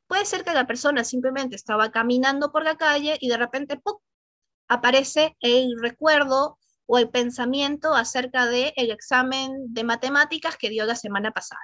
Puede 0.08 0.26
ser 0.26 0.44
que 0.44 0.54
la 0.54 0.68
persona 0.68 1.06
simplemente 1.06 1.56
estaba 1.56 1.90
caminando 1.90 2.52
por 2.52 2.66
la 2.66 2.76
calle 2.76 3.18
y 3.22 3.30
de 3.30 3.38
repente 3.38 3.80
aparece 4.70 5.36
el 5.42 5.74
recuerdo 5.82 6.58
o 6.86 6.98
el 6.98 7.10
pensamiento 7.10 7.94
acerca 7.94 8.46
del 8.46 8.72
el 8.78 8.92
examen 8.92 9.74
de 9.74 9.84
matemáticas 9.84 10.56
que 10.58 10.70
dio 10.70 10.86
la 10.86 10.96
semana 10.96 11.32
pasada 11.32 11.62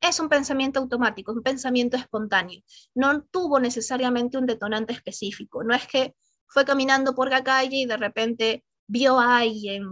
es 0.00 0.20
un 0.20 0.28
pensamiento 0.28 0.80
automático, 0.80 1.32
un 1.32 1.42
pensamiento 1.42 1.96
espontáneo. 1.96 2.62
No 2.94 3.22
tuvo 3.24 3.60
necesariamente 3.60 4.38
un 4.38 4.46
detonante 4.46 4.92
específico. 4.92 5.64
No 5.64 5.74
es 5.74 5.86
que 5.86 6.14
fue 6.48 6.64
caminando 6.64 7.14
por 7.14 7.30
la 7.30 7.42
calle 7.42 7.76
y 7.76 7.86
de 7.86 7.96
repente 7.96 8.64
vio 8.86 9.18
a 9.18 9.38
alguien 9.38 9.84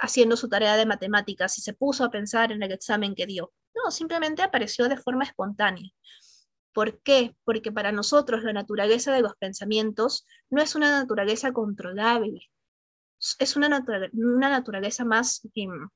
haciendo 0.00 0.36
su 0.36 0.48
tarea 0.48 0.76
de 0.76 0.86
matemáticas 0.86 1.58
y 1.58 1.62
se 1.62 1.72
puso 1.72 2.04
a 2.04 2.10
pensar 2.10 2.52
en 2.52 2.62
el 2.62 2.72
examen 2.72 3.14
que 3.14 3.26
dio. 3.26 3.52
No, 3.74 3.90
simplemente 3.90 4.42
apareció 4.42 4.88
de 4.88 4.96
forma 4.96 5.24
espontánea. 5.24 5.90
¿Por 6.76 7.00
qué? 7.00 7.34
Porque 7.44 7.72
para 7.72 7.90
nosotros 7.90 8.44
la 8.44 8.52
naturaleza 8.52 9.10
de 9.10 9.22
los 9.22 9.34
pensamientos 9.36 10.26
no 10.50 10.60
es 10.60 10.74
una 10.74 10.90
naturaleza 10.90 11.50
controlable, 11.54 12.50
es 13.38 13.56
una, 13.56 13.82
una 14.12 14.50
naturaleza 14.50 15.06
más, 15.06 15.40
em, 15.54 15.88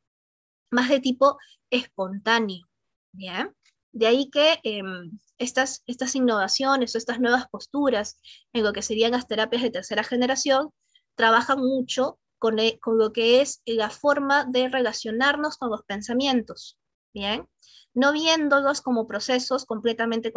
más 0.71 0.89
de 0.89 1.01
tipo 1.01 1.37
espontáneo. 1.69 2.67
¿bien? 3.13 3.55
De 3.93 4.07
ahí 4.07 4.31
que 4.31 4.59
em, 4.63 5.11
estas, 5.37 5.83
estas 5.87 6.15
innovaciones 6.15 6.95
o 6.95 6.99
estas 6.99 7.21
nuevas 7.21 7.47
posturas 7.51 8.17
en 8.55 8.65
lo 8.65 8.73
que 8.73 8.81
serían 8.81 9.13
las 9.13 9.29
terapias 9.29 9.61
de 9.61 9.71
tercera 9.71 10.03
generación 10.03 10.71
trabajan 11.15 11.59
mucho 11.59 12.19
con, 12.39 12.59
e, 12.59 12.79
con 12.79 12.97
lo 12.97 13.13
que 13.13 13.43
es 13.43 13.61
la 13.67 13.91
forma 13.91 14.47
de 14.47 14.71
relacionarnos 14.71 15.59
con 15.59 15.69
los 15.69 15.83
pensamientos. 15.83 16.79
¿bien? 17.13 17.47
No 17.93 18.13
viéndolos 18.13 18.81
como 18.81 19.07
procesos 19.07 19.67
completamente, 19.67 20.33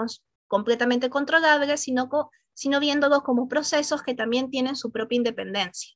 completamente 0.53 1.09
controlables, 1.09 1.81
sino, 1.81 2.11
sino 2.53 2.79
viéndolos 2.79 3.23
como 3.23 3.47
procesos 3.47 4.03
que 4.03 4.13
también 4.13 4.51
tienen 4.51 4.75
su 4.75 4.91
propia 4.91 5.15
independencia. 5.15 5.95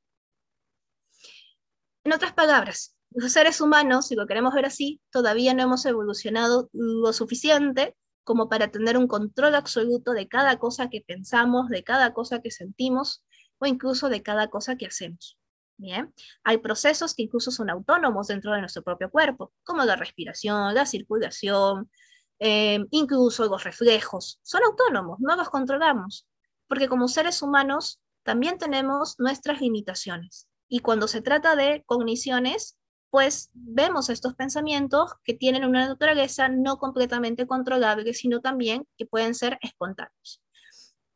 En 2.04 2.12
otras 2.12 2.34
palabras, 2.34 2.96
los 3.12 3.32
seres 3.32 3.62
humanos, 3.62 4.08
si 4.08 4.16
lo 4.16 4.26
queremos 4.26 4.56
ver 4.56 4.66
así, 4.66 5.00
todavía 5.12 5.54
no 5.54 5.62
hemos 5.62 5.86
evolucionado 5.86 6.72
lo 6.74 7.14
suficiente 7.14 7.96
como 8.24 8.50
para 8.50 8.70
tener 8.70 8.98
un 8.98 9.08
control 9.08 9.54
absoluto 9.54 10.14
de 10.14 10.28
cada 10.28 10.58
cosa 10.58 10.90
que 10.90 11.02
pensamos, 11.06 11.70
de 11.70 11.84
cada 11.84 12.16
cosa 12.16 12.42
que 12.42 12.50
sentimos 12.50 13.24
o 13.60 13.68
incluso 13.68 14.10
de 14.10 14.24
cada 14.24 14.48
cosa 14.48 14.76
que 14.76 14.88
hacemos. 14.88 15.38
Bien, 15.78 16.12
hay 16.44 16.58
procesos 16.58 17.14
que 17.14 17.22
incluso 17.22 17.52
son 17.52 17.70
autónomos 17.70 18.26
dentro 18.26 18.54
de 18.54 18.62
nuestro 18.62 18.82
propio 18.82 19.12
cuerpo, 19.12 19.54
como 19.64 19.86
la 19.86 19.96
respiración, 19.96 20.74
la 20.74 20.88
circulación, 20.88 21.92
eh, 22.40 22.86
incluso 22.92 23.46
los 23.46 23.64
reflejos. 23.64 24.40
Son 24.44 24.62
autónomos, 24.64 25.20
no 25.20 25.36
los 25.36 25.50
controlamos, 25.50 26.28
porque 26.68 26.88
como 26.88 27.08
seres 27.08 27.42
humanos 27.42 28.00
también 28.24 28.58
tenemos 28.58 29.16
nuestras 29.20 29.62
limitaciones. 29.62 30.48
Y 30.68 30.80
cuando 30.80 31.08
se 31.08 31.22
trata 31.22 31.56
de 31.56 31.84
cogniciones, 31.86 32.78
pues 33.10 33.50
vemos 33.54 34.10
estos 34.10 34.36
pensamientos 34.36 35.14
que 35.24 35.34
tienen 35.34 35.64
una 35.64 35.88
naturaleza 35.88 36.50
no 36.50 36.78
completamente 36.78 37.48
controlable, 37.48 38.14
sino 38.14 38.42
también 38.42 38.86
que 38.98 39.06
pueden 39.06 39.34
ser 39.34 39.58
espontáneos. 39.62 40.42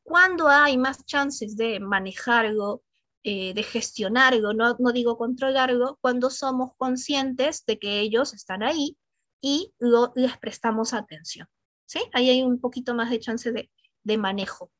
Cuando 0.03 0.48
hay 0.48 0.77
más 0.77 1.06
chances 1.06 1.57
de 1.57 1.80
manejarlo, 1.80 2.81
eh, 3.23 3.53
de 3.53 3.64
gestionarlo, 3.64 4.53
no, 4.53 4.76
no 4.80 4.91
digo 4.91 5.18
controlarlo, 5.18 5.99
cuando 6.02 6.30
somos 6.30 6.72
conscientes 6.77 7.65
de 7.65 7.77
que 7.77 7.99
ellos 7.99 8.34
están 8.34 8.64
ahí 8.64 8.98
y 9.41 9.73
les 10.15 10.38
prestamos 10.38 10.93
atención. 10.93 11.47
¿sí? 11.85 11.99
Ahí 12.13 12.30
hay 12.30 12.41
un 12.43 12.59
poquito 12.59 12.93
más 12.93 13.09
de 13.09 13.19
chance 13.19 13.51
de, 13.51 13.69
de 14.03 14.18
manejo. 14.18 14.72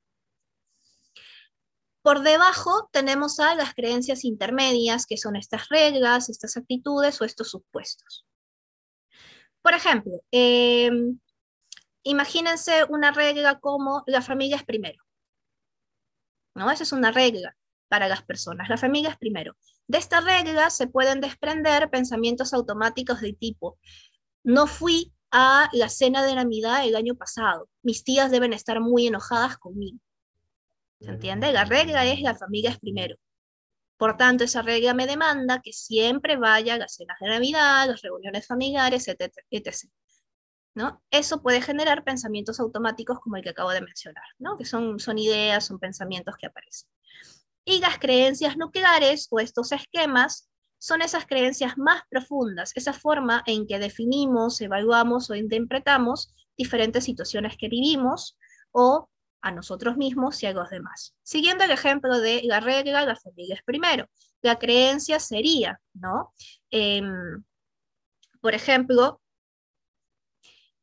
Por 2.01 2.21
debajo 2.21 2.89
tenemos 2.91 3.39
a 3.39 3.53
las 3.53 3.73
creencias 3.75 4.25
intermedias, 4.25 5.05
que 5.05 5.17
son 5.17 5.35
estas 5.35 5.69
reglas, 5.69 6.29
estas 6.29 6.57
actitudes 6.57 7.21
o 7.21 7.25
estos 7.25 7.51
supuestos. 7.51 8.25
Por 9.61 9.73
ejemplo, 9.75 10.13
em, 10.31 11.19
imagínense 12.03 12.83
una 12.85 13.11
regla 13.11 13.59
como 13.59 14.03
la 14.07 14.21
familia 14.21 14.57
es 14.57 14.63
primero. 14.63 15.03
¿No? 16.55 16.71
Esa 16.71 16.83
es 16.83 16.91
una 16.91 17.11
regla 17.11 17.55
para 17.88 18.07
las 18.07 18.23
personas. 18.23 18.67
La 18.69 18.77
familia 18.77 19.11
es 19.11 19.17
primero. 19.17 19.55
De 19.88 19.99
esta 19.99 20.21
regla 20.21 20.69
se 20.69 20.88
pueden 20.88 21.21
desprender 21.21 21.89
pensamientos 21.89 22.53
automáticos 22.53 23.21
de 23.21 23.33
tipo, 23.33 23.77
no 24.43 24.68
fui 24.68 25.13
a 25.31 25.69
la 25.72 25.89
cena 25.89 26.23
de 26.23 26.35
Navidad 26.35 26.85
el 26.85 26.95
año 26.95 27.15
pasado, 27.15 27.69
mis 27.84 28.03
tías 28.03 28.31
deben 28.31 28.53
estar 28.53 28.80
muy 28.81 29.07
enojadas 29.07 29.57
conmigo. 29.57 29.99
¿Se 30.99 31.09
entiende? 31.09 31.51
La 31.51 31.65
regla 31.65 32.05
es 32.05 32.22
la 32.22 32.35
familia 32.35 32.72
es 32.72 32.80
primero. 32.80 33.15
Por 33.97 34.18
tanto, 34.18 34.43
esa 34.43 34.61
regla 34.61 34.93
me 34.93 35.07
demanda 35.07 35.61
que 35.61 35.73
siempre 35.73 36.35
vaya 36.35 36.76
a 36.76 36.77
las 36.77 36.95
cenas 36.95 37.18
de 37.19 37.30
Navidad, 37.30 37.88
las 37.88 38.01
reuniones 38.01 38.45
familiares, 38.47 39.07
etc. 39.07 39.31
¿no? 40.73 41.01
Eso 41.11 41.41
puede 41.41 41.61
generar 41.61 42.03
pensamientos 42.03 42.59
automáticos 42.59 43.19
como 43.19 43.35
el 43.38 43.43
que 43.43 43.49
acabo 43.49 43.72
de 43.72 43.81
mencionar, 43.81 44.23
¿no? 44.39 44.57
que 44.57 44.65
son, 44.65 44.99
son 44.99 45.18
ideas, 45.18 45.65
son 45.65 45.80
pensamientos 45.80 46.35
que 46.38 46.47
aparecen. 46.47 46.89
Y 47.65 47.80
las 47.80 47.99
creencias 47.99 48.57
nucleares 48.57 49.27
o 49.30 49.39
estos 49.39 49.72
esquemas 49.72 50.49
son 50.82 51.03
esas 51.03 51.28
creencias 51.28 51.78
más 51.78 52.02
profundas, 52.10 52.72
esa 52.74 52.91
forma 52.91 53.44
en 53.45 53.68
que 53.68 53.78
definimos, 53.78 54.60
evaluamos 54.62 55.30
o 55.30 55.36
interpretamos 55.36 56.34
diferentes 56.58 57.03
situaciones 57.03 57.56
que 57.56 57.70
vivimos 57.70 58.36
o 58.72 59.08
a 59.44 59.52
nosotros 59.52 59.95
mismos 59.95 60.41
y 60.41 60.48
a 60.48 60.53
los 60.53 60.72
demás. 60.72 61.14
Siguiendo 61.22 61.64
el 61.66 61.72
ejemplo 61.72 62.20
de 62.20 62.41
la 62.45 62.62
regla, 62.62 63.06
la 63.06 63.16
familia 63.16 63.53
es 63.53 63.64
primero. 63.64 64.08
La 64.41 64.58
creencia 64.58 65.20
sería, 65.20 65.80
¿no? 65.94 66.34
Em, 66.72 67.44
por 68.41 68.56
ejemplo, 68.56 69.22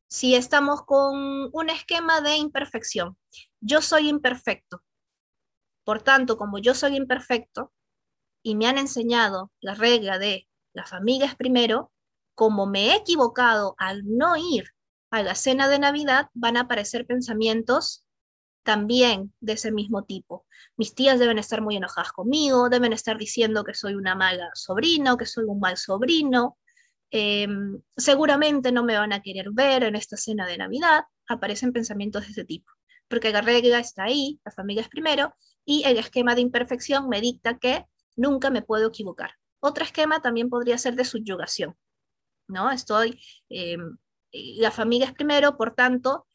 si 0.07 0.37
estamos 0.37 0.83
con 0.85 1.51
un 1.53 1.71
esquema 1.71 2.21
de 2.21 2.37
imperfección, 2.37 3.19
yo 3.61 3.83
soy 3.83 4.09
imperfecto. 4.09 4.81
Por 5.83 6.03
tanto, 6.03 6.37
como 6.37 6.59
yo 6.59 6.73
soy 6.73 6.95
imperfecto 6.95 7.73
y 8.49 8.55
me 8.55 8.67
han 8.67 8.79
enseñado 8.79 9.53
la 9.61 9.75
regla 9.75 10.19
de 10.19 10.49
la 10.73 10.87
familia 10.87 11.27
es 11.27 11.37
primero, 11.37 11.93
como 12.35 12.67
me 12.67 12.87
he 12.87 12.97
equivocado 12.97 13.75
al 13.79 14.03
no 14.07 14.37
ir 14.37 14.71
a 15.11 15.23
la 15.23 15.35
cena 15.35 15.69
de 15.69 15.79
Navidad, 15.79 16.29
van 16.33 16.57
a 16.57 16.61
aparecer 16.61 17.07
pensamientos 17.07 18.07
también 18.63 19.35
de 19.41 19.53
ese 19.55 19.71
mismo 19.71 20.05
tipo. 20.05 20.47
Mis 20.79 20.95
tías 20.95 21.19
deben 21.19 21.39
estar 21.39 21.61
muy 21.61 21.77
enojadas 21.77 22.13
conmigo, 22.13 22.71
deben 22.71 22.95
estar 22.95 23.19
diciendo 23.19 23.65
que 23.65 23.75
soy 23.75 23.95
una 23.95 24.15
mala 24.15 24.49
sobrino, 24.55 25.19
que 25.19 25.27
soy 25.27 25.45
un 25.47 25.61
mal 25.61 25.77
sobrino. 25.77 26.57
Em, 27.11 27.83
seguramente 27.97 28.73
no 28.73 28.83
me 28.83 28.97
van 28.97 29.13
a 29.13 29.21
querer 29.21 29.51
ver 29.53 29.83
en 29.83 29.95
esta 29.95 30.17
cena 30.17 30.47
de 30.47 30.57
Navidad. 30.57 31.05
Aparecen 31.29 31.73
pensamientos 31.73 32.25
de 32.25 32.33
ese 32.33 32.45
tipo, 32.45 32.73
porque 33.09 33.31
la 33.31 33.43
regla 33.43 33.79
está 33.79 34.05
ahí, 34.05 34.41
la 34.43 34.53
familia 34.53 34.83
es 34.83 34.89
primero, 34.89 35.35
y 35.67 35.83
el 35.85 35.99
esquema 35.99 36.35
de 36.35 36.41
imperfección 36.41 37.09
me 37.11 37.21
dicta 37.21 37.59
que 37.59 37.85
nunca 38.19 38.51
me 38.51 38.63
puedo 38.63 38.89
equivocar. 38.89 39.31
Otro 39.61 39.85
esquema 39.85 40.21
también 40.21 40.51
podría 40.51 40.77
ser 40.77 40.95
de 40.95 41.05
subyugación, 41.05 41.77
¿no? 42.49 42.71
Estoy, 42.71 43.21
em, 43.49 43.97
la 44.33 44.71
familia 44.71 45.07
es 45.07 45.15
primero, 45.15 45.57
por 45.57 45.75
tanto, 45.75 46.27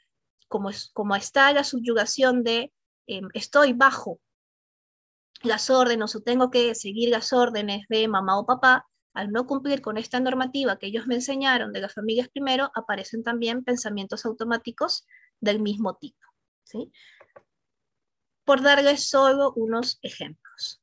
como, 0.47 0.69
es, 0.69 0.89
como 0.93 1.15
está 1.15 1.51
la 1.53 1.63
subyugación 1.63 2.43
de 2.43 2.73
em, 3.07 3.27
estoy 3.33 3.73
bajo 3.73 4.19
las 5.43 5.69
órdenes 5.69 6.15
o 6.15 6.21
tengo 6.21 6.49
que 6.49 6.73
seguir 6.73 7.09
las 7.09 7.33
órdenes 7.33 7.85
de 7.89 8.07
mamá 8.07 8.39
o 8.39 8.45
papá, 8.45 8.87
al 9.13 9.31
no 9.31 9.45
cumplir 9.45 9.81
con 9.81 9.97
esta 9.97 10.19
normativa 10.19 10.79
que 10.79 10.87
ellos 10.87 11.05
me 11.05 11.15
enseñaron 11.15 11.73
de 11.73 11.81
las 11.81 11.93
familias 11.93 12.29
primero, 12.29 12.71
aparecen 12.75 13.23
también 13.23 13.63
pensamientos 13.63 14.25
automáticos 14.25 15.05
del 15.41 15.59
mismo 15.61 15.95
tipo. 15.97 16.25
¿sí? 16.63 16.91
Por 18.45 18.61
darles 18.61 19.09
solo 19.09 19.53
unos 19.55 19.99
ejemplos. 20.01 20.82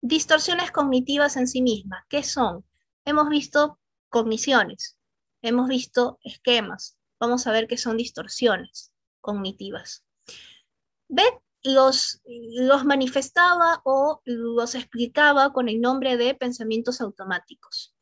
Distorsiones 0.00 0.70
cognitivas 0.70 1.36
en 1.36 1.48
sí 1.48 1.62
mismas, 1.62 2.04
¿qué 2.08 2.22
son? 2.22 2.64
Hemos 3.04 3.28
visto 3.28 3.78
cogniciones, 4.08 4.96
hemos 5.42 5.68
visto 5.68 6.18
esquemas, 6.22 6.96
vamos 7.18 7.46
a 7.46 7.52
ver 7.52 7.66
qué 7.66 7.76
son 7.76 7.96
distorsiones 7.96 8.92
cognitivas. 9.20 10.04
Beck 11.08 11.42
los, 11.62 12.20
los 12.24 12.84
manifestaba 12.84 13.80
o 13.84 14.20
los 14.24 14.74
explicaba 14.74 15.52
con 15.52 15.68
el 15.68 15.80
nombre 15.80 16.16
de 16.16 16.34
pensamientos 16.34 17.00
automáticos. 17.00 17.94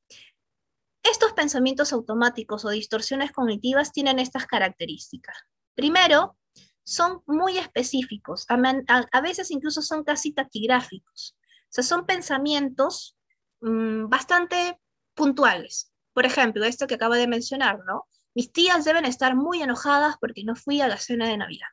Estos 1.03 1.33
pensamientos 1.33 1.93
automáticos 1.93 2.65
o 2.65 2.71
distorsiones 2.71 3.33
cognitivas 3.33 3.93
tienen 3.93 4.19
estas 4.19 4.47
características. 4.47 5.37
Primero, 5.75 6.37
son 6.85 7.23
muy 7.27 7.59
específicos, 7.59 8.47
a, 8.49 9.21
veces 9.21 9.51
incluso 9.51 9.83
son 9.83 10.05
casi 10.05 10.33
taquigráficos. 10.33 11.37
Sea, 11.77 11.85
son 11.85 12.07
pensamientos 12.07 13.19
mm, 13.61 14.09
bastante 14.09 14.81
puntuales. 15.15 15.93
Por 16.15 16.25
ejemplo, 16.25 16.65
esto 16.65 16.87
que 16.87 16.95
acabo 16.95 17.13
de 17.13 17.27
mencionar, 17.27 17.81
¿no? 17.85 18.09
Mis 18.35 18.51
tías 18.51 18.87
deben 18.87 19.05
estar 19.05 19.37
muy 19.37 19.63
enojadas 19.63 20.17
porque 20.19 20.43
no 20.43 20.57
fui 20.57 20.81
a 20.81 20.89
la 20.89 20.97
cena 20.97 21.29
de 21.29 21.37
Navidad. 21.37 21.69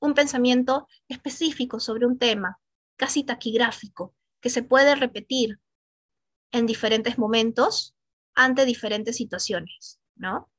Un 0.00 0.14
pensamiento 0.14 0.88
específico 1.08 1.80
sobre 1.80 2.06
un 2.06 2.18
tema, 2.18 2.58
casi 2.96 3.24
taquigráfico, 3.24 4.14
que 4.40 4.48
se 4.48 4.62
puede 4.62 4.94
repetir 4.94 5.60
en 6.50 6.64
diferentes 6.64 7.18
momentos 7.18 7.94
ante 8.34 8.64
diferentes 8.64 9.16
situaciones, 9.16 10.00
¿no? 10.14 10.50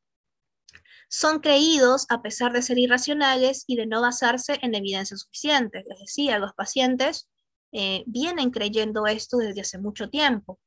Son 1.09 1.39
creídos 1.39 2.05
a 2.09 2.21
pesar 2.21 2.53
de 2.53 2.61
ser 2.61 2.77
irracionales 2.77 3.63
y 3.65 3.75
de 3.75 3.87
no 3.87 4.01
basarse 4.01 4.59
en 4.61 4.75
evidencia 4.75 5.17
suficiente. 5.17 5.83
Les 5.87 5.99
decía, 5.99 6.37
los 6.37 6.53
pacientes 6.53 7.27
eh, 7.71 8.03
vienen 8.07 8.51
creyendo 8.51 9.07
esto 9.07 9.37
desde 9.37 9.61
hace 9.61 9.77
mucho 9.77 10.09
tiempo. 10.09 10.59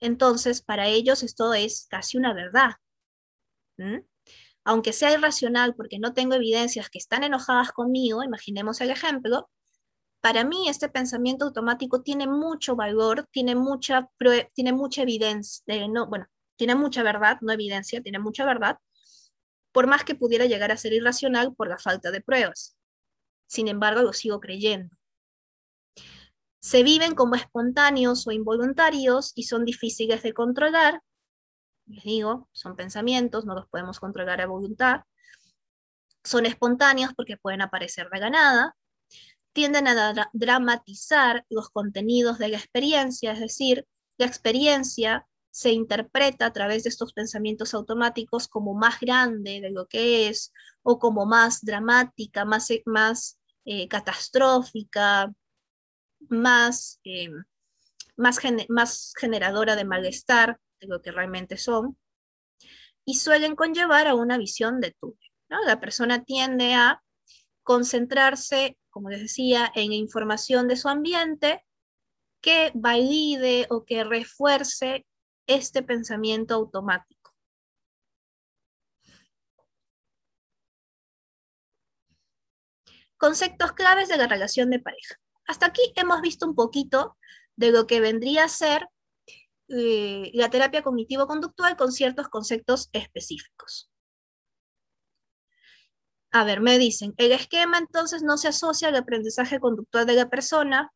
Entonces, 0.00 0.62
para 0.62 0.88
ellos 0.88 1.22
esto 1.22 1.54
es 1.54 1.86
casi 1.88 2.18
una 2.18 2.34
verdad, 2.34 2.72
aunque 4.64 4.92
sea 4.92 5.12
irracional 5.12 5.74
porque 5.74 5.98
no 5.98 6.12
tengo 6.12 6.34
evidencias 6.34 6.90
que 6.90 6.98
están 6.98 7.24
enojadas 7.24 7.72
conmigo, 7.72 8.22
imaginemos 8.22 8.80
el 8.80 8.90
ejemplo, 8.90 9.48
para 10.20 10.44
mí 10.44 10.68
este 10.68 10.88
pensamiento 10.88 11.46
automático 11.46 12.02
tiene 12.02 12.28
mucho 12.28 12.76
valor, 12.76 13.26
tiene 13.32 13.56
mucha, 13.56 14.08
tiene 14.54 14.72
mucha 14.72 15.02
evidencia, 15.02 15.64
eh, 15.66 15.88
no, 15.88 16.06
bueno, 16.06 16.26
tiene 16.56 16.76
mucha 16.76 17.02
verdad, 17.02 17.38
no 17.40 17.52
evidencia, 17.52 18.00
tiene 18.02 18.20
mucha 18.20 18.44
verdad, 18.44 18.78
por 19.72 19.88
más 19.88 20.04
que 20.04 20.14
pudiera 20.14 20.46
llegar 20.46 20.70
a 20.70 20.76
ser 20.76 20.92
irracional 20.92 21.54
por 21.54 21.68
la 21.68 21.78
falta 21.78 22.10
de 22.12 22.20
pruebas. 22.20 22.76
Sin 23.48 23.68
embargo, 23.68 24.02
lo 24.02 24.12
sigo 24.12 24.38
creyendo. 24.38 24.94
Se 26.62 26.84
viven 26.84 27.16
como 27.16 27.34
espontáneos 27.34 28.24
o 28.28 28.30
involuntarios 28.30 29.32
y 29.34 29.42
son 29.42 29.64
difíciles 29.64 30.22
de 30.22 30.32
controlar, 30.32 31.02
les 31.86 32.04
digo, 32.04 32.48
son 32.52 32.76
pensamientos, 32.76 33.44
no 33.44 33.56
los 33.56 33.66
podemos 33.66 33.98
controlar 33.98 34.40
a 34.40 34.46
voluntad, 34.46 35.00
son 36.22 36.46
espontáneos 36.46 37.14
porque 37.16 37.36
pueden 37.36 37.62
aparecer 37.62 38.08
de 38.10 38.20
ganada, 38.20 38.76
tienden 39.52 39.88
a 39.88 40.30
dramatizar 40.32 41.44
los 41.50 41.68
contenidos 41.68 42.38
de 42.38 42.50
la 42.50 42.58
experiencia, 42.58 43.32
es 43.32 43.40
decir, 43.40 43.88
la 44.16 44.26
experiencia 44.26 45.26
se 45.50 45.72
interpreta 45.72 46.46
a 46.46 46.52
través 46.52 46.84
de 46.84 46.90
estos 46.90 47.12
pensamientos 47.12 47.74
automáticos 47.74 48.46
como 48.46 48.72
más 48.74 49.00
grande 49.00 49.60
de 49.60 49.70
lo 49.70 49.88
que 49.88 50.28
es, 50.28 50.52
o 50.82 51.00
como 51.00 51.26
más 51.26 51.60
dramática, 51.64 52.44
más, 52.44 52.68
más 52.86 53.40
eh, 53.64 53.88
catastrófica, 53.88 55.34
más, 56.28 57.00
eh, 57.04 57.30
más, 58.16 58.38
más 58.68 59.12
generadora 59.18 59.76
de 59.76 59.84
malestar 59.84 60.58
de 60.80 60.88
lo 60.88 61.00
que 61.02 61.12
realmente 61.12 61.56
son, 61.56 61.96
y 63.04 63.14
suelen 63.14 63.56
conllevar 63.56 64.06
a 64.06 64.14
una 64.14 64.38
visión 64.38 64.80
de 64.80 64.92
túnel. 64.92 65.18
La 65.66 65.80
persona 65.80 66.24
tiende 66.24 66.74
a 66.74 67.02
concentrarse, 67.62 68.78
como 68.90 69.10
les 69.10 69.20
decía, 69.20 69.70
en 69.74 69.92
información 69.92 70.68
de 70.68 70.76
su 70.76 70.88
ambiente 70.88 71.64
que 72.40 72.72
valide 72.74 73.66
o 73.70 73.84
que 73.84 74.04
refuerce 74.04 75.06
este 75.46 75.82
pensamiento 75.82 76.54
automático. 76.54 77.34
Conceptos 83.16 83.72
claves 83.72 84.08
de 84.08 84.16
la 84.16 84.26
relación 84.26 84.70
de 84.70 84.80
pareja. 84.80 85.21
Hasta 85.46 85.66
aquí 85.66 85.82
hemos 85.96 86.20
visto 86.20 86.46
un 86.46 86.54
poquito 86.54 87.16
de 87.56 87.70
lo 87.70 87.86
que 87.86 88.00
vendría 88.00 88.44
a 88.44 88.48
ser 88.48 88.88
eh, 89.68 90.30
la 90.34 90.50
terapia 90.50 90.82
cognitivo-conductual 90.82 91.76
con 91.76 91.92
ciertos 91.92 92.28
conceptos 92.28 92.90
específicos. 92.92 93.90
A 96.30 96.44
ver, 96.44 96.60
me 96.60 96.78
dicen, 96.78 97.14
el 97.18 97.32
esquema 97.32 97.78
entonces 97.78 98.22
no 98.22 98.38
se 98.38 98.48
asocia 98.48 98.88
al 98.88 98.96
aprendizaje 98.96 99.60
conductual 99.60 100.06
de 100.06 100.14
la 100.14 100.30
persona. 100.30 100.92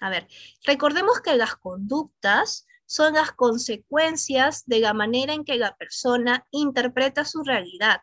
A 0.00 0.10
ver, 0.10 0.26
recordemos 0.64 1.20
que 1.20 1.36
las 1.36 1.54
conductas 1.54 2.66
son 2.86 3.14
las 3.14 3.32
consecuencias 3.32 4.64
de 4.66 4.80
la 4.80 4.92
manera 4.92 5.32
en 5.32 5.44
que 5.44 5.56
la 5.56 5.76
persona 5.76 6.46
interpreta 6.50 7.24
su 7.24 7.42
realidad. 7.42 8.00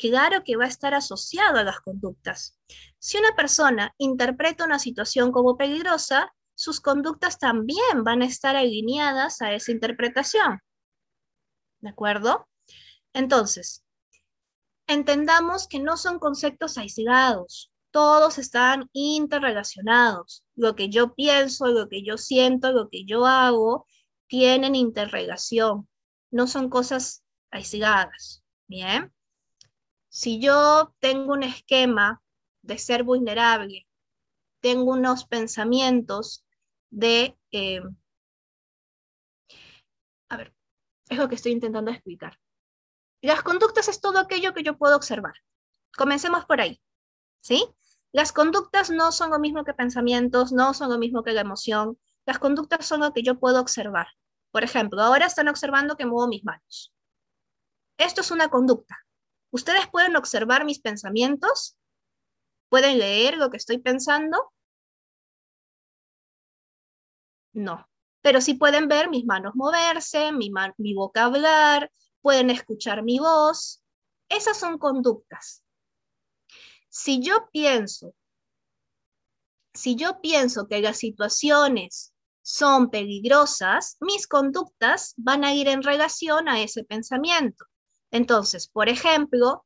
Claro 0.00 0.44
que 0.44 0.56
va 0.56 0.64
a 0.64 0.68
estar 0.68 0.94
asociado 0.94 1.58
a 1.58 1.62
las 1.62 1.80
conductas. 1.80 2.58
Si 2.98 3.18
una 3.18 3.36
persona 3.36 3.94
interpreta 3.98 4.64
una 4.64 4.78
situación 4.78 5.30
como 5.30 5.58
peligrosa, 5.58 6.32
sus 6.54 6.80
conductas 6.80 7.38
también 7.38 8.02
van 8.02 8.22
a 8.22 8.24
estar 8.24 8.56
alineadas 8.56 9.42
a 9.42 9.52
esa 9.52 9.72
interpretación. 9.72 10.58
¿De 11.80 11.90
acuerdo? 11.90 12.48
Entonces, 13.12 13.84
entendamos 14.86 15.68
que 15.68 15.80
no 15.80 15.98
son 15.98 16.18
conceptos 16.18 16.78
aislados, 16.78 17.70
todos 17.90 18.38
están 18.38 18.88
interrelacionados. 18.94 20.46
Lo 20.54 20.76
que 20.76 20.88
yo 20.88 21.14
pienso, 21.14 21.66
lo 21.66 21.90
que 21.90 22.02
yo 22.02 22.16
siento, 22.16 22.72
lo 22.72 22.88
que 22.88 23.04
yo 23.04 23.26
hago, 23.26 23.86
tienen 24.28 24.74
interrelación, 24.74 25.90
no 26.30 26.46
son 26.46 26.70
cosas 26.70 27.22
aisladas. 27.50 28.42
Bien. 28.66 29.12
Si 30.10 30.40
yo 30.40 30.92
tengo 30.98 31.32
un 31.32 31.44
esquema 31.44 32.20
de 32.62 32.78
ser 32.78 33.04
vulnerable, 33.04 33.86
tengo 34.60 34.90
unos 34.92 35.24
pensamientos 35.24 36.44
de... 36.90 37.38
Eh, 37.52 37.80
a 40.28 40.36
ver, 40.36 40.52
es 41.08 41.16
lo 41.16 41.28
que 41.28 41.36
estoy 41.36 41.52
intentando 41.52 41.92
explicar. 41.92 42.38
Las 43.22 43.42
conductas 43.42 43.86
es 43.86 44.00
todo 44.00 44.18
aquello 44.18 44.52
que 44.52 44.64
yo 44.64 44.76
puedo 44.76 44.96
observar. 44.96 45.34
Comencemos 45.96 46.44
por 46.44 46.60
ahí, 46.60 46.82
¿sí? 47.40 47.64
Las 48.10 48.32
conductas 48.32 48.90
no 48.90 49.12
son 49.12 49.30
lo 49.30 49.38
mismo 49.38 49.64
que 49.64 49.74
pensamientos, 49.74 50.50
no 50.50 50.74
son 50.74 50.90
lo 50.90 50.98
mismo 50.98 51.22
que 51.22 51.32
la 51.32 51.42
emoción. 51.42 52.00
Las 52.26 52.40
conductas 52.40 52.84
son 52.84 53.00
lo 53.00 53.12
que 53.12 53.22
yo 53.22 53.38
puedo 53.38 53.60
observar. 53.60 54.08
Por 54.50 54.64
ejemplo, 54.64 55.00
ahora 55.02 55.26
están 55.26 55.46
observando 55.46 55.96
que 55.96 56.06
muevo 56.06 56.26
mis 56.26 56.44
manos. 56.44 56.92
Esto 57.96 58.22
es 58.22 58.32
una 58.32 58.48
conducta. 58.48 58.98
Ustedes 59.50 59.88
pueden 59.88 60.16
observar 60.16 60.64
mis 60.64 60.80
pensamientos, 60.80 61.76
pueden 62.68 62.98
leer 62.98 63.36
lo 63.36 63.50
que 63.50 63.56
estoy 63.56 63.78
pensando. 63.78 64.52
No, 67.52 67.88
pero 68.22 68.40
sí 68.40 68.54
pueden 68.54 68.88
ver 68.88 69.10
mis 69.10 69.24
manos 69.24 69.54
moverse, 69.54 70.32
mi, 70.32 70.50
boca 70.94 71.24
hablar, 71.24 71.90
pueden 72.22 72.50
escuchar 72.50 73.02
mi 73.02 73.18
voz. 73.18 73.82
Esas 74.28 74.56
son 74.56 74.78
conductas. 74.78 75.64
Si 76.88 77.20
yo 77.20 77.48
pienso, 77.52 78.14
si 79.74 79.96
yo 79.96 80.20
pienso 80.20 80.68
que 80.68 80.80
las 80.80 80.98
situaciones 80.98 82.14
son 82.42 82.90
peligrosas, 82.90 83.96
mis 84.00 84.26
conductas 84.26 85.14
van 85.16 85.44
a 85.44 85.54
ir 85.54 85.68
en 85.68 85.82
relación 85.82 86.48
a 86.48 86.60
ese 86.60 86.84
pensamiento. 86.84 87.64
Entonces, 88.10 88.68
por 88.68 88.88
ejemplo, 88.88 89.64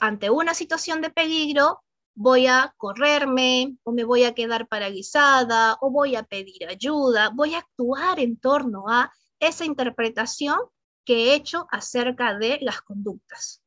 ante 0.00 0.30
una 0.30 0.54
situación 0.54 1.00
de 1.00 1.10
peligro, 1.10 1.82
voy 2.14 2.46
a 2.46 2.74
correrme 2.76 3.76
o 3.84 3.92
me 3.92 4.04
voy 4.04 4.24
a 4.24 4.34
quedar 4.34 4.68
paralizada 4.68 5.78
o 5.80 5.90
voy 5.90 6.16
a 6.16 6.24
pedir 6.24 6.68
ayuda, 6.68 7.30
voy 7.34 7.54
a 7.54 7.58
actuar 7.58 8.20
en 8.20 8.36
torno 8.38 8.88
a 8.88 9.12
esa 9.38 9.64
interpretación 9.64 10.56
que 11.04 11.30
he 11.30 11.34
hecho 11.34 11.66
acerca 11.70 12.36
de 12.36 12.58
las 12.60 12.82
conductas. 12.82 13.62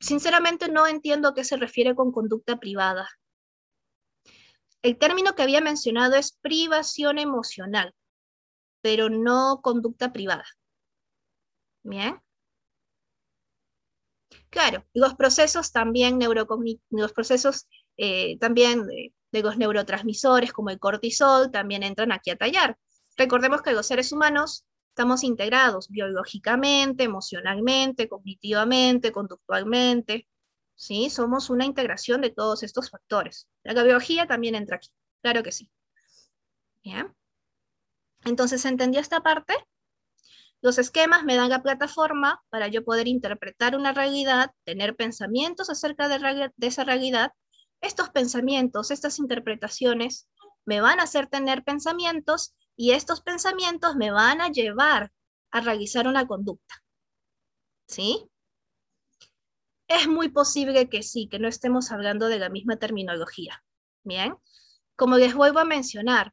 Sinceramente 0.00 0.68
no 0.68 0.86
entiendo 0.86 1.28
a 1.28 1.34
qué 1.34 1.44
se 1.44 1.56
refiere 1.56 1.94
con 1.94 2.10
conducta 2.10 2.58
privada. 2.58 3.08
El 4.82 4.98
término 4.98 5.34
que 5.34 5.42
había 5.42 5.60
mencionado 5.60 6.16
es 6.16 6.36
privación 6.42 7.18
emocional, 7.18 7.94
pero 8.82 9.08
no 9.08 9.60
conducta 9.62 10.12
privada. 10.12 10.44
Bien. 11.82 12.20
Claro, 14.50 14.84
los 14.92 15.14
procesos 15.14 15.72
también 15.72 16.18
los 16.90 17.12
procesos 17.12 17.66
eh, 17.96 18.38
también 18.38 18.86
de, 18.86 19.42
los 19.42 19.56
neurotransmisores 19.56 20.52
como 20.52 20.70
el 20.70 20.78
cortisol 20.78 21.50
también 21.50 21.82
entran 21.82 22.12
aquí 22.12 22.30
a 22.30 22.36
tallar. 22.36 22.78
Recordemos 23.16 23.62
que 23.62 23.72
los 23.72 23.86
seres 23.86 24.12
humanos 24.12 24.66
estamos 24.88 25.24
integrados 25.24 25.88
biológicamente, 25.88 27.04
emocionalmente, 27.04 28.08
cognitivamente, 28.08 29.10
conductualmente. 29.10 30.28
¿sí? 30.74 31.08
Somos 31.08 31.48
una 31.48 31.64
integración 31.64 32.20
de 32.20 32.30
todos 32.30 32.62
estos 32.62 32.90
factores. 32.90 33.48
La 33.62 33.82
biología 33.82 34.26
también 34.26 34.54
entra 34.54 34.76
aquí, 34.76 34.90
claro 35.22 35.42
que 35.42 35.52
sí. 35.52 35.70
Bien. 36.82 37.14
Entonces, 38.24 38.64
¿entendió 38.64 39.00
esta 39.00 39.20
parte? 39.20 39.54
Los 40.60 40.78
esquemas 40.78 41.24
me 41.24 41.34
dan 41.34 41.48
la 41.48 41.62
plataforma 41.62 42.40
para 42.48 42.68
yo 42.68 42.84
poder 42.84 43.08
interpretar 43.08 43.76
una 43.76 43.92
realidad, 43.92 44.52
tener 44.64 44.94
pensamientos 44.94 45.70
acerca 45.70 46.08
de, 46.08 46.52
de 46.54 46.66
esa 46.66 46.84
realidad. 46.84 47.32
Estos 47.80 48.10
pensamientos, 48.10 48.92
estas 48.92 49.18
interpretaciones, 49.18 50.28
me 50.64 50.80
van 50.80 51.00
a 51.00 51.04
hacer 51.04 51.26
tener 51.26 51.64
pensamientos 51.64 52.54
y 52.76 52.92
estos 52.92 53.22
pensamientos 53.22 53.96
me 53.96 54.12
van 54.12 54.40
a 54.40 54.50
llevar 54.50 55.12
a 55.50 55.60
realizar 55.60 56.06
una 56.06 56.26
conducta. 56.26 56.76
¿Sí? 57.88 58.30
Es 59.88 60.08
muy 60.08 60.28
posible 60.28 60.88
que 60.88 61.02
sí, 61.02 61.28
que 61.28 61.38
no 61.38 61.48
estemos 61.48 61.90
hablando 61.90 62.28
de 62.28 62.38
la 62.38 62.48
misma 62.48 62.76
terminología. 62.76 63.62
Bien, 64.04 64.36
como 64.96 65.18
les 65.18 65.34
vuelvo 65.34 65.58
a 65.58 65.64
mencionar, 65.64 66.32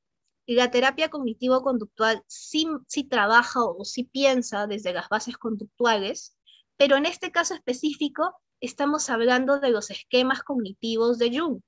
la 0.56 0.72
terapia 0.72 1.10
cognitivo-conductual 1.10 2.24
sí, 2.28 2.68
trabaja 3.10 3.64
o 3.64 3.86
sí 3.86 4.06
piensa 4.06 4.68
desde 4.68 4.94
las 4.94 5.10
bases 5.10 5.38
conductuales, 5.38 6.38
pero 6.78 6.96
en 6.96 7.06
este 7.06 7.32
caso 7.32 7.54
específico 7.54 8.36
estamos 8.60 9.10
hablando 9.10 9.60
de 9.60 9.70
los 9.70 9.90
esquemas 9.92 10.44
cognitivos 10.44 11.18
de 11.18 11.38
Jung. 11.38 11.62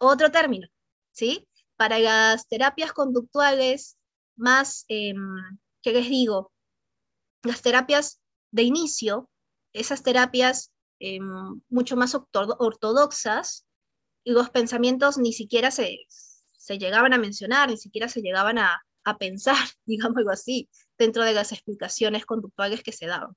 Otro 0.00 0.30
término, 0.30 0.68
¿sí? 1.12 1.46
Para 1.76 1.98
las 1.98 2.48
terapias 2.48 2.92
conductuales 2.92 3.96
más, 4.36 4.84
eh, 4.88 5.14
¿qué 5.82 5.92
les 5.92 6.08
digo? 6.08 6.52
Las 7.42 7.62
terapias 7.62 8.20
de 8.50 8.62
inicio 8.62 9.28
esas 9.74 10.02
terapias 10.02 10.72
eh, 11.00 11.18
mucho 11.68 11.96
más 11.96 12.14
ortodoxas, 12.14 13.66
los 14.24 14.48
pensamientos 14.50 15.18
ni 15.18 15.32
siquiera 15.32 15.70
se, 15.70 15.98
se 16.64 16.78
llegaban 16.78 17.12
a 17.12 17.18
mencionar, 17.18 17.68
ni 17.68 17.76
siquiera 17.76 18.08
se 18.08 18.22
llegaban 18.22 18.56
a, 18.56 18.82
a 19.04 19.18
pensar, 19.18 19.56
digamos 19.84 20.16
algo 20.16 20.30
así, 20.30 20.70
dentro 20.96 21.22
de 21.22 21.34
las 21.34 21.52
explicaciones 21.52 22.24
conductuales 22.24 22.82
que 22.82 22.92
se 22.92 23.06
daban. 23.06 23.36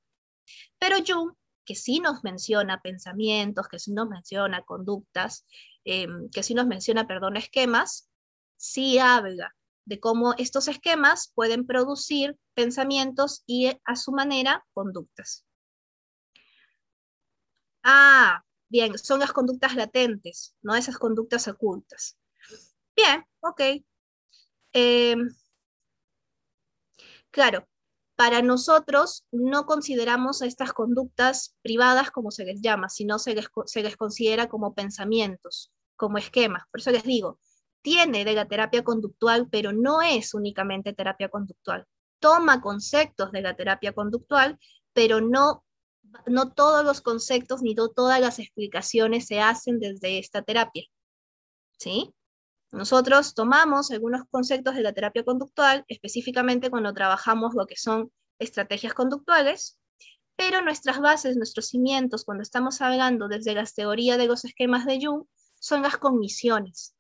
Pero 0.80 0.96
Jung, 1.06 1.34
que 1.66 1.76
sí 1.76 2.00
nos 2.00 2.24
menciona 2.24 2.82
pensamientos, 2.82 3.68
que 3.68 3.80
sí 3.80 3.92
nos 3.92 4.08
menciona 4.08 4.64
conductas, 4.64 5.46
eh, 5.84 6.08
que 6.32 6.42
sí 6.42 6.54
nos 6.54 6.68
menciona, 6.68 7.06
perdón, 7.06 7.36
esquemas, 7.36 8.10
sí 8.56 8.98
habla 8.98 9.54
de 9.84 10.00
cómo 10.00 10.34
estos 10.38 10.70
esquemas 10.70 11.34
pueden 11.36 11.68
producir 11.68 12.38
pensamientos 12.54 13.44
y 13.46 13.74
a 13.84 13.96
su 13.98 14.14
manera 14.14 14.66
conductas. 14.72 15.46
Ah, 17.84 18.42
bien, 18.70 18.98
son 18.98 19.20
las 19.20 19.34
conductas 19.34 19.76
latentes, 19.76 20.56
no 20.62 20.76
esas 20.76 20.98
conductas 20.98 21.50
ocultas. 21.50 22.18
Bien, 22.98 23.24
ok. 23.42 23.62
Em, 24.74 25.30
claro, 27.32 27.68
para 28.16 28.42
nosotros 28.42 29.26
no 29.32 29.66
consideramos 29.66 30.42
estas 30.42 30.74
conductas 30.74 31.56
privadas 31.62 32.12
como 32.12 32.32
se 32.32 32.46
les 32.46 32.62
llama, 32.62 32.90
sino 32.90 33.20
se 33.20 33.36
les, 33.36 33.48
se 33.66 33.84
les 33.84 33.96
considera 33.98 34.48
como 34.50 34.74
pensamientos, 34.74 35.72
como 35.96 36.18
esquemas. 36.18 36.64
Por 36.72 36.80
eso 36.82 36.92
les 36.92 37.04
digo, 37.04 37.40
tiene 37.84 38.26
de 38.26 38.34
la 38.34 38.48
terapia 38.48 38.84
conductual, 38.84 39.48
pero 39.50 39.72
no 39.72 40.02
es 40.02 40.34
únicamente 40.34 40.94
terapia 40.94 41.30
conductual. 41.30 41.86
Toma 42.20 42.62
conceptos 42.62 43.32
de 43.32 43.42
la 43.42 43.56
terapia 43.56 43.94
conductual, 43.94 44.58
pero 44.94 45.22
no, 45.22 45.64
no 46.26 46.52
todos 46.54 46.84
los 46.84 47.02
conceptos 47.02 47.62
ni 47.62 47.76
todas 47.76 48.20
las 48.20 48.40
explicaciones 48.40 49.28
se 49.28 49.40
hacen 49.40 49.80
desde 49.80 50.18
esta 50.18 50.42
terapia. 50.42 50.86
¿Sí? 51.78 52.16
Nosotros 52.72 53.34
tomamos 53.34 53.92
algunos 53.92 54.24
conceptos 54.30 54.76
de 54.76 54.82
la 54.82 54.94
terapia 54.94 55.24
conductual, 55.24 55.86
específicamente 55.88 56.70
cuando 56.70 56.94
trabajamos 56.94 57.54
lo 57.56 57.66
que 57.66 57.78
son 57.78 58.12
estrategias 58.40 58.94
conductuales, 58.94 59.80
pero 60.36 60.62
nuestras 60.62 61.00
bases, 61.00 61.38
nuestros 61.38 61.68
cimientos, 61.68 62.24
cuando 62.26 62.44
estamos 62.44 62.82
hablando 62.82 63.28
desde 63.28 63.56
las 63.56 63.74
teorías 63.74 64.18
de 64.18 64.28
los 64.28 64.46
esquemas 64.46 64.86
de 64.86 65.00
Jung, 65.02 65.24
son 65.60 65.82
las 65.82 65.98
cogniciones. 65.98 66.96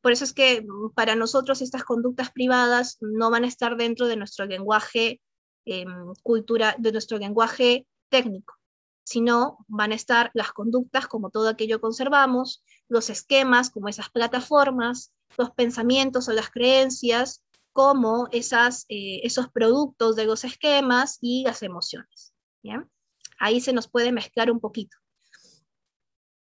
Por 0.00 0.12
eso 0.12 0.24
es 0.24 0.32
que 0.32 0.62
mm, 0.62 0.90
para 0.94 1.16
nosotros 1.16 1.62
estas 1.62 1.84
conductas 1.84 2.30
privadas 2.30 2.98
no 3.00 3.30
van 3.30 3.44
a 3.44 3.48
estar 3.48 3.76
dentro 3.76 4.06
de 4.06 4.16
nuestro 4.16 4.46
lenguaje 4.46 5.20
eh, 5.64 5.84
cultura, 6.22 6.74
de 6.78 6.92
nuestro 6.92 7.18
lenguaje 7.18 7.86
técnico, 8.08 8.54
sino 9.04 9.58
van 9.68 9.92
a 9.92 9.96
estar 9.96 10.30
las 10.34 10.52
conductas 10.52 11.06
como 11.06 11.30
todo 11.30 11.48
aquello 11.48 11.80
conservamos, 11.80 12.62
los 12.88 13.10
esquemas 13.10 13.70
como 13.70 13.88
esas 13.88 14.10
plataformas, 14.10 15.12
los 15.36 15.50
pensamientos 15.50 16.28
o 16.28 16.32
las 16.32 16.50
creencias 16.50 17.42
como 17.72 18.28
esas, 18.32 18.84
eh, 18.88 19.20
esos 19.24 19.48
productos 19.50 20.14
de 20.16 20.26
los 20.26 20.44
esquemas 20.44 21.18
y 21.20 21.44
las 21.44 21.62
emociones. 21.62 22.34
¿bien? 22.62 22.90
Ahí 23.38 23.60
se 23.60 23.72
nos 23.72 23.88
puede 23.88 24.12
mezclar 24.12 24.50
un 24.50 24.60
poquito. 24.60 24.96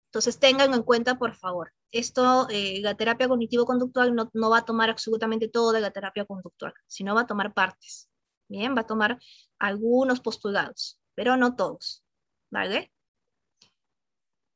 Entonces 0.08 0.40
tengan 0.40 0.74
en 0.74 0.82
cuenta, 0.82 1.20
por 1.20 1.36
favor, 1.36 1.72
esto, 1.92 2.48
eh, 2.50 2.80
la 2.82 2.96
terapia 2.96 3.28
cognitivo-conductual 3.28 4.16
no, 4.16 4.30
no, 4.34 4.50
va 4.50 4.60
a 4.60 4.66
tomar 4.66 4.90
absolutamente 4.90 5.48
todo 5.48 5.72
de 5.72 5.82
la 5.82 5.92
terapia 5.92 6.26
conductual, 6.26 6.74
sino 6.88 7.14
va 7.14 7.22
a 7.22 7.28
tomar 7.28 7.54
partes. 7.54 8.10
Bien, 8.48 8.76
va 8.76 8.82
a 8.82 8.88
tomar 8.88 9.20
algunos 9.60 10.20
postulados, 10.20 11.00
pero 11.14 11.38
no 11.38 11.56
todos. 11.56 12.04
¿Vale? 12.52 12.92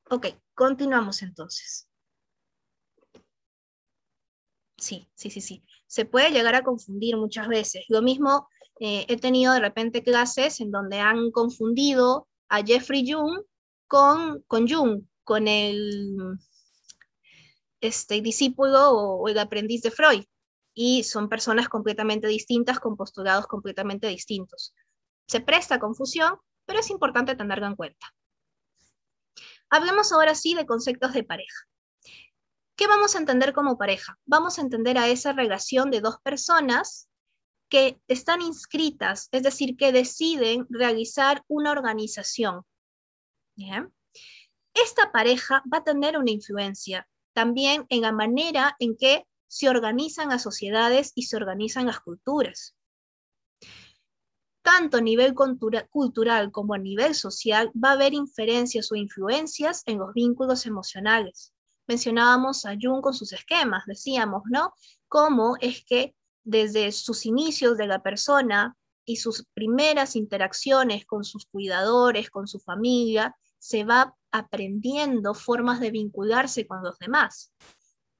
Ok, 0.10 0.28
continuamos 0.54 1.22
entonces. 1.22 1.88
Sí, 4.78 5.10
sí, 5.16 5.30
sí, 5.30 5.42
sí. 5.42 5.64
Se 5.88 6.06
puede 6.06 6.32
llegar 6.32 6.56
a 6.56 6.64
confundir 6.64 7.16
muchas 7.16 7.48
veces. 7.48 7.86
Lo 7.88 8.02
mismo, 8.02 8.50
eh, 8.80 9.06
he 9.08 9.18
tenido 9.18 9.54
de 9.54 9.60
repente 9.62 10.04
clases 10.04 10.60
en 10.60 10.72
donde 10.72 11.00
han 11.00 11.32
confundido 11.32 12.28
a 12.50 12.64
Jeffrey 12.64 13.10
Jung 13.10 13.44
con, 13.88 14.42
con 14.48 14.68
Jung, 14.68 15.04
con 15.24 15.48
el 15.48 16.38
este, 17.80 18.22
discípulo 18.22 18.92
o, 18.92 19.28
el 19.30 19.40
aprendiz 19.40 19.82
de 19.84 19.92
Freud. 19.92 20.26
Y 20.74 21.04
son 21.04 21.30
personas 21.30 21.70
completamente 21.70 22.28
distintas, 22.28 22.80
con 22.80 22.98
postulados 22.98 23.48
completamente 23.48 24.08
distintos. 24.08 24.74
Se 25.28 25.40
presta 25.40 25.80
confusión, 25.80 26.38
pero 26.66 26.80
es 26.80 26.90
importante 26.90 27.36
tenerlo 27.36 27.68
en 27.68 27.76
cuenta. 27.76 28.14
Hablemos 29.70 30.12
ahora 30.12 30.36
sí 30.36 30.54
de 30.54 30.66
conceptos 30.66 31.14
de 31.14 31.24
pareja. 31.24 31.68
¿Qué 32.76 32.88
vamos 32.88 33.16
a 33.16 33.20
entender 33.20 33.54
como 33.54 33.78
pareja? 33.78 34.18
Vamos 34.26 34.58
a 34.58 34.62
entender 34.62 34.98
a 34.98 35.08
esa 35.08 35.34
relación 35.34 35.92
de 35.92 36.02
dos 36.02 36.18
personas 36.24 37.08
que 37.70 38.00
están 38.08 38.42
inscritas, 38.42 39.30
es 39.32 39.44
decir, 39.44 39.78
que 39.78 39.92
deciden 39.92 40.68
realizar 40.70 41.44
una 41.48 41.72
organización. 41.72 42.64
Esta 44.74 45.12
pareja 45.12 45.64
va 45.72 45.80
a 45.80 45.84
tener 45.84 46.18
una 46.18 46.32
influencia 46.32 47.08
también 47.34 47.86
en 47.90 48.02
la 48.02 48.12
manera 48.12 48.76
en 48.80 48.96
que 48.96 49.26
se 49.48 49.70
organizan 49.70 50.30
las 50.30 50.44
sociedades 50.44 51.12
y 51.16 51.24
se 51.24 51.36
organizan 51.36 51.86
las 51.86 52.00
culturas. 52.00 52.76
Tanto 54.64 54.98
a 54.98 55.02
nivel 55.02 55.36
cultural 55.36 56.52
como 56.52 56.74
a 56.74 56.80
nivel 56.80 57.14
social 57.14 57.72
va 57.76 57.90
a 57.90 57.94
haber 57.94 58.14
inferencias 58.14 58.92
o 58.92 58.96
influencias 58.96 59.84
en 59.86 60.00
los 60.00 60.14
vínculos 60.14 60.66
emocionales. 60.66 61.54
Mencionábamos 61.86 62.66
a 62.66 62.76
Jung 62.82 63.02
con 63.02 63.14
sus 63.14 63.34
esquemas, 63.34 63.84
decíamos, 63.86 64.44
¿no? 64.50 64.74
Cómo 65.08 65.58
es 65.60 65.84
que 65.86 66.16
desde 66.44 66.92
sus 66.92 67.26
inicios 67.26 67.78
de 67.78 67.88
la 67.88 68.02
persona 68.02 68.76
y 69.06 69.18
sus 69.18 69.46
primeras 69.54 70.16
interacciones 70.16 71.06
con 71.06 71.24
sus 71.26 71.46
cuidadores, 71.46 72.30
con 72.30 72.48
su 72.48 72.60
familia, 72.60 73.36
se 73.60 73.84
va 73.84 74.16
aprendiendo 74.32 75.34
formas 75.34 75.80
de 75.80 75.92
vincularse 75.92 76.66
con 76.66 76.84
los 76.84 76.98
demás. 77.00 77.54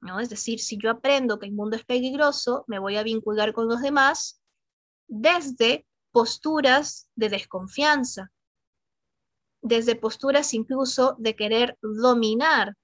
¿no? 0.00 0.20
Es 0.20 0.28
decir, 0.28 0.60
si 0.60 0.78
yo 0.78 0.90
aprendo 0.90 1.38
que 1.38 1.46
el 1.46 1.52
mundo 1.52 1.76
es 1.76 1.84
peligroso, 1.84 2.64
me 2.66 2.78
voy 2.78 2.96
a 2.96 3.02
vincular 3.02 3.52
con 3.52 3.66
los 3.66 3.80
demás 3.80 4.42
desde 5.06 5.86
posturas 6.14 7.08
de 7.16 7.28
desconfianza, 7.28 8.30
desde 9.60 9.96
posturas 9.96 10.54
incluso 10.54 11.16
de 11.18 11.34
querer 11.34 11.76
dominar 11.82 12.76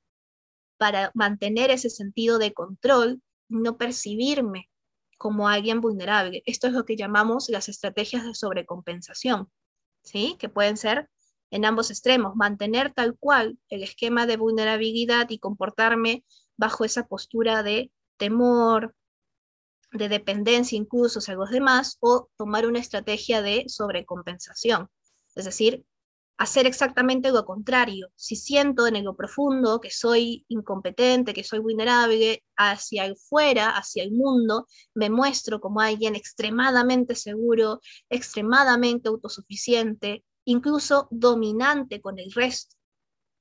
para 0.79 1.13
mantener 1.15 1.71
ese 1.71 1.91
sentido 1.91 2.39
de 2.39 2.53
control, 2.53 3.23
no 3.49 3.77
percibirme 3.77 4.69
como 5.17 5.47
alguien 5.47 5.81
vulnerable. 5.81 6.43
Esto 6.45 6.67
es 6.67 6.73
lo 6.73 6.85
que 6.85 6.97
llamamos 6.97 7.49
las 7.51 7.69
estrategias 7.69 8.25
de 8.25 8.35
sobrecompensación, 8.35 9.49
¿sí? 10.03 10.35
Que 10.41 10.49
pueden 10.49 10.77
ser 10.77 11.09
en 11.53 11.65
ambos 11.65 11.93
extremos, 11.93 12.35
mantener 12.35 12.93
tal 12.93 13.17
cual 13.17 13.61
el 13.69 13.85
esquema 13.85 14.27
de 14.27 14.39
vulnerabilidad 14.39 15.31
y 15.31 15.39
comportarme 15.39 16.25
bajo 16.57 16.85
esa 16.85 17.07
postura 17.07 17.63
de 17.63 17.93
temor, 18.17 18.93
de 19.93 20.09
dependencia 20.09 20.77
incluso 20.77 21.19
hacia 21.19 21.35
los 21.35 21.51
demás, 21.51 21.97
o 22.01 22.29
tomar 22.37 22.67
una 22.67 22.79
estrategia 22.79 23.43
de 23.43 23.65
sobrecompensación. 23.69 24.89
Es 25.35 25.45
decir, 25.45 25.85
hacer 26.41 26.67
exactamente 26.67 27.33
lo 27.33 27.45
contrario. 27.45 28.09
Si 28.15 28.35
siento 28.35 28.87
en 28.87 29.05
lo 29.05 29.15
profundo 29.15 29.79
que 29.79 29.91
soy 29.91 30.47
incompetente, 30.49 31.35
que 31.35 31.45
soy 31.45 31.59
vulnerable, 31.59 32.43
hacia 32.57 33.05
el 33.05 33.17
fuera, 33.17 33.71
hacia 33.77 34.03
el 34.03 34.13
mundo, 34.13 34.67
me 34.95 35.11
muestro 35.11 35.61
como 35.61 35.81
alguien 35.81 36.17
extremadamente 36.17 37.15
seguro, 37.15 37.81
extremadamente 38.09 39.11
autosuficiente, 39.11 40.25
incluso 40.47 41.09
dominante 41.11 42.01
con 42.01 42.19
el 42.19 42.33
resto. 42.33 42.75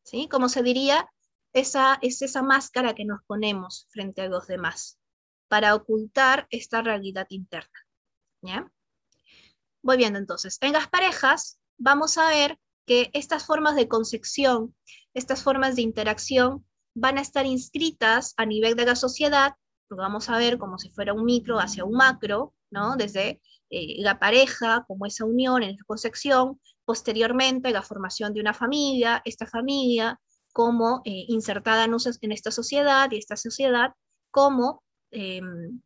¿sí? 0.03 0.27
Como 0.29 0.49
se 0.49 0.61
diría, 0.61 1.09
esa 1.53 1.99
es 2.01 2.21
esa 2.21 2.43
máscara 2.43 2.95
que 2.95 3.05
nos 3.05 3.21
ponemos 3.25 3.87
frente 3.91 4.23
a 4.23 4.27
los 4.27 4.45
demás 4.47 4.98
para 5.49 5.75
ocultar 5.75 6.47
esta 6.49 6.81
realidad 6.81 7.27
interna. 7.29 7.79
¿ya? 8.41 8.71
Voy 9.81 9.97
viendo 9.97 10.19
entonces, 10.19 10.57
en 10.61 10.73
las 10.73 10.87
parejas 10.87 11.59
vamos 11.77 12.17
a 12.17 12.29
ver 12.29 12.57
que 12.85 13.09
estas 13.13 13.45
formas 13.45 13.75
de 13.75 13.87
concepción, 13.87 14.75
estas 15.13 15.43
formas 15.43 15.75
de 15.75 15.81
interacción 15.81 16.65
van 16.95 17.17
a 17.17 17.21
estar 17.21 17.45
inscritas 17.45 18.33
a 18.37 18.45
nivel 18.45 18.75
de 18.75 18.85
la 18.85 18.95
sociedad, 18.95 19.53
lo 19.89 19.97
vamos 19.97 20.29
a 20.29 20.37
ver 20.37 20.57
como 20.57 20.77
si 20.77 20.89
fuera 20.89 21.13
un 21.13 21.25
micro 21.25 21.59
hacia 21.59 21.83
un 21.83 21.93
macro, 21.93 22.53
¿no? 22.71 22.95
Desde 22.95 23.41
eh, 23.69 24.01
la 24.01 24.19
pareja, 24.19 24.85
como 24.87 25.05
esa 25.05 25.25
unión 25.25 25.63
en 25.63 25.71
esa 25.71 25.83
concepción, 25.85 26.59
posteriormente 26.85 27.71
la 27.71 27.83
formación 27.83 28.33
de 28.33 28.41
una 28.41 28.53
familia, 28.53 29.21
esta 29.25 29.45
familia 29.45 30.19
como 30.53 31.01
eh, 31.05 31.25
insertada 31.27 31.85
en, 31.85 32.31
esta 32.31 32.51
sociedad 32.51 33.11
y 33.11 33.17
esta 33.17 33.37
sociedad 33.37 33.93
como, 34.31 34.83
em, 35.11 35.81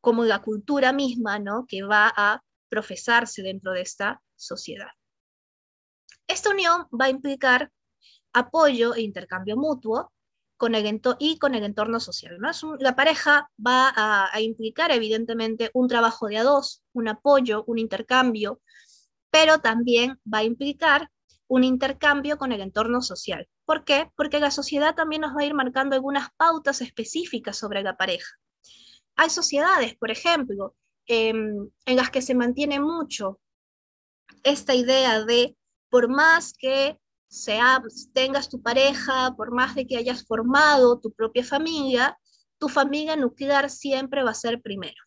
como 0.00 0.24
la 0.24 0.40
cultura 0.42 0.92
misma 0.92 1.38
¿no? 1.38 1.66
que 1.66 1.82
va 1.82 2.12
a 2.14 2.42
profesarse 2.68 3.42
dentro 3.42 3.72
de 3.72 3.82
esta 3.82 4.22
sociedad. 4.34 4.90
Esta 6.26 6.50
unión 6.50 6.86
va 6.92 7.06
a 7.06 7.10
implicar 7.10 7.70
apoyo 8.32 8.94
e 8.94 9.02
intercambio 9.02 9.56
mutuo 9.56 10.12
con 10.56 10.74
el 10.74 11.00
y 11.18 11.38
con 11.38 11.54
el 11.54 11.64
entorno 11.64 12.00
social. 12.00 12.38
la 12.80 12.96
pareja 12.96 13.50
va 13.64 13.92
a, 13.94 14.34
a, 14.34 14.40
implicar 14.40 14.90
evidentemente 14.90 15.70
un 15.74 15.86
trabajo 15.86 16.28
de 16.28 16.38
a 16.38 16.44
dos, 16.44 16.82
un 16.92 17.08
apoyo, 17.08 17.64
un 17.66 17.78
intercambio, 17.78 18.60
pero 19.30 19.58
también 19.58 20.20
va 20.32 20.38
a 20.38 20.44
implicar 20.44 21.10
un 21.48 21.64
intercambio 21.64 22.38
con 22.38 22.52
el 22.52 22.60
entorno 22.60 23.02
social. 23.02 23.48
¿Por 23.64 23.84
qué? 23.84 24.10
Porque 24.16 24.40
la 24.40 24.50
sociedad 24.50 24.94
también 24.94 25.22
nos 25.22 25.36
va 25.36 25.42
a 25.42 25.44
ir 25.44 25.54
marcando 25.54 25.94
algunas 25.94 26.30
pautas 26.36 26.80
específicas 26.80 27.56
sobre 27.56 27.82
la 27.82 27.96
pareja. 27.96 28.36
Hay 29.16 29.30
sociedades, 29.30 29.96
por 29.96 30.10
ejemplo, 30.10 30.74
em, 31.06 31.70
en 31.86 31.96
las 31.96 32.10
que 32.10 32.22
se 32.22 32.34
mantiene 32.34 32.80
mucho 32.80 33.40
esta 34.42 34.74
idea 34.74 35.24
de 35.24 35.56
por 35.88 36.08
más 36.08 36.52
que 36.52 36.98
sea, 37.28 37.82
tengas 38.12 38.48
tu 38.48 38.62
pareja, 38.62 39.34
por 39.36 39.52
más 39.52 39.74
de 39.74 39.86
que 39.86 39.96
hayas 39.96 40.24
formado 40.26 41.00
tu 41.00 41.12
propia 41.12 41.44
familia, 41.44 42.18
tu 42.58 42.68
familia 42.68 43.16
nuclear 43.16 43.70
siempre 43.70 44.22
va 44.22 44.30
a 44.30 44.34
ser 44.34 44.60
primero. 44.62 45.02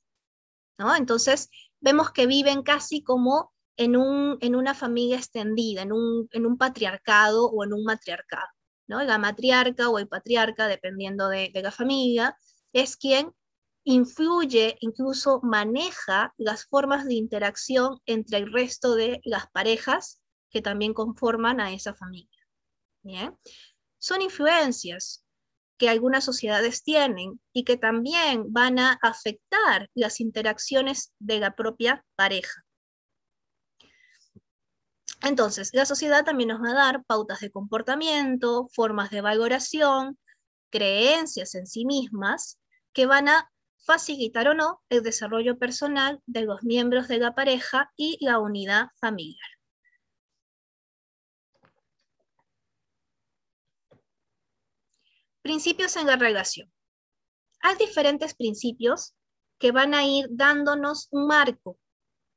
¿no? 0.77 0.95
Entonces, 0.95 1.49
vemos 1.80 2.11
que 2.11 2.27
viven 2.27 2.64
casi 2.64 3.03
como 3.03 3.53
en, 3.77 3.95
un, 3.95 4.38
en 4.41 4.56
una 4.56 4.73
familia 4.73 5.18
extendida, 5.18 5.81
en 5.81 5.94
un, 5.94 6.27
en 6.31 6.45
un 6.45 6.57
patriarcado 6.57 7.45
o 7.45 7.64
en 7.64 7.73
un 7.73 7.84
matriarcado. 7.84 8.48
¿no? 8.88 9.02
La 9.03 9.18
matriarca 9.18 9.90
o 9.90 9.99
el 9.99 10.07
patriarca, 10.07 10.68
dependiendo 10.68 11.30
de, 11.30 11.52
de 11.53 11.61
la 11.61 11.72
familia, 11.72 12.38
es 12.73 12.98
quien 12.98 13.31
influye, 13.84 14.77
incluso 14.81 15.39
maneja 15.41 16.34
las 16.38 16.65
formas 16.65 17.06
de 17.06 17.15
interacción 17.15 17.99
entre 18.06 18.38
el 18.38 18.51
resto 18.51 18.95
de 18.95 19.22
las 19.23 19.49
parejas 19.51 20.22
que 20.49 20.61
también 20.61 20.93
conforman 20.93 21.60
a 21.60 21.72
esa 21.72 21.93
familia. 21.93 22.47
¿Bien? 23.01 23.38
Son 23.97 24.22
influencias 24.22 25.23
que 25.77 25.89
algunas 25.89 26.26
sociedades 26.26 26.84
tienen 26.84 27.39
y 27.53 27.64
que 27.64 27.77
también 27.77 28.51
van 28.51 28.80
a 28.80 28.99
afectar 29.01 29.89
las 29.93 30.19
interacciones 30.19 31.14
de 31.19 31.39
la 31.39 31.56
propia 31.56 32.06
pareja. 32.15 32.65
Entonces, 35.22 35.72
la 35.73 35.85
sociedad 35.85 36.23
también 36.23 36.49
nos 36.49 36.61
va 36.61 36.72
a 36.72 36.85
dar 36.85 37.03
pautas 37.06 37.39
de 37.39 37.51
comportamiento, 37.51 38.68
formas 38.73 39.10
de 39.10 39.22
valoración, 39.22 40.18
creencias 40.69 41.56
en 41.56 41.65
sí 41.65 41.85
mismas 41.85 42.60
que 42.93 43.06
van 43.06 43.30
a 43.30 43.49
facilitar 43.85 44.47
o 44.47 44.53
no 44.53 44.84
el 44.89 45.03
desarrollo 45.03 45.57
personal 45.57 46.22
de 46.26 46.43
los 46.43 46.64
miembros 46.64 47.07
de 47.07 47.18
la 47.18 47.34
pareja 47.34 47.91
y 47.95 48.18
la 48.23 48.39
unidad 48.39 48.89
familiar. 48.99 49.47
Principios 55.41 55.95
en 55.95 56.07
la 56.07 56.18
relación. 56.18 56.72
Hay 57.61 57.76
diferentes 57.77 58.35
principios 58.35 59.15
que 59.57 59.72
van 59.72 59.93
a 59.93 60.06
ir 60.06 60.27
dándonos 60.30 61.07
un 61.11 61.27
marco 61.27 61.80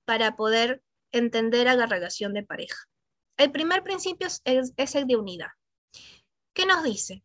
para 0.05 0.37
poder 0.37 0.83
entender 1.13 1.67
la 1.77 1.87
relación 1.87 2.33
de 2.33 2.43
pareja. 2.43 2.89
El 3.37 3.53
primer 3.53 3.83
principio 3.83 4.27
es 4.27 4.95
el 4.95 5.07
de 5.07 5.17
unidad. 5.17 5.51
¿Qué 6.53 6.67
nos 6.67 6.83
dice? 6.83 7.25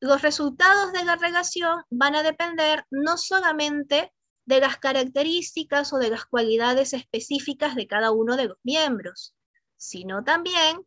Los 0.00 0.22
resultados 0.22 0.92
de 0.92 1.04
la 1.04 1.16
relación 1.16 1.82
van 1.90 2.14
a 2.14 2.22
depender 2.22 2.86
no 2.90 3.18
solamente 3.18 4.12
de 4.46 4.60
las 4.60 4.78
características 4.78 5.92
o 5.92 5.98
de 5.98 6.08
las 6.08 6.24
cualidades 6.24 6.94
específicas 6.94 7.74
de 7.74 7.86
cada 7.86 8.10
uno 8.10 8.36
de 8.36 8.46
los 8.46 8.56
miembros, 8.62 9.36
sino 9.76 10.24
también 10.24 10.86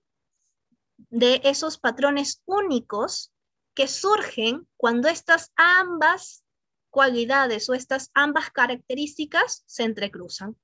de 0.97 1.41
esos 1.43 1.77
patrones 1.77 2.41
únicos 2.45 3.31
que 3.75 3.87
surgen 3.87 4.67
cuando 4.77 5.07
estas 5.07 5.51
ambas 5.55 6.43
cualidades 6.89 7.69
o 7.69 7.73
estas 7.73 8.09
ambas 8.13 8.49
características 8.51 9.63
se 9.67 9.83
entrecruzan. 9.83 10.57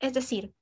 Es 0.00 0.12
decir, 0.12 0.52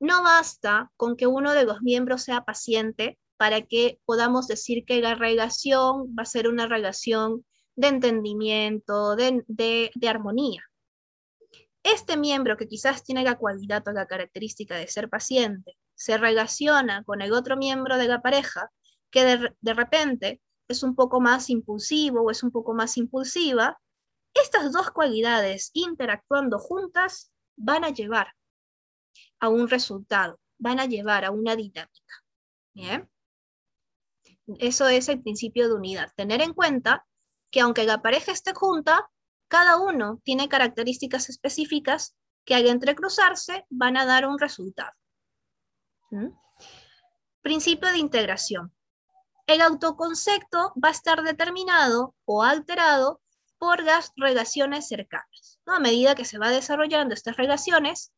no 0.00 0.22
basta 0.22 0.92
con 0.96 1.16
que 1.16 1.26
uno 1.26 1.52
de 1.52 1.64
los 1.64 1.82
miembros 1.82 2.22
sea 2.22 2.44
paciente 2.44 3.18
para 3.42 3.62
que 3.62 3.98
podamos 4.04 4.46
decir 4.46 4.84
que 4.84 5.00
la 5.00 5.16
relación 5.16 6.14
va 6.16 6.22
a 6.22 6.26
ser 6.26 6.46
una 6.46 6.68
relación 6.68 7.44
de 7.74 7.88
entendimiento, 7.88 9.16
de, 9.16 9.42
de 9.48 10.08
armonía. 10.08 10.62
Este 11.82 12.16
miembro 12.16 12.56
que 12.56 12.68
quizás 12.68 13.02
tiene 13.02 13.24
la 13.24 13.36
cualidad 13.36 13.82
o 13.88 13.90
la 13.90 14.06
característica 14.06 14.76
de 14.76 14.86
ser 14.86 15.08
paciente, 15.08 15.76
se 15.96 16.18
relaciona 16.18 17.02
con 17.02 17.20
el 17.20 17.32
otro 17.32 17.56
miembro 17.56 17.98
de 17.98 18.06
la 18.06 18.22
pareja 18.22 18.70
que 19.10 19.24
de, 19.24 19.56
de 19.60 19.74
repente 19.74 20.40
es 20.68 20.84
un 20.84 20.94
poco 20.94 21.20
más 21.20 21.50
impulsivo 21.50 22.22
o 22.22 22.30
es 22.30 22.44
un 22.44 22.52
poco 22.52 22.74
más 22.74 22.96
impulsiva, 22.96 23.76
estas 24.34 24.70
dos 24.70 24.92
cualidades 24.92 25.72
interactuando 25.74 26.60
juntas 26.60 27.32
van 27.56 27.82
a 27.82 27.90
llevar 27.90 28.28
a 29.40 29.48
un 29.48 29.68
resultado, 29.68 30.38
van 30.58 30.78
a 30.78 30.86
llevar 30.86 31.24
a 31.24 31.32
una 31.32 31.56
dinámica. 31.56 32.22
¿Bien? 32.72 33.10
Eso 34.58 34.88
es 34.88 35.08
el 35.08 35.22
principio 35.22 35.68
de 35.68 35.74
unidad. 35.74 36.12
Tener 36.16 36.40
en 36.40 36.52
cuenta 36.52 37.06
que 37.50 37.60
aunque 37.60 37.84
la 37.84 38.02
pareja 38.02 38.32
esté 38.32 38.52
junta, 38.54 39.08
cada 39.48 39.78
uno 39.78 40.20
tiene 40.24 40.48
características 40.48 41.28
específicas 41.28 42.16
que 42.44 42.54
al 42.54 42.66
entrecruzarse 42.66 43.66
van 43.70 43.96
a 43.96 44.06
dar 44.06 44.26
un 44.26 44.38
resultado. 44.38 44.92
¿Mm? 46.10 46.28
Principio 47.42 47.90
de 47.90 47.98
integración 47.98 48.72
el 49.46 49.60
autoconcepto 49.60 50.72
va 50.82 50.88
a 50.88 50.92
estar 50.92 51.22
determinado 51.22 52.14
o 52.24 52.42
alterado 52.42 53.20
por 53.58 53.82
las 53.82 54.12
relaciones 54.16 54.88
cercanas. 54.88 55.60
A 55.66 55.78
medida 55.78 56.14
que 56.14 56.24
se 56.24 56.38
va 56.38 56.50
desarrollando 56.50 57.14
estas 57.14 57.36
relaciones, 57.36 58.12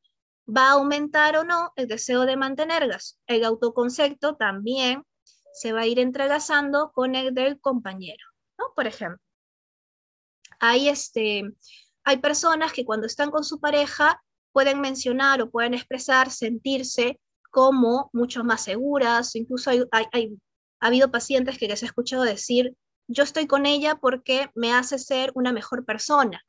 va 0.46 0.68
a 0.68 0.72
aumentar 0.72 1.36
o 1.36 1.44
no 1.44 1.72
el 1.76 1.88
deseo 1.88 2.26
de 2.26 2.36
mantenerlas. 2.36 3.18
El 3.26 3.44
autoconcepto 3.44 4.36
también 4.36 5.04
se 5.54 5.72
va 5.72 5.80
a 5.80 5.86
ir 5.86 5.98
entrelazando 5.98 6.92
con 6.92 7.14
el 7.14 7.32
del 7.32 7.60
compañero. 7.60 8.26
¿no? 8.58 8.66
Por 8.74 8.86
ejemplo, 8.86 9.20
hay, 10.60 10.88
este, 10.88 11.44
hay 12.04 12.18
personas 12.18 12.72
que 12.72 12.84
cuando 12.84 13.06
están 13.06 13.30
con 13.30 13.44
su 13.44 13.60
pareja 13.60 14.22
pueden 14.52 14.80
mencionar 14.80 15.40
o 15.40 15.50
pueden 15.50 15.74
expresar, 15.74 16.30
sentirse 16.30 17.20
como 17.50 18.10
mucho 18.12 18.44
más 18.44 18.64
seguras, 18.64 19.34
incluso 19.36 19.70
hay, 19.70 19.84
hay 20.12 20.38
ha 20.84 20.88
habido 20.88 21.10
pacientes 21.10 21.56
que 21.56 21.66
les 21.66 21.82
he 21.82 21.86
escuchado 21.86 22.24
decir, 22.24 22.76
yo 23.08 23.22
estoy 23.22 23.46
con 23.46 23.64
ella 23.64 23.94
porque 23.94 24.50
me 24.54 24.74
hace 24.74 24.98
ser 24.98 25.32
una 25.34 25.50
mejor 25.50 25.86
persona. 25.86 26.42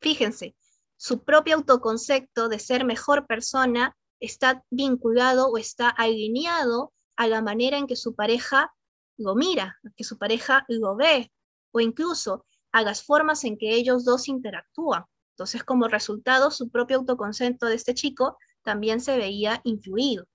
Fíjense, 0.00 0.56
su 0.96 1.22
propio 1.22 1.54
autoconcepto 1.54 2.48
de 2.48 2.58
ser 2.58 2.84
mejor 2.84 3.24
persona 3.28 3.96
está 4.18 4.64
vinculado 4.68 5.46
o 5.46 5.58
está 5.58 5.88
alineado 5.90 6.92
a 7.16 7.26
la 7.26 7.42
manera 7.42 7.78
en 7.78 7.86
que 7.86 7.96
su 7.96 8.14
pareja 8.14 8.72
lo 9.16 9.34
mira, 9.34 9.78
que 9.96 10.04
su 10.04 10.18
pareja 10.18 10.64
lo 10.68 10.96
ve, 10.96 11.32
o 11.72 11.80
incluso 11.80 12.44
a 12.72 12.82
las 12.82 13.02
formas 13.02 13.44
en 13.44 13.56
que 13.56 13.74
ellos 13.74 14.04
dos 14.04 14.28
interactúan. 14.28 15.04
Entonces, 15.30 15.64
como 15.64 15.88
resultado, 15.88 16.50
su 16.50 16.70
propio 16.70 16.98
autoconcepto 16.98 17.66
de 17.66 17.74
este 17.74 17.94
chico 17.94 18.38
también 18.62 19.00
se 19.00 19.16
veía 19.16 19.60
influido. 19.64 20.26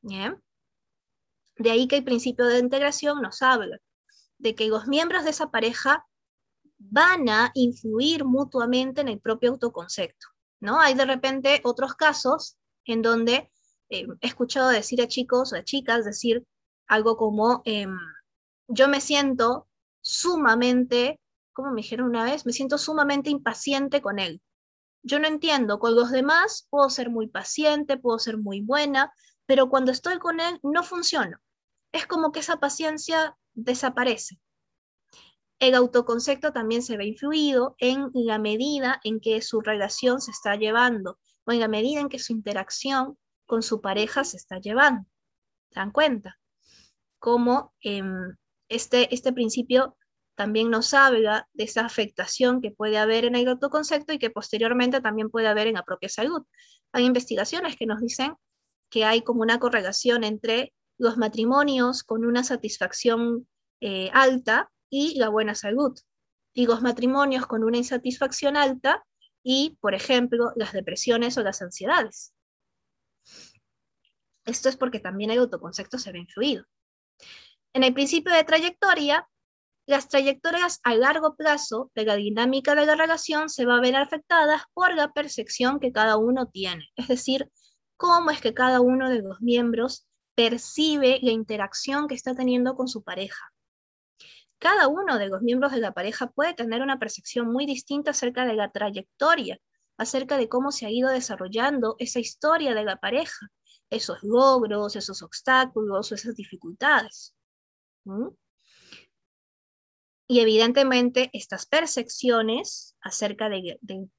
De 0.00 1.70
ahí 1.70 1.88
que 1.88 1.96
el 1.96 2.04
principio 2.04 2.46
de 2.46 2.58
integración 2.58 3.20
nos 3.20 3.42
habla 3.42 3.78
de 4.38 4.54
que 4.54 4.68
los 4.68 4.86
miembros 4.86 5.24
de 5.24 5.30
esa 5.30 5.50
pareja 5.50 6.06
van 6.78 7.28
a 7.28 7.50
influir 7.54 8.24
mutuamente 8.24 9.00
en 9.00 9.08
el 9.08 9.20
propio 9.20 9.50
autoconcepto, 9.50 10.28
¿no? 10.60 10.80
Hay 10.80 10.94
de 10.94 11.04
repente 11.04 11.60
otros 11.64 11.94
casos 11.94 12.56
en 12.84 13.02
donde 13.02 13.50
eh, 13.90 14.06
he 14.20 14.26
escuchado 14.26 14.68
decir 14.68 15.00
a 15.02 15.08
chicos 15.08 15.52
o 15.52 15.56
a 15.56 15.64
chicas 15.64 16.04
decir 16.04 16.44
algo 16.86 17.16
como, 17.16 17.62
em, 17.64 17.96
yo 18.68 18.88
me 18.88 19.00
siento 19.00 19.68
sumamente, 20.00 21.20
como 21.52 21.70
me 21.70 21.82
dijeron 21.82 22.08
una 22.08 22.24
vez, 22.24 22.46
me 22.46 22.52
siento 22.52 22.78
sumamente 22.78 23.30
impaciente 23.30 24.00
con 24.00 24.18
él. 24.18 24.40
Yo 25.02 25.18
no 25.20 25.28
entiendo, 25.28 25.78
con 25.78 25.94
los 25.94 26.10
demás 26.10 26.66
puedo 26.70 26.90
ser 26.90 27.10
muy 27.10 27.28
paciente, 27.28 27.98
puedo 27.98 28.18
ser 28.18 28.38
muy 28.38 28.60
buena, 28.60 29.12
pero 29.46 29.68
cuando 29.68 29.92
estoy 29.92 30.18
con 30.18 30.40
él 30.40 30.58
no 30.62 30.82
funciona 30.82 31.40
es 31.92 32.06
como 32.06 32.32
que 32.32 32.40
esa 32.40 32.58
paciencia 32.58 33.36
desaparece. 33.54 34.38
El 35.58 35.74
autoconcepto 35.74 36.52
también 36.52 36.82
se 36.82 36.96
ve 36.96 37.06
influido 37.06 37.74
en 37.78 38.10
la 38.12 38.38
medida 38.38 39.00
en 39.02 39.20
que 39.20 39.42
su 39.42 39.60
relación 39.60 40.20
se 40.20 40.30
está 40.30 40.54
llevando 40.54 41.18
o 41.44 41.52
en 41.52 41.60
la 41.60 41.68
medida 41.68 42.00
en 42.00 42.08
que 42.08 42.20
su 42.20 42.32
interacción 42.32 43.18
con 43.48 43.62
su 43.62 43.80
pareja 43.80 44.22
se 44.22 44.36
está 44.36 44.60
llevando. 44.60 45.08
¿Se 45.70 45.80
dan 45.80 45.90
cuenta? 45.90 46.38
Como 47.18 47.74
em, 47.80 48.36
este, 48.68 49.12
este 49.12 49.32
principio 49.32 49.96
también 50.36 50.70
nos 50.70 50.94
habla 50.94 51.48
de 51.54 51.64
esa 51.64 51.84
afectación 51.84 52.60
que 52.60 52.70
puede 52.70 52.98
haber 52.98 53.24
en 53.24 53.34
el 53.34 53.48
autoconcepto 53.48 54.12
y 54.12 54.18
que 54.18 54.30
posteriormente 54.30 55.00
también 55.00 55.30
puede 55.30 55.48
haber 55.48 55.66
en 55.66 55.74
la 55.74 55.82
propia 55.82 56.08
salud. 56.08 56.44
Hay 56.92 57.06
investigaciones 57.06 57.74
que 57.76 57.86
nos 57.86 58.00
dicen 58.00 58.34
que 58.90 59.04
hay 59.04 59.22
como 59.22 59.42
una 59.42 59.58
correlación 59.58 60.24
entre 60.24 60.72
los 60.98 61.16
matrimonios 61.16 62.04
con 62.04 62.24
una 62.24 62.44
satisfacción 62.44 63.48
eh, 63.80 64.10
alta 64.12 64.70
y 64.90 65.18
la 65.18 65.28
buena 65.28 65.54
salud, 65.54 65.98
y 66.52 66.66
los 66.66 66.82
matrimonios 66.82 67.46
con 67.46 67.64
una 67.64 67.78
insatisfacción 67.78 68.56
alta 68.56 69.04
y, 69.42 69.78
por 69.80 69.94
ejemplo, 69.94 70.52
las 70.56 70.72
depresiones 70.72 71.38
o 71.38 71.42
las 71.42 71.62
ansiedades. 71.62 72.32
Esto 74.48 74.70
es 74.70 74.78
porque 74.78 74.98
también 74.98 75.30
el 75.30 75.40
autoconcepto 75.40 75.98
se 75.98 76.10
ve 76.10 76.20
influido. 76.20 76.64
En 77.74 77.84
el 77.84 77.92
principio 77.92 78.32
de 78.32 78.44
trayectoria, 78.44 79.28
las 79.86 80.08
trayectorias 80.08 80.80
a 80.84 80.94
largo 80.94 81.36
plazo 81.36 81.90
de 81.94 82.06
la 82.06 82.16
dinámica 82.16 82.74
de 82.74 82.86
la 82.86 82.94
relación 82.94 83.50
se 83.50 83.66
va 83.66 83.76
a 83.76 83.80
ver 83.82 83.94
afectadas 83.94 84.62
por 84.72 84.94
la 84.94 85.12
percepción 85.12 85.78
que 85.78 85.92
cada 85.92 86.16
uno 86.16 86.46
tiene, 86.46 86.88
es 86.96 87.08
decir, 87.08 87.50
cómo 87.98 88.30
es 88.30 88.40
que 88.40 88.54
cada 88.54 88.80
uno 88.80 89.10
de 89.10 89.20
los 89.20 89.42
miembros 89.42 90.06
percibe 90.34 91.18
la 91.20 91.32
interacción 91.32 92.08
que 92.08 92.14
está 92.14 92.34
teniendo 92.34 92.74
con 92.74 92.88
su 92.88 93.02
pareja. 93.02 93.52
Cada 94.58 94.88
uno 94.88 95.18
de 95.18 95.28
los 95.28 95.42
miembros 95.42 95.72
de 95.72 95.80
la 95.80 95.92
pareja 95.92 96.30
puede 96.30 96.54
tener 96.54 96.80
una 96.80 96.98
percepción 96.98 97.52
muy 97.52 97.66
distinta 97.66 98.12
acerca 98.12 98.46
de 98.46 98.54
la 98.54 98.70
trayectoria, 98.70 99.58
acerca 99.98 100.38
de 100.38 100.48
cómo 100.48 100.72
se 100.72 100.86
ha 100.86 100.90
ido 100.90 101.10
desarrollando 101.10 101.96
esa 101.98 102.18
historia 102.18 102.74
de 102.74 102.84
la 102.84 102.96
pareja, 102.96 103.48
esos 103.90 104.22
logros, 104.22 104.96
esos 104.96 105.22
obstáculos, 105.22 106.12
esas 106.12 106.34
dificultades. 106.34 107.34
Y 110.26 110.40
evidentemente 110.40 111.30
estas 111.32 111.66
percepciones 111.66 112.96
acerca 113.00 113.48
del 113.48 114.10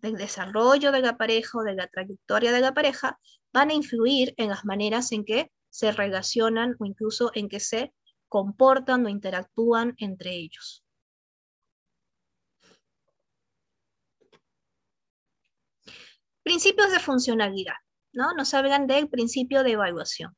desarrollo 0.00 0.92
de 0.92 1.00
la 1.00 1.16
pareja 1.16 1.58
o 1.58 1.62
de 1.62 1.74
la 1.74 1.88
trayectoria 1.88 2.52
de 2.52 2.60
la 2.60 2.72
pareja 2.72 3.18
van 3.52 3.70
a 3.70 3.74
influir 3.74 4.34
en 4.38 4.48
las 4.48 4.64
maneras 4.64 5.12
en 5.12 5.24
que 5.24 5.52
se 5.68 5.92
relacionan 5.92 6.74
o 6.78 6.86
incluso 6.86 7.30
en 7.34 7.48
que 7.48 7.60
se 7.60 7.92
comportan 8.28 9.04
o 9.04 9.08
interactúan 9.10 9.94
entre 9.98 10.34
ellos. 10.34 10.82
Principios 16.42 16.92
de 16.92 17.00
funcionalidad, 17.00 17.74
¿no? 18.16 18.32
Nos 18.32 18.54
hablan 18.54 18.86
del 18.86 19.08
principio 19.08 19.62
de 19.62 19.72
evaluación. 19.72 20.34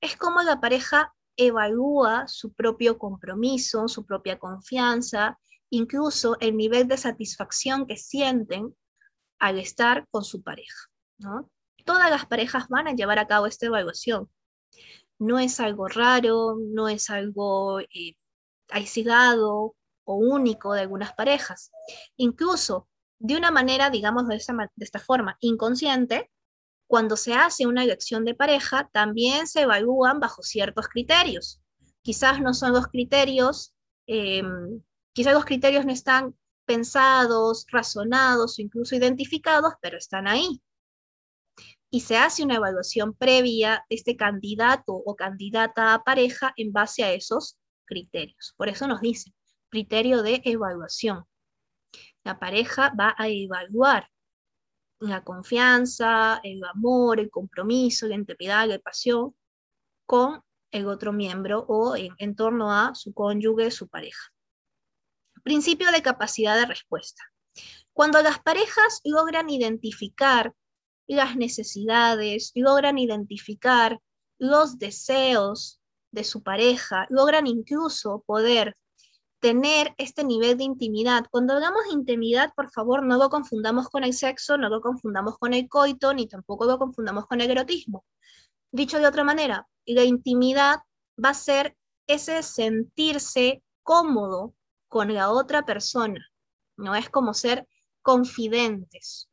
Es 0.00 0.16
como 0.16 0.42
la 0.42 0.60
pareja 0.60 1.14
evalúa 1.36 2.26
su 2.26 2.52
propio 2.52 2.98
compromiso, 2.98 3.88
su 3.88 4.04
propia 4.04 4.38
confianza, 4.38 5.38
incluso 5.70 6.36
el 6.40 6.56
nivel 6.56 6.88
de 6.88 6.98
satisfacción 6.98 7.86
que 7.86 7.96
sienten 7.96 8.76
al 9.38 9.58
estar 9.58 10.06
con 10.10 10.24
su 10.24 10.42
pareja. 10.42 10.88
¿no? 11.18 11.48
Todas 11.84 12.10
las 12.10 12.26
parejas 12.26 12.68
van 12.68 12.88
a 12.88 12.94
llevar 12.94 13.18
a 13.20 13.28
cabo 13.28 13.46
esta 13.46 13.66
evaluación. 13.66 14.28
No 15.18 15.38
es 15.38 15.60
algo 15.60 15.86
raro, 15.86 16.56
no 16.58 16.88
es 16.88 17.10
algo 17.10 17.80
eh, 17.80 18.16
aislado 18.70 19.76
o 20.04 20.14
único 20.14 20.72
de 20.72 20.80
algunas 20.80 21.12
parejas. 21.14 21.70
Incluso 22.16 22.88
de 23.20 23.36
una 23.36 23.50
manera, 23.50 23.88
digamos 23.88 24.26
de 24.26 24.36
esta 24.36 24.98
forma, 24.98 25.36
inconsciente, 25.40 26.30
cuando 26.90 27.16
se 27.16 27.34
hace 27.34 27.68
una 27.68 27.84
elección 27.84 28.24
de 28.24 28.34
pareja, 28.34 28.90
también 28.92 29.46
se 29.46 29.60
evalúan 29.60 30.18
bajo 30.18 30.42
ciertos 30.42 30.88
criterios. 30.88 31.62
Quizás 32.02 32.40
no 32.40 32.52
son 32.52 32.72
los 32.72 32.88
criterios, 32.88 33.76
em, 34.08 34.82
quizás 35.12 35.34
los 35.34 35.44
criterios 35.44 35.86
no 35.86 35.92
están 35.92 36.36
pensados, 36.64 37.64
razonados 37.70 38.58
o 38.58 38.62
incluso 38.62 38.96
identificados, 38.96 39.74
pero 39.80 39.98
están 39.98 40.26
ahí. 40.26 40.60
Y 41.90 42.00
se 42.00 42.16
hace 42.16 42.42
una 42.42 42.56
evaluación 42.56 43.14
previa 43.14 43.86
de 43.88 43.94
este 43.94 44.16
candidato 44.16 44.92
o 44.92 45.14
candidata 45.14 45.94
a 45.94 46.02
pareja 46.02 46.52
en 46.56 46.72
base 46.72 47.04
a 47.04 47.12
esos 47.12 47.56
criterios. 47.84 48.52
Por 48.56 48.68
eso 48.68 48.88
nos 48.88 49.00
dice, 49.00 49.32
criterio 49.68 50.24
de 50.24 50.42
evaluación. 50.44 51.24
La 52.24 52.40
pareja 52.40 52.92
va 52.98 53.14
a 53.16 53.28
evaluar 53.28 54.08
la 55.00 55.24
confianza, 55.24 56.40
el 56.44 56.62
amor, 56.64 57.20
el 57.20 57.30
compromiso, 57.30 58.06
la 58.06 58.14
integridad, 58.14 58.68
la 58.68 58.78
pasión 58.78 59.34
con 60.06 60.42
el 60.70 60.86
otro 60.86 61.12
miembro 61.12 61.64
o 61.68 61.96
en, 61.96 62.36
torno 62.36 62.72
a 62.72 62.94
su 62.94 63.12
cónyuge, 63.12 63.70
su 63.70 63.88
pareja. 63.88 64.32
Principio 65.42 65.90
de 65.90 66.02
capacidad 66.02 66.56
de 66.56 66.66
respuesta. 66.66 67.22
Cuando 67.92 68.22
las 68.22 68.38
parejas 68.40 69.00
logran 69.04 69.50
identificar 69.50 70.54
las 71.06 71.36
necesidades, 71.36 72.52
logran 72.54 72.98
identificar 72.98 73.98
los 74.38 74.78
deseos 74.78 75.80
de 76.12 76.24
su 76.24 76.42
pareja, 76.42 77.06
logran 77.10 77.46
incluso 77.46 78.22
poder 78.26 78.76
tener 79.40 79.94
este 79.96 80.22
nivel 80.22 80.58
de 80.58 80.64
intimidad. 80.64 81.26
Cuando 81.30 81.54
hablamos 81.54 81.84
de 81.84 81.94
intimidad, 81.94 82.52
por 82.54 82.70
favor, 82.70 83.02
no 83.02 83.16
lo 83.16 83.30
confundamos 83.30 83.88
con 83.88 84.04
el 84.04 84.12
sexo, 84.12 84.58
no 84.58 84.68
lo 84.68 84.80
confundamos 84.80 85.38
con 85.38 85.54
el 85.54 85.68
coito, 85.68 86.12
ni 86.12 86.28
tampoco 86.28 86.66
lo 86.66 86.78
confundamos 86.78 87.26
con 87.26 87.40
el 87.40 87.50
erotismo. 87.50 88.04
Dicho 88.70 88.98
de 88.98 89.06
otra 89.06 89.24
manera, 89.24 89.66
la 89.86 90.04
intimidad 90.04 90.80
va 91.22 91.30
a 91.30 91.34
ser 91.34 91.76
ese 92.06 92.42
sentirse 92.42 93.62
cómodo 93.82 94.54
con 94.88 95.12
la 95.14 95.30
otra 95.30 95.64
persona, 95.64 96.24
no 96.76 96.94
es 96.94 97.08
como 97.08 97.34
ser 97.34 97.66
confidentes. 98.02 99.28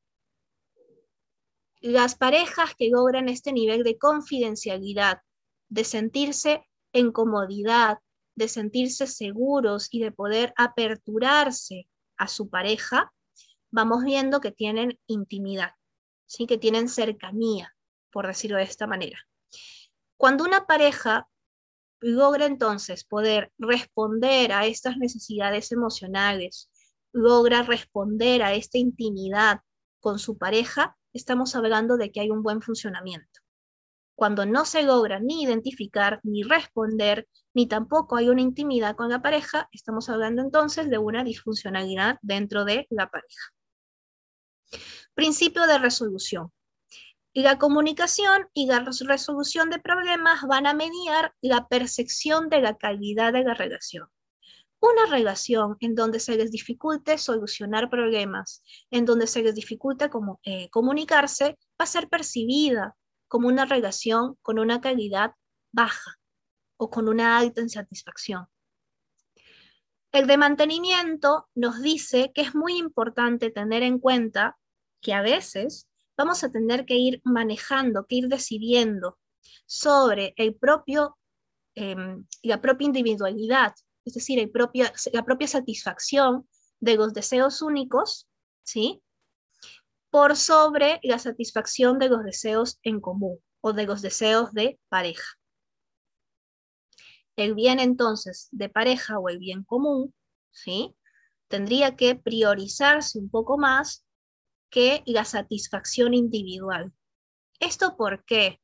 Las 1.80 2.16
parejas 2.16 2.74
que 2.76 2.90
logran 2.90 3.30
este 3.30 3.52
nivel 3.52 3.84
de 3.84 3.98
confidencialidad, 3.98 5.22
de 5.70 5.84
sentirse 5.84 6.66
en 6.94 7.12
comodidad, 7.12 8.00
de 8.38 8.48
sentirse 8.48 9.08
seguros 9.08 9.88
y 9.92 10.00
de 10.00 10.12
poder 10.12 10.54
aperturarse 10.58 11.90
a 12.18 12.28
su 12.28 12.50
pareja, 12.50 13.12
vamos 13.72 14.04
viendo 14.04 14.40
que 14.40 14.52
tienen 14.52 15.00
intimidad, 15.08 15.72
¿sí? 16.28 16.46
que 16.46 16.60
tienen 16.60 16.88
cercanía, 16.88 17.76
por 18.12 18.28
decirlo 18.28 18.58
de 18.58 18.64
esta 18.64 18.86
manera. 18.86 19.18
Cuando 20.18 20.44
una 20.44 20.68
pareja 20.68 21.28
logra 22.00 22.46
entonces 22.46 23.04
poder 23.04 23.52
responder 23.58 24.54
a 24.54 24.68
estas 24.68 24.98
necesidades 24.98 25.72
emocionales, 25.72 26.70
logra 27.12 27.64
responder 27.64 28.44
a 28.44 28.54
esta 28.54 28.78
intimidad 28.78 29.62
con 30.00 30.20
su 30.20 30.38
pareja, 30.38 30.96
estamos 31.12 31.56
hablando 31.56 31.98
de 31.98 32.12
que 32.12 32.20
hay 32.20 32.30
un 32.30 32.44
buen 32.44 32.62
funcionamiento. 32.62 33.42
Cuando 34.16 34.46
no 34.46 34.66
se 34.66 34.84
logra 34.84 35.20
ni 35.20 35.44
identificar, 35.44 36.20
ni 36.22 36.44
responder, 36.44 37.28
ni 37.58 37.66
tampoco 37.66 38.18
hay 38.18 38.30
una 38.30 38.42
intimidad 38.42 38.96
con 38.96 39.10
la 39.10 39.24
pareja, 39.24 39.68
estamos 39.72 40.10
hablando 40.10 40.44
entonces 40.44 40.92
de 40.92 41.00
una 41.00 41.24
disfuncionalidad 41.24 42.20
dentro 42.22 42.66
de 42.66 42.86
la 42.92 43.10
pareja. 43.10 43.52
Principio 45.16 45.66
de 45.66 45.80
resolución. 45.80 46.52
la 47.34 47.58
comunicación 47.58 48.48
y 48.54 48.68
la 48.68 48.82
resolución 48.82 49.72
de 49.72 49.80
problemas 49.80 50.44
van 50.48 50.68
a 50.68 50.76
mediar 50.76 51.34
la 51.42 51.68
percepción 51.68 52.48
de 52.50 52.62
la 52.62 52.78
calidad 52.78 53.34
de 53.34 53.44
la 53.44 53.56
relación. 53.56 54.08
Una 54.80 55.08
relación 55.10 55.78
en 55.80 55.96
donde 55.96 56.20
se 56.20 56.38
les 56.38 56.52
dificulte 56.52 57.18
solucionar 57.18 57.90
problemas, 57.90 58.62
en 58.92 59.06
donde 59.06 59.26
se 59.26 59.42
les 59.42 59.56
dificulte 59.56 60.12
eh, 60.44 60.70
comunicarse, 60.70 61.58
va 61.82 61.86
a 61.86 61.88
ser 61.88 62.08
percibida 62.08 62.96
como 63.28 63.48
una 63.48 63.66
relación 63.66 64.36
con 64.44 64.60
una 64.60 64.80
calidad 64.80 65.32
baja 65.72 66.17
o 66.78 66.90
con 66.90 67.10
una 67.10 67.38
alta 67.38 67.62
insatisfacción. 67.62 68.48
El 70.12 70.28
de 70.28 70.38
mantenimiento 70.38 71.50
nos 71.54 71.82
dice 71.82 72.32
que 72.34 72.42
es 72.42 72.56
muy 72.56 72.78
importante 72.78 73.52
tener 73.52 73.84
en 73.84 74.00
cuenta 74.00 74.58
que 75.02 75.14
a 75.14 75.22
veces 75.22 75.88
vamos 76.18 76.44
a 76.44 76.52
tener 76.52 76.86
que 76.86 76.96
ir 76.96 77.22
manejando, 77.24 78.06
que 78.08 78.16
ir 78.16 78.28
decidiendo 78.28 79.20
sobre 79.66 80.34
el 80.38 80.56
propio, 80.56 81.18
em, 81.76 82.26
la 82.42 82.62
propia 82.62 82.86
individualidad, 82.86 83.74
es 84.06 84.14
decir, 84.14 84.40
la 84.40 85.24
propia 85.24 85.48
satisfacción 85.48 86.48
de 86.80 86.96
los 86.96 87.14
deseos 87.14 87.62
únicos, 87.62 88.28
¿sí? 88.64 89.02
por 90.10 90.36
sobre 90.36 91.00
la 91.04 91.20
satisfacción 91.20 92.00
de 92.00 92.10
los 92.10 92.24
deseos 92.24 92.80
en 92.84 93.02
común 93.02 93.40
o 93.62 93.74
de 93.74 93.86
los 93.86 94.02
deseos 94.02 94.54
de 94.54 94.80
pareja. 94.90 95.38
El 97.38 97.54
bien 97.54 97.80
entonces 97.80 98.50
de 98.52 98.68
pareja 98.68 99.20
o 99.20 99.30
el 99.30 99.38
bien 99.38 99.64
común, 99.64 100.14
¿sí? 100.52 100.96
Tendría 101.48 101.96
que 101.96 102.16
priorizarse 102.16 103.20
un 103.20 103.30
poco 103.30 103.58
más 103.58 104.06
que 104.72 105.04
la 105.06 105.24
satisfacción 105.24 106.16
individual. 106.16 106.92
¿Esto 107.60 107.96
por 107.96 108.26
qué? 108.26 108.60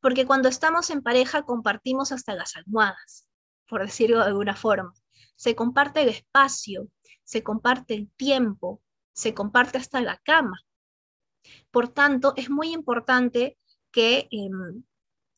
Porque 0.00 0.26
cuando 0.26 0.48
estamos 0.48 0.88
en 0.88 1.02
pareja 1.02 1.42
compartimos 1.42 2.10
hasta 2.10 2.34
las 2.34 2.56
almohadas, 2.56 3.28
por 3.68 3.82
decirlo 3.84 4.18
de 4.18 4.24
alguna 4.24 4.56
forma. 4.56 4.94
Se 5.36 5.54
comparte 5.54 6.00
el 6.00 6.08
espacio, 6.08 6.88
se 7.22 7.42
comparte 7.42 7.94
el 7.94 8.10
tiempo, 8.12 8.82
se 9.12 9.34
comparte 9.34 9.76
hasta 9.76 10.00
la 10.00 10.16
cama. 10.24 10.58
Por 11.70 11.88
tanto, 11.88 12.32
es 12.36 12.48
muy 12.48 12.72
importante 12.72 13.58
que, 13.92 14.26
em, 14.30 14.84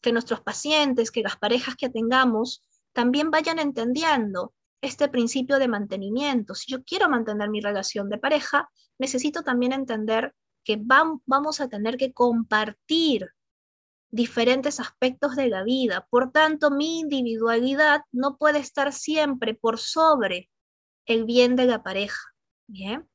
que 0.01 0.13
nuestros 0.13 0.41
pacientes, 0.41 1.11
que 1.11 1.23
las 1.23 1.37
parejas 1.37 1.75
que 1.75 1.91
tengamos, 1.91 2.65
también 2.99 3.31
vayan 3.31 3.61
entendiendo 3.61 4.55
este 4.81 5.07
principio 5.07 5.61
de 5.61 5.69
mantenimiento. 5.69 6.57
Si 6.57 6.73
yo 6.73 6.83
quiero 6.83 7.09
mantener 7.09 7.49
mi 7.49 7.61
relación 7.61 8.09
de 8.09 8.19
pareja, 8.19 8.69
necesito 8.99 9.45
también 9.45 9.73
entender 9.73 10.35
que 10.65 10.83
vamos 10.83 11.61
a 11.61 11.69
tener 11.69 11.97
que 11.97 12.13
compartir 12.13 13.29
diferentes 14.11 14.81
aspectos 14.81 15.37
de 15.37 15.47
la 15.47 15.63
vida. 15.63 16.09
Por 16.11 16.33
tanto, 16.33 16.73
mi 16.73 16.99
individualidad 16.99 18.01
no 18.11 18.37
puede 18.37 18.59
estar 18.59 18.93
siempre 18.93 19.55
por 19.55 19.79
sobre 19.79 20.51
el 21.07 21.25
bien 21.25 21.55
de 21.55 21.67
la 21.67 21.85
pareja. 21.85 22.19
Bien. 22.67 23.09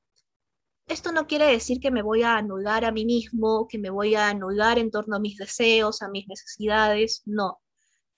Esto 0.88 1.12
no 1.12 1.28
quiere 1.28 1.48
decir 1.48 1.82
que 1.82 1.92
me 1.92 2.04
voy 2.04 2.24
a 2.24 2.38
anular 2.38 2.86
a 2.86 2.94
mí 2.94 3.04
mismo, 3.04 3.68
que 3.68 3.80
me 3.80 3.90
voy 3.90 4.16
a 4.16 4.30
anular 4.30 4.80
en 4.80 4.92
torno 4.92 5.18
a 5.18 5.20
mis 5.20 5.36
deseos, 5.36 6.02
a 6.02 6.08
mis 6.08 6.26
necesidades. 6.30 7.22
No. 7.26 7.60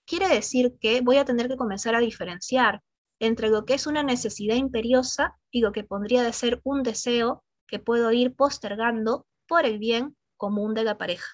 Quiere 0.06 0.28
decir 0.28 0.76
que 0.80 1.00
voy 1.00 1.18
a 1.18 1.24
tener 1.24 1.48
que 1.48 1.56
comenzar 1.56 1.94
a 1.94 2.00
diferenciar 2.00 2.82
entre 3.18 3.48
lo 3.48 3.64
que 3.64 3.74
es 3.74 3.86
una 3.86 4.02
necesidad 4.02 4.54
imperiosa 4.54 5.36
y 5.50 5.60
lo 5.60 5.72
que 5.72 5.84
podría 5.84 6.22
de 6.22 6.32
ser 6.32 6.60
un 6.64 6.82
deseo 6.82 7.44
que 7.66 7.78
puedo 7.78 8.12
ir 8.12 8.34
postergando 8.34 9.26
por 9.48 9.66
el 9.66 9.78
bien 9.78 10.16
común 10.36 10.74
de 10.74 10.84
la 10.84 10.96
pareja. 10.96 11.26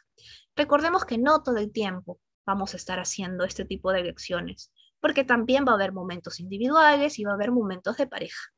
Recordemos 0.57 1.05
que 1.05 1.19
no 1.19 1.43
todo 1.43 1.57
el 1.57 1.73
tiempo 1.73 2.19
vamos 2.47 2.74
a 2.74 2.77
estar 2.77 2.99
haciendo 2.99 3.44
este 3.44 3.65
tipo 3.65 3.93
de 3.93 4.01
elecciones, 4.01 4.73
porque 5.01 5.24
también 5.24 5.65
va 5.66 5.73
a 5.73 5.74
haber 5.74 5.93
momentos 5.93 6.40
individuales 6.40 7.19
y 7.19 7.24
va 7.24 7.32
a 7.32 7.35
haber 7.35 7.53
momentos 7.53 7.97
de 7.97 8.07
pareja, 8.07 8.53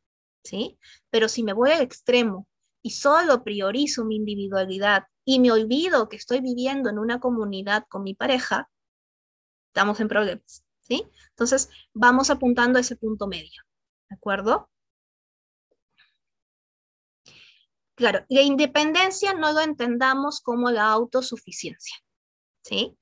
¿sí? 0.44 0.78
Pero 1.10 1.28
si 1.28 1.42
me 1.42 1.52
voy 1.52 1.70
al 1.70 1.80
extremo 1.80 2.46
y 2.82 2.90
solo 2.90 3.42
priorizo 3.42 4.04
mi 4.04 4.16
individualidad 4.16 5.04
y 5.24 5.40
me 5.40 5.50
olvido 5.50 6.08
que 6.08 6.16
estoy 6.16 6.40
viviendo 6.40 6.90
en 6.90 6.98
una 6.98 7.18
comunidad 7.18 7.84
con 7.88 8.02
mi 8.02 8.14
pareja, 8.14 8.68
estamos 9.74 9.98
en 9.98 10.06
problemas, 10.06 10.64
¿sí? 10.82 11.04
Entonces, 11.30 11.68
vamos 11.92 12.30
apuntando 12.30 12.78
a 12.78 12.80
ese 12.80 12.94
punto 12.94 13.26
medio, 13.26 13.64
¿de 14.08 14.14
acuerdo? 14.14 14.70
Claro, 17.96 18.24
la 18.28 18.42
independencia 18.42 19.34
no 19.34 19.52
lo 19.52 19.60
entendamos 19.60 20.40
como 20.40 20.70
la 20.70 20.90
autosuficiencia, 20.90 21.96
¿sí? 22.62 22.96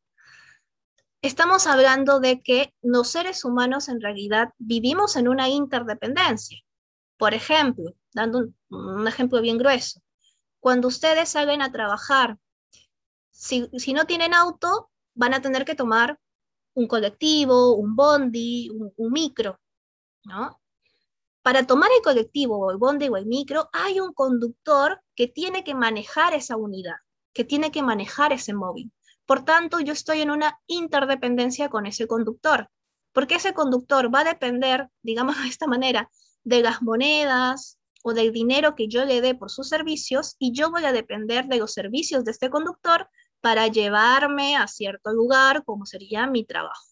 Estamos 1.21 1.67
hablando 1.67 2.21
de 2.21 2.41
que 2.41 2.75
los 2.81 3.11
seres 3.11 3.45
humanos 3.45 3.91
en 3.91 4.01
realidad 4.01 4.55
vivimos 4.57 5.17
en 5.17 5.29
una 5.29 5.51
interdependencia. 5.51 6.59
Por 7.19 7.35
ejemplo, 7.35 7.93
dando 8.15 8.49
un, 8.71 9.07
ejemplo 9.07 9.43
bien 9.43 9.59
grueso, 9.59 10.01
cuando 10.59 10.89
ustedes 10.89 11.29
salen 11.29 11.61
a 11.61 11.71
trabajar, 11.71 12.39
si, 13.31 13.69
no 13.93 14.07
tienen 14.07 14.33
auto, 14.33 14.91
van 15.15 15.35
a 15.35 15.43
tener 15.43 15.67
que 15.67 15.75
tomar 15.75 16.19
un 16.75 16.87
colectivo, 16.87 17.75
un 17.75 17.95
bondi, 17.95 18.71
un, 18.71 19.13
micro, 19.13 19.61
¿no? 20.25 20.61
Para 21.43 21.67
tomar 21.67 21.91
el 21.97 22.03
colectivo 22.03 22.57
o 22.59 22.71
el 22.71 22.77
bondi 22.79 23.09
o 23.09 23.17
el 23.17 23.27
micro, 23.27 23.69
hay 23.73 24.01
un 24.01 24.13
conductor 24.13 25.03
que 25.15 25.27
tiene 25.27 25.65
que 25.65 25.75
manejar 25.75 26.35
esa 26.35 26.57
unidad, 26.57 26.97
que 27.33 27.45
tiene 27.45 27.71
que 27.71 27.83
manejar 27.83 28.33
ese 28.33 28.55
móvil. 28.55 28.93
Por 29.27 29.45
tanto, 29.45 29.81
yo 29.81 29.93
estoy 29.93 30.21
en 30.21 30.31
una 30.31 30.59
interdependencia 30.67 31.69
con 31.69 31.87
ese 31.87 32.07
conductor, 32.07 32.69
porque 33.13 33.37
ese 33.37 33.55
conductor 33.55 34.15
va 34.15 34.21
a 34.21 34.25
depender, 34.25 34.89
digamos 35.03 35.41
de 35.43 35.49
esta 35.49 35.67
manera, 35.67 36.11
de 36.45 36.63
las 36.63 36.83
monedas 36.83 37.79
o 38.03 38.15
del 38.15 38.33
dinero 38.33 38.75
que 38.75 38.89
yo 38.89 39.05
le 39.05 39.21
dé 39.21 39.35
por 39.35 39.51
sus 39.51 39.69
servicios 39.69 40.37
y 40.39 40.53
yo 40.53 40.71
voy 40.71 40.85
a 40.85 40.93
depender 40.93 41.47
de 41.47 41.59
los 41.59 41.73
servicios 41.73 42.25
de 42.25 42.33
este 42.33 42.51
conductor 42.51 43.09
para 43.43 43.67
llevarme 43.67 44.57
a 44.57 44.67
cierto 44.69 45.13
lugar, 45.13 45.65
como 45.65 45.85
sería 45.85 46.27
mi 46.27 46.45
trabajo. 46.45 46.87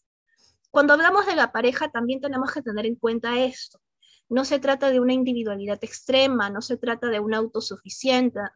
Cuando 0.71 0.93
hablamos 0.93 1.25
de 1.27 1.37
la 1.37 1.53
pareja, 1.53 1.91
también 1.91 2.21
tenemos 2.21 2.53
que 2.53 2.61
tener 2.61 2.85
en 2.87 2.97
cuenta 2.97 3.41
esto. 3.41 3.81
No 4.29 4.45
se 4.45 4.59
trata 4.59 4.91
de 4.91 5.01
una 5.01 5.13
individualidad 5.13 5.79
extrema, 5.83 6.51
no 6.51 6.61
se 6.61 6.77
trata 6.77 7.07
de 7.09 7.21
una 7.21 7.39
autosuficiencia, 7.39 8.53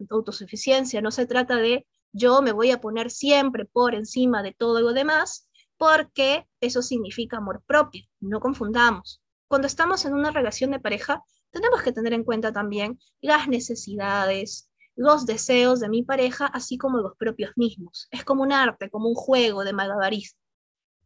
no 1.01 1.11
se 1.11 1.27
trata 1.27 1.57
de 1.57 1.87
yo 2.13 2.43
me 2.43 2.53
voy 2.53 2.71
a 2.71 2.81
poner 2.81 3.11
siempre 3.11 3.65
por 3.65 3.95
encima 3.95 4.43
de 4.43 4.53
todo 4.53 4.81
lo 4.81 4.93
demás, 4.93 5.49
porque 5.77 6.47
eso 6.61 6.83
significa 6.83 7.39
amor 7.39 7.63
propio. 7.67 8.05
No 8.21 8.39
confundamos. 8.39 9.21
Cuando 9.49 9.67
estamos 9.67 10.05
en 10.05 10.15
una 10.15 10.31
relación 10.31 10.71
de 10.71 10.81
pareja, 10.81 11.25
tenemos 11.51 11.83
que 11.83 11.93
tener 11.93 12.13
en 12.13 12.25
cuenta 12.25 12.53
también 12.53 12.99
las 13.21 13.49
necesidades, 13.49 14.69
los 14.97 15.27
deseos 15.27 15.81
de 15.81 15.89
mi 15.89 16.03
pareja, 16.03 16.47
así 16.47 16.79
como 16.79 16.99
los 16.99 17.17
propios 17.17 17.53
mismos. 17.57 18.09
Es 18.11 18.25
como 18.25 18.43
un 18.43 18.53
arte, 18.53 18.91
como 18.91 19.09
un 19.09 19.15
juego 19.15 19.65
de 19.65 19.73
malabarismo. 19.73 20.39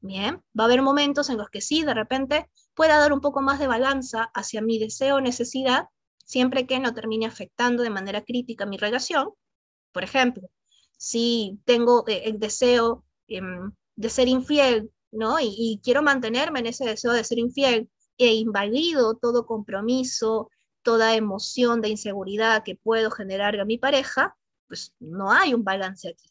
Bien, 0.01 0.43
va 0.59 0.65
a 0.65 0.67
haber 0.67 0.83
momentos 0.83 1.29
en 1.29 1.39
los 1.39 1.51
que 1.51 1.61
sí, 1.61 1.83
de 1.83 1.95
repente, 1.95 2.49
pueda 2.75 2.99
dar 2.99 3.13
un 3.13 3.21
poco 3.21 3.43
más 3.43 3.59
de 3.59 3.67
balanza 3.67 4.31
hacia 4.35 4.63
mi 4.63 4.79
deseo 4.79 5.17
o 5.17 5.21
necesidad, 5.21 5.87
siempre 6.25 6.67
que 6.67 6.79
no 6.79 6.95
termine 6.95 7.27
afectando 7.27 7.83
de 7.83 7.91
manera 7.91 8.23
crítica 8.23 8.67
mi 8.67 8.77
relación. 8.77 9.31
Por 9.93 10.05
ejemplo, 10.05 10.49
si 10.97 11.61
tengo 11.65 12.05
eh, 12.07 12.23
el 12.27 12.39
deseo 12.39 13.05
em, 13.27 13.73
de 13.97 14.11
ser 14.11 14.29
infiel, 14.29 14.93
¿no? 15.11 15.39
Y, 15.41 15.81
quiero 15.83 16.03
mantenerme 16.03 16.61
en 16.61 16.67
ese 16.67 16.85
deseo 16.85 17.13
de 17.13 17.25
ser 17.25 17.39
infiel 17.39 17.91
e 18.19 18.35
invalido 18.35 19.17
todo 19.17 19.47
compromiso, 19.47 20.51
toda 20.89 21.15
emoción 21.15 21.83
de 21.83 21.91
inseguridad 21.91 22.65
que 22.65 22.75
puedo 22.75 23.11
generar 23.11 23.61
a 23.61 23.67
mi 23.67 23.77
pareja, 23.77 24.35
pues 24.67 24.95
no 24.99 25.31
hay 25.31 25.53
un 25.53 25.63
balance 25.63 26.09
aquí, 26.09 26.31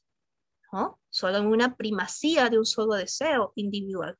¿no? 0.74 1.00
Solo 1.12 1.44
una 1.44 1.76
primacía 1.76 2.50
de 2.50 2.58
un 2.58 2.66
solo 2.66 2.96
deseo 2.96 3.54
individual 3.54 4.18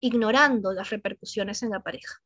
ignorando 0.00 0.74
las 0.74 0.90
repercusiones 0.90 1.62
en 1.62 1.70
la 1.70 1.80
pareja. 1.80 2.20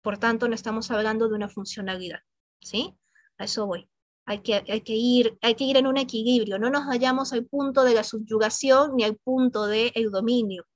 Por 0.00 0.16
tanto, 0.18 0.46
no 0.46 0.54
estamos 0.54 0.92
hablando 0.92 1.28
de 1.28 1.34
una 1.34 1.48
funcionalidad, 1.48 2.20
¿sí? 2.60 2.96
A 3.36 3.46
eso 3.46 3.66
voy. 3.66 3.90
Hay 4.24 4.38
que, 4.42 4.54
hay 4.54 4.82
que, 4.82 4.94
ir, 4.94 5.36
hay 5.42 5.56
que 5.56 5.64
ir 5.64 5.76
en 5.78 5.88
un 5.88 5.96
equilibrio, 5.96 6.60
no 6.60 6.70
nos 6.70 6.86
vayamos 6.86 7.32
al 7.32 7.46
punto 7.46 7.82
de 7.82 7.94
la 7.94 8.04
subyugación 8.04 8.94
ni 8.94 9.02
al 9.02 9.16
punto 9.16 9.66
del 9.66 9.90
el 9.96 10.12
dominio. 10.12 10.68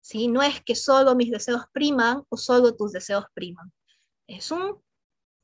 ¿sí? 0.00 0.28
No 0.28 0.42
es 0.42 0.62
que 0.62 0.76
solo 0.76 1.16
mis 1.16 1.32
deseos 1.32 1.64
priman 1.72 2.22
o 2.28 2.36
solo 2.36 2.76
tus 2.76 2.92
deseos 2.92 3.24
priman. 3.34 3.72
Es 4.28 4.52
un, 4.52 4.80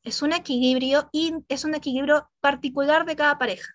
es 0.06 0.22
un 0.22 0.32
equilibrio 0.32 1.08
y 1.10 1.34
es 1.48 1.64
un 1.64 1.74
equilibrio 1.74 2.30
particular 2.40 3.04
de 3.04 3.16
cada 3.16 3.38
pareja, 3.38 3.74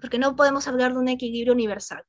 porque 0.00 0.18
no 0.18 0.34
podemos 0.34 0.66
hablar 0.66 0.94
de 0.94 1.00
un 1.00 1.08
equilibrio 1.08 1.52
universal. 1.52 2.02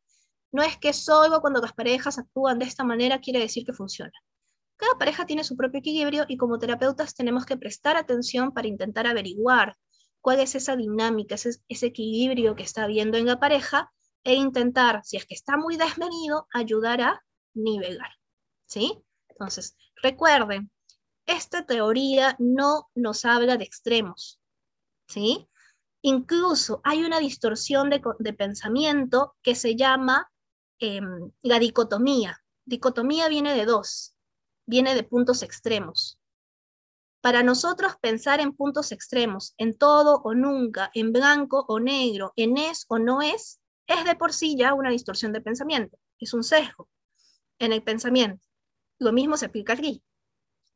No 0.53 0.63
es 0.63 0.77
que 0.77 0.93
solo 0.93 1.41
cuando 1.41 1.59
las 1.59 1.73
parejas 1.73 2.17
actúan 2.17 2.59
de 2.59 2.65
esta 2.65 2.85
manera 2.85 3.19
quiere 3.19 3.39
decir 3.39 3.65
que 3.65 3.73
funciona. 3.73 4.13
Cada 4.77 4.97
pareja 4.97 5.25
tiene 5.25 5.43
su 5.43 5.57
propio 5.57 5.79
equilibrio 5.79 6.23
y 6.29 6.37
como 6.37 6.59
terapeutas 6.59 7.13
tenemos 7.13 7.45
que 7.45 7.57
prestar 7.57 7.97
atención 7.97 8.53
para 8.53 8.69
intentar 8.69 9.05
averiguar 9.05 9.75
cuál 10.21 10.39
es 10.39 10.55
esa 10.55 10.77
dinámica, 10.77 11.35
ese, 11.35 11.59
equilibrio 11.67 12.55
que 12.55 12.63
está 12.63 12.85
habiendo 12.85 13.17
en 13.17 13.25
la 13.25 13.37
pareja 13.37 13.91
e 14.23 14.33
intentar, 14.33 15.01
si 15.03 15.17
es 15.17 15.25
que 15.25 15.35
está 15.35 15.57
muy 15.57 15.75
desmedido, 15.75 16.47
ayudar 16.53 17.01
a 17.01 17.21
nivelar. 17.53 18.11
¿Sí? 18.65 18.97
Entonces, 19.27 19.75
recuerden, 20.01 20.71
esta 21.26 21.65
teoría 21.65 22.35
no 22.39 22.89
nos 22.95 23.26
habla 23.26 23.57
de 23.57 23.65
extremos. 23.65 24.39
¿Sí? 25.07 25.47
Incluso 26.02 26.81
hay 26.84 27.03
una 27.03 27.19
distorsión 27.19 27.89
de, 27.89 28.34
pensamiento 28.34 29.35
que 29.41 29.56
se 29.56 29.76
llama 29.76 30.31
Em, 30.80 31.31
la 31.41 31.57
dicotomía. 31.60 32.43
Dicotomía 32.65 33.30
viene 33.30 33.53
de 33.53 33.65
dos, 33.65 34.14
viene 34.65 34.93
de 34.93 35.03
puntos 35.03 35.41
extremos. 35.41 36.19
Para 37.22 37.43
nosotros 37.43 37.95
pensar 38.02 38.41
en 38.41 38.53
puntos 38.53 38.91
extremos, 38.91 39.53
en 39.57 39.77
todo 39.77 40.22
o 40.23 40.34
nunca, 40.34 40.91
en 40.93 41.14
blanco 41.14 41.65
o 41.69 41.80
negro, 41.80 42.34
en 42.35 42.57
es 42.57 42.85
o 42.89 42.99
no 42.99 43.22
es, 43.22 43.61
es 43.88 44.03
de 44.03 44.15
por 44.15 44.34
sí 44.34 44.57
ya 44.57 44.73
una 44.73 44.89
distorsión 44.89 45.31
de 45.31 45.41
pensamiento, 45.41 45.97
es 46.19 46.34
un 46.34 46.43
sesgo 46.43 46.89
en 47.57 47.72
el 47.72 47.81
pensamiento. 47.81 48.45
Lo 48.99 49.14
mismo 49.14 49.38
se 49.38 49.45
aplica 49.45 49.73
aquí. 49.73 50.03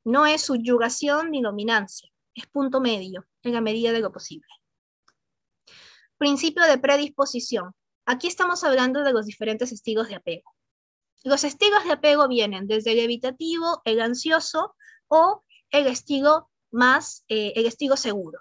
No 0.09 0.25
es 0.25 0.41
subyugación 0.41 1.29
ni 1.29 1.43
dominancia, 1.43 2.09
es 2.33 2.47
punto 2.47 2.81
medio, 2.81 3.27
en 3.43 3.53
la 3.53 3.61
medida 3.61 3.91
de 3.91 3.99
lo 3.99 4.11
posible. 4.11 4.47
Principio 6.17 6.63
de 6.63 6.79
predisposición. 6.79 7.75
Aquí 8.07 8.25
estamos 8.25 8.63
hablando 8.63 9.03
de 9.03 9.13
los 9.13 9.27
diferentes 9.27 9.71
estilos 9.71 10.07
de 10.07 10.15
apego. 10.15 10.51
Los 11.23 11.43
estilos 11.43 11.83
de 11.83 11.91
apego 11.91 12.27
vienen 12.27 12.65
desde 12.65 12.93
el 12.93 12.99
evitativo, 13.01 13.83
el 13.85 14.01
ansioso 14.01 14.75
o 15.09 15.43
el 15.69 15.85
estilo 15.85 16.49
más, 16.71 17.23
eh, 17.27 17.53
el 17.55 17.67
estilo 17.67 17.95
seguro. 17.95 18.39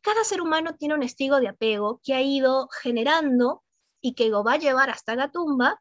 Cada 0.00 0.24
ser 0.24 0.40
humano 0.40 0.76
tiene 0.76 0.94
un 0.94 1.02
estilo 1.02 1.40
de 1.40 1.48
apego 1.48 2.00
que 2.02 2.14
ha 2.14 2.22
ido 2.22 2.70
generando 2.80 3.62
y 4.00 4.14
que 4.14 4.30
lo 4.30 4.42
va 4.42 4.54
a 4.54 4.58
llevar 4.58 4.88
hasta 4.88 5.14
la 5.14 5.30
tumba 5.30 5.78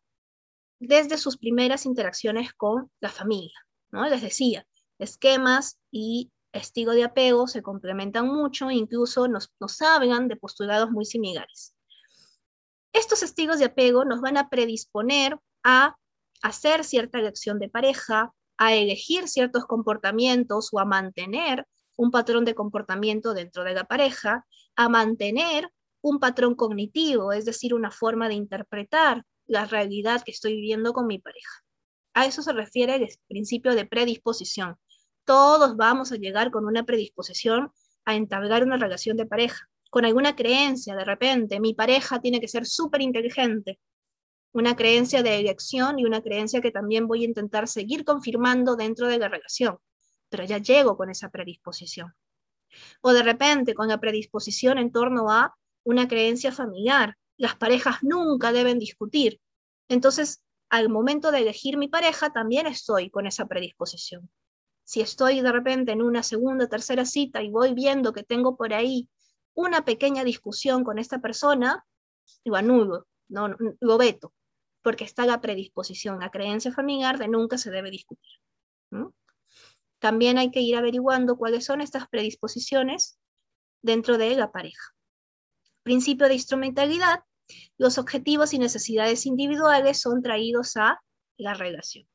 desde 0.78 1.18
sus 1.18 1.38
primeras 1.38 1.86
interacciones 1.86 2.52
con 2.54 2.92
la 3.00 3.08
familia. 3.08 3.66
¿no? 3.92 4.06
Les 4.10 4.22
decía, 4.22 4.68
esquemas 5.00 5.80
y 5.92 6.32
estilo 6.52 6.92
de 6.94 7.04
apego 7.04 7.48
se 7.48 7.62
complementan 7.62 8.28
mucho, 8.28 8.72
incluso 8.72 9.28
nos, 9.28 9.52
nos 9.60 9.82
hablan 9.82 10.28
de 10.28 10.36
postulados 10.36 10.92
muy 10.92 11.06
similares. 11.06 11.74
Estos 12.94 13.24
estilos 13.24 13.60
de 13.60 13.66
apego 13.66 14.06
nos 14.06 14.22
van 14.22 14.38
a 14.38 14.50
predisponer 14.50 15.38
a 15.64 15.96
hacer 16.42 16.84
cierta 16.84 17.20
elección 17.20 17.60
de 17.60 17.70
pareja, 17.70 18.34
a 18.58 18.74
elegir 18.74 19.28
ciertos 19.28 19.66
comportamientos 19.66 20.70
o 20.72 20.80
a 20.80 20.86
mantener 20.86 21.66
un 21.96 22.12
patrón 22.12 22.46
de 22.46 22.56
comportamiento 22.56 23.34
dentro 23.34 23.64
de 23.64 23.74
la 23.74 23.84
pareja, 23.84 24.46
a 24.76 24.90
mantener 24.90 25.72
un 26.02 26.20
patrón 26.20 26.56
cognitivo, 26.56 27.34
es 27.34 27.46
decir, 27.46 27.74
una 27.74 27.92
forma 27.92 28.30
de 28.30 28.36
interpretar 28.36 29.26
la 29.48 29.66
realidad 29.66 30.24
que 30.24 30.32
estoy 30.32 30.54
viviendo 30.56 30.94
con 30.94 31.08
mi 31.08 31.20
pareja. 31.20 31.64
A 32.14 32.26
eso 32.26 32.42
se 32.42 32.54
refiere 32.54 32.96
el 32.96 33.08
principio 33.28 33.76
de 33.76 33.86
predisposición. 33.86 34.78
Todos 35.30 35.78
vamos 35.78 36.12
a 36.12 36.16
llegar 36.16 36.50
con 36.50 36.66
una 36.66 36.86
predisposición 36.86 37.72
a 38.04 38.16
entablar 38.16 38.64
una 38.64 38.78
relación 38.78 39.16
de 39.16 39.28
pareja, 39.28 39.70
con 39.92 40.04
alguna 40.04 40.36
creencia 40.36 40.96
de 40.96 41.06
repente, 41.06 41.60
mi 41.60 41.76
pareja 41.76 42.20
tiene 42.20 42.40
que 42.40 42.48
ser 42.48 42.66
súper 42.66 43.04
inteligente, 43.04 43.80
una 44.54 44.76
creencia 44.76 45.22
de 45.22 45.40
elección 45.40 46.00
y 46.00 46.06
una 46.06 46.24
creencia 46.24 46.62
que 46.62 46.72
también 46.72 47.06
voy 47.06 47.22
a 47.22 47.26
intentar 47.28 47.68
seguir 47.68 48.06
confirmando 48.06 48.76
dentro 48.76 49.08
de 49.08 49.20
la 49.20 49.28
relación, 49.28 49.78
pero 50.30 50.46
ya 50.46 50.58
llego 50.58 50.98
con 50.98 51.12
esa 51.12 51.30
predisposición. 51.30 52.12
O 53.02 53.14
de 53.14 53.22
repente 53.22 53.76
con 53.76 53.88
la 53.88 54.00
predisposición 54.00 54.80
en 54.80 54.92
torno 54.92 55.30
a 55.30 55.54
una 55.84 56.08
creencia 56.08 56.52
familiar, 56.52 57.18
las 57.38 57.56
parejas 57.56 57.98
nunca 58.02 58.52
deben 58.52 58.80
discutir. 58.80 59.40
Entonces, 59.90 60.42
al 60.72 60.90
momento 60.90 61.30
de 61.30 61.42
elegir 61.42 61.78
mi 61.78 61.88
pareja, 61.88 62.32
también 62.32 62.66
estoy 62.66 63.12
con 63.12 63.28
esa 63.28 63.46
predisposición. 63.46 64.28
Si 64.90 65.02
estoy 65.02 65.42
de 65.42 65.52
repente 65.52 65.92
en 65.92 66.02
una 66.02 66.24
segunda, 66.24 66.68
tercera 66.68 67.06
cita 67.06 67.44
y 67.44 67.52
voy 67.52 67.76
viendo 67.76 68.12
que 68.12 68.24
tengo 68.24 68.58
por 68.58 68.74
ahí 68.74 69.08
una 69.54 69.86
pequeña 69.86 70.24
discusión 70.24 70.84
con 70.84 70.98
esta 70.98 71.20
persona, 71.20 71.86
lo 72.44 72.56
anulo, 72.56 73.06
no, 73.28 73.56
lo 73.82 73.98
veto, 74.00 74.34
porque 74.82 75.04
está 75.04 75.28
la 75.28 75.42
predisposición, 75.42 76.22
la 76.22 76.32
creencia 76.32 76.72
familiar 76.74 77.20
de 77.20 77.28
nunca 77.28 77.60
se 77.60 77.70
debe 77.70 77.92
discutir. 77.92 78.32
También 80.00 80.40
hay 80.40 80.50
que 80.50 80.62
ir 80.62 80.76
averiguando 80.76 81.38
cuáles 81.38 81.66
son 81.66 81.82
estas 81.82 82.08
predisposiciones 82.08 83.20
dentro 83.84 84.18
de 84.18 84.36
la 84.36 84.52
pareja. 84.52 84.96
Principio 85.84 86.28
de 86.28 86.34
instrumentalidad, 86.34 87.20
los 87.78 88.00
objetivos 88.00 88.56
y 88.56 88.58
necesidades 88.58 89.28
individuales 89.28 90.02
son 90.02 90.24
traídos 90.24 90.78
a 90.78 91.00
la 91.38 91.54
relación. 91.54 92.08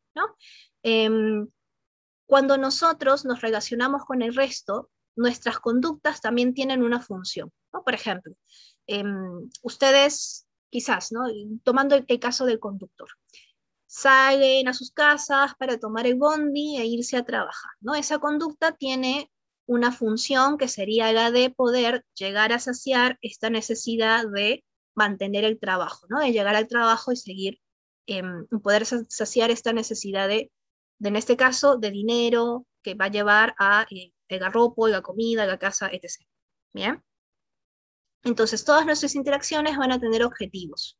Em, 0.82 1.48
cuando 2.26 2.56
nosotros 2.58 3.24
nos 3.24 3.40
relacionamos 3.40 4.04
con 4.04 4.22
el 4.22 4.34
resto, 4.34 4.90
nuestras 5.16 5.58
conductas 5.60 6.20
también 6.20 6.54
tienen 6.54 6.82
una 6.82 7.00
función. 7.00 7.52
Por 7.70 7.94
ejemplo, 7.94 8.34
em, 8.86 9.48
ustedes 9.62 10.46
quizás, 10.70 11.12
¿no? 11.12 11.22
tomando 11.62 11.94
el, 11.94 12.18
caso 12.18 12.46
del 12.46 12.58
conductor, 12.58 13.08
salen 13.86 14.66
a 14.66 14.74
sus 14.74 14.90
casas 14.90 15.52
para 15.56 15.78
tomar 15.78 16.06
el 16.06 16.16
bondi 16.16 16.78
e 16.78 16.86
irse 16.86 17.16
a 17.16 17.24
trabajar. 17.24 17.70
¿no? 17.80 17.94
Esa 17.94 18.18
conducta 18.18 18.72
tiene 18.72 19.30
una 19.66 19.92
función 19.92 20.58
que 20.58 20.68
sería 20.68 21.12
la 21.12 21.30
de 21.30 21.50
poder 21.50 22.04
llegar 22.14 22.52
a 22.52 22.58
saciar 22.58 23.18
esta 23.22 23.50
necesidad 23.50 24.26
de 24.28 24.64
mantener 24.94 25.44
el 25.44 25.58
trabajo, 25.58 26.06
¿no? 26.08 26.20
de 26.20 26.32
llegar 26.32 26.56
al 26.56 26.68
trabajo 26.68 27.12
y 27.12 27.16
seguir, 27.16 27.60
em, 28.06 28.46
poder 28.62 28.84
saciar 28.84 29.50
esta 29.50 29.72
necesidad 29.72 30.28
de, 30.28 30.50
en 31.00 31.16
este 31.16 31.36
caso, 31.36 31.76
de 31.76 31.90
dinero 31.90 32.66
que 32.82 32.94
va 32.94 33.06
a 33.06 33.10
llevar 33.10 33.54
a 33.58 33.86
eh, 33.90 34.12
el 34.28 34.38
garropo, 34.38 34.88
la 34.88 35.02
comida, 35.02 35.46
la 35.46 35.58
casa, 35.58 35.88
etc. 35.92 36.26
Bien. 36.72 37.02
Entonces, 38.22 38.64
todas 38.64 38.86
nuestras 38.86 39.14
interacciones 39.14 39.76
van 39.76 39.92
a 39.92 40.00
tener 40.00 40.24
objetivos 40.24 40.98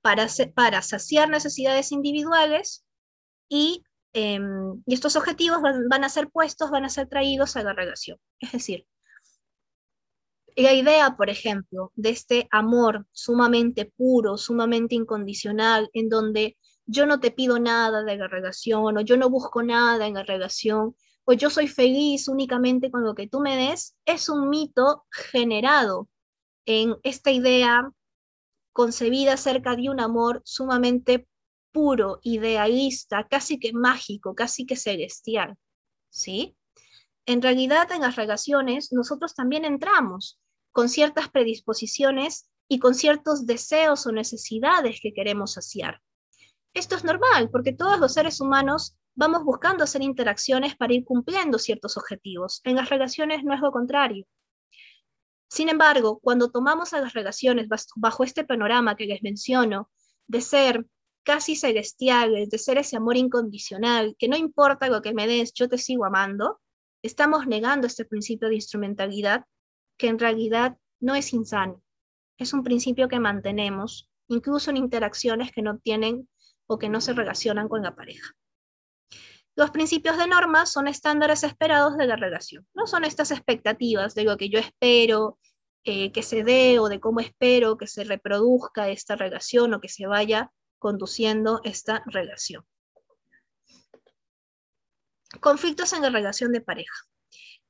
para, 0.00 0.26
para 0.54 0.82
saciar 0.82 1.28
necesidades 1.28 1.92
individuales 1.92 2.84
y, 3.48 3.84
em, 4.12 4.82
y 4.86 4.94
estos 4.94 5.16
objetivos 5.16 5.62
van, 5.62 5.88
van, 5.88 6.04
a 6.04 6.08
ser 6.08 6.30
puestos, 6.30 6.70
van 6.70 6.84
a 6.84 6.88
ser 6.88 7.08
traídos 7.08 7.56
a 7.56 7.62
la 7.62 7.72
relación. 7.72 8.18
Es 8.40 8.52
decir, 8.52 8.86
la 10.56 10.72
idea, 10.72 11.16
por 11.16 11.30
ejemplo, 11.30 11.92
de 11.94 12.10
este 12.10 12.48
amor 12.50 13.06
sumamente 13.12 13.86
puro, 13.96 14.36
sumamente 14.36 14.94
incondicional, 14.94 15.88
en 15.92 16.08
donde 16.08 16.56
yo 16.92 17.06
no 17.06 17.20
te 17.20 17.30
pido 17.30 17.58
nada 17.58 18.04
de 18.04 18.16
la 18.16 18.28
relación 18.28 18.96
o 18.96 19.00
yo 19.00 19.16
no 19.16 19.30
busco 19.30 19.62
nada 19.62 20.06
en 20.06 20.14
la 20.14 20.22
relación, 20.22 20.94
o 21.24 21.32
yo 21.32 21.48
soy 21.50 21.68
feliz 21.68 22.28
únicamente 22.28 22.90
con 22.90 23.02
lo 23.02 23.14
que 23.14 23.28
tú 23.28 23.40
me 23.40 23.56
des, 23.56 23.96
es 24.04 24.28
un 24.28 24.50
mito 24.50 25.06
generado 25.10 26.08
en 26.66 26.96
esta 27.02 27.30
idea 27.30 27.90
concebida 28.72 29.34
acerca 29.34 29.74
de 29.74 29.88
un 29.88 30.00
amor 30.00 30.42
sumamente 30.44 31.26
puro, 31.72 32.20
idealista, 32.22 33.26
casi 33.26 33.58
que 33.58 33.72
mágico, 33.72 34.34
casi 34.34 34.66
que 34.66 34.76
celestial, 34.76 35.56
¿sí? 36.10 36.56
En 37.24 37.40
realidad, 37.40 37.90
en 37.92 38.02
las 38.02 38.16
relaciones, 38.16 38.92
nosotros 38.92 39.34
también 39.34 39.64
entramos 39.64 40.38
con 40.72 40.88
ciertas 40.88 41.30
predisposiciones 41.30 42.50
y 42.68 42.78
con 42.78 42.94
ciertos 42.94 43.46
deseos 43.46 44.06
o 44.06 44.12
necesidades 44.12 44.98
que 45.00 45.14
queremos 45.14 45.52
saciar. 45.52 46.02
Esto 46.74 46.96
es 46.96 47.04
normal, 47.04 47.50
porque 47.50 47.72
todos 47.72 47.98
los 47.98 48.14
seres 48.14 48.40
humanos 48.40 48.96
vamos 49.14 49.44
buscando 49.44 49.84
hacer 49.84 50.02
interacciones 50.02 50.74
para 50.76 50.94
ir 50.94 51.04
cumpliendo 51.04 51.58
ciertos 51.58 51.96
objetivos. 51.96 52.60
En 52.64 52.76
las 52.76 52.88
relaciones 52.88 53.44
no 53.44 53.54
es 53.54 53.60
lo 53.60 53.72
contrario. 53.72 54.26
Sin 55.48 55.68
embargo, 55.68 56.18
cuando 56.20 56.50
tomamos 56.50 56.94
a 56.94 57.00
las 57.00 57.12
relaciones 57.12 57.68
bajo 57.96 58.24
este 58.24 58.44
panorama 58.44 58.96
que 58.96 59.04
les 59.04 59.22
menciono, 59.22 59.90
de 60.26 60.40
ser 60.40 60.86
casi 61.24 61.56
celestiales, 61.56 62.48
de 62.48 62.58
ser 62.58 62.78
ese 62.78 62.96
amor 62.96 63.16
incondicional, 63.16 64.16
que 64.18 64.28
no 64.28 64.36
importa 64.36 64.88
lo 64.88 65.02
que 65.02 65.12
me 65.12 65.26
des, 65.26 65.52
yo 65.52 65.68
te 65.68 65.76
sigo 65.76 66.06
amando, 66.06 66.60
estamos 67.02 67.46
negando 67.46 67.86
este 67.86 68.06
principio 68.06 68.48
de 68.48 68.54
instrumentalidad 68.54 69.44
que 69.98 70.08
en 70.08 70.18
realidad 70.18 70.78
no 71.00 71.14
es 71.14 71.34
insano. 71.34 71.82
Es 72.38 72.54
un 72.54 72.62
principio 72.62 73.08
que 73.08 73.20
mantenemos 73.20 74.08
incluso 74.28 74.70
en 74.70 74.78
interacciones 74.78 75.52
que 75.52 75.62
no 75.62 75.78
tienen 75.78 76.28
o 76.72 76.78
que 76.78 76.88
no 76.88 77.00
se 77.00 77.12
relacionan 77.12 77.68
con 77.68 77.82
la 77.82 77.94
pareja. 77.94 78.32
Los 79.54 79.70
principios 79.70 80.16
de 80.16 80.26
norma 80.26 80.64
son 80.64 80.88
estándares 80.88 81.44
esperados 81.44 81.96
de 81.98 82.06
la 82.06 82.16
relación, 82.16 82.66
no 82.74 82.86
son 82.86 83.04
estas 83.04 83.30
expectativas 83.30 84.14
de 84.14 84.24
lo 84.24 84.36
que 84.36 84.48
yo 84.48 84.58
espero 84.58 85.38
eh, 85.84 86.12
que 86.12 86.22
se 86.22 86.44
dé 86.44 86.78
o 86.78 86.88
de 86.88 87.00
cómo 87.00 87.20
espero 87.20 87.76
que 87.76 87.86
se 87.86 88.04
reproduzca 88.04 88.88
esta 88.88 89.16
relación 89.16 89.74
o 89.74 89.80
que 89.80 89.88
se 89.88 90.06
vaya 90.06 90.52
conduciendo 90.78 91.60
esta 91.64 92.02
relación. 92.06 92.64
Conflictos 95.40 95.92
en 95.92 96.02
la 96.02 96.10
relación 96.10 96.52
de 96.52 96.60
pareja. 96.60 96.94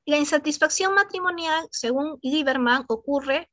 La 0.05 0.17
insatisfacción 0.17 0.93
matrimonial, 0.93 1.67
según 1.71 2.19
Lieberman, 2.21 2.85
ocurre 2.87 3.49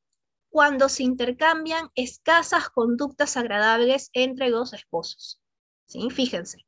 cuando 0.51 0.89
se 0.89 1.05
intercambian 1.05 1.91
escasas 1.95 2.69
conductas 2.69 3.37
agradables 3.37 4.11
entre 4.13 4.51
los 4.51 4.73
esposos. 4.73 5.40
¿Sí? 5.91 6.09
Fíjense, 6.11 6.65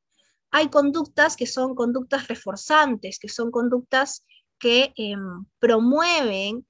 hay 0.50 0.68
conductas 0.68 1.36
que 1.36 1.46
son 1.46 1.76
conductas 1.76 2.26
reforzantes, 2.26 3.20
que 3.20 3.28
son 3.28 3.52
conductas 3.52 4.24
que 4.58 4.92
em, 4.96 5.46
promueven 5.60 6.66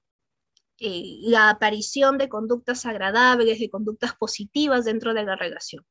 eh, 0.78 1.16
la 1.22 1.48
aparición 1.48 2.18
de 2.18 2.28
conductas 2.28 2.84
agradables, 2.84 3.58
de 3.58 3.70
conductas 3.70 4.14
positivas 4.16 4.84
dentro 4.84 5.14
de 5.14 5.24
la 5.24 5.34
relación. 5.34 5.86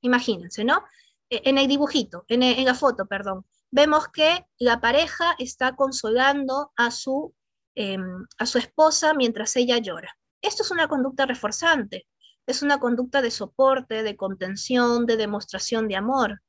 Imagínense, 0.00 0.64
¿no? 0.64 0.84
E, 1.28 1.42
en 1.44 1.58
el 1.58 1.68
dibujito, 1.68 2.24
en, 2.28 2.64
la 2.64 2.74
foto, 2.74 3.06
perdón, 3.06 3.44
vemos 3.70 4.08
que 4.08 4.46
la 4.58 4.80
pareja 4.80 5.34
está 5.38 5.76
consolando 5.76 6.72
a 6.76 6.90
su, 6.90 7.34
em, 7.74 8.26
a 8.38 8.46
su 8.46 8.56
esposa 8.56 9.12
mientras 9.12 9.54
ella 9.56 9.76
llora. 9.78 10.16
Esto 10.40 10.62
es 10.62 10.70
una 10.70 10.88
conducta 10.88 11.26
reforzante, 11.26 12.06
es 12.50 12.62
una 12.62 12.78
conducta 12.78 13.22
de 13.22 13.30
soporte, 13.30 14.02
de 14.02 14.16
contención, 14.16 15.06
de 15.06 15.16
demostración 15.16 15.88
de 15.88 15.96
amor. 15.96 16.42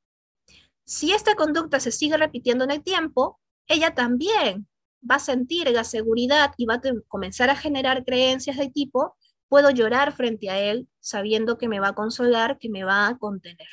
Si 0.84 1.12
esta 1.12 1.34
conducta 1.34 1.80
se 1.80 1.92
sigue 1.92 2.16
repitiendo 2.16 2.64
en 2.64 2.72
el 2.72 2.82
tiempo, 2.82 3.40
ella 3.68 3.94
también 3.94 4.68
va 5.08 5.16
a 5.16 5.20
sentir 5.20 5.70
la 5.70 5.84
seguridad 5.84 6.52
y 6.56 6.66
va 6.66 6.74
a 6.74 6.82
comenzar 7.08 7.50
a 7.50 7.56
generar 7.56 8.04
creencias 8.04 8.56
de 8.56 8.68
tipo, 8.68 9.16
puedo 9.48 9.70
llorar 9.70 10.12
frente 10.12 10.50
a 10.50 10.58
él 10.58 10.88
sabiendo 11.00 11.58
que 11.58 11.68
me 11.68 11.80
va 11.80 11.88
a 11.88 11.94
consolar, 11.94 12.58
que 12.58 12.68
me 12.68 12.84
va 12.84 13.08
a 13.08 13.18
contener. 13.18 13.68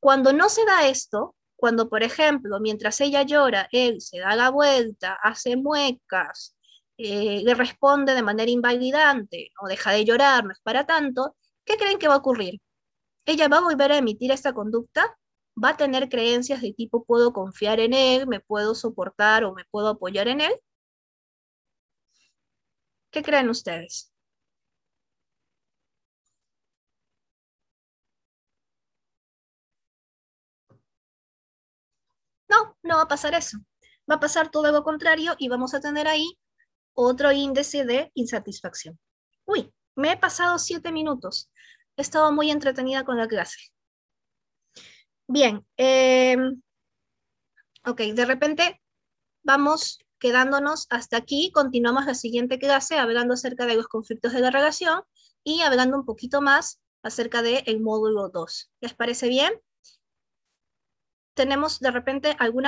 Cuando 0.00 0.32
no 0.32 0.48
se 0.48 0.64
da 0.64 0.86
esto, 0.86 1.34
cuando 1.56 1.88
por 1.88 2.02
ejemplo, 2.02 2.60
mientras 2.60 3.00
ella 3.00 3.22
llora, 3.22 3.68
él 3.72 4.00
se 4.00 4.18
da 4.18 4.36
la 4.36 4.50
vuelta, 4.50 5.14
hace 5.22 5.56
muecas, 5.56 6.56
eh, 6.98 7.42
le 7.44 7.54
responde 7.54 8.14
de 8.14 8.22
manera 8.22 8.50
invalidante 8.50 9.50
o 9.62 9.68
deja 9.68 9.92
de 9.92 10.04
llorar, 10.04 10.44
no 10.44 10.52
es 10.52 10.60
para 10.62 10.86
tanto, 10.86 11.36
¿qué 11.64 11.76
creen 11.76 11.98
que 11.98 12.08
va 12.08 12.14
a 12.14 12.18
ocurrir? 12.18 12.60
Ella 13.26 13.48
va 13.48 13.58
a 13.58 13.62
volver 13.62 13.92
a 13.92 13.98
emitir 13.98 14.32
esta 14.32 14.52
conducta 14.54 15.16
va 15.62 15.70
a 15.70 15.76
tener 15.76 16.08
creencias 16.08 16.60
de 16.62 16.72
tipo 16.72 17.04
puedo 17.04 17.32
confiar 17.32 17.80
en 17.80 17.92
él, 17.94 18.26
me 18.26 18.40
puedo 18.40 18.74
soportar 18.74 19.44
o 19.44 19.54
me 19.54 19.64
puedo 19.70 19.88
apoyar 19.88 20.28
en 20.28 20.40
él. 20.40 20.52
¿Qué 23.10 23.22
creen 23.22 23.48
ustedes? 23.48 24.12
No, 32.48 32.58
no 32.82 32.96
va 32.96 33.02
a 33.02 33.08
pasar 33.08 33.34
eso. 33.34 33.58
Va 34.10 34.14
a 34.16 34.20
pasar 34.20 34.50
todo 34.50 34.72
lo 34.72 34.82
contrario 34.82 35.34
y 35.38 35.48
vamos 35.48 35.74
a 35.74 35.80
tener 35.80 36.08
ahí 36.08 36.38
otro 36.94 37.32
índice 37.32 37.84
de 37.84 38.10
insatisfacción. 38.14 38.98
Uy, 39.44 39.72
me 39.96 40.12
he 40.12 40.16
pasado 40.16 40.58
siete 40.58 40.92
minutos. 40.92 41.50
He 41.96 42.02
estado 42.02 42.32
muy 42.32 42.50
entretenida 42.50 43.04
con 43.04 43.18
la 43.18 43.28
clase. 43.28 43.58
Bien, 45.26 45.64
eh, 45.76 46.36
ok, 47.84 48.00
de 48.00 48.24
repente 48.24 48.80
vamos 49.42 49.98
quedándonos 50.18 50.86
hasta 50.90 51.18
aquí, 51.18 51.50
continuamos 51.52 52.06
la 52.06 52.14
siguiente 52.14 52.58
clase 52.58 52.98
hablando 52.98 53.34
acerca 53.34 53.66
de 53.66 53.76
los 53.76 53.88
conflictos 53.88 54.32
de 54.32 54.40
la 54.40 54.50
relación 54.50 55.02
y 55.42 55.60
hablando 55.60 55.98
un 55.98 56.04
poquito 56.04 56.40
más 56.40 56.80
acerca 57.02 57.42
del 57.42 57.80
módulo 57.80 58.30
2. 58.30 58.72
¿Les 58.80 58.94
parece 58.94 59.28
bien? 59.28 59.52
Tenemos 61.34 61.80
de 61.80 61.90
repente 61.90 62.36
alguna 62.38 62.62